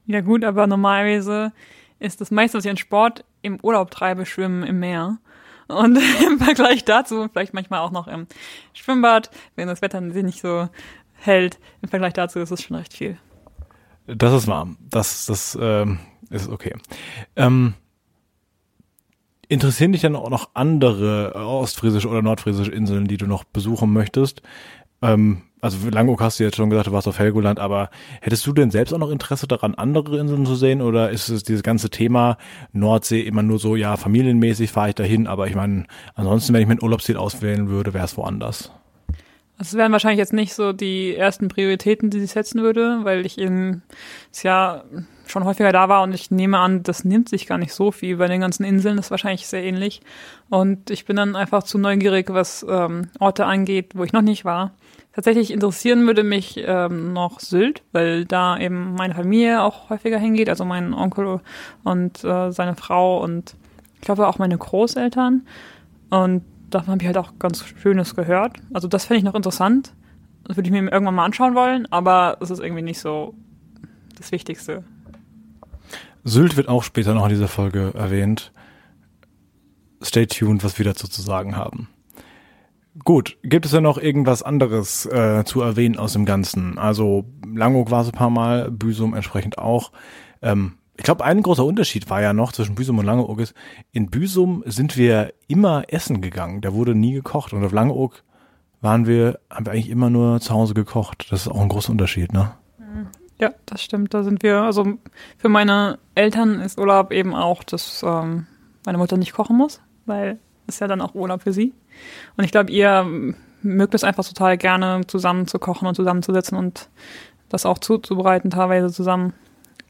Ja 0.07 0.21
gut, 0.21 0.43
aber 0.43 0.67
normalerweise 0.67 1.53
ist 2.01 2.21
das 2.21 2.33
meiste, 2.33 2.59
was 2.59 2.65
ich 2.65 2.71
an 2.73 2.77
Sport 2.77 3.25
im 3.41 3.61
Urlaub 3.63 3.93
treibe, 3.93 4.27
Schwimmen 4.27 4.65
im 4.65 4.81
Meer. 4.81 5.19
Und 5.69 5.97
im 6.27 6.41
Vergleich 6.41 6.85
dazu, 6.85 7.29
vielleicht 7.31 7.55
manchmal 7.55 7.79
auch 7.79 7.93
noch 7.93 8.09
im 8.09 8.27
Schwimmbad, 8.73 9.31
wenn 9.55 9.69
das 9.69 9.81
Wetter 9.81 10.03
sich 10.11 10.25
nicht 10.25 10.41
so 10.41 10.69
hält, 11.13 11.61
im 11.83 11.89
Vergleich 11.89 12.15
dazu 12.15 12.41
ist 12.41 12.51
es 12.51 12.63
schon 12.63 12.77
recht 12.77 12.95
viel. 12.95 13.17
Das 14.09 14.33
ist 14.33 14.49
warm. 14.49 14.77
Das, 14.91 15.27
das 15.27 15.57
ähm, 15.61 16.01
ist 16.31 16.49
okay. 16.49 16.75
Ähm, 17.37 17.75
Interessieren 19.53 19.93
dich 19.93 20.01
dann 20.01 20.17
auch 20.17 20.31
noch 20.31 20.49
andere 20.55 21.35
ostfriesische 21.35 22.09
oder 22.09 22.23
nordfriesische 22.23 22.71
Inseln, 22.71 23.07
die 23.07 23.19
du 23.19 23.27
noch 23.27 23.45
besuchen 23.45 23.93
möchtest? 23.93 24.41
Ähm, 25.03 25.43
also 25.61 25.91
Langok 25.91 26.23
hast 26.23 26.41
du 26.41 26.45
jetzt 26.45 26.57
schon 26.57 26.71
gesagt, 26.71 26.87
du 26.87 26.93
warst 26.93 27.07
auf 27.07 27.19
Helgoland, 27.19 27.61
aber 27.61 27.91
hättest 28.23 28.47
du 28.47 28.55
denn 28.55 28.71
selbst 28.71 28.95
auch 28.95 28.99
noch 28.99 29.11
Interesse 29.11 29.47
daran, 29.47 29.75
andere 29.75 30.19
Inseln 30.19 30.47
zu 30.47 30.55
sehen? 30.55 30.81
Oder 30.81 31.11
ist 31.11 31.29
es 31.29 31.43
dieses 31.43 31.63
ganze 31.63 31.91
Thema 31.91 32.39
Nordsee 32.73 33.21
immer 33.21 33.43
nur 33.43 33.59
so, 33.59 33.77
ja, 33.77 33.99
familienmäßig 33.99 34.71
fahre 34.71 34.89
ich 34.89 34.95
dahin, 34.95 35.27
aber 35.27 35.49
ich 35.49 35.55
meine, 35.55 35.85
ansonsten, 36.15 36.55
wenn 36.55 36.63
ich 36.63 36.69
mein 36.69 36.83
Urlaubsziel 36.83 37.19
auswählen 37.19 37.69
würde, 37.69 37.93
wäre 37.93 38.07
es 38.07 38.17
woanders. 38.17 38.73
Das 39.59 39.75
wären 39.75 39.93
wahrscheinlich 39.93 40.19
jetzt 40.19 40.33
nicht 40.33 40.55
so 40.55 40.73
die 40.73 41.15
ersten 41.15 41.49
Prioritäten, 41.49 42.09
die 42.09 42.21
ich 42.21 42.31
setzen 42.31 42.63
würde, 42.63 43.01
weil 43.03 43.27
ich 43.27 43.37
eben 43.37 43.83
das 44.31 44.45
Jahr 44.45 44.85
schon 45.33 45.45
häufiger 45.45 45.73
da 45.73 45.89
war 45.89 46.03
und 46.03 46.15
ich 46.15 46.31
nehme 46.31 46.59
an, 46.59 46.83
das 46.83 47.05
nimmt 47.05 47.29
sich 47.29 47.47
gar 47.47 47.59
nicht 47.59 47.73
so 47.73 47.91
viel 47.91 48.19
bei 48.19 48.29
den 48.29 48.41
ganzen 48.41 48.65
Inseln, 48.65 48.99
ist 48.99 49.11
wahrscheinlich 49.11 49.47
sehr 49.47 49.65
ähnlich. 49.65 50.03
Und 50.51 50.91
ich 50.91 51.07
bin 51.07 51.17
dann 51.17 51.35
einfach 51.35 51.63
zu 51.63 51.79
neugierig, 51.79 52.33
was 52.33 52.65
ähm, 52.69 53.09
Orte 53.19 53.47
angeht, 53.47 53.93
wo 53.95 54.05
ich 54.05 54.13
noch 54.13 54.23
nicht 54.23 54.45
war. 54.45 54.73
Tatsächlich 55.15 55.51
interessieren 55.51 56.07
würde 56.07 56.23
mich 56.23 56.63
ähm, 56.65 57.13
noch 57.13 57.41
Sylt, 57.41 57.83
weil 57.93 58.25
da 58.25 58.59
eben 58.59 58.95
meine 58.95 59.15
Familie 59.15 59.63
auch 59.63 59.91
häufiger 59.91 60.19
hingeht, 60.19 60.49
also 60.49 60.65
mein 60.65 60.95
Onkel 60.95 61.41
und 61.83 62.23
äh, 62.25 62.51
seine 62.53 62.77
Frau 62.77 63.23
und 63.23 63.57
ich 63.97 64.03
glaube 64.03 64.29
auch 64.29 64.39
meine 64.39 64.57
Großeltern. 64.57 65.47
Und 66.11 66.45
davon 66.71 66.93
habe 66.93 67.03
ich 67.03 67.07
halt 67.07 67.19
auch 67.19 67.39
ganz 67.39 67.65
Schönes 67.65 68.15
gehört. 68.15 68.59
Also 68.73 68.89
das 68.89 69.07
fände 69.07 69.19
ich 69.19 69.25
noch 69.25 69.35
interessant. 69.35 69.95
Das 70.45 70.57
würde 70.57 70.69
ich 70.69 70.73
mir 70.73 70.91
irgendwann 70.91 71.15
mal 71.15 71.25
anschauen 71.25 71.55
wollen, 71.55 71.91
aber 71.91 72.37
es 72.41 72.51
ist 72.51 72.61
irgendwie 72.61 72.83
nicht 72.83 72.99
so 72.99 73.35
das 74.17 74.33
Wichtigste. 74.33 74.85
Sylt 76.25 76.57
wird 76.57 76.69
auch 76.69 76.83
später 76.83 77.15
noch 77.15 77.25
in 77.25 77.31
dieser 77.31 77.49
Folge 77.49 77.93
erwähnt. 77.95 78.53
Stay 80.03 80.27
tuned, 80.27 80.65
was 80.65 80.79
wir 80.79 80.85
dazu 80.85 81.09
zu 81.09 81.23
sagen 81.23 81.57
haben. 81.57 81.89
Gut, 83.05 83.39
gibt 83.43 83.65
es 83.65 83.73
ja 83.73 83.81
noch 83.81 83.97
irgendwas 83.97 84.43
anderes 84.43 85.07
äh, 85.07 85.45
zu 85.45 85.63
erwähnen 85.63 85.97
aus 85.97 86.13
dem 86.13 86.27
Ganzen? 86.27 86.79
Also 86.79 87.25
Langok 87.47 87.91
war 87.91 88.03
es 88.03 88.09
ein 88.09 88.13
paar 88.13 88.31
Mal, 88.31 88.71
Büsum 88.71 89.15
entsprechend 89.15 89.57
auch. 89.59 89.93
Ähm, 90.43 90.75
ich 90.97 91.05
glaube, 91.05 91.25
ein 91.25 91.43
großer 91.43 91.65
Unterschied 91.65 92.11
war 92.11 92.21
ja 92.21 92.35
noch 92.35 92.53
zwischen 92.53 92.75
Büsum 92.75 92.99
und 92.99 93.07
Langeoog 93.07 93.41
ist, 93.41 93.55
in 93.93 94.11
Büsum 94.11 94.63
sind 94.67 94.99
wir 94.99 95.33
immer 95.49 95.85
essen 95.89 96.21
gegangen. 96.21 96.61
Da 96.61 96.75
wurde 96.75 96.95
nie 96.95 97.15
gekocht. 97.15 97.55
Und 97.55 97.65
auf 97.65 97.73
Langeoog 97.73 98.23
waren 98.83 99.07
wir, 99.07 99.41
haben 99.49 99.65
wir 99.65 99.73
eigentlich 99.73 99.89
immer 99.89 100.11
nur 100.11 100.41
zu 100.41 100.53
Hause 100.53 100.75
gekocht. 100.75 101.29
Das 101.31 101.43
ist 101.43 101.49
auch 101.49 101.63
ein 101.63 101.69
großer 101.69 101.93
Unterschied, 101.93 102.33
ne? 102.33 102.53
Ja, 103.43 103.53
das 103.67 103.83
stimmt. 103.83 104.15
Da 104.15 104.23
sind 104.23 104.45
wir, 104.45 104.63
also 104.63 104.99
für 105.37 105.49
meine 105.49 105.99
Eltern 106.15 106.61
ist 106.61 106.79
Urlaub 106.79 107.11
eben 107.11 107.35
auch, 107.35 107.65
dass 107.65 108.03
ähm, 108.07 108.47
meine 108.87 108.99
Mutter 108.99 109.17
nicht 109.17 109.33
kochen 109.33 109.57
muss, 109.57 109.81
weil 110.07 110.39
es 110.69 110.79
ja 110.79 110.87
dann 110.87 111.01
auch 111.01 111.17
Urlaub 111.17 111.43
für 111.43 111.53
sie. 111.53 111.73
Und 112.37 112.45
ich 112.45 112.53
glaube, 112.53 112.71
ihr 112.71 113.05
mögt 113.63 113.95
es 113.95 114.05
einfach 114.05 114.25
total 114.25 114.57
gerne, 114.57 115.01
zusammen 115.09 115.49
zu 115.49 115.59
kochen 115.59 115.89
und 115.89 115.97
zusammenzusetzen 115.97 116.57
und 116.57 116.89
das 117.49 117.67
auch 117.67 117.79
zuzubereiten, 117.79 118.51
teilweise 118.51 118.93
zusammen 118.93 119.35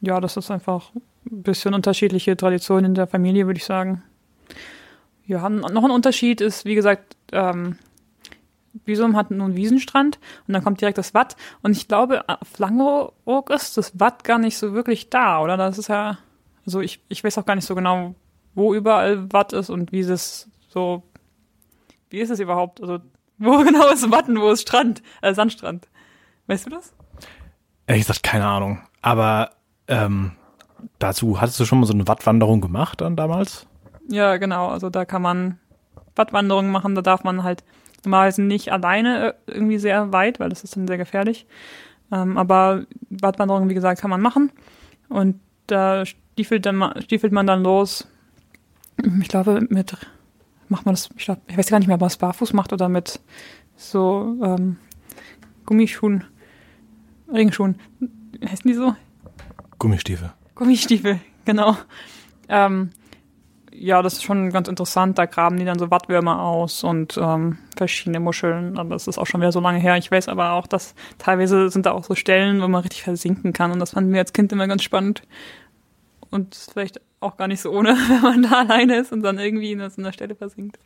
ja, 0.02 0.20
das 0.20 0.36
ist 0.36 0.50
einfach 0.50 0.90
ein 1.30 1.42
bisschen 1.42 1.74
unterschiedliche 1.74 2.36
Traditionen 2.36 2.86
in 2.86 2.94
der 2.94 3.06
Familie, 3.06 3.46
würde 3.46 3.58
ich 3.58 3.64
sagen. 3.64 4.02
Ja, 5.26 5.48
noch 5.48 5.84
ein 5.84 5.90
Unterschied 5.90 6.40
ist, 6.40 6.64
wie 6.64 6.74
gesagt, 6.74 7.16
ähm, 7.30 7.78
Büsum 8.72 9.16
hat 9.16 9.30
nun 9.30 9.56
Wiesenstrand 9.56 10.18
und 10.46 10.54
dann 10.54 10.64
kommt 10.64 10.80
direkt 10.80 10.98
das 10.98 11.14
Watt. 11.14 11.36
Und 11.62 11.72
ich 11.72 11.88
glaube, 11.88 12.28
auf 12.28 12.58
Langeoog 12.58 13.50
ist 13.50 13.76
das 13.76 13.98
Watt 13.98 14.24
gar 14.24 14.38
nicht 14.38 14.56
so 14.56 14.72
wirklich 14.72 15.10
da, 15.10 15.40
oder? 15.40 15.56
Das 15.56 15.78
ist 15.78 15.88
ja, 15.88 16.18
also 16.64 16.80
ich, 16.80 17.02
ich 17.08 17.22
weiß 17.22 17.38
auch 17.38 17.46
gar 17.46 17.54
nicht 17.54 17.66
so 17.66 17.74
genau, 17.74 18.14
wo 18.54 18.74
überall 18.74 19.32
Watt 19.32 19.52
ist 19.52 19.70
und 19.70 19.92
wie 19.92 20.00
es 20.00 20.48
so, 20.68 21.02
wie 22.10 22.20
ist 22.20 22.30
es 22.30 22.40
überhaupt? 22.40 22.80
Also, 22.80 22.98
wo 23.38 23.58
genau 23.64 23.90
ist 23.90 24.10
Watt 24.10 24.28
und 24.28 24.40
wo 24.40 24.50
ist 24.50 24.62
Strand, 24.62 25.02
äh, 25.20 25.34
Sandstrand? 25.34 25.88
Weißt 26.46 26.66
du 26.66 26.70
das? 26.70 26.94
Ehrlich 27.86 28.04
gesagt, 28.04 28.22
keine 28.22 28.46
Ahnung. 28.46 28.80
Aber 29.00 29.50
ähm, 29.88 30.32
dazu, 30.98 31.40
hattest 31.40 31.60
du 31.60 31.64
schon 31.64 31.80
mal 31.80 31.86
so 31.86 31.92
eine 31.92 32.08
Wattwanderung 32.08 32.60
gemacht 32.60 33.00
dann 33.00 33.16
damals? 33.16 33.66
Ja, 34.08 34.36
genau. 34.36 34.68
Also 34.68 34.90
da 34.90 35.04
kann 35.04 35.22
man 35.22 35.58
Wattwanderungen 36.16 36.70
machen, 36.70 36.94
da 36.94 37.02
darf 37.02 37.24
man 37.24 37.42
halt 37.42 37.64
normalerweise 38.04 38.42
nicht 38.42 38.72
alleine 38.72 39.28
äh, 39.28 39.34
irgendwie 39.46 39.78
sehr 39.78 40.12
weit, 40.12 40.40
weil 40.40 40.48
das 40.48 40.64
ist 40.64 40.76
dann 40.76 40.86
sehr 40.86 40.98
gefährlich. 40.98 41.46
Ähm, 42.10 42.36
aber 42.36 42.86
Wattwanderungen, 43.10 43.68
wie 43.68 43.74
gesagt, 43.74 44.00
kann 44.00 44.10
man 44.10 44.20
machen. 44.20 44.52
Und 45.08 45.40
da 45.66 46.04
stiefelt, 46.04 46.66
dann, 46.66 47.00
stiefelt 47.02 47.32
man 47.32 47.46
dann 47.46 47.62
los. 47.62 48.06
Ich 49.20 49.28
glaube, 49.28 49.66
mit 49.68 49.96
macht 50.68 50.86
man 50.86 50.94
das, 50.94 51.10
ich 51.16 51.24
glaube, 51.26 51.42
ich 51.46 51.56
weiß 51.56 51.68
gar 51.68 51.78
nicht 51.78 51.86
mehr, 51.86 51.94
ob 51.94 52.00
man 52.00 52.08
es 52.08 52.16
barfuß 52.16 52.52
macht 52.54 52.72
oder 52.72 52.88
mit 52.88 53.20
so 53.76 54.36
ähm, 54.42 54.76
Gummischuhen, 55.66 56.24
Regenschuhen. 57.32 57.78
Heißen 58.44 58.68
die 58.68 58.74
so? 58.74 58.96
Gummistiefel. 59.78 60.32
Gummistiefel, 60.54 61.20
genau. 61.44 61.76
Ähm, 62.48 62.90
ja, 63.74 64.02
das 64.02 64.14
ist 64.14 64.24
schon 64.24 64.50
ganz 64.50 64.68
interessant. 64.68 65.18
Da 65.18 65.26
graben 65.26 65.56
die 65.56 65.64
dann 65.64 65.78
so 65.78 65.90
Wattwürmer 65.90 66.42
aus 66.42 66.84
und 66.84 67.18
ähm, 67.20 67.58
verschiedene 67.76 68.20
Muscheln. 68.20 68.78
Aber 68.78 68.90
das 68.90 69.06
ist 69.06 69.18
auch 69.18 69.26
schon 69.26 69.40
wieder 69.40 69.52
so 69.52 69.60
lange 69.60 69.78
her. 69.78 69.96
Ich 69.96 70.10
weiß 70.10 70.28
aber 70.28 70.52
auch, 70.52 70.66
dass 70.66 70.94
teilweise 71.18 71.68
sind 71.70 71.86
da 71.86 71.92
auch 71.92 72.04
so 72.04 72.14
Stellen, 72.14 72.60
wo 72.60 72.68
man 72.68 72.82
richtig 72.82 73.02
versinken 73.02 73.52
kann. 73.52 73.72
Und 73.72 73.78
das 73.78 73.90
fanden 73.90 74.12
wir 74.12 74.20
als 74.20 74.32
Kind 74.32 74.52
immer 74.52 74.68
ganz 74.68 74.82
spannend. 74.82 75.22
Und 76.30 76.54
vielleicht 76.54 77.00
auch 77.20 77.36
gar 77.36 77.48
nicht 77.48 77.60
so 77.60 77.70
ohne, 77.70 77.90
wenn 78.08 78.22
man 78.22 78.42
da 78.42 78.60
alleine 78.60 78.96
ist 78.96 79.12
und 79.12 79.22
dann 79.22 79.38
irgendwie 79.38 79.72
in 79.72 79.90
so 79.90 80.00
einer 80.00 80.12
Stelle 80.12 80.34
versinkt. 80.34 80.78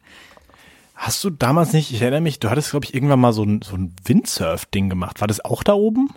Hast 0.95 1.23
du 1.25 1.31
damals 1.31 1.73
nicht, 1.73 1.93
ich 1.93 2.01
erinnere 2.01 2.23
mich, 2.23 2.41
du 2.41 2.49
hattest, 2.49 2.71
glaube 2.71 2.87
ich, 2.87 2.95
irgendwann 2.95 3.21
mal 3.21 3.33
so 3.33 3.43
ein, 3.43 3.61
so 3.63 3.77
ein 3.77 3.95
Windsurf-Ding 4.05 4.89
gemacht. 4.89 5.21
War 5.21 5.29
das 5.29 5.45
auch 5.45 5.63
da 5.63 5.75
oben? 5.75 6.11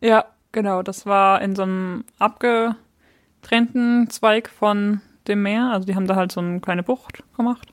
Ja, 0.00 0.24
genau. 0.50 0.82
Das 0.82 1.04
war 1.04 1.42
in 1.42 1.54
so 1.54 1.62
einem 1.62 2.04
abgetrennten 2.18 4.08
Zweig 4.08 4.48
von 4.48 5.02
dem 5.28 5.42
Meer. 5.42 5.70
Also 5.72 5.86
die 5.86 5.94
haben 5.94 6.06
da 6.06 6.16
halt 6.16 6.32
so 6.32 6.40
eine 6.40 6.60
kleine 6.60 6.82
Bucht 6.82 7.22
gemacht. 7.36 7.72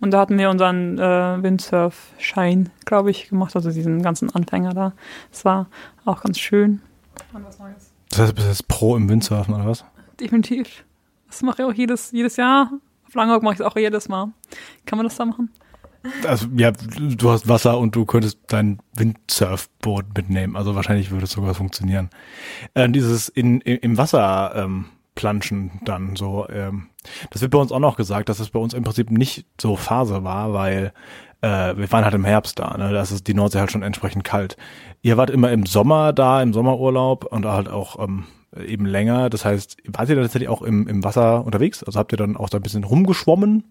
Und 0.00 0.12
da 0.12 0.20
hatten 0.20 0.38
wir 0.38 0.48
unseren 0.48 0.98
äh, 0.98 1.42
Windsurf-Schein, 1.42 2.70
glaube 2.86 3.10
ich, 3.10 3.28
gemacht. 3.28 3.54
Also 3.54 3.70
diesen 3.70 4.02
ganzen 4.02 4.30
Anfänger 4.30 4.72
da. 4.72 4.92
Das 5.30 5.44
war 5.44 5.68
auch 6.04 6.22
ganz 6.22 6.38
schön. 6.38 6.80
Und 7.32 7.44
was 7.44 7.58
Neues. 7.58 7.92
Das 8.08 8.18
heißt, 8.20 8.30
du 8.30 8.34
bist 8.34 8.48
jetzt 8.48 8.68
Pro 8.68 8.96
im 8.96 9.08
Windsurfen 9.08 9.54
oder 9.54 9.66
was? 9.66 9.84
Definitiv. 10.18 10.84
Das 11.28 11.42
mache 11.42 11.62
ich 11.62 11.68
auch 11.68 11.74
jedes, 11.74 12.12
jedes 12.12 12.36
Jahr. 12.36 12.72
Auf 13.06 13.14
Langeoog 13.14 13.42
mache 13.42 13.54
ich 13.54 13.60
es 13.60 13.66
auch 13.66 13.76
jedes 13.76 14.08
Mal. 14.08 14.32
Kann 14.86 14.96
man 14.96 15.06
das 15.06 15.16
da 15.16 15.26
machen? 15.26 15.50
Also 16.26 16.46
ja, 16.56 16.70
du 16.72 17.30
hast 17.30 17.46
Wasser 17.46 17.78
und 17.78 17.94
du 17.94 18.06
könntest 18.06 18.38
dein 18.46 18.78
Windsurfboot 18.94 20.06
mitnehmen. 20.16 20.56
Also 20.56 20.74
wahrscheinlich 20.74 21.10
würde 21.10 21.24
es 21.24 21.32
sogar 21.32 21.54
funktionieren. 21.54 22.08
Äh, 22.74 22.88
dieses 22.88 23.28
in, 23.28 23.60
in, 23.60 23.76
im 23.78 23.98
Wasser 23.98 24.52
ähm, 24.56 24.86
planschen 25.20 25.70
dann 25.84 26.16
so. 26.16 26.48
Ähm, 26.48 26.88
das 27.30 27.42
wird 27.42 27.52
bei 27.52 27.58
uns 27.58 27.72
auch 27.72 27.78
noch 27.78 27.96
gesagt, 27.96 28.30
dass 28.30 28.40
es 28.40 28.50
bei 28.50 28.58
uns 28.58 28.72
im 28.72 28.82
Prinzip 28.82 29.10
nicht 29.10 29.44
so 29.60 29.76
Phase 29.76 30.24
war, 30.24 30.54
weil 30.54 30.92
äh, 31.42 31.76
wir 31.76 31.92
waren 31.92 32.04
halt 32.04 32.14
im 32.14 32.24
Herbst 32.24 32.58
da. 32.58 32.76
Ne? 32.78 32.90
Da 32.90 33.02
ist 33.02 33.26
die 33.26 33.34
Nordsee 33.34 33.58
halt 33.58 33.70
schon 33.70 33.82
entsprechend 33.82 34.24
kalt. 34.24 34.56
Ihr 35.02 35.18
wart 35.18 35.28
immer 35.28 35.52
im 35.52 35.66
Sommer 35.66 36.14
da, 36.14 36.42
im 36.42 36.54
Sommerurlaub 36.54 37.26
und 37.26 37.44
halt 37.44 37.68
auch 37.68 38.02
ähm, 38.02 38.24
eben 38.66 38.86
länger. 38.86 39.28
Das 39.28 39.44
heißt, 39.44 39.76
wart 39.86 40.08
ihr 40.08 40.14
dann 40.14 40.24
tatsächlich 40.24 40.48
auch 40.48 40.62
im, 40.62 40.88
im 40.88 41.04
Wasser 41.04 41.44
unterwegs? 41.44 41.84
Also 41.84 41.98
habt 41.98 42.12
ihr 42.12 42.18
dann 42.18 42.36
auch 42.36 42.48
da 42.48 42.58
ein 42.58 42.62
bisschen 42.62 42.84
rumgeschwommen? 42.84 43.64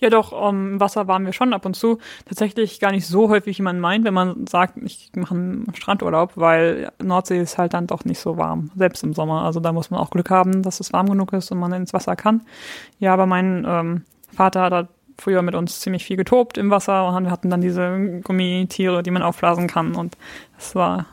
Ja, 0.00 0.08
doch, 0.08 0.32
um, 0.32 0.72
im 0.72 0.80
Wasser 0.80 1.08
waren 1.08 1.26
wir 1.26 1.32
schon 1.32 1.52
ab 1.52 1.66
und 1.66 1.74
zu. 1.74 1.98
Tatsächlich 2.26 2.80
gar 2.80 2.90
nicht 2.90 3.06
so 3.06 3.28
häufig, 3.28 3.58
wie 3.58 3.62
man 3.62 3.80
meint, 3.80 4.04
wenn 4.04 4.14
man 4.14 4.46
sagt, 4.46 4.78
ich 4.78 5.10
mache 5.14 5.34
einen 5.34 5.72
Strandurlaub, 5.74 6.32
weil 6.36 6.90
Nordsee 7.02 7.40
ist 7.40 7.58
halt 7.58 7.74
dann 7.74 7.86
doch 7.86 8.04
nicht 8.04 8.18
so 8.18 8.36
warm, 8.36 8.70
selbst 8.76 9.02
im 9.02 9.12
Sommer. 9.12 9.42
Also 9.42 9.60
da 9.60 9.72
muss 9.72 9.90
man 9.90 10.00
auch 10.00 10.10
Glück 10.10 10.30
haben, 10.30 10.62
dass 10.62 10.80
es 10.80 10.92
warm 10.92 11.08
genug 11.08 11.32
ist 11.32 11.50
und 11.52 11.58
man 11.58 11.72
ins 11.72 11.92
Wasser 11.92 12.16
kann. 12.16 12.42
Ja, 12.98 13.12
aber 13.12 13.26
mein 13.26 13.66
ähm, 13.68 14.04
Vater 14.32 14.62
hat 14.62 14.72
halt 14.72 14.88
früher 15.18 15.42
mit 15.42 15.54
uns 15.54 15.80
ziemlich 15.80 16.04
viel 16.04 16.16
getobt 16.16 16.56
im 16.56 16.70
Wasser 16.70 17.06
und 17.06 17.24
wir 17.24 17.30
hatten 17.30 17.50
dann 17.50 17.60
diese 17.60 18.20
Gummitiere, 18.24 19.02
die 19.02 19.10
man 19.10 19.22
aufblasen 19.22 19.66
kann 19.66 19.94
und 19.94 20.16
das 20.56 20.74
war 20.74 21.06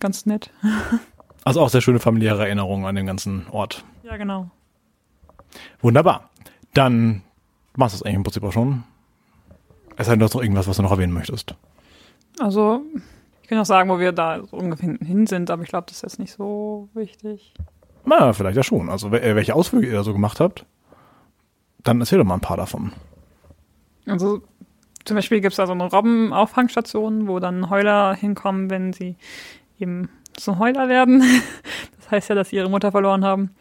ganz 0.00 0.26
nett. 0.26 0.50
Also 1.46 1.60
auch 1.60 1.68
sehr 1.68 1.82
schöne 1.82 2.00
familiäre 2.00 2.46
Erinnerungen 2.46 2.86
an 2.86 2.94
den 2.94 3.04
ganzen 3.04 3.46
Ort. 3.50 3.84
Ja, 4.02 4.16
genau. 4.16 4.50
Wunderbar. 5.82 6.30
Dann 6.72 7.20
machst 7.76 7.94
du 7.94 7.96
es 7.96 8.02
eigentlich 8.02 8.16
im 8.16 8.22
Prinzip 8.22 8.42
auch 8.44 8.52
schon. 8.52 8.84
Es 9.96 10.06
sei 10.06 10.12
denn, 10.12 10.20
du 10.20 10.24
hast 10.24 10.34
noch 10.34 10.42
irgendwas, 10.42 10.66
was 10.66 10.76
du 10.76 10.82
noch 10.82 10.90
erwähnen 10.90 11.12
möchtest. 11.12 11.54
Also, 12.40 12.82
ich 13.42 13.48
kann 13.48 13.58
auch 13.58 13.66
sagen, 13.66 13.90
wo 13.90 13.98
wir 13.98 14.12
da 14.12 14.42
so 14.44 14.56
ungefähr 14.56 14.96
hin 15.00 15.26
sind, 15.26 15.50
aber 15.50 15.62
ich 15.62 15.68
glaube, 15.68 15.86
das 15.86 15.98
ist 15.98 16.02
jetzt 16.02 16.18
nicht 16.18 16.32
so 16.32 16.88
wichtig. 16.94 17.54
Na, 18.04 18.32
vielleicht 18.32 18.56
ja 18.56 18.62
schon. 18.62 18.88
Also, 18.88 19.08
äh, 19.08 19.36
welche 19.36 19.54
Ausflüge 19.54 19.86
ihr 19.86 19.94
da 19.94 20.02
so 20.02 20.12
gemacht 20.12 20.40
habt, 20.40 20.66
dann 21.82 22.00
erzähl 22.00 22.18
doch 22.18 22.24
mal 22.24 22.34
ein 22.34 22.40
paar 22.40 22.56
davon. 22.56 22.92
Also, 24.06 24.42
zum 25.04 25.16
Beispiel 25.16 25.40
gibt 25.40 25.52
es 25.52 25.56
da 25.56 25.66
so 25.66 25.72
eine 25.72 25.84
Robbenauffangstation, 25.84 27.28
wo 27.28 27.38
dann 27.38 27.70
Heuler 27.70 28.14
hinkommen, 28.14 28.70
wenn 28.70 28.92
sie 28.92 29.16
eben 29.78 30.08
zu 30.34 30.58
Heuler 30.58 30.88
werden. 30.88 31.22
Das 32.04 32.10
heißt 32.10 32.28
ja, 32.28 32.34
dass 32.34 32.50
sie 32.50 32.56
ihre 32.56 32.68
Mutter 32.68 32.92
verloren 32.92 33.24
haben. 33.24 33.54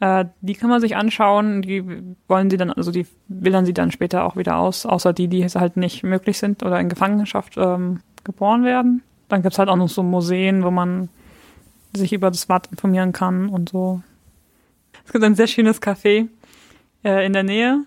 Äh, 0.00 0.26
die 0.40 0.54
kann 0.54 0.68
man 0.68 0.80
sich 0.80 0.96
anschauen, 0.96 1.62
die 1.62 1.84
wollen 2.28 2.50
sie 2.50 2.56
dann, 2.56 2.70
also 2.70 2.90
die 2.90 3.06
wildern 3.28 3.64
sie 3.64 3.72
dann 3.72 3.90
später 3.90 4.24
auch 4.24 4.36
wieder 4.36 4.58
aus, 4.58 4.84
außer 4.84 5.12
die, 5.12 5.28
die 5.28 5.44
halt 5.44 5.76
nicht 5.76 6.02
möglich 6.02 6.38
sind 6.38 6.62
oder 6.62 6.78
in 6.80 6.88
Gefangenschaft 6.88 7.54
ähm, 7.56 8.00
geboren 8.24 8.64
werden. 8.64 9.02
Dann 9.28 9.42
gibt's 9.42 9.58
halt 9.58 9.68
auch 9.68 9.76
noch 9.76 9.88
so 9.88 10.02
Museen, 10.02 10.62
wo 10.62 10.70
man 10.70 11.08
sich 11.94 12.12
über 12.12 12.30
das 12.30 12.48
Watt 12.48 12.68
informieren 12.70 13.12
kann 13.12 13.48
und 13.48 13.70
so. 13.70 14.02
Es 15.04 15.12
gibt 15.12 15.24
ein 15.24 15.34
sehr 15.34 15.46
schönes 15.46 15.80
Café 15.80 16.28
äh, 17.04 17.24
in 17.24 17.32
der 17.32 17.42
Nähe, 17.42 17.84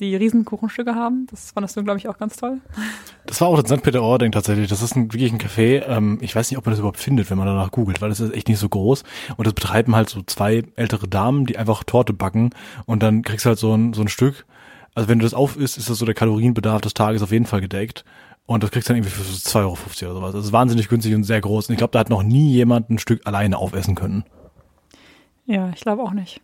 die 0.00 0.16
Riesenkuchenstücke 0.16 0.94
haben. 0.94 1.26
Das 1.30 1.52
fandest 1.52 1.76
du, 1.76 1.84
glaube 1.84 1.98
ich, 1.98 2.08
auch 2.08 2.18
ganz 2.18 2.36
toll. 2.36 2.58
Das 3.26 3.40
war 3.40 3.48
auch 3.48 3.60
das 3.60 3.70
St. 3.70 3.82
Peter-Ording 3.82 4.32
tatsächlich. 4.32 4.68
Das 4.68 4.82
ist 4.82 4.96
ein, 4.96 5.12
wirklich 5.12 5.32
ein 5.32 5.38
Café. 5.38 5.86
Ähm, 5.86 6.18
ich 6.20 6.34
weiß 6.34 6.50
nicht, 6.50 6.58
ob 6.58 6.66
man 6.66 6.72
das 6.72 6.80
überhaupt 6.80 6.98
findet, 6.98 7.30
wenn 7.30 7.38
man 7.38 7.46
danach 7.46 7.70
googelt, 7.70 8.00
weil 8.00 8.08
das 8.08 8.20
ist 8.20 8.34
echt 8.34 8.48
nicht 8.48 8.58
so 8.58 8.68
groß. 8.68 9.04
Und 9.36 9.46
das 9.46 9.54
betreiben 9.54 9.94
halt 9.94 10.08
so 10.08 10.22
zwei 10.22 10.64
ältere 10.76 11.06
Damen, 11.06 11.46
die 11.46 11.58
einfach 11.58 11.84
Torte 11.84 12.12
backen 12.12 12.50
und 12.86 13.02
dann 13.02 13.22
kriegst 13.22 13.44
du 13.44 13.50
halt 13.50 13.58
so 13.58 13.74
ein, 13.74 13.92
so 13.92 14.00
ein 14.02 14.08
Stück. 14.08 14.46
Also 14.94 15.08
wenn 15.08 15.18
du 15.18 15.24
das 15.24 15.34
auf 15.34 15.56
isst, 15.56 15.78
ist 15.78 15.88
das 15.88 15.98
so 15.98 16.06
der 16.06 16.14
Kalorienbedarf 16.14 16.80
des 16.80 16.94
Tages 16.94 17.22
auf 17.22 17.30
jeden 17.30 17.46
Fall 17.46 17.60
gedeckt. 17.60 18.04
Und 18.46 18.64
das 18.64 18.72
kriegst 18.72 18.88
du 18.88 18.92
dann 18.92 19.02
irgendwie 19.02 19.14
für 19.14 19.22
so 19.22 19.32
2,50 19.32 19.62
Euro 19.62 19.70
oder 19.72 20.14
sowas. 20.14 20.32
Das 20.32 20.44
ist 20.46 20.52
wahnsinnig 20.52 20.88
günstig 20.88 21.14
und 21.14 21.22
sehr 21.22 21.40
groß. 21.40 21.68
Und 21.68 21.74
ich 21.74 21.78
glaube, 21.78 21.92
da 21.92 22.00
hat 22.00 22.10
noch 22.10 22.24
nie 22.24 22.50
jemand 22.50 22.90
ein 22.90 22.98
Stück 22.98 23.24
alleine 23.24 23.58
aufessen 23.58 23.94
können. 23.94 24.24
Ja, 25.46 25.70
ich 25.74 25.80
glaube 25.80 26.02
auch 26.02 26.12
nicht. 26.12 26.40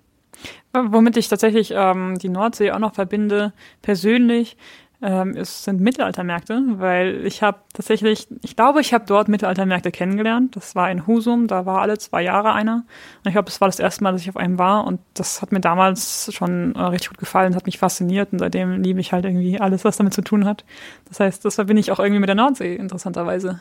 Womit 0.73 1.17
ich 1.17 1.29
tatsächlich 1.29 1.73
ähm, 1.75 2.19
die 2.19 2.29
Nordsee 2.29 2.73
auch 2.73 2.79
noch 2.79 2.95
verbinde, 2.95 3.53
persönlich, 3.83 4.57
ähm, 5.03 5.37
ist, 5.37 5.65
sind 5.65 5.81
Mittelaltermärkte, 5.81 6.63
weil 6.79 7.27
ich 7.27 7.43
habe 7.43 7.59
tatsächlich, 7.73 8.29
ich 8.43 8.57
glaube, 8.57 8.81
ich 8.81 8.95
habe 8.95 9.05
dort 9.07 9.29
Mittelaltermärkte 9.29 9.91
kennengelernt. 9.91 10.57
Das 10.57 10.75
war 10.75 10.91
in 10.91 11.07
Husum, 11.07 11.49
da 11.49 11.67
war 11.67 11.83
alle 11.83 11.99
zwei 11.99 12.23
Jahre 12.23 12.53
einer. 12.53 12.85
Und 13.23 13.27
ich 13.27 13.33
glaube, 13.33 13.47
das 13.47 13.61
war 13.61 13.69
das 13.69 13.79
erste 13.79 14.03
Mal, 14.03 14.13
dass 14.13 14.23
ich 14.23 14.31
auf 14.31 14.37
einem 14.37 14.59
war. 14.59 14.87
Und 14.87 15.01
das 15.15 15.43
hat 15.43 15.53
mir 15.53 15.61
damals 15.61 16.33
schon 16.33 16.75
äh, 16.75 16.83
richtig 16.83 17.11
gut 17.11 17.19
gefallen, 17.19 17.55
hat 17.55 17.67
mich 17.67 17.79
fasziniert. 17.79 18.33
Und 18.33 18.39
seitdem 18.39 18.83
liebe 18.83 19.01
ich 19.01 19.13
halt 19.13 19.27
irgendwie 19.27 19.61
alles, 19.61 19.85
was 19.85 19.99
damit 19.99 20.15
zu 20.15 20.23
tun 20.23 20.47
hat. 20.47 20.65
Das 21.09 21.21
heißt, 21.21 21.45
das 21.45 21.57
verbinde 21.57 21.81
ich 21.81 21.93
auch 21.93 21.99
irgendwie 21.99 22.21
mit 22.21 22.29
der 22.29 22.37
Nordsee, 22.37 22.75
interessanterweise. 22.75 23.61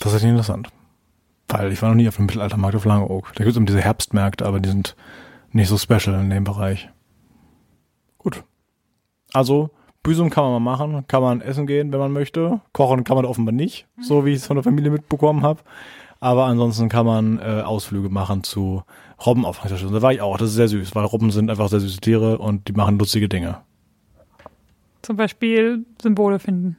Das 0.00 0.12
ist 0.12 0.24
interessant. 0.24 0.68
Weil 1.48 1.72
ich 1.72 1.80
war 1.80 1.90
noch 1.90 1.96
nie 1.96 2.08
auf 2.08 2.16
dem 2.16 2.26
Mittelaltermarkt 2.26 2.76
auf 2.76 2.84
Langeoog. 2.84 3.32
Da 3.34 3.44
gibt 3.44 3.56
es 3.56 3.64
diese 3.64 3.80
Herbstmärkte, 3.80 4.46
aber 4.46 4.60
die 4.60 4.68
sind 4.68 4.96
nicht 5.52 5.68
so 5.68 5.78
special 5.78 6.20
in 6.20 6.30
dem 6.30 6.44
Bereich. 6.44 6.88
Gut. 8.18 8.42
Also, 9.32 9.70
Büsum 10.02 10.30
kann 10.30 10.44
man 10.44 10.62
mal 10.62 10.76
machen, 10.76 11.06
kann 11.08 11.22
man 11.22 11.40
essen 11.40 11.66
gehen, 11.66 11.92
wenn 11.92 11.98
man 11.98 12.12
möchte. 12.12 12.60
Kochen 12.72 13.04
kann 13.04 13.16
man 13.16 13.24
offenbar 13.24 13.52
nicht, 13.52 13.86
so 14.00 14.24
wie 14.24 14.30
ich 14.30 14.36
es 14.36 14.46
von 14.46 14.56
der 14.56 14.64
Familie 14.64 14.90
mitbekommen 14.90 15.42
habe. 15.42 15.60
Aber 16.20 16.46
ansonsten 16.46 16.88
kann 16.88 17.06
man 17.06 17.38
äh, 17.38 17.62
Ausflüge 17.62 18.08
machen 18.08 18.42
zu 18.42 18.82
Robbenauffangsstationen. 19.24 19.94
Da 19.94 20.02
war 20.02 20.12
ich 20.12 20.20
auch, 20.20 20.38
das 20.38 20.50
ist 20.50 20.54
sehr 20.54 20.68
süß, 20.68 20.94
weil 20.94 21.04
Robben 21.04 21.30
sind 21.30 21.50
einfach 21.50 21.68
sehr 21.68 21.80
süße 21.80 22.00
Tiere 22.00 22.38
und 22.38 22.68
die 22.68 22.72
machen 22.72 22.98
lustige 22.98 23.28
Dinge. 23.28 23.58
Zum 25.02 25.16
Beispiel 25.16 25.84
Symbole 26.00 26.38
finden. 26.38 26.76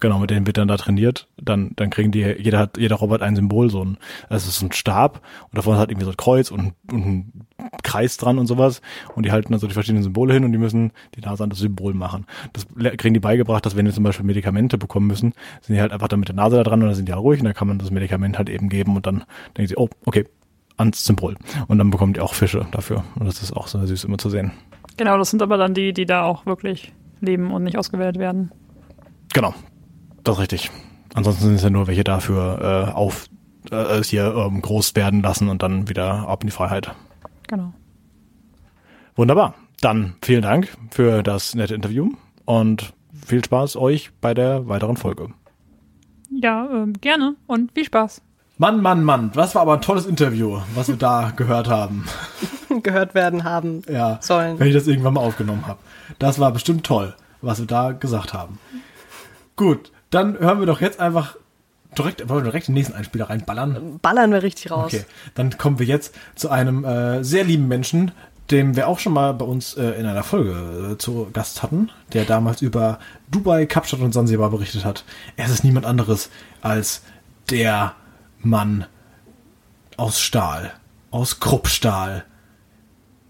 Genau, 0.00 0.18
mit 0.18 0.30
denen 0.30 0.46
wird 0.46 0.56
dann 0.56 0.68
da 0.68 0.76
trainiert. 0.76 1.28
Dann, 1.36 1.72
dann 1.76 1.90
kriegen 1.90 2.10
die, 2.10 2.20
jeder 2.20 2.58
hat, 2.58 2.76
jeder 2.76 2.96
Robot 2.96 3.22
ein 3.22 3.36
Symbol, 3.36 3.70
so 3.70 3.84
ein, 3.84 3.98
das 4.28 4.46
ist 4.46 4.62
ein 4.62 4.72
Stab 4.72 5.20
und 5.50 5.56
davon 5.56 5.76
hat 5.76 5.90
irgendwie 5.90 6.04
so 6.04 6.10
ein 6.10 6.16
Kreuz 6.16 6.50
und, 6.50 6.74
und 6.90 7.06
ein 7.06 7.32
Kreis 7.82 8.16
dran 8.16 8.38
und 8.38 8.46
sowas. 8.46 8.80
Und 9.14 9.26
die 9.26 9.32
halten 9.32 9.52
dann 9.52 9.60
so 9.60 9.66
die 9.66 9.74
verschiedenen 9.74 10.02
Symbole 10.02 10.34
hin 10.34 10.44
und 10.44 10.52
die 10.52 10.58
müssen 10.58 10.92
die 11.14 11.20
Nase 11.20 11.44
an 11.44 11.50
das 11.50 11.58
Symbol 11.58 11.94
machen. 11.94 12.26
Das 12.52 12.66
kriegen 12.96 13.14
die 13.14 13.20
beigebracht, 13.20 13.64
dass 13.66 13.76
wenn 13.76 13.84
die 13.84 13.92
zum 13.92 14.04
Beispiel 14.04 14.26
Medikamente 14.26 14.78
bekommen 14.78 15.06
müssen, 15.06 15.32
sind 15.60 15.74
die 15.74 15.80
halt 15.80 15.92
einfach 15.92 16.08
dann 16.08 16.20
mit 16.20 16.28
der 16.28 16.36
Nase 16.36 16.56
da 16.56 16.62
dran 16.62 16.80
und 16.80 16.88
dann 16.88 16.94
sind 16.94 17.06
die 17.06 17.12
ja 17.12 17.18
ruhig 17.18 17.40
und 17.40 17.46
dann 17.46 17.54
kann 17.54 17.68
man 17.68 17.78
das 17.78 17.90
Medikament 17.90 18.38
halt 18.38 18.48
eben 18.48 18.68
geben 18.68 18.96
und 18.96 19.06
dann 19.06 19.24
denken 19.56 19.68
sie, 19.68 19.76
oh, 19.76 19.88
okay, 20.06 20.24
ans 20.76 21.04
Symbol. 21.04 21.36
Und 21.68 21.78
dann 21.78 21.90
bekommen 21.90 22.14
die 22.14 22.20
auch 22.20 22.34
Fische 22.34 22.66
dafür. 22.70 23.04
Und 23.18 23.26
das 23.26 23.42
ist 23.42 23.52
auch 23.52 23.68
so 23.68 23.84
süß 23.84 24.04
immer 24.04 24.18
zu 24.18 24.30
sehen. 24.30 24.52
Genau, 24.96 25.18
das 25.18 25.30
sind 25.30 25.42
aber 25.42 25.56
dann 25.56 25.74
die, 25.74 25.92
die 25.92 26.06
da 26.06 26.24
auch 26.24 26.46
wirklich 26.46 26.92
leben 27.20 27.52
und 27.52 27.62
nicht 27.64 27.78
ausgewählt 27.78 28.18
werden. 28.18 28.50
Genau, 29.32 29.54
das 30.24 30.34
ist 30.36 30.40
richtig. 30.42 30.70
Ansonsten 31.14 31.44
sind 31.44 31.54
es 31.54 31.62
ja 31.62 31.70
nur 31.70 31.86
welche 31.86 32.04
dafür 32.04 32.88
äh, 32.88 32.92
auf 32.92 33.26
äh, 33.70 33.76
es 33.76 34.08
hier 34.08 34.34
ähm, 34.34 34.60
groß 34.62 34.94
werden 34.96 35.22
lassen 35.22 35.48
und 35.48 35.62
dann 35.62 35.88
wieder 35.88 36.28
ab 36.28 36.42
in 36.42 36.48
die 36.48 36.52
Freiheit. 36.52 36.92
Genau. 37.46 37.72
Wunderbar. 39.16 39.54
Dann 39.80 40.14
vielen 40.22 40.42
Dank 40.42 40.68
für 40.90 41.22
das 41.22 41.54
nette 41.54 41.74
Interview 41.74 42.10
und 42.46 42.92
viel 43.26 43.44
Spaß 43.44 43.76
euch 43.76 44.10
bei 44.20 44.34
der 44.34 44.66
weiteren 44.68 44.96
Folge. 44.96 45.28
Ja, 46.30 46.68
ähm, 46.72 46.94
gerne 47.00 47.36
und 47.46 47.72
viel 47.72 47.84
Spaß. 47.84 48.22
Mann, 48.56 48.80
Mann, 48.82 49.02
Mann, 49.04 49.30
das 49.34 49.54
war 49.54 49.62
aber 49.62 49.74
ein 49.74 49.80
tolles 49.82 50.06
Interview, 50.06 50.60
was 50.74 50.88
wir 50.88 50.96
da 50.96 51.30
gehört 51.36 51.68
haben. 51.68 52.06
gehört 52.82 53.14
werden 53.14 53.44
haben 53.44 53.82
Ja, 53.88 54.18
sollen. 54.20 54.58
wenn 54.58 54.68
ich 54.68 54.74
das 54.74 54.86
irgendwann 54.86 55.14
mal 55.14 55.20
aufgenommen 55.20 55.66
habe. 55.66 55.78
Das 56.18 56.38
war 56.38 56.50
bestimmt 56.52 56.84
toll, 56.84 57.14
was 57.40 57.58
wir 57.60 57.66
da 57.66 57.92
gesagt 57.92 58.32
haben. 58.32 58.58
Gut, 59.56 59.92
dann 60.14 60.38
hören 60.38 60.60
wir 60.60 60.66
doch 60.66 60.80
jetzt 60.80 61.00
einfach 61.00 61.36
direkt, 61.98 62.28
wollen 62.28 62.44
wir 62.44 62.50
direkt 62.50 62.68
den 62.68 62.74
nächsten 62.74 62.94
Einspieler 62.94 63.30
reinballern. 63.30 63.98
Ballern 64.00 64.30
wir 64.30 64.42
richtig 64.42 64.70
raus. 64.70 64.92
Okay, 64.94 65.04
dann 65.34 65.56
kommen 65.58 65.78
wir 65.78 65.86
jetzt 65.86 66.14
zu 66.34 66.50
einem 66.50 66.84
äh, 66.84 67.24
sehr 67.24 67.44
lieben 67.44 67.68
Menschen, 67.68 68.12
dem 68.50 68.76
wir 68.76 68.88
auch 68.88 68.98
schon 68.98 69.12
mal 69.12 69.32
bei 69.34 69.44
uns 69.44 69.74
äh, 69.74 69.90
in 69.92 70.06
einer 70.06 70.22
Folge 70.22 70.92
äh, 70.92 70.98
zu 70.98 71.28
Gast 71.32 71.62
hatten, 71.62 71.90
der 72.12 72.24
damals 72.24 72.62
über 72.62 72.98
Dubai, 73.30 73.66
Kapstadt 73.66 74.00
und 74.00 74.12
Sansibar 74.12 74.50
berichtet 74.50 74.84
hat. 74.84 75.04
Es 75.36 75.50
ist 75.50 75.64
niemand 75.64 75.86
anderes 75.86 76.30
als 76.60 77.02
der 77.50 77.94
Mann 78.40 78.86
aus 79.96 80.20
Stahl, 80.20 80.72
aus 81.10 81.40
Kruppstahl. 81.40 82.24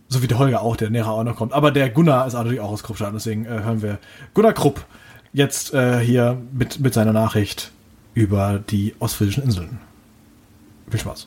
So 0.09 0.23
wie 0.23 0.27
der 0.27 0.39
Holger 0.39 0.63
auch, 0.63 0.77
der 0.77 0.91
näher 0.91 1.09
auch 1.09 1.25
noch 1.25 1.37
kommt. 1.37 1.53
Aber 1.53 1.71
der 1.71 1.89
Gunnar 1.91 2.27
ist 2.27 2.35
natürlich 2.35 2.61
auch 2.61 2.71
aus 2.71 2.83
Kruppstahl, 2.83 3.13
deswegen 3.13 3.47
äh, 3.47 3.63
hören 3.63 3.83
wir 3.83 3.99
Gunnar 4.35 4.53
Krupp 4.53 4.85
jetzt 5.35 5.75
äh, 5.75 5.99
hier 5.99 6.41
mit, 6.53 6.81
mit 6.81 6.95
seiner 6.95 7.13
Nachricht 7.13 7.71
über 8.15 8.63
die 8.71 8.95
ostfriesischen 9.01 9.43
Inseln. 9.43 9.79
Viel 10.89 11.01
Spaß. 11.01 11.27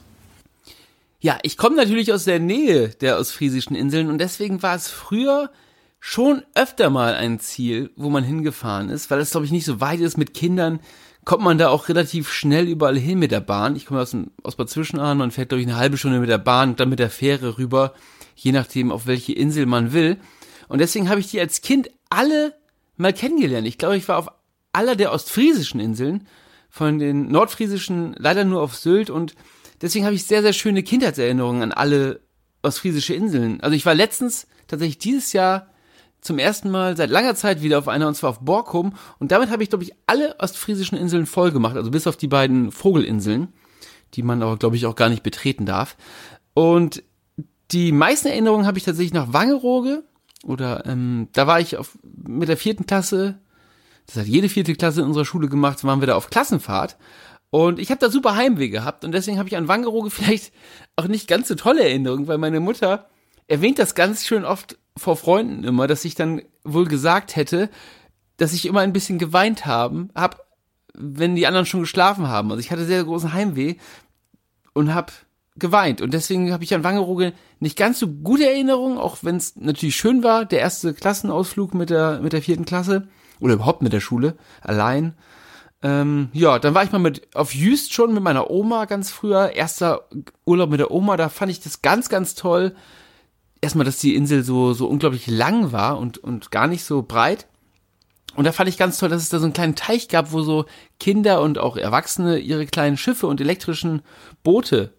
Ja, 1.20 1.38
ich 1.44 1.58
komme 1.58 1.76
natürlich 1.76 2.14
aus 2.14 2.24
der 2.24 2.40
Nähe 2.40 2.90
der 2.90 3.20
ostfriesischen 3.20 3.76
Inseln 3.76 4.10
und 4.10 4.18
deswegen 4.20 4.64
war 4.64 4.76
es 4.76 4.88
früher 4.88 5.52
schon 6.00 6.44
öfter 6.56 6.90
mal 6.90 7.16
ein 7.16 7.40
Ziel, 7.40 7.90
wo 7.96 8.10
man 8.10 8.24
hingefahren 8.24 8.90
ist, 8.90 9.12
weil 9.12 9.20
es 9.20 9.32
glaube 9.32 9.46
ich 9.46 9.52
nicht 9.52 9.66
so 9.66 9.82
weit 9.82 10.00
ist 10.00 10.18
mit 10.18 10.34
Kindern, 10.34 10.80
kommt 11.26 11.44
man 11.44 11.58
da 11.58 11.70
auch 11.70 11.90
relativ 11.90 12.32
schnell 12.32 12.68
überall 12.68 12.98
hin 12.98 13.20
mit 13.20 13.32
der 13.32 13.42
Bahn. 13.42 13.76
Ich 13.76 13.86
komme 13.88 14.00
aus, 14.00 14.12
dem- 14.12 14.32
aus 14.44 14.56
Bad 14.56 14.70
Zwischenahn, 14.70 15.18
man 15.18 15.32
fährt 15.32 15.50
glaube 15.50 15.62
ich 15.62 15.68
eine 15.68 15.76
halbe 15.76 15.98
Stunde 15.98 16.20
mit 16.20 16.30
der 16.30 16.38
Bahn 16.38 16.70
und 16.70 16.80
dann 16.80 16.90
mit 16.90 17.00
der 17.00 17.10
Fähre 17.10 17.58
rüber, 17.58 17.94
je 18.36 18.52
nachdem 18.54 18.92
auf 18.92 19.08
welche 19.08 19.34
Insel 19.34 19.66
man 19.66 19.92
will. 19.92 20.18
Und 20.70 20.80
deswegen 20.80 21.10
habe 21.10 21.20
ich 21.20 21.32
die 21.32 21.40
als 21.42 21.62
Kind 21.62 21.90
alle 22.10 22.54
mal 22.98 23.14
kennengelernt. 23.14 23.68
Ich 23.68 23.78
glaube, 23.78 23.98
ich 23.98 24.08
war 24.08 24.18
auf 24.18 24.30
aller 24.74 24.96
der 24.96 25.12
ostfriesischen 25.12 25.80
Inseln, 25.80 26.28
von 26.70 27.00
den 27.00 27.32
nordfriesischen 27.32 28.16
leider 28.18 28.44
nur 28.44 28.62
auf 28.62 28.76
Sylt 28.76 29.10
und 29.10 29.36
deswegen 29.82 30.06
habe 30.06 30.16
ich 30.16 30.26
sehr, 30.26 30.42
sehr 30.42 30.54
schöne 30.54 30.84
Kindheitserinnerungen 30.84 31.64
an 31.64 31.72
alle 31.72 32.22
ostfriesische 32.62 33.14
Inseln. 33.14 33.62
Also 33.62 33.76
ich 33.76 33.86
war 33.86 33.96
letztens 33.96 34.48
tatsächlich 34.68 34.98
dieses 34.98 35.34
Jahr 35.34 35.68
zum 36.22 36.40
ersten 36.40 36.70
Mal 36.70 36.98
seit 36.98 37.10
langer 37.10 37.36
Zeit 37.36 37.62
wieder 37.62 37.78
auf 37.78 37.88
einer 37.88 38.08
und 38.08 38.16
zwar 38.16 38.32
auf 38.32 38.40
Borkum 38.42 38.94
und 39.20 39.32
damit 39.32 39.50
habe 39.50 39.64
ich, 39.64 39.70
glaube 39.70 39.84
ich, 39.84 39.94
alle 40.08 40.40
ostfriesischen 40.40 40.98
Inseln 40.98 41.26
voll 41.26 41.52
gemacht, 41.52 41.78
also 41.78 41.90
bis 41.92 42.08
auf 42.08 42.18
die 42.18 42.28
beiden 42.28 42.72
Vogelinseln, 42.72 43.54
die 44.14 44.24
man 44.24 44.42
aber, 44.44 44.58
glaube 44.58 44.76
ich, 44.76 44.86
auch 44.86 44.96
gar 44.96 45.10
nicht 45.10 45.24
betreten 45.24 45.66
darf. 45.66 45.96
Und 46.54 47.04
die 47.72 47.92
meisten 47.92 48.28
Erinnerungen 48.28 48.66
habe 48.66 48.78
ich 48.78 48.84
tatsächlich 48.84 49.14
nach 49.14 49.32
Wangerooge 49.34 50.04
oder 50.44 50.86
ähm, 50.86 51.30
da 51.34 51.48
war 51.48 51.60
ich 51.60 51.78
auf, 51.78 51.98
mit 52.04 52.50
der 52.50 52.58
vierten 52.58 52.86
Klasse 52.86 53.40
das 54.08 54.16
hat 54.16 54.26
jede 54.26 54.50
vierte 54.50 54.74
Klasse 54.74 55.02
in 55.02 55.08
unserer 55.08 55.26
Schule 55.26 55.50
gemacht, 55.50 55.84
waren 55.84 56.02
wir 56.02 56.08
da 56.08 56.16
auf 56.16 56.30
Klassenfahrt. 56.30 56.98
Und 57.50 57.80
ich 57.80 57.92
habe 57.92 58.00
da 58.00 58.10
super 58.10 58.36
Heimweh 58.36 58.70
gehabt 58.70 59.06
und 59.06 59.12
deswegen 59.12 59.38
habe 59.38 59.48
ich 59.48 59.56
an 59.56 59.68
Wangerooge 59.68 60.10
vielleicht 60.12 60.54
auch 60.96 61.08
nicht 61.08 61.28
ganz 61.28 61.48
so 61.48 61.56
tolle 61.56 61.84
Erinnerungen, 61.84 62.28
weil 62.28 62.38
meine 62.38 62.60
Mutter 62.60 63.10
erwähnt 63.48 63.80
das 63.80 63.96
ganz 63.96 64.26
schön 64.26 64.44
oft 64.44 64.78
vor 64.98 65.16
Freunden 65.16 65.64
immer, 65.64 65.88
dass 65.88 66.06
ich 66.06 66.16
dann 66.16 66.42
wohl 66.64 66.86
gesagt 66.86 67.36
hätte, 67.36 67.70
dass 68.38 68.54
ich 68.54 68.66
immer 68.66 68.82
ein 68.82 68.94
bisschen 68.94 69.20
geweint 69.20 69.66
haben, 69.66 70.10
hab, 70.16 70.48
wenn 70.94 71.36
die 71.36 71.48
anderen 71.48 71.66
schon 71.66 71.82
geschlafen 71.82 72.28
haben. 72.28 72.52
Also 72.52 72.60
ich 72.60 72.72
hatte 72.72 72.86
sehr 72.86 73.04
großen 73.04 73.34
Heimweh 73.34 73.76
und 74.74 74.94
habe 74.94 75.14
geweint. 75.60 76.02
Und 76.02 76.14
deswegen 76.14 76.52
habe 76.52 76.64
ich 76.64 76.74
an 76.74 76.84
Wangerooge 76.84 77.34
nicht 77.60 77.78
ganz 77.78 78.00
so 78.00 78.08
gute 78.08 78.46
Erinnerungen, 78.46 78.98
auch 78.98 79.18
wenn 79.22 79.38
es 79.38 79.56
natürlich 79.56 79.96
schön 79.96 80.24
war, 80.24 80.46
der 80.46 80.60
erste 80.60 80.94
Klassenausflug 80.94 81.74
mit 81.74 81.90
der, 81.90 82.20
mit 82.22 82.34
der 82.34 82.42
vierten 82.42 82.66
Klasse 82.66 83.08
oder 83.40 83.54
überhaupt 83.54 83.82
mit 83.82 83.94
der 83.94 84.00
Schule, 84.00 84.36
allein. 84.62 85.16
Ähm, 85.84 86.30
ja, 86.34 86.58
dann 86.58 86.74
war 86.74 86.84
ich 86.84 86.92
mal 86.92 87.00
mit 87.00 87.36
auf 87.36 87.54
Jüst 87.54 87.94
schon 87.94 88.14
mit 88.14 88.24
meiner 88.24 88.50
Oma 88.50 88.86
ganz 88.86 89.12
früher. 89.12 89.54
Erster 89.56 90.08
Urlaub 90.46 90.70
mit 90.70 90.80
der 90.80 90.92
Oma, 90.92 91.18
da 91.18 91.30
fand 91.30 91.52
ich 91.52 91.60
das 91.60 91.82
ganz, 91.82 92.10
ganz 92.10 92.36
toll. 92.36 92.76
Erstmal, 93.62 93.86
dass 93.86 94.00
die 94.00 94.16
Insel 94.16 94.44
so, 94.44 94.74
so 94.74 94.88
unglaublich 94.88 95.28
lang 95.28 95.72
war 95.72 95.98
und, 96.00 96.18
und 96.18 96.52
gar 96.52 96.68
nicht 96.68 96.84
so 96.84 97.04
breit. 97.04 97.48
Und 98.36 98.46
da 98.46 98.52
fand 98.52 98.70
ich 98.70 98.78
ganz 98.78 99.00
toll, 99.00 99.10
dass 99.10 99.24
es 99.24 99.30
da 99.30 99.40
so 99.40 99.46
einen 99.46 99.54
kleinen 99.54 99.76
Teich 99.76 100.10
gab, 100.10 100.32
wo 100.32 100.42
so 100.42 100.66
Kinder 101.00 101.42
und 101.42 101.58
auch 101.58 101.76
Erwachsene 101.76 102.38
ihre 102.38 102.68
kleinen 102.68 102.98
Schiffe 102.98 103.26
und 103.26 103.42
elektrischen 103.42 104.04
Boote 104.44 104.94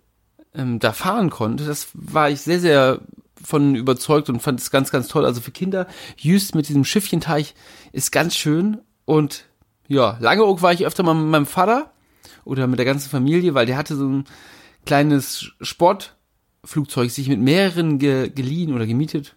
ähm, 0.55 0.78
da 0.78 0.92
fahren 0.92 1.30
konnte. 1.30 1.64
Das 1.64 1.88
war 1.94 2.30
ich 2.30 2.40
sehr, 2.40 2.61
sehr 2.61 3.01
von 3.42 3.74
überzeugt 3.74 4.28
und 4.28 4.40
fand 4.40 4.61
es 4.61 4.70
ganz, 4.70 4.90
ganz 4.90 5.09
toll. 5.09 5.24
Also 5.24 5.40
für 5.40 5.51
Kinder, 5.51 5.86
Jüst 6.16 6.55
mit 6.55 6.68
diesem 6.68 6.84
Schiffchenteich 6.84 7.55
ist 7.92 8.12
ganz 8.12 8.34
schön. 8.36 8.78
Und 9.05 9.44
ja, 9.86 10.18
Langeoog 10.20 10.62
war 10.62 10.72
ich 10.72 10.86
öfter 10.86 11.03
mal 11.03 11.14
mit 11.14 11.28
meinem 11.28 11.46
Vater 11.46 11.92
oder 12.44 12.66
mit 12.66 12.78
der 12.78 12.86
ganzen 12.86 13.09
Familie, 13.09 13.55
weil 13.55 13.66
der 13.66 13.76
hatte 13.76 13.96
so 13.96 14.09
ein 14.09 14.24
kleines 14.86 15.53
Sportflugzeug 15.61 17.11
sich 17.11 17.28
mit 17.28 17.40
mehreren 17.40 17.99
ge 17.99 18.28
geliehen 18.28 18.74
oder 18.74 18.86
gemietet. 18.86 19.36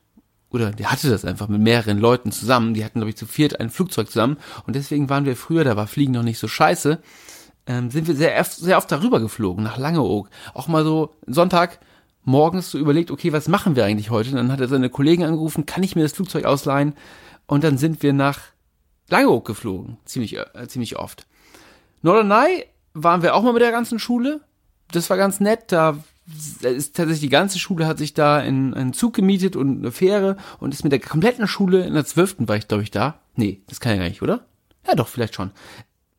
Oder 0.50 0.72
der 0.72 0.92
hatte 0.92 1.10
das 1.10 1.24
einfach 1.24 1.48
mit 1.48 1.62
mehreren 1.62 1.98
Leuten 1.98 2.32
zusammen. 2.32 2.74
Die 2.74 2.84
hatten, 2.84 3.00
glaube 3.00 3.10
ich, 3.10 3.16
zu 3.16 3.26
viert 3.26 3.60
ein 3.60 3.70
Flugzeug 3.70 4.10
zusammen. 4.10 4.38
Und 4.68 4.76
deswegen 4.76 5.10
waren 5.10 5.26
wir 5.26 5.38
früher, 5.38 5.64
da 5.64 5.78
war 5.78 5.88
Fliegen 5.88 6.12
noch 6.12 6.24
nicht 6.24 6.40
so 6.40 6.50
scheiße, 6.50 7.02
ähm, 7.68 7.92
sind 7.92 8.08
wir 8.08 8.16
sehr, 8.16 8.40
oft- 8.40 8.54
sehr 8.56 8.78
oft 8.78 8.92
darüber 8.92 9.20
geflogen, 9.20 9.64
nach 9.64 9.78
Langeoog. 9.78 10.30
Auch 10.54 10.68
mal 10.68 10.84
so 10.84 11.14
Sonntag 11.28 11.80
morgens 12.24 12.72
so 12.72 12.78
überlegt, 12.78 13.12
okay, 13.12 13.34
was 13.34 13.48
machen 13.48 13.76
wir 13.76 13.86
eigentlich 13.86 14.10
heute? 14.10 14.30
Und 14.32 14.36
dann 14.38 14.52
hat 14.52 14.60
er 14.62 14.68
seine 14.68 14.90
Kollegen 14.90 15.24
angerufen, 15.24 15.66
kann 15.66 15.84
ich 15.84 15.96
mir 15.96 16.04
das 16.04 16.14
Flugzeug 16.14 16.46
ausleihen? 16.46 16.94
Und 17.48 17.64
dann 17.64 17.78
sind 17.78 18.04
wir 18.04 18.14
nach 18.14 18.40
Langeoog 19.10 19.46
geflogen, 19.46 19.98
ziemlich, 20.06 20.38
äh, 20.38 20.68
ziemlich 20.68 20.98
oft. 20.98 21.26
Norderney 22.02 22.66
waren 22.94 23.22
wir 23.24 23.36
auch 23.36 23.44
mal 23.44 23.54
mit 23.54 23.62
der 23.62 23.72
ganzen 23.72 24.00
Schule. 24.00 24.42
Das 24.92 25.10
war 25.10 25.18
ganz 25.18 25.40
nett. 25.40 25.72
Da 25.72 25.98
ist 26.62 26.96
tatsächlich 26.96 27.20
die 27.22 27.30
ganze 27.30 27.60
Schule 27.60 27.88
hat 27.88 27.98
sich 27.98 28.14
da 28.14 28.40
in 28.40 28.74
einen 28.74 28.94
Zug 28.94 29.14
gemietet 29.14 29.56
und 29.56 29.80
eine 29.80 29.92
Fähre 29.92 30.38
und 30.60 30.74
ist 30.74 30.84
mit 30.84 30.92
der 30.92 31.00
kompletten 31.00 31.48
Schule 31.48 31.86
in 31.86 31.94
der 31.94 32.06
zwölften 32.06 32.48
war 32.48 32.56
ich, 32.56 32.68
glaube 32.68 32.84
ich, 32.84 32.92
da. 32.92 33.20
Nee, 33.36 33.62
das 33.68 33.80
kann 33.80 33.94
ja 33.94 33.98
gar 34.00 34.10
nicht, 34.10 34.22
oder? 34.22 34.46
Ja, 34.88 34.96
doch, 34.96 35.08
vielleicht 35.08 35.36
schon. 35.36 35.52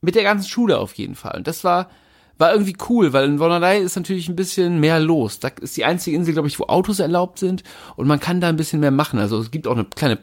Mit 0.02 0.16
der 0.16 0.24
ganzen 0.24 0.48
Schule 0.48 0.78
auf 0.78 0.94
jeden 0.94 1.14
Fall. 1.14 1.36
Und 1.36 1.46
das 1.46 1.64
war, 1.64 1.88
war 2.36 2.52
irgendwie 2.52 2.76
cool, 2.88 3.12
weil 3.12 3.26
in 3.26 3.36
Norderney 3.36 3.78
ist 3.78 3.96
natürlich 3.96 4.28
ein 4.28 4.36
bisschen 4.36 4.80
mehr 4.80 5.00
los. 5.00 5.38
Da 5.38 5.48
ist 5.60 5.76
die 5.76 5.84
einzige 5.84 6.16
Insel, 6.16 6.34
glaube 6.34 6.48
ich, 6.48 6.58
wo 6.58 6.64
Autos 6.64 6.98
erlaubt 6.98 7.38
sind 7.38 7.62
und 7.96 8.06
man 8.06 8.20
kann 8.20 8.40
da 8.40 8.48
ein 8.48 8.56
bisschen 8.56 8.80
mehr 8.80 8.90
machen. 8.90 9.18
Also 9.18 9.40
es 9.40 9.50
gibt 9.50 9.66
auch 9.66 9.76
eine 9.76 9.84
kleine, 9.84 10.18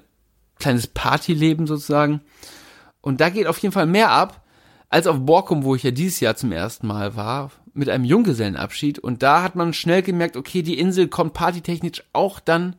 kleines 0.59 0.87
Partyleben 0.87 1.65
sozusagen. 1.65 2.21
Und 3.01 3.21
da 3.21 3.29
geht 3.29 3.47
auf 3.47 3.57
jeden 3.59 3.73
Fall 3.73 3.87
mehr 3.87 4.11
ab 4.11 4.45
als 4.89 5.07
auf 5.07 5.19
Borkum, 5.19 5.63
wo 5.63 5.75
ich 5.75 5.83
ja 5.83 5.91
dieses 5.91 6.19
Jahr 6.19 6.35
zum 6.35 6.51
ersten 6.51 6.87
Mal 6.87 7.15
war, 7.15 7.51
mit 7.73 7.89
einem 7.89 8.03
Junggesellenabschied. 8.03 8.99
Und 8.99 9.23
da 9.23 9.43
hat 9.43 9.55
man 9.55 9.73
schnell 9.73 10.01
gemerkt, 10.01 10.35
okay, 10.35 10.61
die 10.61 10.77
Insel 10.77 11.07
kommt 11.07 11.33
partytechnisch 11.33 12.03
auch 12.11 12.39
dann 12.39 12.75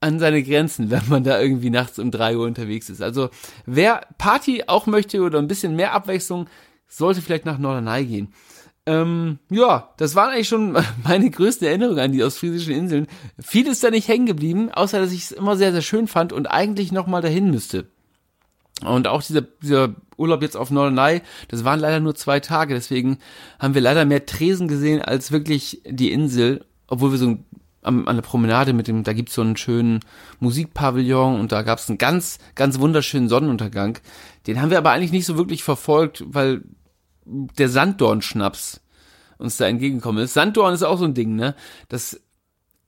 an 0.00 0.18
seine 0.18 0.42
Grenzen, 0.42 0.90
wenn 0.90 1.08
man 1.08 1.24
da 1.24 1.40
irgendwie 1.40 1.70
nachts 1.70 1.98
um 1.98 2.10
drei 2.10 2.36
Uhr 2.36 2.46
unterwegs 2.46 2.88
ist. 2.88 3.02
Also 3.02 3.30
wer 3.66 4.06
Party 4.18 4.64
auch 4.66 4.86
möchte 4.86 5.20
oder 5.22 5.38
ein 5.38 5.48
bisschen 5.48 5.76
mehr 5.76 5.92
Abwechslung, 5.92 6.48
sollte 6.88 7.22
vielleicht 7.22 7.44
nach 7.44 7.58
Norderney 7.58 8.04
gehen. 8.06 8.32
Ähm, 8.86 9.38
ja, 9.50 9.92
das 9.98 10.14
waren 10.14 10.30
eigentlich 10.30 10.48
schon 10.48 10.72
meine 11.04 11.30
größten 11.30 11.66
Erinnerungen 11.66 12.00
an 12.00 12.12
die 12.12 12.24
ostfriesischen 12.24 12.74
Inseln. 12.74 13.06
Viel 13.38 13.66
ist 13.66 13.84
da 13.84 13.90
nicht 13.90 14.08
hängen 14.08 14.26
geblieben, 14.26 14.70
außer 14.72 14.98
dass 15.00 15.12
ich 15.12 15.24
es 15.24 15.32
immer 15.32 15.56
sehr, 15.56 15.72
sehr 15.72 15.82
schön 15.82 16.08
fand 16.08 16.32
und 16.32 16.46
eigentlich 16.46 16.92
nochmal 16.92 17.22
dahin 17.22 17.50
müsste. 17.50 17.86
Und 18.82 19.06
auch 19.06 19.22
dieser, 19.22 19.42
dieser 19.42 19.94
Urlaub 20.16 20.40
jetzt 20.40 20.56
auf 20.56 20.70
Norderney, 20.70 21.20
das 21.48 21.64
waren 21.64 21.80
leider 21.80 22.00
nur 22.00 22.14
zwei 22.14 22.40
Tage, 22.40 22.72
deswegen 22.72 23.18
haben 23.58 23.74
wir 23.74 23.82
leider 23.82 24.06
mehr 24.06 24.24
Tresen 24.24 24.68
gesehen 24.68 25.02
als 25.02 25.32
wirklich 25.32 25.82
die 25.86 26.12
Insel, 26.12 26.64
obwohl 26.86 27.12
wir 27.12 27.18
so 27.18 27.28
ein 27.28 27.44
am, 27.82 28.06
an 28.08 28.16
der 28.16 28.22
Promenade 28.22 28.72
mit 28.72 28.88
dem, 28.88 29.04
da 29.04 29.12
gibt's 29.12 29.34
so 29.34 29.42
einen 29.42 29.56
schönen 29.56 30.00
Musikpavillon 30.38 31.40
und 31.40 31.52
da 31.52 31.62
gab's 31.62 31.88
einen 31.88 31.98
ganz, 31.98 32.38
ganz 32.54 32.78
wunderschönen 32.78 33.28
Sonnenuntergang. 33.28 33.98
Den 34.46 34.60
haben 34.60 34.70
wir 34.70 34.78
aber 34.78 34.90
eigentlich 34.90 35.12
nicht 35.12 35.26
so 35.26 35.36
wirklich 35.36 35.62
verfolgt, 35.64 36.24
weil 36.26 36.62
der 37.24 37.68
Sanddornschnaps 37.68 38.80
uns 39.38 39.56
da 39.56 39.66
entgegengekommen 39.66 40.24
ist. 40.24 40.34
Sanddorn 40.34 40.74
ist 40.74 40.82
auch 40.82 40.98
so 40.98 41.04
ein 41.04 41.14
Ding, 41.14 41.34
ne? 41.34 41.54
Das 41.88 42.20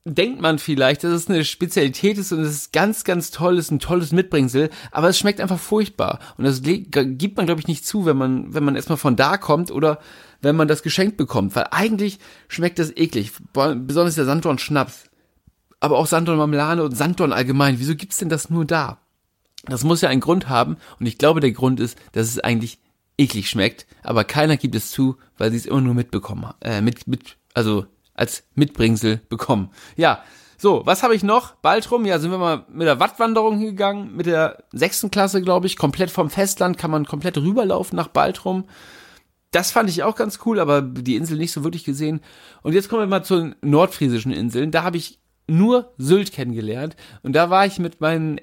denkt 0.05 0.41
man 0.41 0.59
vielleicht, 0.59 1.03
dass 1.03 1.11
es 1.11 1.29
eine 1.29 1.45
Spezialität 1.45 2.17
ist 2.17 2.31
und 2.33 2.41
es 2.41 2.51
ist 2.51 2.73
ganz, 2.73 3.05
ganz 3.05 3.31
toll, 3.31 3.57
ist 3.57 3.71
ein 3.71 3.79
tolles 3.79 4.11
Mitbringsel, 4.11 4.69
aber 4.91 5.09
es 5.09 5.17
schmeckt 5.17 5.39
einfach 5.39 5.59
furchtbar. 5.59 6.19
Und 6.37 6.43
das 6.43 6.61
gibt 6.61 7.37
man, 7.37 7.45
glaube 7.45 7.61
ich, 7.61 7.67
nicht 7.67 7.85
zu, 7.85 8.05
wenn 8.05 8.17
man, 8.17 8.53
wenn 8.53 8.65
man 8.65 8.75
erstmal 8.75 8.97
von 8.97 9.15
da 9.15 9.37
kommt 9.37 9.71
oder 9.71 9.99
wenn 10.43 10.55
man 10.55 10.67
das 10.67 10.83
geschenkt 10.83 11.17
bekommt, 11.17 11.55
weil 11.55 11.67
eigentlich 11.71 12.19
schmeckt 12.47 12.77
das 12.77 12.95
eklig, 12.95 13.31
besonders 13.53 14.15
der 14.15 14.25
Sanddorn 14.25 14.59
Schnaps, 14.59 15.09
aber 15.79 15.97
auch 15.97 16.05
Sanddorn 16.05 16.37
Marmelade 16.37 16.83
und 16.83 16.95
Sanddorn 16.95 17.33
allgemein. 17.33 17.79
Wieso 17.79 17.95
gibt's 17.95 18.17
denn 18.17 18.29
das 18.29 18.49
nur 18.49 18.65
da? 18.65 18.99
Das 19.65 19.83
muss 19.83 20.01
ja 20.01 20.09
einen 20.09 20.21
Grund 20.21 20.49
haben 20.49 20.77
und 20.99 21.05
ich 21.05 21.17
glaube, 21.17 21.39
der 21.39 21.51
Grund 21.51 21.79
ist, 21.79 21.97
dass 22.11 22.27
es 22.27 22.39
eigentlich 22.39 22.79
eklig 23.17 23.49
schmeckt, 23.49 23.87
aber 24.03 24.23
keiner 24.23 24.57
gibt 24.57 24.75
es 24.75 24.91
zu, 24.91 25.17
weil 25.37 25.51
sie 25.51 25.57
es 25.57 25.65
immer 25.65 25.81
nur 25.81 25.93
mitbekommen, 25.93 26.53
äh, 26.61 26.81
mit, 26.81 27.07
mit, 27.07 27.37
also 27.53 27.85
als 28.13 28.43
Mitbringsel 28.55 29.21
bekommen. 29.29 29.69
Ja, 29.95 30.23
so, 30.57 30.81
was 30.85 31.03
habe 31.03 31.15
ich 31.15 31.23
noch? 31.23 31.55
Bald 31.55 31.89
rum, 31.91 32.05
ja, 32.05 32.19
sind 32.19 32.31
wir 32.31 32.37
mal 32.37 32.65
mit 32.69 32.87
der 32.87 32.99
Wattwanderung 32.99 33.57
hingegangen, 33.57 34.15
mit 34.15 34.25
der 34.25 34.63
sechsten 34.71 35.11
Klasse, 35.11 35.41
glaube 35.41 35.67
ich, 35.67 35.77
komplett 35.77 36.09
vom 36.09 36.29
Festland, 36.29 36.77
kann 36.77 36.91
man 36.91 37.05
komplett 37.05 37.37
rüberlaufen 37.37 37.95
nach 37.95 38.07
Baltrum. 38.07 38.65
Das 39.53 39.71
fand 39.71 39.89
ich 39.89 40.03
auch 40.03 40.15
ganz 40.15 40.39
cool, 40.45 40.59
aber 40.59 40.81
die 40.81 41.15
Insel 41.15 41.37
nicht 41.37 41.53
so 41.53 41.63
wirklich 41.63 41.85
gesehen. 41.85 42.19
Und 42.63 42.73
jetzt 42.73 42.89
kommen 42.89 43.03
wir 43.03 43.07
mal 43.07 43.23
zu 43.23 43.37
den 43.37 43.55
nordfriesischen 43.61 44.33
Inseln. 44.33 44.71
Da 44.71 44.83
habe 44.83 44.97
ich 44.97 45.19
nur 45.47 45.93
Sylt 45.97 46.33
kennengelernt. 46.33 46.95
Und 47.21 47.33
da 47.33 47.49
war 47.49 47.65
ich 47.65 47.79
mit 47.79 48.01
meinen 48.01 48.41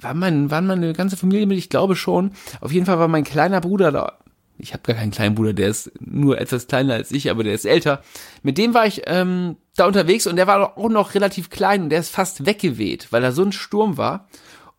war 0.00 0.14
mein, 0.14 0.50
waren 0.50 0.66
meine 0.66 0.92
ganze 0.92 1.16
Familie 1.16 1.46
mit, 1.46 1.58
ich 1.58 1.70
glaube 1.70 1.96
schon. 1.96 2.32
Auf 2.60 2.72
jeden 2.72 2.86
Fall 2.86 2.98
war 2.98 3.08
mein 3.08 3.24
kleiner 3.24 3.60
Bruder 3.60 3.90
da. 3.90 4.18
Ich 4.56 4.72
habe 4.72 4.84
gar 4.84 4.94
keinen 4.94 5.10
kleinen 5.10 5.34
Bruder, 5.34 5.52
der 5.52 5.68
ist 5.68 5.90
nur 5.98 6.40
etwas 6.40 6.68
kleiner 6.68 6.94
als 6.94 7.10
ich, 7.10 7.28
aber 7.28 7.42
der 7.42 7.54
ist 7.54 7.64
älter. 7.64 8.02
Mit 8.42 8.56
dem 8.56 8.72
war 8.72 8.86
ich 8.86 9.02
ähm, 9.06 9.56
da 9.74 9.86
unterwegs 9.86 10.28
und 10.28 10.36
der 10.36 10.46
war 10.46 10.78
auch 10.78 10.88
noch 10.88 11.14
relativ 11.14 11.50
klein 11.50 11.84
und 11.84 11.90
der 11.90 12.00
ist 12.00 12.10
fast 12.10 12.46
weggeweht, 12.46 13.08
weil 13.10 13.22
da 13.22 13.32
so 13.32 13.42
ein 13.42 13.50
Sturm 13.50 13.96
war. 13.96 14.28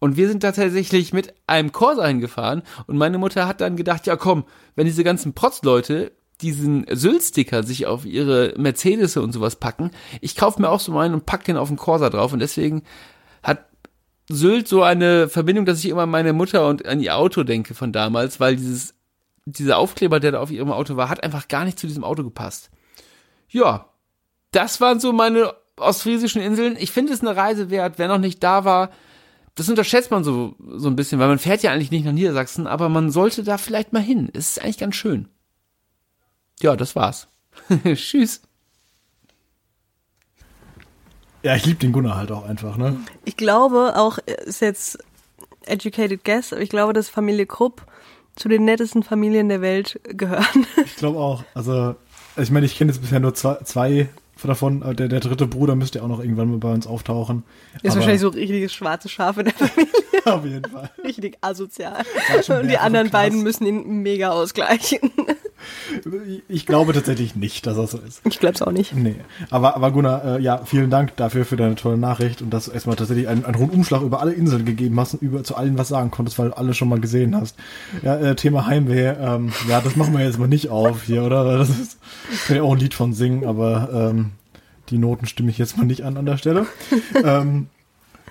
Und 0.06 0.18
wir 0.18 0.28
sind 0.28 0.44
da 0.44 0.52
tatsächlich 0.52 1.14
mit 1.14 1.34
einem 1.48 1.72
Corsa 1.72 2.06
hingefahren 2.06 2.62
und 2.86 2.96
meine 2.96 3.18
Mutter 3.18 3.48
hat 3.48 3.60
dann 3.60 3.76
gedacht, 3.76 4.06
ja 4.06 4.16
komm, 4.16 4.44
wenn 4.76 4.86
diese 4.86 5.04
ganzen 5.04 5.34
Protzleute 5.34 6.12
diesen 6.42 6.86
Sylt-Sticker 6.88 7.64
sich 7.64 7.88
auf 7.88 8.06
ihre 8.06 8.54
Mercedes 8.56 9.18
und 9.18 9.32
sowas 9.32 9.56
packen, 9.56 9.90
ich 10.22 10.36
kaufe 10.36 10.62
mir 10.62 10.70
auch 10.70 10.80
so 10.80 10.96
einen 10.96 11.16
und 11.16 11.26
pack 11.26 11.44
den 11.46 11.58
auf 11.58 11.70
den 11.70 11.78
Corsa 11.78 12.12
drauf 12.12 12.34
und 12.34 12.38
deswegen 12.38 12.84
hat 13.42 13.66
Sylt 14.30 14.68
so 14.68 14.84
eine 14.84 15.28
Verbindung, 15.28 15.66
dass 15.66 15.80
ich 15.80 15.90
immer 15.90 16.04
an 16.04 16.12
meine 16.12 16.34
Mutter 16.34 16.68
und 16.68 16.86
an 16.86 17.00
ihr 17.00 17.18
Auto 17.18 17.42
denke 17.42 17.74
von 17.74 17.92
damals, 17.92 18.40
weil 18.40 18.58
dieses, 18.58 18.94
dieser 19.46 19.80
Aufkleber, 19.80 20.20
der 20.20 20.34
da 20.34 20.40
auf 20.40 20.52
ihrem 20.52 20.72
Auto 20.72 20.98
war, 20.98 21.10
hat 21.10 21.24
einfach 21.24 21.48
gar 21.48 21.66
nicht 21.66 21.80
zu 21.80 21.88
diesem 21.88 22.04
Auto 22.04 22.24
gepasst. 22.24 22.70
Ja, 23.50 23.90
das 24.52 24.80
waren 24.80 25.00
so 25.00 25.14
meine 25.14 25.52
ostfriesischen 25.78 26.44
Inseln. 26.44 26.78
Ich 26.78 26.92
finde 26.92 27.12
es 27.12 27.22
eine 27.22 27.36
Reise 27.36 27.72
wert. 27.72 27.96
Wer 27.98 28.08
noch 28.08 28.20
nicht 28.20 28.44
da 28.44 28.66
war, 28.66 28.92
das 29.56 29.70
unterschätzt 29.70 30.12
man 30.12 30.24
so, 30.24 30.56
so 30.76 30.90
ein 30.90 30.96
bisschen, 30.96 31.20
weil 31.20 31.30
man 31.30 31.40
fährt 31.40 31.64
ja 31.64 31.72
eigentlich 31.72 31.92
nicht 31.92 32.06
nach 32.06 32.12
Niedersachsen, 32.12 32.68
aber 32.68 32.90
man 32.90 33.10
sollte 33.10 33.44
da 33.44 33.58
vielleicht 33.58 33.94
mal 33.94 34.02
hin. 34.02 34.30
Es 34.34 34.50
ist 34.50 34.62
eigentlich 34.62 34.78
ganz 34.78 34.96
schön. 34.96 35.30
Ja, 36.60 36.76
das 36.76 36.96
war's. 36.96 37.28
Tschüss. 37.94 38.42
Ja, 41.42 41.56
ich 41.56 41.66
liebe 41.66 41.80
den 41.80 41.94
Gunnar 41.94 42.18
halt 42.18 42.32
auch 42.32 42.44
einfach, 42.44 42.76
ne? 42.76 43.00
Ich 43.24 43.38
glaube 43.38 43.94
auch, 43.96 44.18
ist 44.18 44.62
jetzt 44.62 44.98
educated 45.68 46.24
guess, 46.24 46.52
aber 46.52 46.62
ich 46.62 46.70
glaube, 46.70 46.92
dass 46.92 47.08
Familie 47.08 47.46
Krupp 47.46 47.86
zu 48.36 48.50
den 48.50 48.66
nettesten 48.66 49.04
Familien 49.04 49.48
der 49.48 49.62
Welt 49.62 50.00
gehören. 50.04 50.68
Ich 50.84 50.98
glaube 50.98 51.20
auch. 51.20 51.44
Also, 51.54 51.96
ich 52.36 52.52
meine, 52.52 52.66
ich 52.66 52.78
kenne 52.78 52.92
jetzt 52.92 53.02
bisher 53.02 53.20
nur 53.20 53.34
zwei, 53.34 53.56
zwei 53.64 54.10
davon. 54.48 54.84
aber 54.84 54.94
Der, 54.94 55.08
der 55.08 55.20
dritte 55.20 55.48
Bruder 55.48 55.76
müsste 55.76 56.00
ja 56.00 56.04
auch 56.06 56.10
noch 56.10 56.20
irgendwann 56.20 56.50
mal 56.50 56.58
bei 56.58 56.72
uns 56.74 56.88
auftauchen. 56.88 57.44
Ist 57.76 57.86
Aber- 57.92 57.96
wahrscheinlich 57.96 58.22
so 58.22 58.30
richtiges 58.30 58.74
schwarze 58.74 59.10
Schaf 59.10 59.38
in 59.38 59.46
der 59.46 59.54
Familie, 59.54 59.92
Auf 60.26 60.44
jeden 60.46 60.70
Fall. 60.72 60.90
richtig 61.04 61.38
asozial. 61.42 62.04
Und 62.50 62.70
die 62.70 62.78
anderen 62.78 63.10
krass. 63.10 63.22
beiden 63.24 63.44
müssen 63.44 63.66
ihn 63.66 64.02
mega 64.02 64.30
ausgleichen. 64.32 65.12
Ich 66.48 66.66
glaube 66.66 66.94
tatsächlich 66.94 67.36
nicht, 67.36 67.66
dass 67.66 67.78
das 67.78 67.92
so 67.92 67.98
ist. 68.00 68.22
Ich 68.24 68.40
glaube 68.40 68.56
es 68.56 68.62
auch 68.62 68.72
nicht. 68.72 68.96
Nee. 68.96 69.16
Aber, 69.50 69.76
aber 69.76 69.92
Gunnar, 69.92 70.26
äh, 70.26 70.42
ja, 70.42 70.62
vielen 70.66 70.90
Dank 70.90 71.16
dafür 71.16 71.46
für 71.46 71.58
deine 71.58 71.76
tolle 71.76 71.98
Nachricht 71.98 72.42
und 72.42 72.50
dass 72.52 72.66
du 72.66 72.72
erstmal 72.72 72.96
tatsächlich 72.96 73.28
einen, 73.28 73.46
einen 73.46 73.56
Rundumschlag 73.56 74.02
über 74.02 74.22
alle 74.22 74.34
Inseln 74.34 74.66
gegeben 74.66 75.00
hast 75.00 75.16
und 75.16 75.22
über 75.22 75.44
zu 75.44 75.56
allen 75.56 75.78
was 75.78 75.90
sagen 75.90 76.12
konntest, 76.12 76.40
weil 76.40 76.50
du 76.50 76.58
alle 76.58 76.74
schon 76.74 76.90
mal 76.90 77.00
gesehen 77.00 77.36
hast. 77.36 77.58
Ja, 78.04 78.18
äh, 78.18 78.36
Thema 78.36 78.66
Heimweh, 78.66 79.10
ähm, 79.10 79.52
ja, 79.70 79.82
das 79.82 79.96
machen 79.96 80.18
wir 80.18 80.24
jetzt 80.24 80.40
mal 80.40 80.48
nicht 80.48 80.70
auf 80.70 81.04
hier, 81.04 81.24
oder? 81.24 81.58
Das 81.58 81.70
ist, 81.70 82.00
kann 82.48 82.56
ich 82.56 82.62
auch 82.62 82.74
ein 82.74 82.80
Lied 82.80 82.94
von 82.94 83.14
singen, 83.14 83.46
aber 83.46 83.90
ähm, 84.12 84.32
die 84.90 84.98
Noten 84.98 85.26
stimme 85.26 85.50
ich 85.50 85.58
jetzt 85.58 85.78
mal 85.78 85.86
nicht 85.86 86.04
an 86.04 86.18
an 86.18 86.26
der 86.26 86.38
Stelle. 86.38 86.66
ähm, 87.24 87.68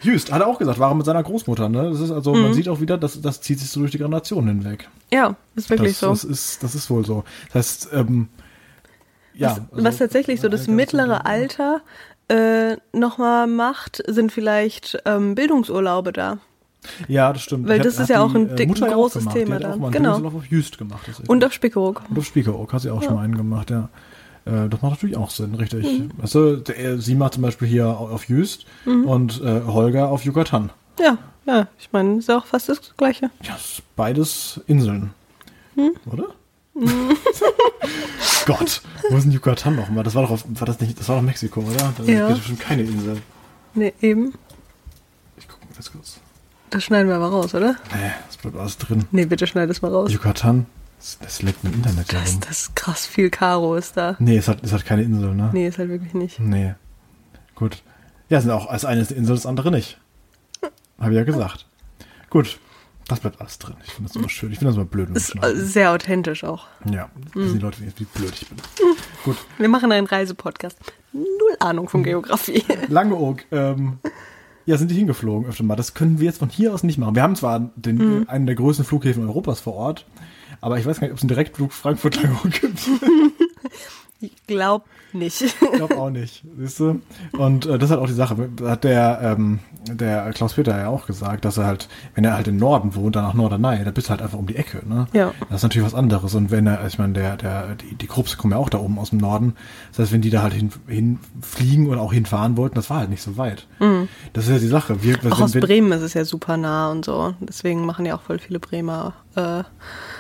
Jüst 0.03 0.33
hat 0.33 0.41
er 0.43 0.47
auch 0.49 0.59
gesagt, 0.59 0.79
war 0.79 0.91
er 0.91 0.95
mit 0.95 1.07
seiner 1.07 1.23
Großmutter, 1.23 1.69
ne? 1.69 1.91
Das 1.91 2.01
ist 2.01 2.11
also, 2.11 2.35
man 2.35 2.53
sieht 2.53 2.69
auch 2.69 2.81
wieder, 2.81 2.99
das, 2.99 3.21
das 3.23 3.41
zieht 3.41 3.61
sich 3.61 3.71
so 3.71 3.81
durch 3.81 3.93
die 3.93 3.99
Generation 3.99 4.47
hinweg. 4.47 4.89
Ja, 5.12 5.37
ist 5.55 5.71
wirklich 5.71 5.93
das, 5.93 6.01
so. 6.01 6.09
Das 6.11 6.25
ist, 6.25 6.62
das 6.62 6.75
ist 6.75 6.91
wohl 6.91 7.05
so. 7.05 7.25
Das 7.53 7.55
heißt, 7.85 7.89
ähm, 7.93 8.29
ja. 9.35 9.51
was, 9.51 9.61
also- 9.73 9.85
was 9.85 9.97
tatsächlich 9.99 10.41
so 10.41 10.49
das 10.49 10.66
mittlere 10.66 11.25
Alter 11.27 11.81
äh, 12.29 12.77
nochmal 12.93 13.47
macht, 13.47 14.03
sind 14.07 14.33
vielleicht 14.33 14.99
ähm, 15.05 15.35
Bildungsurlaube 15.35 16.12
da. 16.12 16.39
Ja, 17.09 17.33
das 17.33 17.43
stimmt. 17.43 17.66
Weil 17.69 17.79
Hat- 17.79 17.87
das 17.87 17.95
ist 17.95 18.01
hat 18.01 18.09
ja 18.11 18.23
auch 18.23 18.35
ein 18.35 18.51
äh, 18.51 18.55
dick- 18.57 18.69
Mutter 18.69 18.89
ja 18.89 18.95
großes 18.95 19.27
auch 19.27 19.33
gemacht. 19.33 19.47
Thema 19.47 19.55
hat 19.57 19.62
dann. 19.65 19.91
Genau. 19.91 20.16
Auf 20.27 20.47
Jüst 20.51 20.77
gemacht. 20.77 21.09
Und 21.29 21.45
auf 21.45 21.53
Spiekeroog. 21.53 22.03
Und 22.11 22.19
auf 22.19 22.25
Spiekeroog 22.27 22.73
hat 22.73 22.83
sie 22.83 22.91
auch 22.91 23.03
schon 23.03 23.15
mal 23.15 23.23
einen 23.23 23.37
gemacht, 23.37 23.71
ja. 23.71 23.89
Äh, 24.47 24.69
das 24.69 24.83
macht 24.83 24.93
natürlich 24.93 25.16
auch 25.16 25.31
Sinn, 25.31 25.55
richtig. 25.55 25.87
Weißt 26.19 26.35
du, 26.35 26.57
der, 26.57 26.99
sie 27.01 27.15
macht 27.15 27.35
zum 27.35 27.43
Beispiel 27.43 27.66
hier 27.69 27.87
au- 27.89 28.09
auf 28.09 28.29
Jüst 28.29 28.66
und 28.85 29.41
äh, 29.43 29.62
Holger 29.66 30.09
auf 30.11 30.25
Yucatan. 30.25 30.71
Ja, 31.01 31.16
ja, 31.47 31.66
ich 31.79 31.91
meine, 31.93 32.19
ist 32.19 32.31
auch 32.31 32.45
fast 32.47 32.69
das 32.69 32.81
Gleiche. 32.97 33.31
Ja, 33.43 33.57
beides 33.97 34.61
Inseln. 34.66 35.11
Oder? 36.11 36.27
Gott, 38.47 38.83
wo 39.11 39.16
ist 39.16 39.25
denn 39.25 39.33
Yucatan 39.33 39.77
nochmal? 39.77 40.05
Das 40.05 40.15
war 40.15 40.23
doch 40.23 40.31
auf, 40.31 40.45
war 40.49 40.66
das 40.66 40.81
nicht, 40.81 40.99
das 40.99 41.09
war 41.09 41.16
doch 41.16 41.23
Mexiko, 41.23 41.61
oder? 41.61 41.93
Das 41.97 42.07
Ja. 42.07 42.29
ist 42.29 42.39
bestimmt 42.39 42.61
keine 42.61 42.83
Insel. 42.83 43.16
Nee, 43.75 43.93
eben. 44.01 44.35
Ich 45.37 45.49
gucke 45.49 45.65
mal 45.66 45.75
ganz 45.75 45.91
kurz. 45.93 46.19
Das 46.71 46.85
schneiden 46.85 47.09
wir 47.09 47.16
aber 47.16 47.29
raus, 47.29 47.55
oder? 47.55 47.77
Nee, 47.93 48.11
das 48.27 48.37
bleibt 48.37 48.57
alles 48.57 48.77
drin. 48.79 49.05
Nee, 49.12 49.27
bitte 49.27 49.47
schneid 49.47 49.71
es 49.71 49.81
mal 49.83 49.91
raus. 49.93 50.12
Yucatan, 50.12 50.66
das, 51.05 51.18
das 51.20 51.43
leckt 51.43 51.62
im 51.64 51.74
Internet 51.74 52.10
ja 52.12 52.20
Das, 52.20 52.32
rum. 52.32 52.40
das 52.40 52.51
ist 52.62 52.76
krass 52.76 53.05
viel 53.06 53.28
Karo 53.28 53.74
ist 53.76 53.97
da. 53.97 54.16
Nee, 54.18 54.39
es 54.39 54.48
hat, 54.48 54.62
es 54.62 54.72
hat 54.72 54.86
keine 54.86 55.02
Insel, 55.02 55.35
ne? 55.35 55.51
Nee, 55.52 55.68
ist 55.68 55.76
halt 55.78 55.90
wirklich 55.90 56.14
nicht. 56.14 56.40
Nee. 56.40 56.74
Gut. 57.55 57.82
Ja, 58.31 58.40
sind 58.40 58.51
auch 58.51 58.66
als 58.68 58.85
eine 58.86 59.02
ist 59.02 59.10
eine 59.10 59.18
Insel, 59.18 59.36
das 59.36 59.44
andere 59.47 59.70
nicht. 59.70 59.98
Habe 60.98 61.10
ich 61.10 61.16
ja 61.16 61.24
gesagt. 61.24 61.66
Gut. 62.31 62.59
Das 63.06 63.20
bleibt 63.20 63.39
alles 63.39 63.59
drin. 63.59 63.74
Ich 63.85 63.93
finde 63.93 64.09
das 64.09 64.16
immer 64.16 64.31
schön. 64.31 64.51
Ich 64.51 64.59
finde 64.59 64.70
das 64.70 64.76
immer 64.76 64.86
blöd. 64.86 65.10
wir 65.10 65.16
Ist 65.16 65.35
sehr 65.74 65.90
authentisch 65.93 66.43
auch. 66.43 66.66
Ja, 66.90 67.10
wissen 67.35 67.59
die 67.59 67.62
Leute, 67.62 67.82
nicht, 67.85 68.01
wie 68.01 68.05
blöd 68.05 68.32
ich 68.32 68.48
bin. 68.48 68.56
Gut. 69.24 69.36
Wir 69.59 69.68
machen 69.68 69.93
einen 69.93 70.06
Reisepodcast. 70.06 70.78
Null 71.12 71.56
Ahnung 71.60 71.90
von 71.90 72.02
Geografie. 72.02 72.64
Langeoog, 72.89 73.44
ähm, 73.52 73.98
ja, 74.64 74.78
sind 74.78 74.90
die 74.90 74.94
hingeflogen 74.94 75.51
öfter 75.51 75.64
mal. 75.64 75.76
Das 75.76 75.93
können 75.93 76.18
wir 76.18 76.24
jetzt 76.24 76.39
von 76.39 76.48
hier 76.48 76.72
aus 76.72 76.82
nicht 76.82 76.97
machen. 76.97 77.14
Wir 77.14 77.22
haben 77.22 77.36
zwar 77.36 77.70
den, 77.76 78.26
einen 78.26 78.47
der 78.47 78.55
größten 78.55 78.86
Flughäfen 78.86 79.22
Europas 79.28 79.60
vor 79.60 79.74
Ort, 79.74 80.06
aber 80.65 80.78
ich 80.78 80.86
weiß 80.86 80.99
gar 80.99 81.07
nicht, 81.07 81.12
ob 81.12 81.19
es 81.19 81.23
einen 81.23 81.28
Direktflug 81.28 81.73
Frankfurt-Langeoog 81.74 82.51
gibt. 82.61 82.81
Ich 84.20 84.47
glaube 84.47 84.86
nicht. 85.12 85.43
Ich 85.43 85.59
glaube 85.59 85.99
auch 85.99 86.09
nicht, 86.09 86.43
siehst 86.59 86.81
du? 86.81 87.03
Und 87.32 87.66
äh, 87.66 87.78
das 87.78 87.85
ist 87.85 87.91
halt 87.91 88.01
auch 88.01 88.07
die 88.07 88.15
Sache. 88.15 88.49
Da 88.57 88.70
Hat 88.70 88.85
der, 88.85 89.20
ähm, 89.23 89.59
der 89.86 90.31
Klaus-Peter 90.32 90.78
ja 90.78 90.89
auch 90.89 91.07
gesagt, 91.07 91.45
dass 91.45 91.59
er 91.59 91.66
halt, 91.66 91.89
wenn 92.15 92.24
er 92.24 92.32
halt 92.32 92.49
im 92.49 92.57
Norden 92.57 92.95
wohnt, 92.95 93.15
dann 93.15 93.24
nach 93.24 93.35
Norderney, 93.35 93.85
da 93.85 93.91
bist 93.91 94.07
du 94.07 94.12
halt 94.12 94.23
einfach 94.23 94.39
um 94.39 94.47
die 94.47 94.57
Ecke, 94.57 94.82
ne? 94.89 95.07
Ja. 95.12 95.32
Das 95.51 95.59
ist 95.59 95.62
natürlich 95.65 95.86
was 95.86 95.95
anderes. 95.95 96.35
Und 96.35 96.51
wenn 96.51 96.66
er, 96.66 96.86
ich 96.86 96.99
meine, 96.99 97.12
der, 97.12 97.36
der, 97.36 97.74
die, 97.74 97.95
die 97.97 98.07
Krupps 98.07 98.39
kommen 98.39 98.53
ja 98.53 98.59
auch 98.59 98.70
da 98.70 98.78
oben 98.78 98.99
aus 98.99 99.11
dem 99.11 99.19
Norden. 99.19 99.55
Das 99.91 99.99
heißt, 99.99 100.12
wenn 100.12 100.23
die 100.23 100.31
da 100.31 100.41
halt 100.41 100.55
hin, 100.55 100.70
hinfliegen 100.86 101.89
oder 101.89 102.01
auch 102.01 102.15
hinfahren 102.15 102.57
wollten, 102.57 102.77
das 102.77 102.89
war 102.89 103.01
halt 103.01 103.11
nicht 103.11 103.23
so 103.23 103.36
weit. 103.36 103.66
Das 104.32 104.45
ist 104.45 104.51
ja 104.51 104.59
die 104.59 104.66
Sache. 104.69 105.03
Wir, 105.03 105.19
Auch 105.31 105.43
aus 105.43 105.53
Bremen 105.53 105.93
ist 105.93 106.03
es 106.03 106.15
ja 106.15 106.24
super 106.24 106.57
nah 106.57 106.91
und 106.91 107.05
so. 107.05 107.35
Deswegen 107.41 107.85
machen 107.85 108.07
ja 108.07 108.16
auch 108.16 108.23
voll 108.23 108.39
viele 108.39 108.59
Bremer 108.59 109.12
äh, 109.36 109.62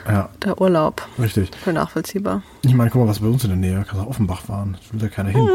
Ja, 0.06 0.28
da 0.40 0.54
Urlaub. 0.58 1.06
richtig. 1.18 1.50
Voll 1.62 1.72
nachvollziehbar. 1.74 2.42
Ich 2.62 2.74
meine, 2.74 2.90
guck 2.90 3.02
mal, 3.02 3.08
was 3.08 3.20
bei 3.20 3.26
uns 3.26 3.44
in 3.44 3.50
der 3.50 3.58
Nähe. 3.58 3.84
Kannst 3.88 4.02
auch 4.04 4.08
Offenbach 4.08 4.42
fahren. 4.42 4.76
Da 4.88 4.94
will 4.94 5.02
ja 5.02 5.08
keiner 5.08 5.30
hin. 5.30 5.48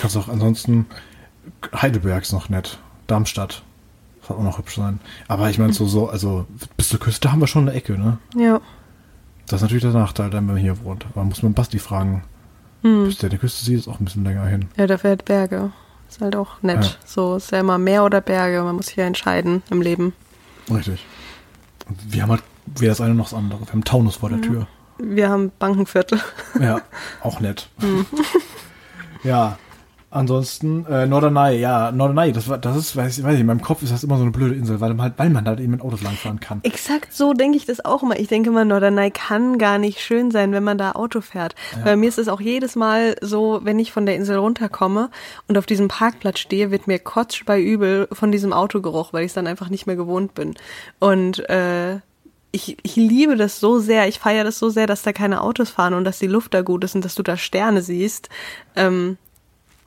Kannst 0.00 0.16
auch 0.16 0.28
ansonsten 0.28 0.86
Heidelberg 1.74 2.22
ist 2.22 2.32
noch 2.32 2.48
nett. 2.48 2.78
Darmstadt. 3.06 3.62
Soll 4.26 4.36
auch 4.38 4.42
noch 4.42 4.58
hübsch 4.58 4.76
sein. 4.76 4.98
Aber 5.28 5.48
ich 5.50 5.58
meine, 5.58 5.72
so, 5.72 5.86
so, 5.86 6.08
also 6.08 6.46
bis 6.76 6.88
zur 6.88 6.98
Küste 6.98 7.30
haben 7.32 7.40
wir 7.40 7.46
schon 7.46 7.68
eine 7.68 7.76
Ecke, 7.76 7.96
ne? 7.98 8.18
Ja. 8.34 8.60
Das 9.46 9.58
ist 9.58 9.62
natürlich 9.62 9.84
der 9.84 9.92
Nachteil, 9.92 10.32
wenn 10.32 10.44
man 10.46 10.56
hier 10.56 10.82
wohnt. 10.84 11.06
Aber 11.14 11.22
muss 11.24 11.42
man 11.42 11.54
Basti 11.54 11.78
fragen. 11.78 12.24
Bis 12.82 13.18
der 13.18 13.30
die 13.30 13.38
Küste 13.38 13.64
sieht, 13.64 13.78
ist 13.78 13.88
auch 13.88 13.98
ein 14.00 14.04
bisschen 14.04 14.22
länger 14.24 14.44
hin. 14.46 14.68
Ja, 14.76 14.86
da 14.86 14.96
fährt 14.98 15.24
Berge. 15.24 15.70
Ist 16.08 16.20
halt 16.20 16.36
auch 16.36 16.62
nett. 16.62 16.84
Ja. 16.84 16.90
So 17.04 17.36
ist 17.36 17.50
ja 17.50 17.58
immer 17.60 17.78
Meer 17.78 18.04
oder 18.04 18.20
Berge. 18.20 18.62
Man 18.62 18.76
muss 18.76 18.86
sich 18.86 18.96
ja 18.96 19.04
entscheiden 19.04 19.62
im 19.70 19.80
Leben. 19.82 20.12
Richtig. 20.72 21.04
Und 21.88 21.98
wir 22.12 22.22
haben 22.22 22.30
halt 22.30 22.42
weder 22.66 22.90
das 22.90 23.00
eine 23.00 23.14
noch 23.14 23.30
das 23.30 23.34
andere. 23.34 23.60
Wir 23.60 23.72
haben 23.72 23.84
Taunus 23.84 24.16
vor 24.16 24.28
der 24.28 24.40
Tür. 24.40 24.66
Wir 24.98 25.28
haben 25.28 25.52
Bankenviertel. 25.58 26.20
Ja, 26.60 26.80
auch 27.22 27.40
nett. 27.40 27.68
ja. 29.22 29.58
Ansonsten, 30.08 30.86
äh, 30.86 31.04
Norderney, 31.04 31.58
ja, 31.58 31.90
Norderney, 31.92 32.32
das 32.32 32.48
war, 32.48 32.56
das 32.56 32.76
ist, 32.76 32.96
weiß 32.96 33.18
ich, 33.18 33.24
weiß 33.24 33.34
ich, 33.34 33.40
in 33.40 33.46
meinem 33.46 33.60
Kopf 33.60 33.82
ist 33.82 33.92
das 33.92 34.02
immer 34.02 34.16
so 34.16 34.22
eine 34.22 34.30
blöde 34.30 34.54
Insel, 34.54 34.80
weil 34.80 34.94
man 34.94 35.02
halt, 35.02 35.14
weil 35.18 35.28
man 35.28 35.46
halt 35.46 35.60
eben 35.60 35.72
mit 35.72 35.82
Autos 35.82 36.00
langfahren 36.00 36.40
kann. 36.40 36.60
Exakt 36.62 37.12
so 37.12 37.34
denke 37.34 37.58
ich 37.58 37.66
das 37.66 37.84
auch 37.84 38.02
immer. 38.02 38.18
Ich 38.18 38.28
denke 38.28 38.48
immer, 38.48 38.64
Norderney 38.64 39.10
kann 39.10 39.58
gar 39.58 39.76
nicht 39.76 40.00
schön 40.00 40.30
sein, 40.30 40.52
wenn 40.52 40.64
man 40.64 40.78
da 40.78 40.92
Auto 40.92 41.20
fährt. 41.20 41.54
Bei 41.84 41.96
mir 41.96 42.08
ist 42.08 42.18
es 42.18 42.28
auch 42.28 42.40
jedes 42.40 42.76
Mal 42.76 43.16
so, 43.20 43.60
wenn 43.64 43.78
ich 43.78 43.92
von 43.92 44.06
der 44.06 44.14
Insel 44.14 44.36
runterkomme 44.36 45.10
und 45.48 45.58
auf 45.58 45.66
diesem 45.66 45.88
Parkplatz 45.88 46.38
stehe, 46.38 46.70
wird 46.70 46.86
mir 46.86 46.98
kotsch 46.98 47.44
bei 47.44 47.60
übel 47.60 48.08
von 48.12 48.32
diesem 48.32 48.54
Autogeruch, 48.54 49.12
weil 49.12 49.24
ich 49.24 49.30
es 49.30 49.34
dann 49.34 49.46
einfach 49.46 49.68
nicht 49.68 49.86
mehr 49.86 49.96
gewohnt 49.96 50.34
bin. 50.34 50.54
Und 50.98 51.46
äh, 51.50 51.98
ich, 52.52 52.76
ich 52.82 52.96
liebe 52.96 53.36
das 53.36 53.60
so 53.60 53.78
sehr, 53.78 54.08
ich 54.08 54.18
feiere 54.18 54.44
das 54.44 54.58
so 54.58 54.70
sehr, 54.70 54.86
dass 54.86 55.02
da 55.02 55.12
keine 55.12 55.42
Autos 55.42 55.70
fahren 55.70 55.94
und 55.94 56.04
dass 56.04 56.18
die 56.18 56.26
Luft 56.26 56.54
da 56.54 56.62
gut 56.62 56.84
ist 56.84 56.94
und 56.94 57.04
dass 57.04 57.14
du 57.14 57.22
da 57.22 57.36
Sterne 57.36 57.82
siehst. 57.82 58.28
Ähm, 58.74 59.18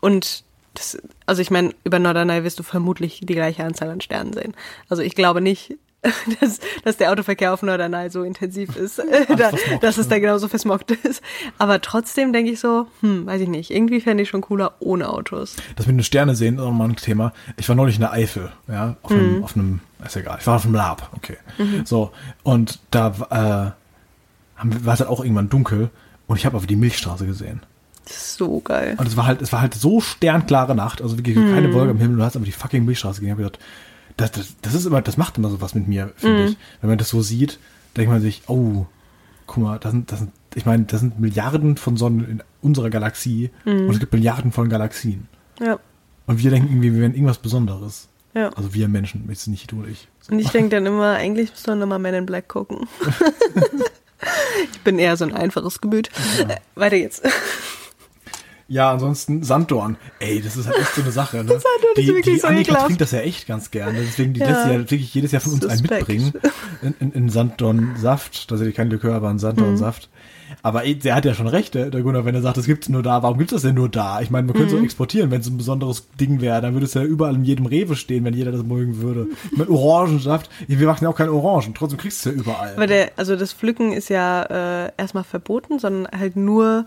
und 0.02 0.44
das, 0.73 0.98
also 1.26 1.41
ich 1.41 1.52
meine, 1.52 1.73
über 1.84 1.99
Norderney 1.99 2.44
wirst 2.44 2.60
du 2.60 2.64
vermutlich 2.64 3.22
die 3.23 3.36
gleiche 3.36 3.64
Anzahl 3.64 3.90
an 3.90 4.02
Sternen 4.02 4.34
sehen. 4.34 4.53
Also 4.88 5.02
ich 5.02 5.15
glaube 5.15 5.41
nicht, 5.41 5.76
dass, 6.40 6.60
dass 6.84 6.98
der 6.98 7.12
Autoverkehr 7.12 7.54
auf 7.54 7.62
Norderney 7.62 8.10
so 8.10 8.24
intensiv 8.24 8.76
ist, 8.78 9.00
da, 9.38 9.52
dass 9.82 9.98
es 9.98 10.08
da 10.08 10.18
genauso 10.20 10.48
versmoggt 10.48 10.92
ist. 10.92 11.22
Aber 11.58 11.82
trotzdem 11.82 12.32
denke 12.32 12.52
ich 12.52 12.60
so, 12.60 12.88
hm, 13.02 13.26
weiß 13.26 13.42
ich 13.42 13.50
nicht. 13.50 13.72
Irgendwie 13.72 14.00
fände 14.00 14.24
ich 14.24 14.30
schon 14.30 14.42
cooler 14.42 14.76
ohne 14.80 15.10
Autos. 15.10 15.58
Das 15.76 15.88
mit 15.88 15.98
den 15.98 16.04
Sterne 16.04 16.36
sehen 16.36 16.56
ist 16.56 16.62
auch 16.62 16.72
mal 16.72 16.88
ein 16.88 16.96
Thema. 16.96 17.34
Ich 17.58 17.68
war 17.68 17.76
neulich 17.76 17.96
in 17.96 18.02
der 18.02 18.14
Eifel, 18.14 18.52
ja, 18.68 18.96
auf 19.02 19.12
einem, 19.12 19.44
auf 19.44 19.56
einem, 19.56 19.82
ist 20.06 20.16
egal, 20.16 20.38
ich 20.40 20.48
war 20.48 20.56
auf 20.56 20.66
einem 20.66 20.76
Lab, 20.76 21.10
okay. 21.16 21.38
So, 21.84 22.12
und 22.44 22.80
da 22.92 23.08
äh, 23.30 24.64
war 24.64 24.94
es 24.94 25.00
halt 25.00 25.10
auch 25.10 25.22
irgendwann 25.22 25.50
dunkel 25.50 25.90
und 26.28 26.38
ich 26.38 26.46
habe 26.46 26.56
aber 26.56 26.66
die 26.66 26.76
Milchstraße 26.78 27.26
gesehen. 27.26 27.62
So 28.06 28.62
geil. 28.62 28.96
Und 28.98 29.08
es 29.08 29.18
war 29.18 29.28
halt, 29.28 29.42
es 29.42 29.52
war 29.52 29.62
halt 29.62 29.76
so 29.76 30.00
sternklare 30.00 30.76
Nacht, 30.76 31.02
also 31.02 31.18
wirklich 31.18 31.36
keine 31.36 31.74
Wolke 31.74 31.92
am 31.92 31.98
Himmel, 31.98 32.18
du 32.18 32.24
hast 32.24 32.36
aber 32.38 32.46
die 32.46 32.52
fucking 32.52 32.86
Milchstraße 32.86 33.20
gesehen. 33.20 33.28
Ich 33.28 33.32
hab 33.32 33.38
gedacht, 33.38 33.60
das, 34.20 34.32
das, 34.32 34.56
das 34.62 34.74
ist 34.74 34.86
immer, 34.86 35.02
das 35.02 35.18
macht 35.18 35.38
immer 35.38 35.50
sowas 35.50 35.74
mit 35.76 35.88
mir, 35.88 36.12
finde 36.16 36.46
ich. 36.46 36.58
Wenn 36.82 36.90
man 36.90 36.98
das 36.98 37.10
so 37.10 37.22
sieht, 37.22 37.60
denkt 37.98 38.12
man 38.12 38.22
sich, 38.22 38.44
oh, 38.48 38.86
guck 39.48 39.64
mal, 39.64 39.80
das 39.80 39.91
sind, 39.91 40.12
das 40.12 40.20
sind, 40.20 40.32
ich 40.56 40.66
meine, 40.66 40.84
das 40.86 41.00
sind 41.00 41.20
Milliarden 41.20 41.78
von 41.78 41.98
Sonnen 41.98 42.26
in 42.30 42.44
unserer 42.62 42.90
Galaxie 42.90 43.50
und 43.66 43.90
es 43.90 44.00
gibt 44.00 44.14
Milliarden 44.14 44.52
von 44.52 44.70
Galaxien. 44.70 45.28
Ja, 45.60 45.80
Und 46.28 46.40
wir 46.44 46.52
denken 46.52 46.70
irgendwie, 46.70 46.94
wir 46.94 47.02
wären 47.02 47.14
irgendwas 47.14 47.38
Besonderes. 47.40 48.08
ja. 48.34 48.50
Also 48.50 48.74
wir 48.74 48.88
Menschen, 48.88 49.26
jetzt 49.30 49.48
nicht 49.48 49.72
du 49.72 49.80
und 49.80 49.90
ich. 49.90 50.08
So. 50.22 50.32
Und 50.34 50.40
ich 50.40 50.50
denke 50.50 50.70
dann 50.76 50.86
immer, 50.86 51.14
eigentlich 51.14 51.50
müsste 51.52 51.72
man 51.72 51.80
nochmal 51.80 52.00
Men 52.00 52.14
in 52.16 52.26
Black 52.26 52.48
gucken. 52.48 52.88
ich 54.72 54.80
bin 54.82 55.00
eher 55.00 55.18
so 55.18 55.26
ein 55.26 55.34
einfaches 55.34 55.82
Gemüt. 55.82 56.10
Äh, 56.48 56.58
weiter 56.76 56.98
geht's. 56.98 57.22
Ja, 58.70 58.91
ansonsten 58.91 59.44
Sanddorn. 59.44 59.98
Ey, 60.20 60.41
das 60.41 60.56
ist 60.56 60.68
halt 60.68 60.78
echt 60.78 60.96
so 60.96 61.02
eine 61.02 61.12
Sache. 61.12 61.38
Ne? 61.38 61.44
Sanddorn 61.48 61.64
ist 61.96 62.02
die, 62.04 62.08
wirklich 62.08 62.36
die 62.36 62.40
so 62.40 62.48
Annika 62.48 62.62
ekelhaft. 62.70 62.86
trinkt 62.86 63.02
das 63.02 63.12
ja 63.12 63.20
echt 63.20 63.48
ganz 63.48 63.72
gerne. 63.72 64.00
Deswegen, 64.00 64.34
die 64.34 64.40
Ja. 64.40 64.48
lässt 64.48 64.68
ja 64.68 64.78
wirklich 64.80 65.14
jedes 65.14 65.32
Jahr 65.32 65.41
von 65.41 65.54
uns 65.54 65.66
einen 65.66 65.80
Suspekt. 65.80 66.08
mitbringen. 66.08 66.34
In, 66.82 66.94
in, 67.00 67.12
in 67.12 67.30
Sanddorn-Saft. 67.30 68.48
Tatsächlich 68.48 68.76
kein 68.76 68.90
Likör, 68.90 69.16
aber 69.16 69.30
ein 69.30 69.40
Sanddorn-Saft. 69.40 70.10
Mhm. 70.12 70.20
Aber 70.64 70.84
ey, 70.84 70.96
der 70.98 71.14
hat 71.16 71.26
ja 71.26 71.34
schon 71.36 71.48
recht, 71.48 71.76
der, 71.76 71.90
der 71.91 72.02
Gunnar, 72.02 72.26
wenn 72.26 72.34
er 72.34 72.41
sagt, 72.41 72.58
das 72.58 72.66
gibt's 72.66 72.90
nur 72.90 73.04
da. 73.04 73.22
Warum 73.22 73.38
gibt's 73.38 73.54
das 73.54 73.62
denn 73.62 73.76
nur 73.76 73.88
da? 73.88 74.20
Ich 74.22 74.30
meine, 74.32 74.48
man 74.48 74.56
könnte 74.56 74.74
Mhm. 74.76 74.80
so 74.80 74.84
exportieren, 74.84 75.30
wenn 75.32 75.41
es 75.41 75.48
ein 75.48 75.58
besonderes 75.58 76.08
Ding 76.20 76.41
wäre. 76.41 76.60
Dann 76.62 76.74
würde 76.74 76.86
es 76.86 76.94
ja 76.96 77.04
überall 77.04 77.36
in 77.36 77.46
jedem 77.46 77.66
Rewe 77.68 77.96
stehen, 77.96 78.24
wenn 78.26 78.34
jeder 78.34 78.52
das 78.52 78.64
mögen 78.64 79.00
würde. 79.02 79.28
Mit 79.56 79.70
Orangensaft. 79.70 80.50
Wir 80.68 80.88
machen 80.88 81.04
ja 81.04 81.10
auch 81.10 81.16
keine 81.16 81.32
Orangen. 81.32 81.74
Trotzdem 81.76 82.00
kriegst 82.00 82.26
du 82.26 82.30
es 82.32 82.36
ja 82.36 82.41
überall. 82.41 82.74
Aber 82.76 82.88
der, 82.88 83.12
also 83.16 83.36
das 83.36 83.54
Pflücken 83.54 83.91
ist 83.94 84.10
ja 84.10 84.86
äh, 84.88 84.91
erstmal 84.98 85.24
verboten, 85.24 85.78
sondern 85.80 86.08
halt 86.20 86.36
nur 86.36 86.86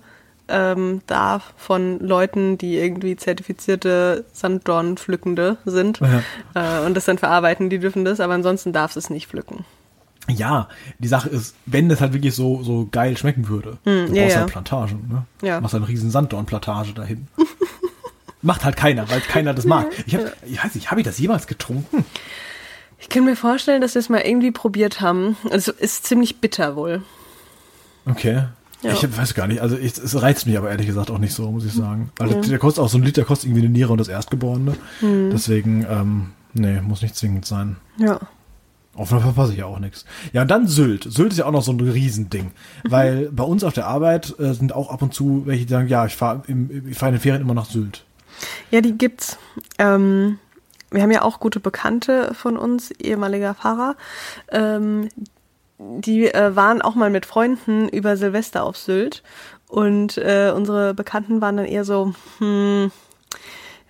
ähm, 0.52 1.00
darf 1.06 1.54
von 1.56 1.98
Leuten, 1.98 2.58
die 2.58 2.76
irgendwie 2.76 3.16
zertifizierte 3.16 4.24
Sanddornpflückende 4.32 5.56
sind 5.64 6.00
äh, 6.54 6.80
und 6.86 6.94
das 6.94 7.06
dann 7.06 7.18
verarbeiten, 7.18 7.70
die 7.70 7.78
dürfen 7.78 8.04
das, 8.04 8.20
aber 8.20 8.34
ansonsten 8.34 8.72
darfst 8.72 8.96
du 8.96 9.00
es 9.00 9.10
nicht 9.10 9.28
pflücken. 9.28 9.64
Ja, 10.28 10.68
die 11.00 11.08
Sache 11.08 11.28
ist, 11.28 11.56
wenn 11.66 11.88
das 11.88 12.00
halt 12.00 12.12
wirklich 12.12 12.34
so, 12.34 12.62
so 12.62 12.86
geil 12.90 13.16
schmecken 13.16 13.48
würde, 13.48 13.78
Hm, 13.84 13.92
ja, 13.92 14.04
brauchst 14.06 14.14
du 14.14 14.18
ja. 14.18 14.36
halt 14.36 14.52
Plantagen, 14.52 15.08
ne? 15.08 15.26
Ja. 15.46 15.60
Machst 15.60 15.72
halt 15.74 15.82
eine 15.82 15.90
riesen 15.90 16.10
Sanddornplantage 16.10 16.92
dahin. 16.92 17.26
Macht 18.42 18.64
halt 18.64 18.76
keiner, 18.76 19.08
weil 19.10 19.20
keiner 19.20 19.54
das 19.54 19.64
mag. 19.64 19.86
Ich, 20.06 20.16
hab, 20.16 20.22
ich 20.44 20.62
weiß 20.62 20.74
nicht, 20.74 20.90
habe 20.90 21.00
ich 21.00 21.04
das 21.06 21.18
jemals 21.18 21.46
getrunken? 21.46 22.04
Ich 22.98 23.08
kann 23.08 23.24
mir 23.24 23.36
vorstellen, 23.36 23.80
dass 23.80 23.94
wir 23.94 24.00
es 24.00 24.08
mal 24.08 24.20
irgendwie 24.20 24.50
probiert 24.52 25.00
haben. 25.00 25.36
Es 25.50 25.68
ist 25.68 26.06
ziemlich 26.06 26.40
bitter 26.40 26.76
wohl. 26.76 27.02
Okay. 28.06 28.44
Ja. 28.82 28.92
Ich 28.92 29.16
weiß 29.16 29.34
gar 29.34 29.46
nicht, 29.46 29.60
also 29.60 29.76
ich, 29.76 29.96
es 29.96 30.20
reizt 30.20 30.46
mich 30.46 30.58
aber 30.58 30.70
ehrlich 30.70 30.86
gesagt 30.86 31.10
auch 31.10 31.18
nicht 31.18 31.34
so, 31.34 31.50
muss 31.50 31.64
ich 31.64 31.72
sagen. 31.72 32.10
Weil 32.16 32.28
der, 32.28 32.40
der 32.40 32.58
kostet 32.58 32.82
auch 32.82 32.88
so 32.88 32.98
ein 32.98 33.04
Liter 33.04 33.24
kostet 33.24 33.48
irgendwie 33.48 33.66
eine 33.66 33.70
Niere 33.70 33.92
und 33.92 33.98
das 33.98 34.08
Erstgeborene. 34.08 34.74
Hm. 35.00 35.30
Deswegen, 35.30 35.86
ähm, 35.88 36.30
nee, 36.52 36.80
muss 36.80 37.02
nicht 37.02 37.14
zwingend 37.14 37.46
sein. 37.46 37.76
Ja. 37.98 38.18
Auf 38.94 39.10
jeden 39.10 39.22
Fall 39.22 39.32
verpasse 39.32 39.52
ich 39.52 39.60
ja 39.60 39.66
auch 39.66 39.78
nichts. 39.78 40.04
Ja, 40.32 40.42
und 40.42 40.50
dann 40.50 40.66
Sylt. 40.66 41.04
Sylt 41.04 41.32
ist 41.32 41.38
ja 41.38 41.46
auch 41.46 41.52
noch 41.52 41.62
so 41.62 41.72
ein 41.72 41.80
Riesending. 41.80 42.50
Weil 42.84 43.30
bei 43.30 43.44
uns 43.44 43.64
auf 43.64 43.72
der 43.72 43.86
Arbeit 43.86 44.38
äh, 44.38 44.52
sind 44.52 44.74
auch 44.74 44.90
ab 44.90 45.00
und 45.00 45.14
zu 45.14 45.46
welche, 45.46 45.64
die 45.64 45.72
sagen, 45.72 45.88
ja, 45.88 46.04
ich 46.04 46.16
fahre 46.16 46.42
fahr 46.42 47.08
in 47.08 47.14
den 47.14 47.20
Ferien 47.20 47.40
immer 47.40 47.54
nach 47.54 47.64
Sylt. 47.64 48.04
Ja, 48.70 48.80
die 48.80 48.98
gibt's. 48.98 49.38
Ähm, 49.78 50.38
wir 50.90 51.02
haben 51.02 51.10
ja 51.10 51.22
auch 51.22 51.40
gute 51.40 51.58
Bekannte 51.58 52.34
von 52.34 52.58
uns, 52.58 52.90
ehemaliger 52.90 53.54
Fahrer. 53.54 53.96
Ähm, 54.50 55.08
die 55.98 56.32
äh, 56.32 56.54
waren 56.56 56.82
auch 56.82 56.94
mal 56.94 57.10
mit 57.10 57.26
Freunden 57.26 57.88
über 57.88 58.16
Silvester 58.16 58.64
auf 58.64 58.76
Sylt. 58.76 59.22
Und 59.68 60.18
äh, 60.18 60.52
unsere 60.54 60.92
Bekannten 60.94 61.40
waren 61.40 61.56
dann 61.56 61.66
eher 61.66 61.84
so, 61.84 62.12
hm, 62.38 62.90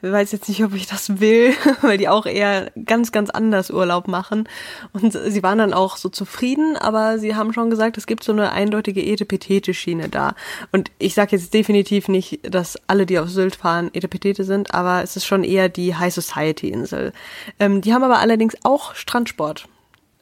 ich 0.04 0.10
weiß 0.10 0.32
jetzt 0.32 0.48
nicht, 0.48 0.64
ob 0.64 0.74
ich 0.74 0.86
das 0.86 1.20
will, 1.20 1.54
weil 1.80 1.96
die 1.96 2.08
auch 2.08 2.26
eher 2.26 2.72
ganz, 2.84 3.12
ganz 3.12 3.30
anders 3.30 3.70
Urlaub 3.70 4.08
machen. 4.08 4.48
Und 4.92 5.12
sie 5.12 5.42
waren 5.42 5.58
dann 5.58 5.72
auch 5.72 5.96
so 5.96 6.08
zufrieden, 6.08 6.76
aber 6.76 7.18
sie 7.18 7.36
haben 7.36 7.52
schon 7.52 7.70
gesagt, 7.70 7.98
es 7.98 8.06
gibt 8.06 8.24
so 8.24 8.32
eine 8.32 8.50
eindeutige 8.50 9.02
Etepetete-Schiene 9.02 10.08
da. 10.08 10.34
Und 10.72 10.90
ich 10.98 11.14
sage 11.14 11.36
jetzt 11.36 11.54
definitiv 11.54 12.08
nicht, 12.08 12.40
dass 12.42 12.78
alle, 12.88 13.06
die 13.06 13.18
auf 13.18 13.28
Sylt 13.28 13.54
fahren, 13.54 13.90
Etepetete 13.92 14.42
sind, 14.42 14.74
aber 14.74 15.02
es 15.02 15.16
ist 15.16 15.24
schon 15.24 15.44
eher 15.44 15.68
die 15.68 15.94
High 15.94 16.12
Society-Insel. 16.12 17.12
Ähm, 17.60 17.80
die 17.80 17.94
haben 17.94 18.02
aber 18.02 18.18
allerdings 18.18 18.56
auch 18.64 18.94
Strandsport. 18.96 19.68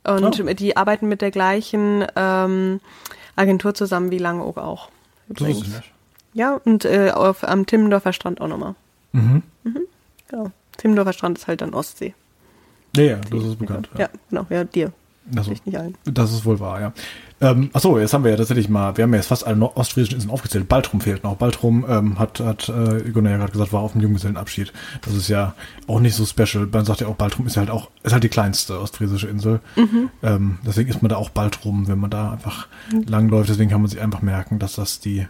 Und 0.05 0.41
Oh. 0.41 0.53
die 0.55 0.77
arbeiten 0.77 1.09
mit 1.09 1.21
der 1.21 1.31
gleichen 1.31 2.07
ähm, 2.17 2.81
Agentur 3.37 3.75
zusammen 3.75 4.11
wie 4.11 4.19
Langeoog 4.19 4.59
auch. 4.59 4.89
Ja, 6.33 6.61
und 6.65 6.85
äh, 6.85 7.11
auf, 7.11 7.45
am 7.45 7.67
Timmendorfer 7.67 8.13
Strand 8.13 8.41
auch 8.41 8.49
nochmal. 8.49 8.75
Mhm. 9.13 9.43
Genau. 10.29 10.51
Timmendorfer 10.77 11.13
Strand 11.13 11.39
ist 11.39 11.49
halt 11.49 11.61
dann 11.61 11.75
Ostsee. 11.75 12.15
Ja, 12.97 13.03
ja, 13.03 13.17
das 13.31 13.45
ist 13.45 13.59
bekannt. 13.59 13.89
Ja, 13.99 14.09
genau, 14.31 14.47
ja, 14.49 14.65
dir. 14.65 14.93
Also, 15.37 15.51
Vielleicht 15.51 15.67
nicht 15.67 15.79
allen. 15.79 15.97
das 16.05 16.33
ist 16.33 16.45
wohl 16.45 16.59
wahr, 16.61 16.81
ja. 16.81 16.93
Ähm, 17.43 17.71
achso, 17.73 17.99
jetzt 17.99 18.13
haben 18.13 18.25
wir 18.25 18.31
ja 18.31 18.37
tatsächlich 18.37 18.69
mal, 18.69 18.97
wir 18.97 19.05
haben 19.05 19.13
ja 19.13 19.17
jetzt 19.17 19.29
fast 19.29 19.47
alle 19.47 19.65
ostfriesischen 19.65 20.17
Inseln 20.17 20.31
aufgezählt. 20.31 20.69
Baltrum 20.69 21.01
fehlt 21.01 21.25
noch. 21.25 21.37
Baltrum 21.37 21.87
ähm, 21.89 22.19
hat, 22.19 22.39
hat 22.41 22.69
äh, 22.69 23.11
Gunnar 23.11 23.33
ja 23.33 23.39
gerade 23.39 23.53
gesagt, 23.53 23.73
war 23.73 23.81
auf 23.81 23.93
dem 23.93 24.03
Junggesellenabschied. 24.03 24.73
Das 25.01 25.15
ist 25.15 25.29
ja 25.29 25.55
auch 25.87 26.01
nicht 26.01 26.15
so 26.15 26.27
special. 26.27 26.69
Man 26.71 26.85
sagt 26.85 27.01
ja 27.01 27.07
auch, 27.07 27.15
Baltrum 27.15 27.47
ist 27.47 27.57
halt 27.57 27.71
auch, 27.71 27.89
ist 28.03 28.13
halt 28.13 28.25
die 28.25 28.29
kleinste 28.29 28.79
ostfriesische 28.79 29.29
Insel. 29.29 29.61
Ähm, 30.23 30.59
deswegen 30.67 30.91
ist 30.91 31.03
man 31.03 31.09
da 31.09 31.17
auch 31.17 31.31
Baltrum, 31.31 31.89
wenn 31.89 31.99
man 31.99 32.11
da 32.11 32.33
einfach 32.33 32.69
langläuft. 33.07 33.49
Deswegen 33.49 33.71
kann 33.71 33.81
man 33.81 33.91
sich 33.91 34.01
einfach 34.01 34.21
merken, 34.21 34.59
dass 34.59 34.75
das 34.75 35.01
die, 35.01 35.27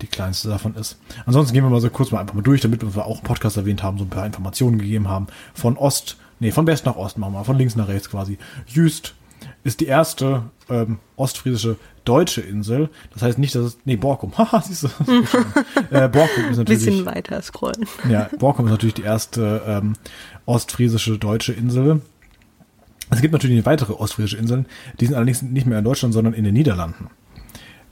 die 0.00 0.06
kleinste 0.06 0.48
davon 0.48 0.74
ist. 0.76 0.98
Ansonsten 1.26 1.52
gehen 1.52 1.62
wir 1.62 1.70
mal 1.70 1.80
so 1.82 1.90
kurz 1.90 2.10
mal 2.10 2.20
einfach 2.20 2.34
mal 2.34 2.42
durch, 2.42 2.62
damit 2.62 2.82
wir 2.82 3.04
auch 3.04 3.18
im 3.18 3.24
Podcast 3.24 3.58
erwähnt 3.58 3.82
haben, 3.82 3.98
so 3.98 4.04
ein 4.04 4.10
paar 4.10 4.24
Informationen 4.24 4.78
gegeben 4.78 5.08
haben. 5.08 5.26
Von 5.52 5.76
Ost, 5.76 6.16
nee, 6.38 6.52
von 6.52 6.66
West 6.66 6.86
nach 6.86 6.96
Ost 6.96 7.18
machen 7.18 7.34
wir, 7.34 7.44
von 7.44 7.58
links 7.58 7.76
nach 7.76 7.88
rechts 7.88 8.08
quasi. 8.08 8.38
Jüst 8.66 9.14
ist 9.70 9.80
die 9.80 9.86
erste 9.86 10.42
ähm, 10.68 10.98
ostfriesische 11.16 11.76
deutsche 12.04 12.40
Insel. 12.40 12.88
Das 13.12 13.22
heißt 13.22 13.38
nicht, 13.38 13.54
dass 13.54 13.64
es, 13.64 13.78
nee, 13.84 13.96
Borkum. 13.96 14.32
Haha, 14.38 14.60
siehst 14.60 14.84
du. 14.84 14.88
äh, 15.90 16.08
Borkum 16.08 16.44
ist 16.50 16.58
natürlich, 16.58 16.84
Bisschen 16.84 17.06
weiter 17.06 17.40
scrollen. 17.40 17.86
ja, 18.08 18.28
Borkum 18.38 18.66
ist 18.66 18.72
natürlich 18.72 18.94
die 18.94 19.02
erste 19.02 19.62
ähm, 19.66 19.94
ostfriesische 20.46 21.18
deutsche 21.18 21.52
Insel. 21.52 22.00
Es 23.10 23.20
gibt 23.20 23.32
natürlich 23.32 23.64
weitere 23.66 23.92
ostfriesische 23.92 24.36
Inseln, 24.36 24.66
die 24.98 25.06
sind 25.06 25.14
allerdings 25.14 25.42
nicht 25.42 25.66
mehr 25.66 25.78
in 25.78 25.84
Deutschland, 25.84 26.14
sondern 26.14 26.34
in 26.34 26.44
den 26.44 26.54
Niederlanden. 26.54 27.10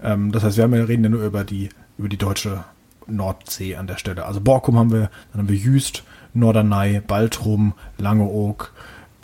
Ähm, 0.03 0.33
das 0.33 0.43
heißt, 0.43 0.57
wir 0.57 0.65
haben 0.65 0.75
ja, 0.75 0.85
reden 0.85 1.05
ja 1.05 1.11
nur 1.11 1.25
über 1.25 1.45
die, 1.45 1.69
über 1.97 2.09
die 2.09 2.17
deutsche 2.17 2.65
Nordsee 3.07 3.77
an 3.77 3.87
der 3.87 3.97
Stelle. 3.97 4.27
Also 4.27 4.41
Borkum 4.41 4.79
haben 4.79 4.93
wir, 4.93 5.11
dann 5.33 5.43
haben 5.43 5.49
wir 5.49 5.57
Jüst, 5.57 6.03
Norderney, 6.35 7.01
Baltrum, 7.01 7.75
Langeoog, 7.99 8.73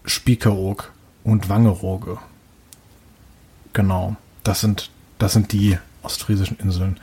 Spiekeroog 0.05 0.93
und 1.23 1.49
Wangerooge. 1.49 2.19
Genau. 3.75 4.17
Das 4.43 4.61
sind, 4.61 4.91
das 5.19 5.35
sind 5.35 5.53
die 5.53 5.79
ostfriesischen 6.03 6.59
Inseln. 6.59 6.99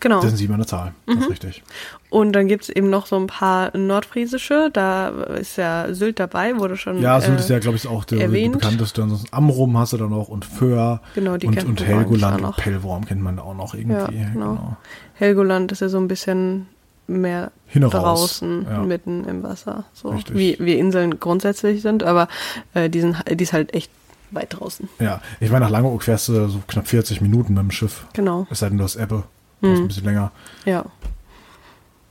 Genau. 0.00 0.20
Das 0.20 0.30
sind 0.30 0.36
sieben 0.36 0.52
an 0.52 0.60
der 0.60 0.66
Zahl. 0.68 0.94
Das 1.06 1.16
ist 1.16 1.30
richtig. 1.30 1.62
Und 2.08 2.32
dann 2.32 2.46
gibt's 2.46 2.68
eben 2.68 2.88
noch 2.88 3.06
so 3.06 3.16
ein 3.16 3.26
paar 3.26 3.76
nordfriesische. 3.76 4.70
Da 4.72 5.08
ist 5.08 5.56
ja 5.56 5.92
Sylt 5.92 6.20
dabei, 6.20 6.56
wurde 6.58 6.76
schon. 6.76 7.00
Ja, 7.00 7.20
Sylt 7.20 7.38
äh, 7.38 7.40
ist 7.40 7.50
ja, 7.50 7.58
glaube 7.58 7.76
ich, 7.76 7.88
auch 7.88 8.04
der 8.04 8.28
die 8.28 8.48
bekannteste. 8.48 9.02
Ansonsten 9.02 9.34
Amrum 9.34 9.76
hast 9.76 9.92
du 9.92 9.96
dann 9.96 10.10
noch 10.10 10.28
und 10.28 10.44
Föhr 10.44 11.00
Genau, 11.16 11.36
die 11.36 11.48
und, 11.48 11.64
und 11.64 11.84
Helgoland 11.84 12.42
und. 12.42 12.56
Pellworm 12.56 13.06
kennt 13.06 13.22
man 13.22 13.40
auch 13.40 13.54
noch 13.54 13.74
irgendwie. 13.74 14.18
Ja, 14.18 14.28
genau. 14.32 14.76
Helgoland 15.14 15.72
ist 15.72 15.80
ja 15.80 15.88
so 15.88 15.98
ein 15.98 16.06
bisschen 16.06 16.68
mehr 17.08 17.50
Hin 17.66 17.82
raus, 17.82 17.92
draußen, 17.92 18.66
ja. 18.68 18.82
mitten 18.82 19.24
im 19.24 19.42
Wasser. 19.42 19.84
So 19.94 20.10
Richtig. 20.10 20.36
wie, 20.36 20.56
wie 20.60 20.78
Inseln 20.78 21.18
grundsätzlich 21.18 21.82
sind, 21.82 22.02
aber 22.02 22.28
äh, 22.74 22.88
die, 22.88 23.00
sind, 23.00 23.16
die 23.28 23.42
ist 23.42 23.52
halt 23.52 23.74
echt 23.74 23.90
weit 24.30 24.58
draußen. 24.58 24.88
Ja, 24.98 25.20
ich 25.40 25.50
meine, 25.50 25.64
nach 25.64 25.70
Langeoog 25.70 26.02
fährst 26.02 26.28
du 26.28 26.48
so 26.48 26.62
knapp 26.66 26.86
40 26.86 27.20
Minuten 27.20 27.54
mit 27.54 27.62
dem 27.62 27.70
Schiff. 27.70 28.06
Genau. 28.12 28.46
Es 28.50 28.60
sei 28.60 28.68
denn, 28.68 28.78
du 28.78 28.84
hast 28.84 28.96
Ebbe. 28.96 29.24
Das 29.60 29.72
ist 29.72 29.78
ein 29.80 29.88
bisschen 29.88 30.04
länger. 30.04 30.30
Ja. 30.64 30.84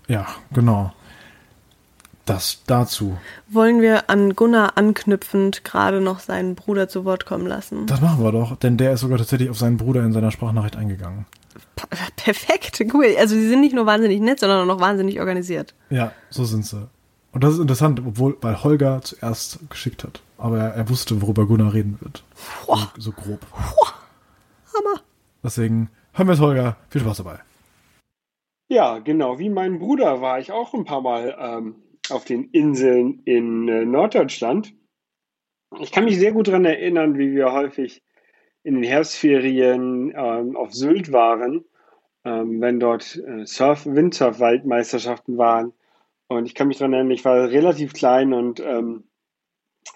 Ja, 0.07 0.28
genau. 0.52 0.91
Das 2.26 2.60
dazu. 2.68 3.18
Wollen 3.48 3.82
wir 3.82 4.10
an 4.10 4.36
Gunnar 4.36 4.78
anknüpfend 4.78 5.64
gerade 5.64 6.02
noch 6.02 6.19
seinen 6.19 6.56
Bruder 6.56 6.90
zu 6.90 7.06
Wort 7.06 7.26
kommen 7.26 7.48
lassen? 7.48 7.88
Das 7.88 8.02
machen 8.02 8.22
wir 8.22 8.34
doch, 8.34 8.57
denn 8.57 8.76
der 8.76 8.94
ist 8.94 8.99
sogar 8.99 9.18
tatsächlich 9.18 9.49
auf 9.49 9.57
seinen 9.57 9.78
Bruder 9.78 10.03
in 10.03 10.11
seiner 10.11 10.32
Sprachnachricht 10.32 10.76
eingegangen. 10.76 11.26
Perfekt, 12.16 12.84
cool. 12.94 13.16
Also 13.18 13.36
sie 13.36 13.48
sind 13.48 13.62
nicht 13.62 13.76
nur 13.76 13.86
wahnsinnig 13.86 14.20
nett, 14.20 14.40
sondern 14.40 14.62
auch 14.62 14.74
noch 14.74 14.82
wahnsinnig 14.82 15.20
organisiert. 15.20 15.74
Ja, 15.90 16.12
so 16.30 16.44
sind 16.44 16.66
sie. 16.66 16.90
Und 17.32 17.44
das 17.44 17.54
ist 17.54 17.60
interessant, 17.60 18.02
obwohl, 18.06 18.38
weil 18.42 18.64
Holger 18.64 19.02
zuerst 19.02 19.60
geschickt 19.70 20.04
hat. 20.04 20.22
Aber 20.38 20.58
er, 20.58 20.74
er 20.74 20.90
wusste, 20.90 21.22
worüber 21.22 21.46
Gunnar 21.46 21.74
reden 21.74 21.98
wird. 22.02 22.24
So, 22.66 22.78
so 22.98 23.12
grob. 23.12 23.46
Hammer. 24.74 25.02
Deswegen 25.44 25.90
hören 26.14 26.28
wir 26.28 26.34
es, 26.34 26.40
Holger. 26.40 26.78
Viel 26.90 27.02
Spaß 27.02 27.18
dabei. 27.18 27.40
Ja, 28.70 29.00
genau. 29.00 29.40
Wie 29.40 29.50
mein 29.50 29.80
Bruder 29.80 30.22
war 30.22 30.40
ich 30.40 30.52
auch 30.52 30.74
ein 30.74 30.86
paar 30.86 31.02
Mal 31.02 31.36
ähm, 31.40 31.76
auf 32.10 32.26
den 32.26 32.50
Inseln 32.52 33.22
in 33.26 33.68
äh, 33.68 33.86
Norddeutschland. 33.86 34.74
Ich 35.80 35.92
kann 35.92 36.06
mich 36.06 36.18
sehr 36.18 36.32
gut 36.32 36.48
daran 36.48 36.66
erinnern, 36.66 37.18
wie 37.18 37.34
wir 37.34 37.52
häufig 37.52 38.02
in 38.68 38.76
den 38.76 38.84
Herbstferien 38.84 40.14
ähm, 40.14 40.57
auf 40.57 40.73
Sylt 40.73 41.14
waren, 41.14 41.64
ähm, 42.26 42.60
wenn 42.60 42.81
dort 42.81 43.15
äh, 43.15 43.45
Surf 43.45 43.85
Windsurf-Weltmeisterschaften 43.85 45.38
waren. 45.38 45.72
Und 46.27 46.48
ich 46.48 46.53
kann 46.53 46.68
mich 46.68 46.77
daran 46.77 46.91
erinnern, 46.91 47.11
ich 47.11 47.23
war 47.23 47.49
relativ 47.49 47.94
klein 47.94 48.34
und 48.34 48.60
ähm, 48.60 49.06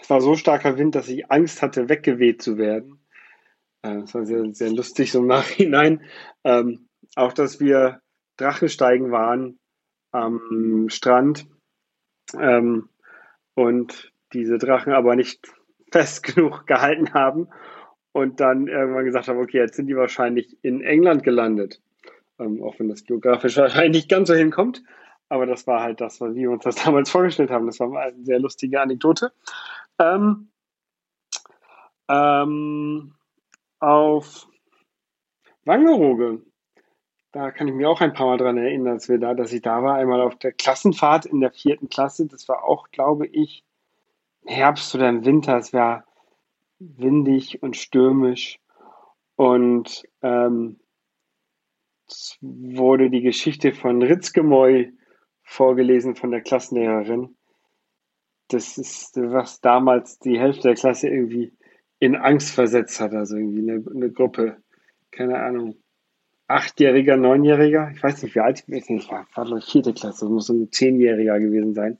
es 0.01 0.09
war 0.09 0.21
so 0.21 0.37
starker 0.37 0.77
Wind, 0.77 0.95
dass 0.95 1.09
ich 1.09 1.29
Angst 1.29 1.61
hatte, 1.61 1.89
weggeweht 1.89 2.41
zu 2.41 2.57
werden. 2.57 3.03
Äh, 3.81 4.03
Es 4.03 4.15
war 4.15 4.25
sehr, 4.25 4.53
sehr 4.53 4.71
lustig 4.71 5.11
so 5.11 5.19
im 5.19 5.27
Nachhinein. 5.27 6.05
Ähm, 6.45 6.87
auch, 7.17 7.33
dass 7.33 7.59
wir 7.59 7.99
Drachensteigen 8.37 9.11
waren 9.11 9.59
am 10.13 10.87
Strand 10.87 11.45
ähm, 12.39 12.87
und 13.53 14.13
diese 14.31 14.57
Drachen 14.59 14.93
aber 14.93 15.17
nicht 15.17 15.45
fest 15.91 16.23
genug 16.23 16.65
gehalten 16.67 17.13
haben 17.13 17.49
und 18.13 18.39
dann 18.39 18.67
irgendwann 18.67 19.05
gesagt 19.05 19.27
haben, 19.27 19.39
okay, 19.39 19.57
jetzt 19.59 19.75
sind 19.75 19.87
die 19.87 19.95
wahrscheinlich 19.95 20.57
in 20.61 20.81
England 20.81 21.23
gelandet. 21.23 21.81
Ähm, 22.39 22.61
auch 22.63 22.79
wenn 22.79 22.89
das 22.89 23.03
geografisch 23.05 23.57
wahrscheinlich 23.57 24.03
nicht 24.03 24.09
ganz 24.09 24.27
so 24.27 24.33
hinkommt. 24.33 24.83
Aber 25.29 25.45
das 25.45 25.65
war 25.65 25.81
halt 25.81 26.01
das, 26.01 26.19
wie 26.19 26.41
wir 26.41 26.51
uns 26.51 26.63
das 26.63 26.75
damals 26.83 27.09
vorgestellt 27.09 27.51
haben. 27.51 27.65
Das 27.65 27.79
war 27.79 27.95
eine 27.95 28.23
sehr 28.23 28.39
lustige 28.39 28.81
Anekdote. 28.81 29.31
Ähm, 29.99 30.49
ähm, 32.09 33.13
auf 33.79 34.47
Wangerooge, 35.63 36.41
da 37.31 37.51
kann 37.51 37.67
ich 37.67 37.73
mich 37.73 37.85
auch 37.85 38.01
ein 38.01 38.13
paar 38.13 38.27
Mal 38.27 38.37
dran 38.37 38.57
erinnern, 38.57 38.95
dass 38.95 39.07
wir 39.07 39.19
da, 39.19 39.33
dass 39.33 39.53
ich 39.53 39.61
da 39.61 39.81
war, 39.83 39.95
einmal 39.95 40.19
auf 40.19 40.35
der 40.37 40.51
Klassenfahrt 40.51 41.25
in 41.25 41.39
der 41.39 41.51
vierten 41.51 41.87
Klasse. 41.87 42.27
Das 42.27 42.49
war 42.49 42.65
auch, 42.65 42.89
glaube 42.91 43.27
ich, 43.27 43.63
Herbst 44.45 44.93
oder 44.95 45.07
im 45.07 45.23
Winter. 45.23 45.57
Es 45.57 45.71
war 45.71 46.03
windig 46.81 47.61
und 47.61 47.77
stürmisch. 47.77 48.59
Und 49.35 50.03
ähm, 50.21 50.79
es 52.07 52.37
wurde 52.41 53.09
die 53.09 53.21
Geschichte 53.21 53.71
von 53.71 54.01
Ritzgemäu 54.01 54.91
vorgelesen 55.43 56.15
von 56.15 56.31
der 56.31 56.41
Klassenlehrerin. 56.41 57.35
Das 58.49 58.77
ist, 58.77 59.15
was 59.15 59.61
damals 59.61 60.19
die 60.19 60.39
Hälfte 60.39 60.69
der 60.69 60.75
Klasse 60.75 61.07
irgendwie 61.07 61.53
in 61.99 62.15
Angst 62.15 62.53
versetzt 62.53 62.99
hat. 62.99 63.13
Also 63.13 63.37
irgendwie 63.37 63.71
eine, 63.71 63.83
eine 63.89 64.11
Gruppe, 64.11 64.57
keine 65.11 65.39
Ahnung, 65.39 65.75
Achtjähriger, 66.47 67.15
Neunjähriger, 67.15 67.91
ich 67.95 68.03
weiß 68.03 68.23
nicht, 68.23 68.35
wie 68.35 68.41
alt 68.41 68.59
ich 68.59 68.65
bin, 68.65 68.97
ich 68.97 69.09
war, 69.09 69.25
war 69.35 69.57
ich 69.57 69.71
vierte 69.71 69.93
Klasse, 69.93 70.25
das 70.25 70.29
muss 70.29 70.47
so 70.47 70.53
ein 70.53 70.69
Zehnjähriger 70.69 71.39
gewesen 71.39 71.73
sein, 71.73 71.97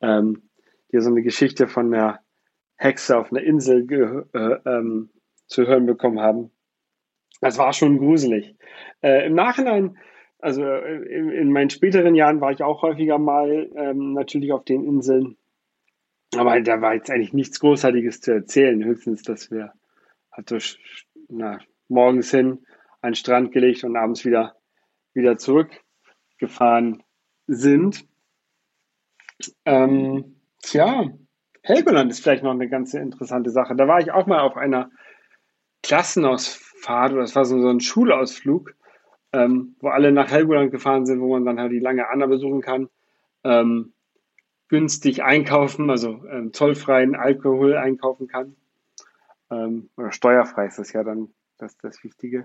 ähm, 0.00 0.42
die 0.90 1.00
so 1.00 1.10
eine 1.10 1.22
Geschichte 1.22 1.68
von 1.68 1.94
einer 1.94 2.18
Hexe 2.76 3.18
auf 3.18 3.32
einer 3.32 3.42
Insel 3.42 3.86
äh, 3.90 4.58
ähm, 4.68 5.10
zu 5.46 5.66
hören 5.66 5.86
bekommen 5.86 6.20
haben. 6.20 6.50
Das 7.40 7.58
war 7.58 7.72
schon 7.72 7.98
gruselig. 7.98 8.56
Äh, 9.02 9.26
Im 9.26 9.34
Nachhinein, 9.34 9.98
also 10.38 10.62
äh, 10.62 10.96
in, 11.06 11.30
in 11.30 11.52
meinen 11.52 11.70
späteren 11.70 12.14
Jahren 12.14 12.40
war 12.40 12.52
ich 12.52 12.62
auch 12.62 12.82
häufiger 12.82 13.18
mal 13.18 13.70
ähm, 13.76 14.12
natürlich 14.12 14.52
auf 14.52 14.64
den 14.64 14.84
Inseln, 14.84 15.36
aber 16.34 16.60
da 16.60 16.80
war 16.80 16.94
jetzt 16.94 17.10
eigentlich 17.10 17.32
nichts 17.32 17.60
Großartiges 17.60 18.20
zu 18.20 18.32
erzählen, 18.32 18.84
höchstens, 18.84 19.22
dass 19.22 19.50
wir 19.50 19.72
halt 20.32 20.48
so, 20.48 20.58
na, 21.28 21.60
morgens 21.88 22.30
hin 22.30 22.66
an 23.00 23.12
den 23.12 23.14
Strand 23.14 23.52
gelegt 23.52 23.84
und 23.84 23.96
abends 23.96 24.24
wieder, 24.24 24.56
wieder 25.14 25.36
zurückgefahren 25.36 27.02
sind. 27.46 28.06
Ähm, 29.64 30.36
tja, 30.62 31.10
Helgoland 31.66 32.12
ist 32.12 32.22
vielleicht 32.22 32.44
noch 32.44 32.52
eine 32.52 32.68
ganz 32.68 32.94
interessante 32.94 33.50
Sache. 33.50 33.74
Da 33.74 33.88
war 33.88 33.98
ich 33.98 34.12
auch 34.12 34.26
mal 34.26 34.38
auf 34.38 34.56
einer 34.56 34.90
Klassenausfahrt 35.82 37.12
oder 37.12 37.22
das 37.22 37.34
war 37.34 37.44
so, 37.44 37.56
ein 37.56 37.80
Schulausflug, 37.80 38.74
ähm, 39.32 39.74
wo 39.80 39.88
alle 39.88 40.12
nach 40.12 40.30
Helgoland 40.30 40.70
gefahren 40.70 41.06
sind, 41.06 41.20
wo 41.20 41.32
man 41.32 41.44
dann 41.44 41.58
halt 41.58 41.72
die 41.72 41.80
lange 41.80 42.08
Anna 42.08 42.26
besuchen 42.26 42.60
kann. 42.60 42.88
Ähm, 43.42 43.94
günstig 44.68 45.24
einkaufen, 45.24 45.90
also 45.90 46.24
ähm, 46.30 46.52
zollfreien 46.52 47.16
Alkohol 47.16 47.76
einkaufen 47.76 48.28
kann. 48.28 48.54
Ähm, 49.50 49.90
oder 49.96 50.12
steuerfrei 50.12 50.66
ist 50.66 50.78
das 50.78 50.92
ja 50.92 51.02
dann 51.02 51.34
das, 51.58 51.76
das 51.78 52.04
Wichtige. 52.04 52.44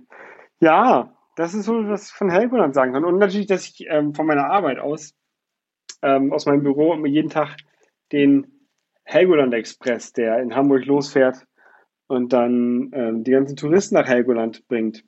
Ja, 0.59 1.15
das 1.35 1.53
ist 1.53 1.65
so, 1.65 1.87
was 1.87 2.07
ich 2.07 2.13
von 2.13 2.31
Helgoland 2.31 2.73
sagen 2.73 2.93
kann. 2.93 3.05
Und 3.05 3.19
natürlich, 3.19 3.47
dass 3.47 3.67
ich 3.67 3.85
ähm, 3.87 4.15
von 4.15 4.25
meiner 4.25 4.45
Arbeit 4.45 4.79
aus, 4.79 5.13
ähm, 6.01 6.33
aus 6.33 6.47
meinem 6.47 6.63
Büro 6.63 6.95
jeden 7.05 7.29
Tag 7.29 7.57
den 8.11 8.60
Helgoland 9.03 9.53
Express, 9.53 10.13
der 10.13 10.39
in 10.39 10.55
Hamburg 10.55 10.85
losfährt 10.85 11.45
und 12.07 12.33
dann 12.33 12.91
ähm, 12.93 13.23
die 13.23 13.31
ganzen 13.31 13.55
Touristen 13.55 13.95
nach 13.95 14.07
Helgoland 14.07 14.67
bringt, 14.67 15.03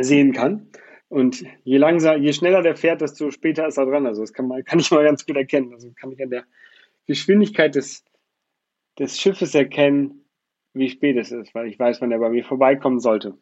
sehen 0.00 0.32
kann. 0.32 0.70
Und 1.08 1.42
je 1.64 1.78
langsam, 1.78 2.22
je 2.22 2.32
schneller 2.32 2.62
der 2.62 2.76
fährt, 2.76 3.00
desto 3.00 3.30
später 3.30 3.66
ist 3.66 3.78
er 3.78 3.86
dran. 3.86 4.06
Also 4.06 4.20
das 4.22 4.32
kann 4.32 4.46
man, 4.46 4.64
kann 4.66 4.78
ich 4.78 4.90
mal 4.90 5.04
ganz 5.04 5.26
gut 5.26 5.36
erkennen. 5.36 5.72
Also 5.72 5.90
kann 5.94 6.12
ich 6.12 6.22
an 6.22 6.30
der 6.30 6.44
Geschwindigkeit 7.06 7.74
des, 7.74 8.04
des 8.98 9.18
Schiffes 9.18 9.54
erkennen, 9.54 10.24
wie 10.74 10.90
spät 10.90 11.16
es 11.16 11.32
ist, 11.32 11.54
weil 11.54 11.66
ich 11.66 11.78
weiß, 11.78 12.00
wann 12.00 12.12
er 12.12 12.18
bei 12.18 12.28
mir 12.28 12.44
vorbeikommen 12.44 13.00
sollte. 13.00 13.38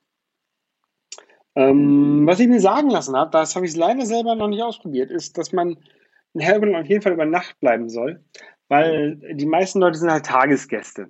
Ähm, 1.56 2.26
was 2.26 2.38
ich 2.38 2.48
mir 2.48 2.60
sagen 2.60 2.90
lassen 2.90 3.16
habe, 3.16 3.30
das 3.30 3.56
habe 3.56 3.66
ich 3.66 3.74
leider 3.74 4.04
selber 4.04 4.34
noch 4.34 4.48
nicht 4.48 4.62
ausprobiert, 4.62 5.10
ist, 5.10 5.38
dass 5.38 5.52
man 5.52 5.78
in 6.34 6.40
Helgoland 6.40 6.84
auf 6.84 6.88
jeden 6.88 7.02
Fall 7.02 7.14
über 7.14 7.24
Nacht 7.24 7.58
bleiben 7.60 7.88
soll, 7.88 8.22
weil 8.68 9.16
die 9.34 9.46
meisten 9.46 9.80
Leute 9.80 9.98
sind 9.98 10.10
halt 10.10 10.26
Tagesgäste. 10.26 11.08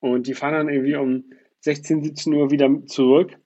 Und 0.00 0.26
die 0.26 0.34
fahren 0.34 0.54
dann 0.54 0.68
irgendwie 0.68 0.96
um 0.96 1.24
16, 1.60 2.02
17 2.04 2.32
Uhr 2.34 2.50
wieder 2.50 2.68
zurück. 2.86 3.36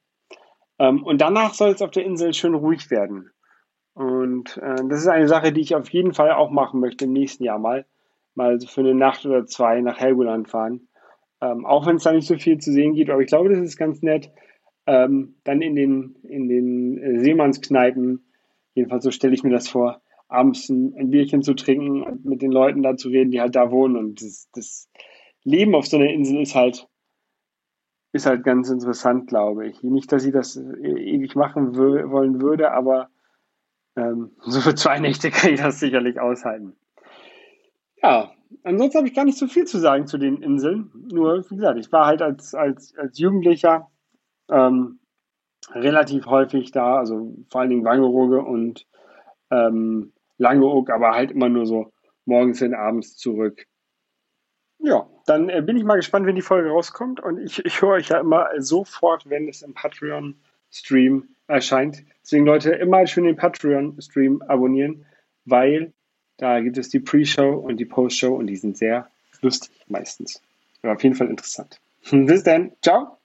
Ähm, 0.79 1.03
und 1.03 1.21
danach 1.21 1.55
soll 1.55 1.71
es 1.71 1.83
auf 1.83 1.91
der 1.91 2.05
Insel 2.05 2.35
schön 2.35 2.55
ruhig 2.55 2.91
werden. 2.91 3.31
Und 3.95 4.57
äh, 4.59 4.77
das 4.89 5.01
ist 5.01 5.09
eine 5.09 5.29
Sache, 5.29 5.53
die 5.53 5.61
ich 5.61 5.75
auf 5.75 5.89
jeden 5.91 6.15
Fall 6.15 6.33
auch 6.33 6.51
machen 6.51 6.81
möchte 6.81 7.05
im 7.05 7.13
nächsten 7.13 7.45
Jahr 7.45 7.59
mal. 7.59 7.87
Mal 8.35 8.59
für 8.61 8.81
eine 8.81 8.95
Nacht 8.95 9.25
oder 9.25 9.47
zwei 9.47 9.81
nach 9.81 9.99
Helgoland 9.99 10.51
fahren. 10.51 10.89
Ähm, 11.41 11.65
auch 11.65 11.87
wenn 11.87 11.97
es 11.97 12.03
da 12.03 12.13
nicht 12.13 12.27
so 12.27 12.37
viel 12.37 12.59
zu 12.59 12.73
sehen 12.73 12.95
gibt, 12.95 13.11
aber 13.11 13.21
ich 13.21 13.29
glaube, 13.29 13.49
das 13.49 13.61
ist 13.61 13.77
ganz 13.77 14.03
nett. 14.03 14.31
Ähm, 14.87 15.37
dann 15.45 15.63
in 15.63 15.77
den, 15.77 16.17
in 16.25 16.49
den 16.49 16.99
äh, 16.99 17.21
Seemannskneipen, 17.21 18.25
jedenfalls 18.75 19.05
so 19.05 19.11
stelle 19.11 19.35
ich 19.35 19.45
mir 19.45 19.51
das 19.51 19.69
vor, 19.69 20.03
abends 20.35 20.69
ein, 20.69 20.95
ein 20.99 21.11
Bierchen 21.11 21.43
zu 21.43 21.55
trinken 21.55 22.03
und 22.03 22.25
mit 22.25 22.43
den 22.43 22.51
Leuten 22.51 22.83
da 22.83 22.97
zu 22.97 23.09
reden, 23.09 23.31
die 23.31 23.41
halt 23.41 23.55
da 23.55 23.71
wohnen. 23.71 23.97
Und 23.97 24.21
das, 24.21 24.49
das 24.53 24.91
Leben 25.43 25.75
auf 25.75 25.87
so 25.87 25.97
einer 25.97 26.11
Insel 26.11 26.41
ist 26.41 26.55
halt, 26.55 26.89
ist 28.13 28.27
halt 28.27 28.45
ganz 28.45 28.71
interessant, 28.71 29.29
glaube 29.29 29.69
ich. 29.69 29.83
Nicht, 29.83 30.13
dass 30.13 30.25
ich 30.25 30.33
das 30.33 30.57
äh, 30.57 30.89
ewig 30.89 31.35
machen 31.37 31.77
wollen 31.77 32.41
würde, 32.41 32.73
aber 32.73 33.09
ähm, 33.97 34.33
so 34.41 34.61
für 34.61 34.75
zwei 34.75 34.99
Nächte 34.99 35.31
kann 35.31 35.53
ich 35.53 35.61
das 35.61 35.81
sicherlich 35.81 36.21
aushalten. 36.21 36.77
Ja, 38.03 38.33
ansonsten 38.65 38.99
habe 38.99 39.09
ich 39.09 39.15
gar 39.15 39.25
nicht 39.25 39.39
so 39.39 39.47
viel 39.47 39.65
zu 39.65 39.79
sagen 39.79 40.07
zu 40.07 40.19
den 40.19 40.43
Inseln. 40.43 40.91
Nur, 41.13 41.45
wie 41.51 41.57
gesagt, 41.57 41.79
ich 41.79 41.91
war 41.93 42.07
halt 42.07 42.23
als, 42.23 42.55
als, 42.55 42.95
als 42.97 43.19
Jugendlicher 43.19 43.91
ähm, 44.51 44.99
relativ 45.73 46.27
häufig 46.27 46.71
da, 46.71 46.99
also 46.99 47.35
vor 47.51 47.61
allen 47.61 47.71
Dingen 47.71 47.85
Wangerooge 47.85 48.43
und 48.43 48.87
ähm, 49.51 50.13
Langeoog, 50.39 50.91
aber 50.91 51.13
halt 51.13 51.31
immer 51.31 51.49
nur 51.49 51.67
so 51.67 51.93
morgens 52.25 52.63
und 52.63 52.75
abends 52.75 53.17
zurück. 53.17 53.67
Ja, 54.79 55.09
dann 55.27 55.49
äh, 55.49 55.63
bin 55.63 55.77
ich 55.77 55.85
mal 55.85 55.97
gespannt, 55.97 56.27
wenn 56.27 56.35
die 56.35 56.43
Folge 56.43 56.69
rauskommt 56.69 57.21
und 57.21 57.39
ich, 57.39 57.65
ich 57.65 57.81
höre 57.81 57.91
euch 57.91 58.09
ja 58.09 58.19
immer 58.19 58.49
sofort, 58.59 59.29
wenn 59.29 59.49
es 59.49 59.63
im 59.63 59.75
Patreon-Stream 59.75 61.29
erscheint. 61.47 62.05
Deswegen 62.23 62.47
Leute, 62.47 62.73
immer 62.73 63.07
schön 63.07 63.25
den 63.25 63.37
Patreon-Stream 63.37 64.43
abonnieren, 64.43 65.07
weil 65.45 65.93
da 66.37 66.61
gibt 66.61 66.79
es 66.79 66.89
die 66.89 67.01
Pre-Show 67.01 67.55
und 67.55 67.77
die 67.79 67.85
Post-Show 67.85 68.35
und 68.35 68.47
die 68.47 68.57
sind 68.57 68.77
sehr 68.77 69.09
lustig 69.41 69.71
meistens. 69.89 70.43
Ja, 70.83 70.93
auf 70.93 71.03
jeden 71.03 71.15
Fall 71.15 71.29
interessant. 71.29 71.81
Bis 72.11 72.43
dann. 72.43 72.73
Ciao. 72.83 73.19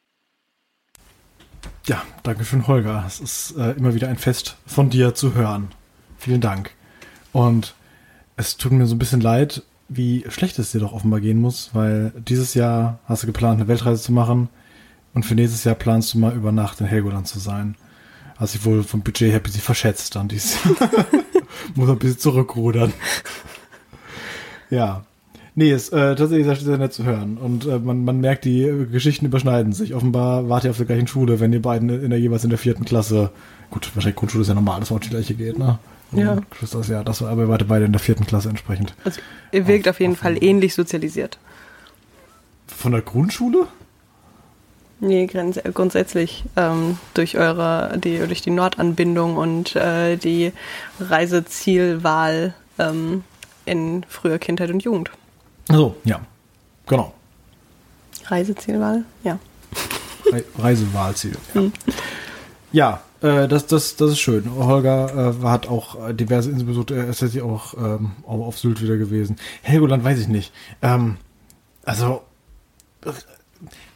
Ja, 1.86 2.04
danke 2.24 2.46
schön, 2.46 2.68
Holger. 2.68 3.04
Es 3.08 3.20
ist 3.20 3.58
äh, 3.58 3.72
immer 3.72 3.96
wieder 3.96 4.08
ein 4.08 4.18
Fest 4.18 4.58
von 4.68 4.90
dir 4.90 5.16
zu 5.16 5.34
hören. 5.34 5.70
Vielen 6.18 6.42
Dank. 6.42 6.76
Und 7.32 7.74
es 8.38 8.58
tut 8.58 8.72
mir 8.72 8.86
so 8.86 8.96
ein 8.96 9.00
bisschen 9.00 9.22
leid, 9.22 9.64
wie 9.88 10.24
schlecht 10.30 10.60
es 10.60 10.72
dir 10.72 10.80
doch 10.80 10.94
offenbar 10.94 11.20
gehen 11.20 11.42
muss, 11.42 11.72
weil 11.74 12.14
dieses 12.16 12.54
Jahr 12.54 13.00
hast 13.06 13.24
du 13.24 13.28
geplant, 13.28 13.60
eine 13.60 13.68
Weltreise 13.68 14.02
zu 14.02 14.12
machen 14.12 14.50
und 15.14 15.26
für 15.26 15.36
nächstes 15.36 15.64
Jahr 15.64 15.76
planst 15.76 16.14
du 16.14 16.20
mal 16.20 16.34
über 16.36 16.52
Nacht 16.52 16.80
in 16.80 16.88
Helgoland 16.88 17.28
zu 17.28 17.40
sein. 17.40 17.76
Hast 18.38 18.54
dich 18.54 18.64
wohl 18.64 18.84
vom 18.84 19.02
Budget 19.02 19.32
her 19.32 19.40
ein 19.40 19.44
bisschen 19.44 19.62
verschätzt 19.62 20.16
dann 20.16 20.28
dieses 20.28 20.64
Jahr. 20.64 20.76
muss 21.76 21.90
ein 21.90 22.00
bisschen 22.00 22.20
zurückrudern. 22.20 22.94
ja. 24.70 25.04
Nee, 25.60 25.74
ist 25.74 25.92
äh, 25.92 26.16
tatsächlich 26.16 26.46
sehr, 26.46 26.56
sehr 26.56 26.78
nett 26.78 26.94
zu 26.94 27.04
hören. 27.04 27.38
Und 27.38 27.66
äh, 27.66 27.80
man, 27.80 28.06
man 28.06 28.22
merkt, 28.22 28.46
die 28.46 28.64
äh, 28.64 28.86
Geschichten 28.86 29.26
überschneiden 29.26 29.74
sich. 29.74 29.94
Offenbar 29.94 30.48
wart 30.48 30.64
ihr 30.64 30.70
auf 30.70 30.78
der 30.78 30.86
gleichen 30.86 31.08
Schule, 31.08 31.42
wenn 31.42 31.52
ihr 31.52 31.62
beiden 31.62 31.90
in 31.90 32.12
der 32.12 32.18
jeweils 32.18 32.46
in 32.46 32.50
der 32.50 32.58
vierten 32.58 32.86
Klasse, 32.86 33.30
gut, 33.70 33.92
wahrscheinlich 33.94 34.16
Grundschule 34.16 34.44
ist 34.44 34.48
ja 34.48 34.54
normal, 34.54 34.80
dass 34.80 34.90
auch 34.90 35.02
die 35.02 35.10
gleiche 35.10 35.34
geht, 35.34 35.60
ne? 35.60 35.78
Ja. 36.14 36.38
Das, 36.62 36.88
ja, 36.88 37.04
das 37.04 37.22
war 37.22 37.32
aber 37.32 37.42
ihr 37.42 37.50
wart 37.50 37.68
beide 37.68 37.84
in 37.84 37.92
der 37.92 38.00
vierten 38.00 38.26
Klasse 38.26 38.48
entsprechend. 38.48 38.96
Also 39.04 39.20
ihr 39.52 39.68
wirkt 39.68 39.90
auf, 39.90 39.96
auf 39.96 40.00
jeden 40.00 40.14
auf 40.14 40.20
Fall 40.20 40.42
ähnlich 40.42 40.74
sozialisiert. 40.74 41.38
Von 42.68 42.94
der 42.94 43.02
Grundschule? 43.02 43.68
Nee, 45.02 45.28
grundsätzlich 45.28 46.46
ähm, 46.56 46.98
durch 47.16 47.38
eure, 47.38 47.98
die, 48.02 48.20
durch 48.20 48.42
die 48.42 48.52
Nordanbindung 48.52 49.36
und 49.36 49.76
äh, 49.76 50.16
die 50.16 50.54
Reisezielwahl 51.02 52.54
ähm, 52.78 53.26
in 53.66 54.06
früher 54.08 54.40
Kindheit 54.40 54.72
und 54.72 54.84
Jugend. 54.84 55.12
So, 55.70 55.96
ja. 56.04 56.20
Genau. 56.88 57.14
Reisezielwahl, 58.26 59.04
ja. 59.24 59.40
Re 60.32 60.44
Reisewahlziel, 60.58 61.38
ja. 61.54 61.62
Hm. 61.62 61.74
Ja, 62.72 63.02
äh, 63.22 63.48
das, 63.48 63.66
das, 63.68 63.96
das 63.96 64.12
ist 64.12 64.20
schön. 64.20 64.50
Holger 64.56 65.36
äh, 65.42 65.46
hat 65.46 65.68
auch 65.68 65.98
diverse 66.14 66.50
Inseln 66.50 66.68
besucht. 66.68 66.92
Er 66.92 67.08
ist 67.08 67.22
jetzt 67.22 67.40
auch 67.42 67.74
ähm, 67.76 68.12
auf 68.26 68.60
Sylt 68.60 68.82
wieder 68.82 68.98
gewesen. 68.98 69.38
Helgoland 69.62 70.04
weiß 70.04 70.20
ich 70.20 70.28
nicht. 70.28 70.52
Ähm, 70.82 71.18
also, 71.84 72.22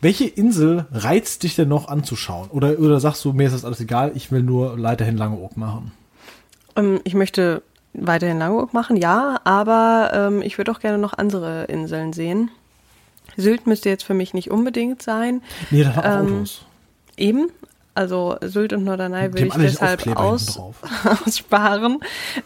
welche 0.02 0.26
Insel 0.26 0.86
reizt 0.92 1.44
dich 1.44 1.56
denn 1.56 1.70
noch 1.70 1.88
anzuschauen? 1.88 2.50
Oder, 2.50 2.80
oder 2.80 3.00
sagst 3.00 3.24
du, 3.24 3.34
mir 3.34 3.46
ist 3.46 3.54
das 3.54 3.66
alles 3.66 3.80
egal, 3.80 4.12
ich 4.16 4.32
will 4.32 4.44
nur 4.44 4.82
weiterhin 4.82 5.18
Langeoog 5.18 5.56
machen? 5.58 5.92
Ähm, 6.76 7.00
ich 7.04 7.14
möchte 7.14 7.62
weiterhin 7.94 8.40
Langeoog 8.40 8.74
machen, 8.74 8.98
ja, 8.98 9.40
aber 9.44 10.12
ähm, 10.14 10.42
ich 10.42 10.58
würde 10.58 10.72
auch 10.72 10.80
gerne 10.80 10.98
noch 10.98 11.14
andere 11.14 11.66
Inseln 11.66 12.14
sehen. 12.14 12.52
Sylt 13.38 13.68
müsste 13.68 13.90
jetzt 13.90 14.04
für 14.04 14.14
mich 14.14 14.34
nicht 14.34 14.52
unbedingt 14.52 15.02
sein. 15.02 15.42
Nee, 15.72 15.84
da 15.84 15.96
haben 15.96 16.28
ähm, 16.28 16.36
Autos. 16.36 16.66
Eben, 17.18 17.50
also 17.96 18.38
Sylt 18.42 18.74
und 18.74 18.86
Norderney 18.86 19.34
will 19.34 19.48
ich 19.48 19.54
deshalb 19.54 20.08
aus, 20.18 20.60
aussparen. 21.26 22.00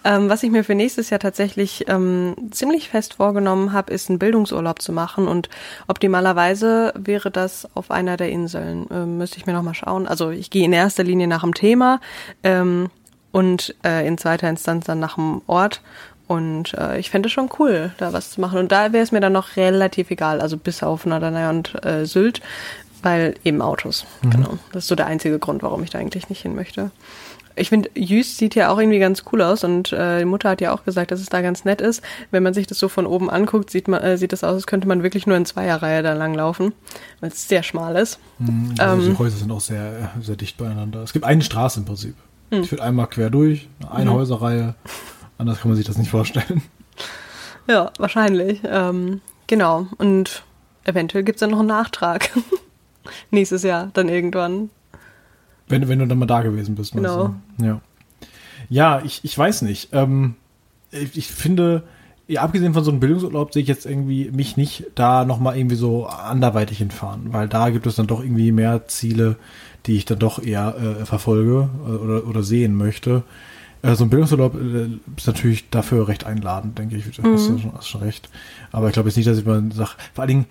Ähm, 0.03 0.29
was 0.29 0.43
ich 0.43 0.51
mir 0.51 0.65
für 0.65 0.75
nächstes 0.75 1.09
Jahr 1.09 1.21
tatsächlich 1.21 1.85
ähm, 1.87 2.35
ziemlich 2.51 2.89
fest 2.89 3.13
vorgenommen 3.13 3.71
habe, 3.71 3.93
ist 3.93 4.09
einen 4.09 4.19
Bildungsurlaub 4.19 4.81
zu 4.81 4.91
machen 4.91 5.27
und 5.27 5.49
optimalerweise 5.87 6.93
wäre 6.97 7.31
das 7.31 7.67
auf 7.75 7.91
einer 7.91 8.17
der 8.17 8.29
Inseln. 8.29 8.87
Ähm, 8.91 9.17
müsste 9.17 9.37
ich 9.37 9.45
mir 9.45 9.53
nochmal 9.53 9.73
schauen. 9.73 10.05
Also 10.05 10.31
ich 10.31 10.49
gehe 10.49 10.65
in 10.65 10.73
erster 10.73 11.03
Linie 11.03 11.27
nach 11.27 11.41
dem 11.43 11.53
Thema 11.53 12.01
ähm, 12.43 12.89
und 13.37 13.75
äh, 13.83 14.07
in 14.07 14.17
zweiter 14.17 14.49
Instanz 14.49 14.85
dann 14.85 14.99
nach 14.99 15.15
dem 15.15 15.41
Ort 15.45 15.81
und 16.25 16.73
äh, 16.73 16.97
ich 16.97 17.11
fände 17.11 17.27
es 17.27 17.33
schon 17.33 17.49
cool, 17.59 17.91
da 17.99 18.11
was 18.11 18.31
zu 18.31 18.41
machen. 18.41 18.57
Und 18.57 18.71
da 18.71 18.91
wäre 18.93 19.03
es 19.03 19.11
mir 19.11 19.21
dann 19.21 19.31
noch 19.31 19.55
relativ 19.55 20.09
egal, 20.09 20.41
also 20.41 20.57
bis 20.57 20.81
auf 20.81 21.05
Norderney 21.05 21.47
und 21.47 21.85
äh, 21.85 22.05
Sylt 22.05 22.41
weil 23.03 23.35
eben 23.43 23.61
Autos. 23.61 24.05
Mhm. 24.23 24.29
Genau. 24.31 24.49
Das 24.71 24.83
ist 24.83 24.87
so 24.87 24.95
der 24.95 25.05
einzige 25.05 25.37
Grund, 25.37 25.61
warum 25.63 25.83
ich 25.83 25.91
da 25.91 25.99
eigentlich 25.99 26.29
nicht 26.29 26.41
hin 26.41 26.55
möchte. 26.55 26.89
Ich 27.55 27.69
finde, 27.69 27.89
Jüst 27.95 28.37
sieht 28.37 28.53
ja 28.53 28.69
auch 28.69 28.79
irgendwie 28.79 28.97
ganz 28.99 29.23
cool 29.31 29.41
aus 29.41 29.63
und 29.63 29.91
äh, 29.93 30.19
die 30.19 30.25
Mutter 30.25 30.49
hat 30.49 30.61
ja 30.61 30.73
auch 30.73 30.83
gesagt, 30.83 31.11
dass 31.11 31.19
es 31.19 31.27
da 31.27 31.41
ganz 31.41 31.63
nett 31.63 31.79
ist. 31.79 32.03
Wenn 32.31 32.43
man 32.43 32.55
sich 32.55 32.67
das 32.67 32.79
so 32.79 32.89
von 32.89 33.05
oben 33.05 33.29
anguckt, 33.29 33.69
sieht 33.69 33.87
man, 33.87 34.01
äh, 34.01 34.17
sieht 34.17 34.33
das 34.33 34.43
aus, 34.43 34.55
als 34.55 34.67
könnte 34.67 34.87
man 34.87 35.03
wirklich 35.03 35.25
nur 35.25 35.37
in 35.37 35.45
Zweierreihe 35.45 36.03
da 36.03 36.13
lang 36.13 36.33
laufen, 36.33 36.73
weil 37.19 37.29
es 37.29 37.47
sehr 37.47 37.63
schmal 37.63 37.95
ist. 37.95 38.19
Mhm, 38.39 38.75
also 38.77 39.07
ähm, 39.07 39.13
die 39.13 39.19
Häuser 39.19 39.37
sind 39.37 39.51
auch 39.51 39.61
sehr, 39.61 40.11
sehr 40.21 40.35
dicht 40.35 40.57
beieinander. 40.57 41.01
Es 41.01 41.13
gibt 41.13 41.23
eine 41.25 41.41
Straße 41.41 41.79
im 41.79 41.85
Prinzip. 41.85 42.15
Mhm. 42.49 42.61
Ich 42.61 42.71
würde 42.71 42.83
einmal 42.83 43.07
quer 43.07 43.29
durch, 43.29 43.67
eine 43.89 44.11
mhm. 44.11 44.15
Häuserreihe. 44.15 44.75
Anders 45.37 45.59
kann 45.59 45.69
man 45.69 45.77
sich 45.77 45.85
das 45.85 45.97
nicht 45.97 46.09
vorstellen. 46.09 46.61
Ja, 47.67 47.91
wahrscheinlich. 47.97 48.61
Ähm, 48.65 49.21
genau. 49.45 49.87
Und 49.97 50.43
eventuell 50.85 51.23
gibt 51.23 51.35
es 51.35 51.39
dann 51.41 51.51
noch 51.51 51.59
einen 51.59 51.67
Nachtrag. 51.67 52.29
Nächstes 53.31 53.63
Jahr 53.63 53.91
dann 53.93 54.09
irgendwann. 54.09 54.69
Wenn, 55.67 55.87
wenn 55.89 55.99
du 55.99 56.07
dann 56.07 56.17
mal 56.17 56.25
da 56.25 56.41
gewesen 56.41 56.75
bist. 56.75 56.93
Genau. 56.93 57.35
Du? 57.57 57.65
Ja. 57.65 57.81
Ja, 58.69 59.01
ich, 59.03 59.23
ich 59.23 59.37
weiß 59.37 59.61
nicht. 59.63 59.89
Ähm, 59.91 60.35
ich, 60.91 61.17
ich 61.17 61.27
finde, 61.27 61.83
ja, 62.27 62.41
abgesehen 62.41 62.73
von 62.73 62.83
so 62.83 62.91
einem 62.91 62.99
Bildungsurlaub 62.99 63.53
sehe 63.53 63.61
ich 63.61 63.69
jetzt 63.69 63.85
irgendwie 63.85 64.31
mich 64.31 64.57
nicht 64.57 64.85
da 64.95 65.25
nochmal 65.25 65.57
irgendwie 65.57 65.75
so 65.75 66.05
anderweitig 66.05 66.77
hinfahren, 66.79 67.33
weil 67.33 67.47
da 67.47 67.69
gibt 67.69 67.87
es 67.87 67.95
dann 67.95 68.07
doch 68.07 68.21
irgendwie 68.21 68.51
mehr 68.51 68.87
Ziele, 68.87 69.37
die 69.87 69.95
ich 69.95 70.05
dann 70.05 70.19
doch 70.19 70.43
eher 70.43 70.75
äh, 70.77 71.05
verfolge 71.05 71.69
äh, 71.85 71.91
oder, 71.91 72.27
oder 72.27 72.43
sehen 72.43 72.75
möchte. 72.75 73.23
Äh, 73.81 73.95
so 73.95 74.03
ein 74.03 74.09
Bildungsurlaub 74.09 74.55
äh, 74.55 74.89
ist 75.15 75.27
natürlich 75.27 75.69
dafür 75.69 76.07
recht 76.07 76.25
einladend, 76.25 76.77
denke 76.77 76.97
ich. 76.97 77.05
Mhm. 77.05 77.33
Hast, 77.33 77.49
du 77.49 77.57
schon, 77.57 77.73
hast 77.73 77.87
schon 77.87 78.01
recht. 78.01 78.29
Aber 78.71 78.87
ich 78.87 78.93
glaube 78.93 79.09
jetzt 79.09 79.15
nicht, 79.15 79.27
dass 79.27 79.37
ich 79.37 79.45
mal 79.45 79.63
sage, 79.73 79.91
vor 80.13 80.23
allen 80.23 80.29
Dingen, 80.29 80.45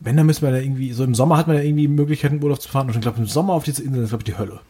wenn, 0.00 0.16
dann 0.16 0.26
müssen 0.26 0.42
wir 0.42 0.52
da 0.52 0.58
irgendwie, 0.58 0.92
so 0.92 1.04
im 1.04 1.14
Sommer 1.14 1.36
hat 1.36 1.48
man 1.48 1.56
ja 1.56 1.62
irgendwie 1.62 1.88
Möglichkeiten, 1.88 2.42
Urlaub 2.42 2.60
zu 2.60 2.68
fahren. 2.68 2.86
Und 2.88 2.94
ich 2.94 3.00
glaube, 3.00 3.18
im 3.18 3.26
Sommer 3.26 3.54
auf 3.54 3.64
diese 3.64 3.82
Insel 3.82 4.04
ist, 4.04 4.10
glaube 4.10 4.22
ich, 4.22 4.32
die 4.32 4.38
Hölle. 4.38 4.60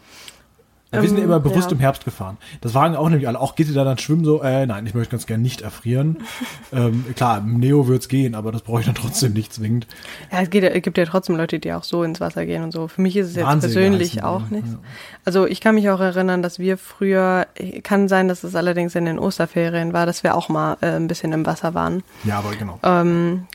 Wir 0.90 1.06
sind 1.06 1.19
ja 1.19 1.24
immer 1.24 1.36
ähm, 1.36 1.43
bewusst 1.43 1.70
ja. 1.70 1.77
im 1.77 1.81
Herbst 1.81 2.05
gefahren. 2.05 2.39
Das 2.62 2.73
waren 2.74 2.97
auch 2.97 3.09
nämlich 3.09 3.28
alle. 3.28 3.39
Auch 3.39 3.56
geht 3.56 3.69
ihr 3.69 3.74
da 3.74 3.85
dann 3.85 3.98
schwimmen 3.98 4.24
so? 4.24 4.43
Äh, 4.43 4.66
nein, 4.66 4.86
ich 4.86 4.94
möchte 4.94 5.10
ganz 5.10 5.27
gern 5.27 5.43
nicht 5.43 5.60
erfrieren. 5.60 6.19
ähm, 6.73 7.05
klar, 7.15 7.39
im 7.39 7.59
Neo 7.59 7.89
wird's 7.89 8.09
gehen, 8.09 8.35
aber 8.35 8.52
das 8.52 8.62
brauche 8.62 8.81
ich 8.81 8.86
dann 8.86 8.94
trotzdem 8.94 9.35
nicht 9.35 9.52
zwingend. 9.52 9.86
Ja, 10.32 10.40
es, 10.40 10.51
geht, 10.51 10.65
es 10.65 10.82
gibt 10.82 10.97
ja 10.97 11.05
trotzdem 11.05 11.36
Leute, 11.36 11.59
die 11.59 11.73
auch 11.74 11.85
so 11.85 12.02
ins 12.02 12.20
Wasser 12.20 12.47
gehen 12.47 12.62
und 12.62 12.73
so. 12.73 12.89
Für 12.89 13.02
mich 13.02 13.16
ist 13.16 13.28
es 13.28 13.36
jetzt 13.36 13.44
Wahnsinn, 13.44 13.73
persönlich 13.73 14.23
auch 14.23 14.48
nicht. 14.48 14.66
Ja. 14.66 14.78
Also 15.24 15.47
ich 15.47 15.60
kann 15.60 15.74
mich 15.74 15.90
auch 15.90 16.01
erinnern, 16.01 16.43
dass 16.43 16.59
wir 16.59 16.78
früher, 16.78 17.47
kann 17.82 18.09
sein, 18.09 18.28
dass 18.28 18.43
es 18.43 18.55
allerdings 18.55 18.94
in 18.94 19.05
den 19.05 19.19
Osterferien 19.19 19.93
war, 19.93 20.06
dass 20.06 20.23
wir 20.23 20.35
auch 20.35 20.48
mal 20.48 20.78
äh, 20.81 20.86
ein 20.86 21.06
bisschen 21.06 21.32
im 21.32 21.44
Wasser 21.44 21.74
waren. 21.74 22.02
Ja, 22.24 22.39
aber 22.39 22.52
genau. 22.52 22.78
Ähm, 22.82 23.47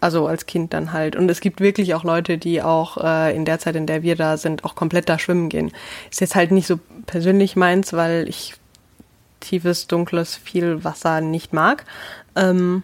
also 0.00 0.26
als 0.26 0.46
Kind 0.46 0.72
dann 0.72 0.92
halt. 0.92 1.16
Und 1.16 1.30
es 1.30 1.40
gibt 1.40 1.60
wirklich 1.60 1.94
auch 1.94 2.04
Leute, 2.04 2.38
die 2.38 2.62
auch 2.62 2.96
äh, 3.02 3.34
in 3.34 3.44
der 3.44 3.58
Zeit, 3.58 3.76
in 3.76 3.86
der 3.86 4.02
wir 4.02 4.16
da 4.16 4.36
sind, 4.36 4.64
auch 4.64 4.74
komplett 4.74 5.08
da 5.08 5.18
schwimmen 5.18 5.48
gehen. 5.48 5.72
Ist 6.10 6.20
jetzt 6.20 6.34
halt 6.34 6.50
nicht 6.50 6.66
so 6.66 6.78
persönlich 7.06 7.56
meins, 7.56 7.92
weil 7.92 8.28
ich 8.28 8.54
tiefes, 9.40 9.86
dunkles, 9.86 10.36
viel 10.36 10.84
Wasser 10.84 11.20
nicht 11.20 11.52
mag. 11.52 11.84
Ähm, 12.34 12.82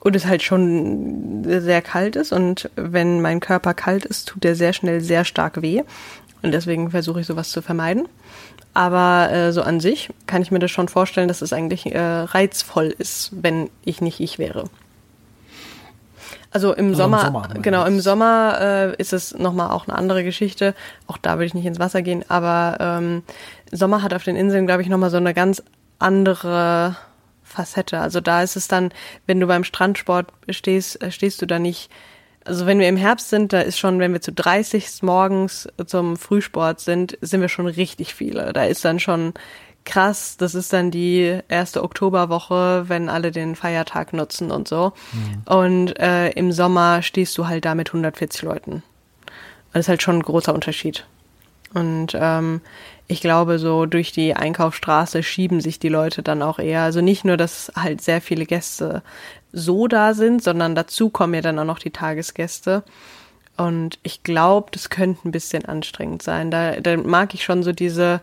und 0.00 0.14
es 0.14 0.26
halt 0.26 0.42
schon 0.42 1.44
sehr 1.44 1.82
kalt 1.82 2.16
ist. 2.16 2.32
Und 2.32 2.70
wenn 2.76 3.20
mein 3.20 3.40
Körper 3.40 3.74
kalt 3.74 4.04
ist, 4.04 4.28
tut 4.28 4.44
er 4.44 4.54
sehr 4.54 4.72
schnell 4.72 5.00
sehr 5.00 5.24
stark 5.24 5.60
weh. 5.62 5.82
Und 6.42 6.52
deswegen 6.52 6.90
versuche 6.90 7.20
ich 7.20 7.26
sowas 7.26 7.50
zu 7.50 7.62
vermeiden. 7.62 8.08
Aber 8.74 9.32
äh, 9.32 9.52
so 9.52 9.62
an 9.62 9.80
sich 9.80 10.10
kann 10.26 10.42
ich 10.42 10.50
mir 10.50 10.60
das 10.60 10.70
schon 10.70 10.88
vorstellen, 10.88 11.26
dass 11.26 11.42
es 11.42 11.52
eigentlich 11.52 11.92
äh, 11.92 11.98
reizvoll 11.98 12.94
ist, 12.96 13.30
wenn 13.32 13.70
ich 13.84 14.00
nicht 14.00 14.20
ich 14.20 14.38
wäre. 14.38 14.64
Also 16.50 16.72
im 16.72 16.88
also 16.88 17.02
Sommer, 17.02 17.20
im 17.20 17.26
Sommer 17.26 17.48
genau, 17.60 17.84
im 17.84 18.00
Sommer 18.00 18.58
äh, 18.60 18.96
ist 18.96 19.12
es 19.12 19.34
nochmal 19.34 19.70
auch 19.70 19.86
eine 19.86 19.96
andere 19.96 20.24
Geschichte. 20.24 20.74
Auch 21.06 21.18
da 21.18 21.34
würde 21.34 21.44
ich 21.44 21.54
nicht 21.54 21.66
ins 21.66 21.78
Wasser 21.78 22.02
gehen, 22.02 22.24
aber 22.28 22.78
ähm, 22.80 23.22
Sommer 23.70 24.02
hat 24.02 24.14
auf 24.14 24.24
den 24.24 24.36
Inseln, 24.36 24.66
glaube 24.66 24.82
ich, 24.82 24.88
nochmal 24.88 25.10
so 25.10 25.18
eine 25.18 25.34
ganz 25.34 25.62
andere 25.98 26.96
Facette. 27.42 27.98
Also 28.00 28.20
da 28.20 28.42
ist 28.42 28.56
es 28.56 28.68
dann, 28.68 28.90
wenn 29.26 29.40
du 29.40 29.46
beim 29.46 29.64
Strandsport 29.64 30.32
stehst, 30.48 31.02
äh, 31.02 31.10
stehst 31.10 31.42
du 31.42 31.46
da 31.46 31.58
nicht. 31.58 31.90
Also 32.44 32.64
wenn 32.64 32.78
wir 32.78 32.88
im 32.88 32.96
Herbst 32.96 33.28
sind, 33.28 33.52
da 33.52 33.60
ist 33.60 33.78
schon, 33.78 33.98
wenn 33.98 34.12
wir 34.12 34.22
zu 34.22 34.32
30 34.32 35.02
morgens 35.02 35.68
zum 35.86 36.16
Frühsport 36.16 36.80
sind, 36.80 37.18
sind 37.20 37.42
wir 37.42 37.48
schon 37.50 37.66
richtig 37.66 38.14
viele. 38.14 38.54
Da 38.54 38.64
ist 38.64 38.84
dann 38.86 39.00
schon 39.00 39.34
krass. 39.88 40.36
Das 40.36 40.54
ist 40.54 40.72
dann 40.72 40.90
die 40.90 41.40
erste 41.48 41.82
Oktoberwoche, 41.82 42.84
wenn 42.88 43.08
alle 43.08 43.32
den 43.32 43.56
Feiertag 43.56 44.12
nutzen 44.12 44.50
und 44.50 44.68
so. 44.68 44.92
Mhm. 45.12 45.52
Und 45.52 45.98
äh, 45.98 46.30
im 46.30 46.52
Sommer 46.52 47.02
stehst 47.02 47.36
du 47.38 47.48
halt 47.48 47.64
da 47.64 47.74
mit 47.74 47.88
140 47.88 48.42
Leuten. 48.42 48.82
Das 49.72 49.80
ist 49.80 49.88
halt 49.88 50.02
schon 50.02 50.18
ein 50.18 50.22
großer 50.22 50.54
Unterschied. 50.54 51.06
Und 51.74 52.12
ähm, 52.14 52.60
ich 53.08 53.20
glaube, 53.20 53.58
so 53.58 53.86
durch 53.86 54.12
die 54.12 54.34
Einkaufsstraße 54.34 55.22
schieben 55.22 55.60
sich 55.60 55.78
die 55.78 55.88
Leute 55.88 56.22
dann 56.22 56.42
auch 56.42 56.58
eher. 56.58 56.82
Also 56.82 57.00
nicht 57.00 57.24
nur, 57.24 57.36
dass 57.36 57.72
halt 57.74 58.02
sehr 58.02 58.20
viele 58.20 58.44
Gäste 58.46 59.02
so 59.52 59.88
da 59.88 60.14
sind, 60.14 60.42
sondern 60.42 60.74
dazu 60.74 61.08
kommen 61.08 61.34
ja 61.34 61.40
dann 61.40 61.58
auch 61.58 61.64
noch 61.64 61.78
die 61.78 61.90
Tagesgäste. 61.90 62.84
Und 63.56 63.98
ich 64.02 64.22
glaube, 64.22 64.68
das 64.70 64.90
könnte 64.90 65.26
ein 65.26 65.32
bisschen 65.32 65.64
anstrengend 65.64 66.22
sein. 66.22 66.50
Da, 66.50 66.80
da 66.80 66.96
mag 66.96 67.34
ich 67.34 67.42
schon 67.44 67.62
so 67.62 67.72
diese, 67.72 68.20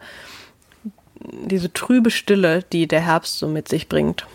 diese 1.20 1.72
trübe 1.72 2.12
Stille, 2.12 2.64
die 2.72 2.88
der 2.88 3.02
Herbst 3.02 3.40
so 3.40 3.48
mit 3.48 3.68
sich 3.68 3.90
bringt. 3.90 4.26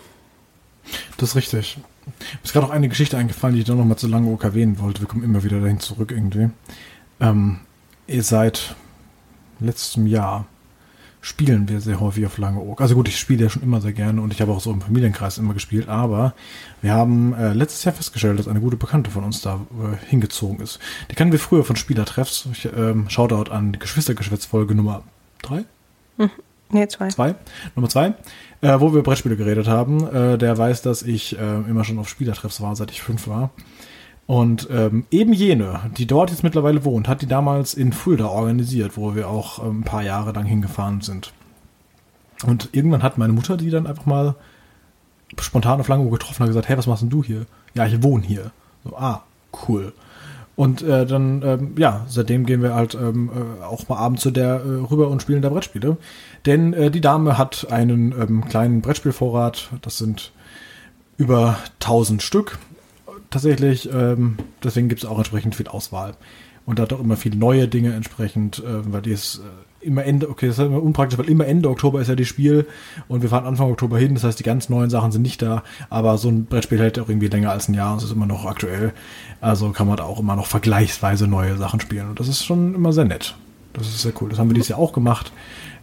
Das 1.17 1.29
ist 1.29 1.35
richtig. 1.35 1.77
Mir 2.05 2.39
ist 2.43 2.53
gerade 2.53 2.65
auch 2.65 2.71
eine 2.71 2.89
Geschichte 2.89 3.17
eingefallen, 3.17 3.55
die 3.55 3.61
ich 3.61 3.67
doch 3.67 3.75
noch 3.75 3.85
mal 3.85 3.97
zu 3.97 4.07
lange 4.07 4.37
erwähnen 4.41 4.79
wollte. 4.79 5.01
Wir 5.01 5.07
kommen 5.07 5.23
immer 5.23 5.43
wieder 5.43 5.59
dahin 5.59 5.79
zurück 5.79 6.11
irgendwie. 6.11 6.49
Ähm, 7.19 7.59
ihr 8.07 8.23
seid 8.23 8.75
letztem 9.59 10.07
Jahr 10.07 10.47
spielen 11.21 11.69
wir 11.69 11.79
sehr 11.81 11.99
häufig 11.99 12.25
auf 12.25 12.39
Langeoog. 12.39 12.81
Also 12.81 12.95
gut, 12.95 13.07
ich 13.07 13.19
spiele 13.19 13.43
ja 13.43 13.49
schon 13.49 13.61
immer 13.61 13.79
sehr 13.79 13.93
gerne 13.93 14.21
und 14.21 14.33
ich 14.33 14.41
habe 14.41 14.51
auch 14.51 14.59
so 14.59 14.71
im 14.71 14.81
Familienkreis 14.81 15.37
immer 15.37 15.53
gespielt, 15.53 15.87
aber 15.87 16.33
wir 16.81 16.93
haben 16.93 17.33
äh, 17.35 17.53
letztes 17.53 17.83
Jahr 17.83 17.93
festgestellt, 17.93 18.39
dass 18.39 18.47
eine 18.47 18.59
gute 18.59 18.75
Bekannte 18.75 19.11
von 19.11 19.23
uns 19.23 19.41
da 19.41 19.61
äh, 19.71 20.09
hingezogen 20.09 20.59
ist. 20.59 20.79
Die 21.11 21.15
kennen 21.15 21.31
wir 21.31 21.39
früher 21.39 21.63
von 21.63 21.75
Spielertreffs. 21.75 22.47
Ich, 22.51 22.65
ähm, 22.75 23.07
Shoutout 23.07 23.51
an 23.51 23.73
Geschwistergeschwätzfolge 23.73 24.73
Nummer 24.73 25.03
drei? 25.43 25.65
Mhm. 26.17 26.31
Nee, 26.71 26.87
zwei. 26.87 27.09
Zwei. 27.09 27.35
Nummer 27.75 27.89
zwei, 27.89 28.13
äh, 28.61 28.79
wo 28.79 28.93
wir 28.93 29.03
Brettspiele 29.03 29.35
geredet 29.35 29.67
haben. 29.67 30.07
Äh, 30.07 30.37
der 30.37 30.57
weiß, 30.57 30.81
dass 30.81 31.03
ich 31.03 31.37
äh, 31.37 31.55
immer 31.69 31.83
schon 31.83 31.99
auf 31.99 32.09
Spielertreffs 32.09 32.61
war, 32.61 32.75
seit 32.75 32.91
ich 32.91 33.01
fünf 33.01 33.27
war. 33.27 33.51
Und 34.27 34.69
ähm, 34.71 35.05
eben 35.11 35.33
jene, 35.33 35.81
die 35.97 36.07
dort 36.07 36.29
jetzt 36.29 36.43
mittlerweile 36.43 36.85
wohnt, 36.85 37.07
hat 37.07 37.21
die 37.21 37.27
damals 37.27 37.73
in 37.73 37.91
Fulda 37.91 38.27
organisiert, 38.27 38.95
wo 38.95 39.15
wir 39.15 39.27
auch 39.27 39.63
ähm, 39.63 39.79
ein 39.79 39.83
paar 39.83 40.03
Jahre 40.03 40.31
lang 40.31 40.45
hingefahren 40.45 41.01
sind. 41.01 41.33
Und 42.45 42.69
irgendwann 42.71 43.03
hat 43.03 43.17
meine 43.17 43.33
Mutter 43.33 43.57
die 43.57 43.69
dann 43.69 43.87
einfach 43.87 44.05
mal 44.05 44.35
spontan 45.39 45.79
auf 45.79 45.87
Langeoog 45.87 46.11
getroffen 46.11 46.43
und 46.43 46.47
gesagt, 46.47 46.69
hey, 46.69 46.77
was 46.77 46.87
machst 46.87 47.03
denn 47.03 47.09
du 47.09 47.23
hier? 47.23 47.45
Ja, 47.73 47.85
ich 47.85 48.01
wohne 48.03 48.23
hier. 48.25 48.51
So, 48.83 48.95
ah, 48.95 49.23
cool. 49.67 49.93
Und 50.61 50.83
äh, 50.83 51.07
dann, 51.07 51.41
ähm, 51.43 51.73
ja, 51.75 52.05
seitdem 52.07 52.45
gehen 52.45 52.61
wir 52.61 52.75
halt 52.75 52.93
ähm, 52.93 53.31
äh, 53.33 53.63
auch 53.63 53.89
mal 53.89 53.97
abends 53.97 54.21
zu 54.21 54.29
der 54.29 54.61
äh, 54.63 54.91
rüber 54.91 55.07
und 55.07 55.19
spielen 55.19 55.41
da 55.41 55.49
Brettspiele. 55.49 55.97
Denn 56.45 56.73
äh, 56.73 56.91
die 56.91 57.01
Dame 57.01 57.39
hat 57.39 57.71
einen 57.71 58.11
ähm, 58.11 58.45
kleinen 58.45 58.81
Brettspielvorrat, 58.81 59.71
das 59.81 59.97
sind 59.97 60.33
über 61.17 61.57
1000 61.79 62.21
Stück 62.21 62.59
tatsächlich. 63.31 63.91
Ähm, 63.91 64.37
deswegen 64.63 64.87
gibt 64.87 65.01
es 65.01 65.09
auch 65.09 65.17
entsprechend 65.17 65.55
viel 65.55 65.67
Auswahl. 65.67 66.13
Und 66.67 66.77
da 66.77 66.83
hat 66.83 66.93
auch 66.93 66.99
immer 66.99 67.17
viele 67.17 67.37
neue 67.37 67.67
Dinge 67.67 67.95
entsprechend, 67.95 68.59
äh, 68.59 68.93
weil 68.93 69.01
die 69.01 69.13
ist 69.13 69.39
äh, 69.39 69.41
immer 69.81 70.03
Ende, 70.03 70.29
okay, 70.29 70.47
das 70.47 70.59
ist 70.59 70.65
immer 70.65 70.81
unpraktisch, 70.81 71.17
weil 71.17 71.29
immer 71.29 71.45
Ende 71.45 71.69
Oktober 71.69 72.01
ist 72.01 72.07
ja 72.07 72.15
das 72.15 72.27
Spiel 72.27 72.67
und 73.07 73.21
wir 73.21 73.29
fahren 73.29 73.45
Anfang 73.45 73.69
Oktober 73.71 73.97
hin, 73.97 74.13
das 74.13 74.23
heißt, 74.23 74.39
die 74.39 74.43
ganz 74.43 74.69
neuen 74.69 74.89
Sachen 74.89 75.11
sind 75.11 75.21
nicht 75.21 75.41
da, 75.41 75.63
aber 75.89 76.17
so 76.17 76.29
ein 76.29 76.45
Brettspiel 76.45 76.79
hält 76.79 76.99
auch 76.99 77.09
irgendwie 77.09 77.27
länger 77.27 77.51
als 77.51 77.67
ein 77.67 77.73
Jahr 77.73 77.93
und 77.93 77.97
es 77.97 78.05
ist 78.05 78.11
immer 78.11 78.25
noch 78.25 78.45
aktuell. 78.45 78.93
Also 79.39 79.71
kann 79.71 79.87
man 79.87 79.97
da 79.97 80.03
auch 80.03 80.19
immer 80.19 80.35
noch 80.35 80.45
vergleichsweise 80.45 81.27
neue 81.27 81.57
Sachen 81.57 81.79
spielen 81.79 82.09
und 82.09 82.19
das 82.19 82.27
ist 82.27 82.43
schon 82.43 82.75
immer 82.75 82.93
sehr 82.93 83.05
nett. 83.05 83.35
Das 83.73 83.87
ist 83.87 84.01
sehr 84.01 84.13
cool. 84.21 84.29
Das 84.29 84.37
haben 84.37 84.49
wir 84.49 84.53
dieses 84.53 84.69
Jahr 84.69 84.79
auch 84.79 84.93
gemacht 84.93 85.31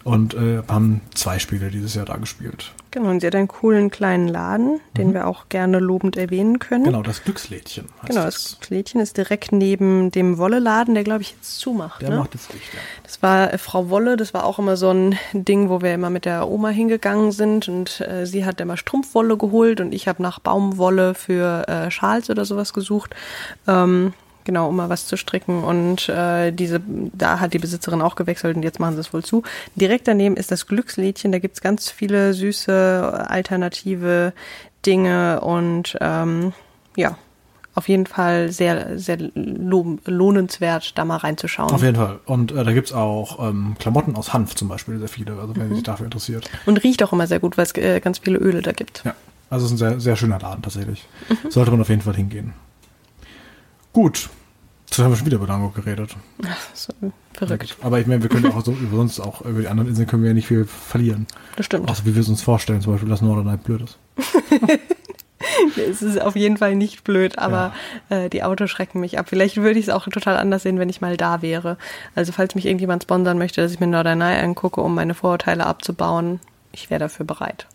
und 0.05 0.35
äh, 0.35 0.63
haben 0.69 1.01
zwei 1.15 1.39
Spiele 1.39 1.71
dieses 1.71 1.95
Jahr 1.95 2.07
da 2.07 2.17
gespielt. 2.17 2.73
Genau, 2.91 3.11
und 3.11 3.21
sie 3.21 3.27
hat 3.27 3.35
einen 3.35 3.49
coolen 3.49 3.91
kleinen 3.91 4.29
Laden, 4.29 4.81
den 4.97 5.09
Mhm. 5.09 5.15
wir 5.15 5.27
auch 5.27 5.51
gerne 5.51 5.79
lobend 5.79 6.17
erwähnen 6.17 6.59
können. 6.59 6.85
Genau, 6.85 7.03
das 7.03 7.23
Glückslädchen 7.23 7.85
heißt 8.03 8.09
Genau, 8.09 8.25
das 8.25 8.59
Lädchen 8.71 9.01
ist 9.01 9.19
direkt 9.19 9.53
neben 9.53 10.11
dem 10.11 10.39
Wolle-Laden, 10.39 10.95
der 10.95 11.05
glaube 11.05 11.21
ich 11.23 11.33
jetzt 11.33 11.59
zumacht. 11.59 12.01
Der 12.01 12.11
ne? 12.11 12.17
macht 12.17 12.33
jetzt 12.35 12.51
dicht, 12.53 12.73
ja. 12.73 12.81
Das 13.03 13.23
war 13.23 13.53
äh, 13.53 13.59
Frau 13.59 13.91
Wolle, 13.91 14.17
das 14.17 14.33
war 14.33 14.45
auch 14.45 14.59
immer 14.59 14.79
so 14.79 14.91
ein 14.91 15.19
Ding, 15.35 15.69
wo 15.69 15.83
wir 15.83 15.93
immer 15.93 16.09
mit 16.09 16.25
der 16.25 16.49
Oma 16.49 16.71
hingegangen 16.71 17.31
sind 17.33 17.69
und 17.69 18.01
äh, 18.01 18.25
sie 18.25 18.47
hat 18.47 18.61
immer 18.63 18.79
Strumpfwolle 18.79 19.37
geholt 19.37 19.81
und 19.83 19.93
ich 19.93 20.09
habe 20.09 20.23
nach 20.23 20.39
Baumwolle 20.39 21.13
für 21.15 21.69
äh, 21.69 21.91
Schals 21.91 22.31
oder 22.31 22.47
sowas 22.47 22.73
gesucht. 22.73 23.15
Ähm, 23.67 24.15
genau, 24.49 24.71
um 24.71 24.77
mal 24.77 24.89
was 24.89 25.07
zu 25.07 25.19
stricken 25.19 25.63
und 25.63 26.09
äh, 26.09 26.53
diese, 26.53 26.81
da 26.87 27.39
hat 27.39 27.53
die 27.53 27.59
Besitzerin 27.59 28.01
auch 28.01 28.17
gewechselt 28.17 28.57
und 28.57 28.63
jetzt 28.63 28.81
machen 28.81 28.95
sie 28.95 29.01
es 29.01 29.13
wohl 29.13 29.23
zu. 29.23 29.43
Direkt 29.75 30.09
daneben 30.09 30.39
ist 30.39 30.51
das 30.51 30.67
Glückslädchen, 30.67 31.33
da 31.33 31.39
gibt's 31.39 31.61
ganz 31.61 31.91
viele 31.91 32.33
süße 32.33 33.27
alternative 33.29 34.33
Dinge 34.87 35.43
und 35.43 35.99
ähm, 36.01 36.55
ja, 36.97 37.19
auf 37.75 37.91
jeden 37.91 38.07
Fall 38.07 38.51
sehr, 38.51 38.99
sehr 38.99 39.19
lo 39.35 39.99
lohnenswert, 40.07 40.97
da 40.97 41.05
mal 41.05 41.19
reinzuschauen. 41.19 41.71
Auf 41.71 41.83
jeden 41.83 41.97
Fall. 41.97 42.21
Und 42.25 42.51
äh, 42.51 42.65
da 42.65 42.73
gibt's 42.73 42.95
auch 42.95 43.47
ähm, 43.47 43.77
Klamotten 43.79 44.17
aus 44.17 44.33
Hanf 44.33 44.55
zum 44.55 44.69
Beispiel, 44.69 44.99
sehr 44.99 45.09
viele, 45.09 45.39
also 45.39 45.55
wer 45.55 45.69
sich 45.69 45.83
dafür 45.83 46.07
interessiert. 46.07 46.51
Und 46.65 46.83
riecht 46.83 47.03
auch 47.03 47.13
immer 47.13 47.27
sehr 47.27 47.39
gut, 47.39 47.59
weil 47.59 47.67
es 47.67 47.77
äh, 47.77 48.01
ganz 48.01 48.21
viele 48.21 48.39
Öle 48.39 48.63
da 48.63 48.73
gibt. 48.73 49.03
Ja, 49.05 49.15
also 49.51 49.67
es 49.67 49.73
ist 49.73 49.77
ein 49.77 49.91
sehr, 49.91 50.01
sehr 50.01 50.17
schöner 50.17 50.39
Laden 50.39 50.63
tatsächlich. 50.63 51.07
Sollte 51.51 51.71
man 51.71 51.83
auf 51.83 51.91
jeden 51.91 52.01
Fall 52.01 52.17
hingehen. 52.17 52.55
Gut. 53.93 54.31
Jetzt 54.89 54.99
haben 54.99 55.13
wir 55.13 55.17
schon 55.17 55.27
wieder 55.27 55.37
über 55.37 55.47
Lango 55.47 55.69
geredet. 55.69 56.17
So, 56.73 56.93
verrückt. 57.35 57.77
Aber 57.83 58.01
ich 58.01 58.07
meine, 58.07 58.23
wir 58.23 58.31
können 58.31 58.47
auch 58.47 58.65
so 58.65 58.73
über 58.81 58.99
uns 58.99 59.21
auch 59.21 59.43
über 59.43 59.61
die 59.61 59.69
anderen 59.69 59.89
Inseln 59.89 60.09
können 60.09 60.23
wir 60.23 60.31
ja 60.31 60.35
nicht 60.35 60.49
viel 60.49 60.65
verlieren. 60.65 61.27
Das 61.57 61.67
stimmt. 61.67 61.91
Außer 61.91 62.05
wie 62.07 62.15
wir 62.15 62.23
es 62.23 62.29
uns 62.29 62.43
vorstellen, 62.43 62.81
zum 62.81 62.93
Beispiel, 62.93 63.09
dass 63.09 63.21
Norderney 63.23 63.57
blöd 63.59 63.83
ist. 63.83 63.99
Es 65.77 66.03
ist 66.03 66.21
auf 66.21 66.37
jeden 66.37 66.57
Fall 66.57 66.75
nicht 66.75 67.05
blöd, 67.05 67.39
aber 67.39 67.73
äh, 68.09 68.29
die 68.29 68.43
Autos 68.43 68.71
schrecken 68.71 69.01
mich 69.01 69.19
ab. 69.19 69.29
Vielleicht 69.29 69.57
würde 69.57 69.79
ich 69.79 69.87
es 69.87 69.95
auch 69.95 70.05
total 70.09 70.37
anders 70.37 70.63
sehen, 70.65 70.79
wenn 70.79 70.89
ich 70.89 71.01
mal 71.01 71.17
da 71.17 71.43
wäre. 71.43 71.79
Also 72.15 72.33
falls 72.33 72.55
mich 72.55 72.67
irgendjemand 72.67 73.05
sponsern 73.05 73.39
möchte, 73.39 73.61
dass 73.61 73.73
ich 73.73 73.81
mir 73.81 73.87
Norderney 73.87 74.37
angucke, 74.37 74.81
um 74.81 74.95
meine 74.95 75.15
Vorurteile 75.15 75.67
abzubauen, 75.67 76.41
ich 76.73 76.91
wäre 76.91 77.01
dafür 77.01 77.25
bereit. 77.25 77.67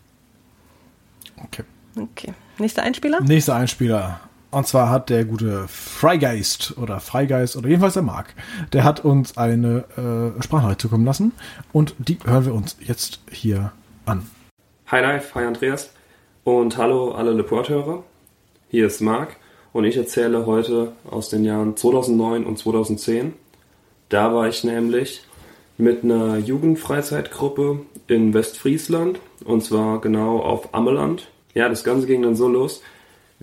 Okay. 1.44 1.64
Okay. 1.96 2.34
Nächster 2.58 2.84
Einspieler? 2.84 3.22
Nächster 3.22 3.56
Einspieler. 3.56 4.20
Und 4.54 4.68
zwar 4.68 4.92
hat 4.92 5.10
der 5.10 5.26
gute 5.26 5.68
Freigeist 5.68 6.78
oder 6.78 7.00
Freigeist 7.00 7.58
oder 7.58 7.70
jedenfalls 7.70 7.96
der 7.96 8.04
Marc, 8.04 8.36
der 8.72 8.84
hat 8.84 9.04
uns 9.04 9.36
eine 9.36 9.84
äh, 9.98 10.44
Sprachnachricht 10.44 10.82
zukommen 10.82 11.06
lassen 11.06 11.32
und 11.72 11.96
die 11.98 12.20
hören 12.24 12.46
wir 12.46 12.54
uns 12.54 12.78
jetzt 12.80 13.20
hier 13.32 13.72
an. 14.06 14.30
Hi 14.86 15.02
Live, 15.02 15.34
hi 15.34 15.46
Andreas 15.46 15.92
und 16.44 16.78
hallo 16.78 17.14
alle 17.14 17.32
Leport-Hörer. 17.32 18.04
Hier 18.70 18.86
ist 18.86 19.02
Marc 19.02 19.38
und 19.72 19.86
ich 19.86 19.98
erzähle 19.98 20.46
heute 20.46 20.92
aus 21.10 21.30
den 21.30 21.44
Jahren 21.46 21.76
2009 21.76 22.46
und 22.46 22.60
2010. 22.60 23.34
Da 24.10 24.36
war 24.36 24.48
ich 24.48 24.64
nämlich 24.64 25.26
mit 25.80 26.04
einer 26.04 26.38
Jugendfreizeitgruppe 26.38 27.80
in 28.06 28.36
Westfriesland 28.36 29.20
und 29.46 29.64
zwar 29.64 30.00
genau 30.00 30.42
auf 30.42 30.76
Ammeland. 30.76 31.28
Ja, 31.56 31.70
das 31.70 31.84
Ganze 31.84 32.06
ging 32.06 32.22
dann 32.22 32.36
so 32.36 32.48
los. 32.48 32.84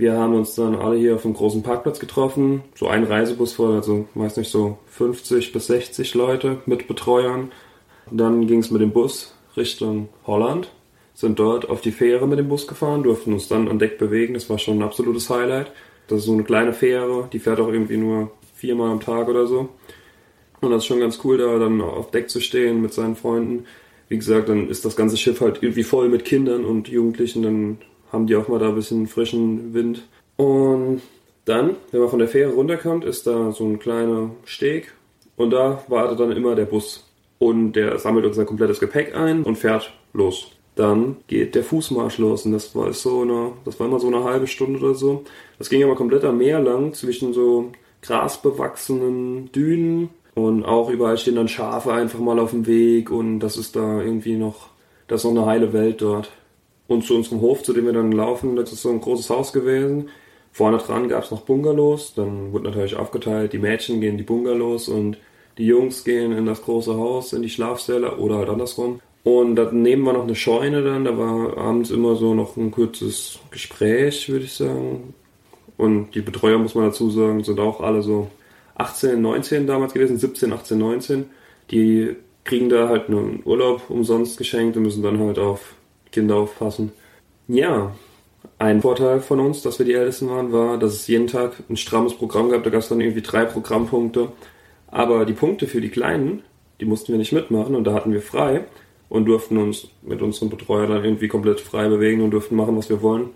Wir 0.01 0.17
haben 0.17 0.35
uns 0.35 0.55
dann 0.55 0.77
alle 0.77 0.97
hier 0.97 1.17
auf 1.17 1.27
einem 1.27 1.35
großen 1.35 1.63
Parkplatz 1.63 2.01
getroffen, 2.01 2.63
so 2.75 2.89
ein 2.89 3.05
Reisebus 3.05 3.53
voll, 3.53 3.75
also 3.75 4.09
weiß 4.15 4.39
nicht, 4.39 4.51
so 4.51 4.79
50 4.87 5.53
bis 5.53 5.67
60 5.67 6.15
Leute 6.15 6.57
mit 6.65 6.89
Betreuern. 6.89 7.53
Dann 8.11 8.47
ging 8.47 8.61
es 8.61 8.71
mit 8.71 8.81
dem 8.81 8.93
Bus 8.93 9.35
Richtung 9.59 10.09
Holland, 10.27 10.73
sind 11.13 11.39
dort 11.39 11.69
auf 11.69 11.83
die 11.83 11.93
Fähre 11.93 12.27
mit 12.27 12.39
dem 12.39 12.49
Bus 12.49 12.67
gefahren, 12.67 13.03
durften 13.03 13.35
uns 13.35 13.49
dann 13.49 13.69
an 13.69 13.79
Deck 13.79 13.99
bewegen, 13.99 14.33
das 14.33 14.49
war 14.49 14.59
schon 14.59 14.79
ein 14.79 14.83
absolutes 14.83 15.29
Highlight. 15.29 15.71
Das 16.09 16.21
ist 16.21 16.25
so 16.25 16.33
eine 16.33 16.45
kleine 16.45 16.73
Fähre, 16.73 17.29
die 17.31 17.39
fährt 17.39 17.61
auch 17.61 17.69
irgendwie 17.69 17.99
nur 17.99 18.31
viermal 18.55 18.93
am 18.93 19.01
Tag 19.01 19.29
oder 19.29 19.47
so. 19.47 19.69
Und 20.63 20.71
das 20.71 20.79
ist 20.79 20.87
schon 20.87 21.01
ganz 21.01 21.21
cool, 21.25 21.37
da 21.37 21.59
dann 21.59 21.83
auf 21.83 22.11
Deck 22.11 22.31
zu 22.31 22.41
stehen 22.41 22.81
mit 22.81 22.95
seinen 22.95 23.17
Freunden. 23.17 23.67
Wie 24.09 24.17
gesagt, 24.17 24.49
dann 24.49 24.71
ist 24.71 24.87
das 24.87 24.97
ganze 24.97 25.19
Schiff 25.19 25.43
halt 25.43 25.63
irgendwie 25.63 25.83
voll 25.83 26.09
mit 26.09 26.25
Kindern 26.25 26.65
und 26.65 26.89
Jugendlichen, 26.89 27.43
dann 27.43 27.79
haben 28.13 28.27
die 28.27 28.37
auch 28.37 28.49
mal 28.49 28.59
da 28.59 28.69
ein 28.69 28.75
bisschen 28.75 29.07
frischen 29.07 29.75
Wind. 29.75 30.07
Und 30.37 31.03
dann, 31.45 31.77
wenn 31.91 32.01
man 32.01 32.09
von 32.09 32.19
der 32.19 32.29
Fähre 32.29 32.53
runterkommt, 32.53 33.05
ist 33.05 33.27
da 33.27 33.53
so 33.53 33.65
ein 33.65 33.79
kleiner 33.79 34.31
Steg 34.45 34.93
und 35.37 35.51
da 35.51 35.83
wartet 35.89 36.21
dann 36.21 36.33
immer 36.33 36.55
der 36.55 36.67
Bus. 36.67 37.07
Und 37.39 37.73
der 37.73 37.99
sammelt 37.99 38.27
unser 38.27 38.45
komplettes 38.45 38.81
Gepäck 38.81 39.15
ein 39.15 39.43
und 39.43 39.57
fährt 39.57 39.93
los. 40.13 40.53
Dann 40.77 41.17
geht 41.27 41.55
der 41.55 41.65
Fußmarsch 41.65 42.19
los 42.19 42.47
und 42.47 42.53
das 42.53 42.75
war 42.75 42.93
so 42.93 43.23
eine, 43.23 43.53
das 43.65 43.81
war 43.81 43.87
immer 43.87 44.01
so 44.01 44.07
eine 44.07 44.25
halbe 44.25 44.47
Stunde 44.47 44.79
oder 44.79 44.95
so. 44.95 45.25
Das 45.59 45.69
ging 45.69 45.83
aber 45.83 45.97
komplett 45.97 46.25
am 46.25 46.39
Meer 46.39 46.61
lang 46.61 46.95
zwischen 46.95 47.33
so 47.33 47.73
grasbewachsenen 48.03 49.51
Dünen 49.53 50.11
und 50.35 50.65
auch 50.65 50.91
überall 50.91 51.19
stehen 51.19 51.37
dann 51.37 51.49
Schafe 51.49 51.93
einfach 51.93 52.19
mal 52.21 52.39
auf 52.39 52.51
dem 52.51 52.67
Weg 52.67 53.11
und 53.11 53.41
das 53.41 53.57
ist 53.57 53.77
da 53.77 54.01
irgendwie 54.01 54.37
noch, 54.37 54.69
das 55.09 55.21
ist 55.21 55.31
noch 55.31 55.43
eine 55.43 55.51
heile 55.51 55.73
Welt 55.73 56.01
dort. 56.01 56.31
Und 56.91 57.05
zu 57.05 57.15
unserem 57.15 57.41
Hof, 57.41 57.63
zu 57.63 57.73
dem 57.73 57.87
wir 57.87 57.93
dann 57.93 58.11
laufen, 58.11 58.57
das 58.57 58.73
ist 58.73 58.83
so 58.83 58.91
ein 58.91 59.01
großes 59.01 59.31
Haus 59.31 59.53
gewesen. 59.53 60.09
Vorne 60.51 60.79
dran 60.79 61.09
gab 61.09 61.23
es 61.23 61.31
noch 61.31 61.43
Bungalows, 61.43 62.15
dann 62.17 62.53
wurde 62.53 62.65
natürlich 62.65 62.97
aufgeteilt, 62.97 63.53
die 63.53 63.59
Mädchen 63.59 64.01
gehen 64.01 64.11
in 64.11 64.19
die 64.19 64.25
Bungalows 64.25 64.89
und 64.89 65.17
die 65.57 65.67
Jungs 65.67 66.03
gehen 66.03 66.33
in 66.33 66.47
das 66.47 66.63
große 66.63 66.93
Haus, 66.93 67.33
in 67.33 67.43
die 67.43 67.49
Schlafsäle 67.49 68.17
oder 68.17 68.39
halt 68.39 68.49
andersrum. 68.49 69.01
Und 69.23 69.55
daneben 69.55 70.05
war 70.05 70.15
noch 70.15 70.25
eine 70.25 70.35
Scheune 70.35 70.83
dann, 70.83 71.05
da 71.05 71.17
war 71.17 71.57
abends 71.59 71.93
immer 71.93 72.17
so 72.17 72.35
noch 72.35 72.57
ein 72.57 72.73
kurzes 72.73 73.39
Gespräch, 73.53 74.29
würde 74.29 74.47
ich 74.47 74.55
sagen. 74.55 75.15
Und 75.77 76.17
die 76.17 76.23
Betreuer, 76.23 76.59
muss 76.59 76.75
man 76.75 76.87
dazu 76.87 77.09
sagen, 77.09 77.45
sind 77.45 77.61
auch 77.61 77.81
alle 77.81 78.03
so 78.03 78.33
18, 78.75 79.23
19 79.23 79.69
damals 79.69 79.93
gewesen, 79.93 80.19
17, 80.19 80.53
18, 80.53 80.77
19. 80.77 81.27
Die 81.71 82.17
kriegen 82.43 82.69
da 82.69 82.89
halt 82.89 83.09
einen 83.09 83.43
Urlaub 83.45 83.89
umsonst 83.91 84.39
geschenkt 84.39 84.77
und 84.77 84.83
müssen 84.83 85.05
dann 85.05 85.21
halt 85.21 85.39
auf 85.39 85.77
Kinder 86.13 86.37
aufpassen. 86.37 86.93
Ja, 87.49 87.93
ein 88.59 88.83
Vorteil 88.83 89.21
von 89.21 89.41
uns, 89.41 89.63
dass 89.63 89.79
wir 89.79 89.87
die 89.87 89.95
Ältesten 89.95 90.29
waren, 90.29 90.53
war, 90.53 90.79
dass 90.79 90.95
es 90.95 91.07
jeden 91.07 91.27
Tag 91.27 91.55
ein 91.69 91.77
strammes 91.77 92.15
Programm 92.15 92.51
gab. 92.51 92.63
Da 92.63 92.71
gab 92.71 92.81
es 92.81 92.89
dann 92.89 93.01
irgendwie 93.01 93.23
drei 93.23 93.45
Programmpunkte. 93.45 94.33
Aber 94.89 95.25
die 95.25 95.33
Punkte 95.33 95.67
für 95.67 95.81
die 95.81 95.89
Kleinen, 95.89 96.43
die 96.81 96.85
mussten 96.85 97.13
wir 97.13 97.19
nicht 97.19 97.33
mitmachen 97.33 97.75
und 97.75 97.85
da 97.85 97.93
hatten 97.93 98.13
wir 98.13 98.23
frei 98.23 98.65
und 99.09 99.27
durften 99.27 99.57
uns 99.59 99.89
mit 100.03 100.23
unserem 100.23 100.51
Betreuer 100.51 100.87
dann 100.87 101.05
irgendwie 101.05 101.29
komplett 101.29 101.61
frei 101.61 101.89
bewegen 101.89 102.23
und 102.23 102.31
durften 102.31 102.57
machen, 102.57 102.77
was 102.77 102.89
wir 102.89 103.03
wollen. 103.03 103.31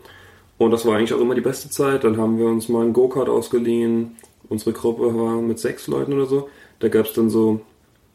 Und 0.57 0.71
das 0.71 0.87
war 0.87 0.97
eigentlich 0.97 1.13
auch 1.13 1.21
immer 1.21 1.35
die 1.35 1.41
beste 1.41 1.69
Zeit. 1.69 2.05
Dann 2.05 2.17
haben 2.17 2.39
wir 2.39 2.47
uns 2.47 2.69
mal 2.69 2.83
einen 2.83 2.93
Go-Kart 2.93 3.29
ausgeliehen. 3.29 4.17
Unsere 4.49 4.73
Gruppe 4.73 5.15
war 5.19 5.41
mit 5.41 5.59
sechs 5.59 5.87
Leuten 5.87 6.13
oder 6.13 6.27
so. 6.27 6.49
Da 6.79 6.89
gab 6.89 7.07
es 7.07 7.13
dann 7.13 7.29
so 7.29 7.61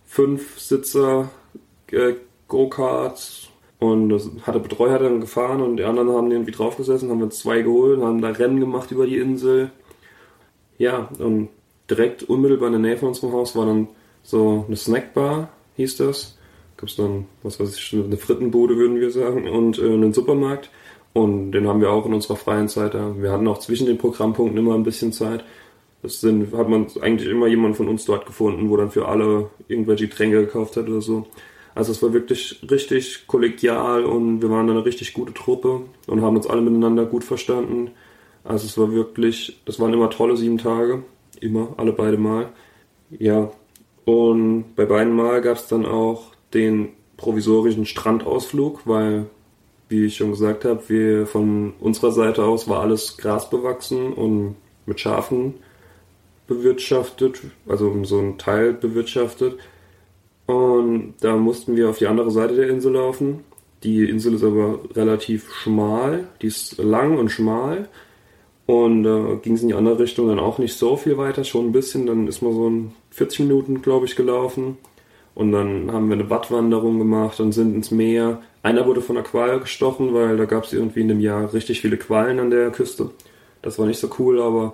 fünf 0.05 0.59
Sitzer 0.59 1.29
äh, 1.91 2.13
Go-Karts 2.47 3.48
und 3.79 4.09
das 4.09 4.29
hat 4.43 4.55
der 4.55 4.59
Betreuer 4.59 4.99
dann 4.99 5.21
gefahren 5.21 5.61
und 5.61 5.77
die 5.77 5.83
anderen 5.83 6.09
haben 6.09 6.31
irgendwie 6.31 6.51
draufgesessen, 6.51 7.09
haben 7.09 7.21
wir 7.21 7.29
zwei 7.29 7.61
geholt, 7.61 8.01
haben 8.01 8.21
da 8.21 8.29
Rennen 8.29 8.59
gemacht 8.59 8.91
über 8.91 9.05
die 9.05 9.17
Insel. 9.17 9.71
Ja, 10.77 11.09
und 11.17 11.49
direkt 11.89 12.23
unmittelbar 12.23 12.67
in 12.67 12.73
der 12.73 12.81
Nähe 12.81 12.97
von 12.97 13.09
unserem 13.09 13.33
Haus 13.33 13.55
war 13.55 13.65
dann 13.65 13.87
so 14.23 14.65
eine 14.67 14.75
Snackbar, 14.75 15.49
hieß 15.77 15.97
das. 15.97 16.37
Gab 16.77 16.89
es 16.89 16.95
dann, 16.95 17.25
was 17.43 17.59
weiß 17.59 17.75
ich, 17.75 17.93
eine 17.93 18.17
Frittenbude, 18.17 18.77
würden 18.77 18.99
wir 18.99 19.11
sagen, 19.11 19.49
und 19.49 19.79
äh, 19.79 19.85
einen 19.85 20.13
Supermarkt. 20.13 20.69
Und 21.13 21.51
den 21.51 21.67
haben 21.67 21.81
wir 21.81 21.91
auch 21.91 22.05
in 22.05 22.13
unserer 22.13 22.37
freien 22.37 22.67
Zeit 22.67 22.93
da. 22.93 23.15
Wir 23.17 23.31
hatten 23.31 23.47
auch 23.47 23.57
zwischen 23.59 23.87
den 23.87 23.97
Programmpunkten 23.97 24.57
immer 24.57 24.75
ein 24.75 24.83
bisschen 24.83 25.11
Zeit. 25.11 25.43
Das 26.01 26.21
sind, 26.21 26.53
hat 26.53 26.69
man 26.69 26.87
eigentlich 27.01 27.29
immer 27.29 27.47
jemand 27.47 27.75
von 27.75 27.89
uns 27.89 28.05
dort 28.05 28.25
gefunden, 28.25 28.69
wo 28.69 28.77
dann 28.77 28.91
für 28.91 29.07
alle 29.07 29.49
irgendwelche 29.67 30.07
Getränke 30.07 30.45
gekauft 30.45 30.77
hat 30.77 30.87
oder 30.87 31.01
so. 31.01 31.25
Also 31.79 31.93
es 31.93 32.03
war 32.03 32.11
wirklich 32.11 32.59
richtig 32.69 33.25
kollegial 33.25 34.03
und 34.03 34.41
wir 34.41 34.49
waren 34.49 34.69
eine 34.69 34.83
richtig 34.83 35.13
gute 35.13 35.33
Truppe 35.33 35.83
und 36.07 36.21
haben 36.21 36.35
uns 36.35 36.45
alle 36.45 36.59
miteinander 36.59 37.05
gut 37.05 37.23
verstanden. 37.23 37.91
Also 38.43 38.65
es 38.65 38.77
war 38.77 38.91
wirklich, 38.91 39.61
das 39.63 39.79
waren 39.79 39.93
immer 39.93 40.09
tolle 40.09 40.35
sieben 40.35 40.57
Tage. 40.57 41.03
Immer, 41.39 41.75
alle 41.77 41.93
beide 41.93 42.17
Mal. 42.17 42.49
Ja. 43.17 43.49
Und 44.03 44.75
bei 44.75 44.83
beiden 44.83 45.15
Mal 45.15 45.39
gab 45.39 45.55
es 45.55 45.67
dann 45.67 45.85
auch 45.85 46.33
den 46.53 46.89
provisorischen 47.15 47.85
Strandausflug, 47.85 48.81
weil, 48.83 49.27
wie 49.87 50.03
ich 50.03 50.17
schon 50.17 50.31
gesagt 50.31 50.65
habe, 50.65 50.83
wir 50.89 51.27
von 51.27 51.75
unserer 51.79 52.11
Seite 52.11 52.43
aus 52.43 52.67
war 52.67 52.81
alles 52.81 53.15
grasbewachsen 53.15 54.11
und 54.11 54.57
mit 54.85 54.99
Schafen 54.99 55.53
bewirtschaftet, 56.45 57.39
also 57.69 58.03
so 58.03 58.19
ein 58.19 58.37
Teil 58.37 58.73
bewirtschaftet. 58.73 59.57
Und 60.49 61.13
da 61.21 61.35
mussten 61.35 61.75
wir 61.75 61.91
auf 61.91 61.99
die 61.99 62.07
andere 62.07 62.31
Seite 62.31 62.55
der 62.55 62.69
Insel 62.69 62.93
laufen. 62.93 63.41
Die 63.83 64.09
Insel 64.09 64.33
ist 64.33 64.43
aber 64.43 64.79
relativ 64.95 65.53
schmal, 65.53 66.27
die 66.41 66.47
ist 66.47 66.79
lang 66.79 67.19
und 67.19 67.29
schmal. 67.29 67.87
Und 68.65 69.05
äh, 69.05 69.35
ging 69.43 69.53
es 69.53 69.61
in 69.61 69.67
die 69.67 69.75
andere 69.75 69.99
Richtung 69.99 70.27
dann 70.27 70.39
auch 70.39 70.57
nicht 70.57 70.75
so 70.75 70.97
viel 70.97 71.19
weiter, 71.19 71.43
schon 71.43 71.67
ein 71.67 71.71
bisschen. 71.71 72.07
Dann 72.07 72.27
ist 72.27 72.41
man 72.41 72.53
so 72.53 72.65
in 72.65 72.91
40 73.11 73.41
Minuten, 73.41 73.83
glaube 73.83 74.07
ich, 74.07 74.15
gelaufen. 74.15 74.77
Und 75.35 75.51
dann 75.51 75.91
haben 75.91 76.09
wir 76.09 76.15
eine 76.15 76.31
Wattwanderung 76.31 76.97
gemacht 76.97 77.39
und 77.39 77.51
sind 77.51 77.75
ins 77.75 77.91
Meer. 77.91 78.41
Einer 78.63 78.87
wurde 78.87 79.01
von 79.01 79.17
einer 79.17 79.25
Qual 79.27 79.59
gestochen, 79.59 80.15
weil 80.15 80.35
da 80.35 80.45
gab 80.45 80.63
es 80.63 80.73
irgendwie 80.73 81.01
in 81.01 81.09
dem 81.09 81.19
Jahr 81.19 81.53
richtig 81.53 81.81
viele 81.81 81.97
Quallen 81.97 82.39
an 82.39 82.49
der 82.49 82.71
Küste. 82.71 83.11
Das 83.61 83.77
war 83.77 83.85
nicht 83.85 83.99
so 83.99 84.09
cool, 84.17 84.41
aber 84.41 84.73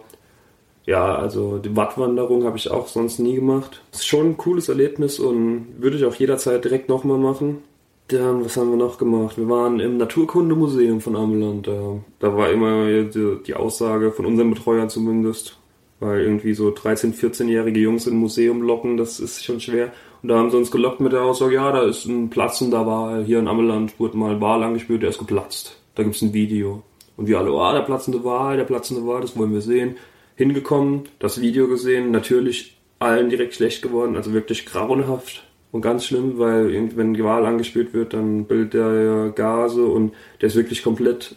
ja, 0.86 1.16
also 1.16 1.58
die 1.58 1.76
Wattwanderung 1.76 2.44
habe 2.44 2.58
ich 2.58 2.70
auch 2.70 2.88
sonst 2.88 3.20
nie 3.20 3.36
gemacht. 3.36 3.82
Ist 3.92 4.08
schon 4.08 4.32
ein 4.32 4.38
cooles 4.38 4.70
Erlebnis 4.70 5.20
und 5.20 5.68
würde 5.80 5.98
ich 5.98 6.06
auch 6.06 6.16
jederzeit 6.16 6.64
direkt 6.64 6.90
nochmal 6.90 7.18
machen. 7.18 7.64
Dann, 8.10 8.46
was 8.46 8.56
haben 8.56 8.70
wir 8.70 8.78
noch 8.78 9.00
gemacht? 9.00 9.36
Wir 9.38 9.50
waren 9.50 9.80
im 9.80 9.98
Naturkundemuseum 9.98 11.02
von 11.02 11.16
Ameland. 11.16 11.66
Da, 11.66 11.98
da 12.20 12.38
war 12.38 12.52
immer 12.52 13.04
die, 13.04 13.38
die 13.48 13.56
Aussage 13.56 14.12
von 14.12 14.28
unserem 14.28 14.52
Betreuer 14.52 14.88
zumindest, 14.88 15.58
weil 16.00 16.22
irgendwie 16.22 16.54
so 16.54 16.70
13-, 16.70 17.16
14-jährige 17.16 17.80
Jungs 17.80 18.06
in 18.06 18.14
ein 18.14 18.20
Museum 18.20 18.62
locken, 18.62 18.98
das 18.98 19.20
ist 19.20 19.44
schon 19.44 19.60
schwer. 19.60 19.92
Und 20.22 20.30
da 20.30 20.38
haben 20.38 20.52
sie 20.52 20.58
uns 20.58 20.70
gelockt 20.70 21.00
mit 21.00 21.14
der 21.14 21.24
Aussage, 21.24 21.56
ja, 21.56 21.72
da 21.72 21.82
ist 21.82 22.06
ein 22.06 22.30
platzender 22.30 22.86
Wal. 22.86 23.24
Hier 23.24 23.40
in 23.40 23.48
Ameland 23.48 24.00
wurde 24.00 24.18
mal 24.18 24.40
Wal 24.40 24.62
angespürt, 24.62 25.02
der 25.02 25.10
ist 25.10 25.18
geplatzt. 25.18 25.80
Da 25.96 26.04
gibt's 26.04 26.22
ein 26.22 26.34
Video. 26.34 26.84
Und 27.18 27.28
wir 27.28 27.40
alle, 27.40 27.52
oh, 27.52 27.72
der 27.74 27.82
platzende 27.82 28.24
Wal, 28.24 28.58
der 28.58 28.66
platzende 28.66 29.08
Wal, 29.08 29.22
das 29.22 29.36
wollen 29.36 29.54
wir 29.54 29.62
sehen 29.62 29.96
hingekommen, 30.36 31.04
das 31.20 31.42
Video 31.42 31.68
gesehen, 31.68 32.12
natürlich 32.12 32.78
allen 33.00 33.30
direkt 33.30 33.56
schlecht 33.56 33.82
geworden, 33.82 34.16
also 34.16 34.34
wirklich 34.34 34.66
grauenhaft 34.66 35.46
und 35.72 35.82
ganz 35.82 36.06
schlimm, 36.06 36.38
weil 36.38 36.74
wenn 36.96 37.14
Gewal 37.14 37.46
angespült 37.46 37.94
wird, 37.94 38.14
dann 38.14 38.46
bildet 38.46 38.74
der 38.74 39.34
Gase 39.36 39.86
und 39.86 40.14
der 40.42 40.48
ist 40.48 40.56
wirklich 40.56 40.84
komplett 40.84 41.36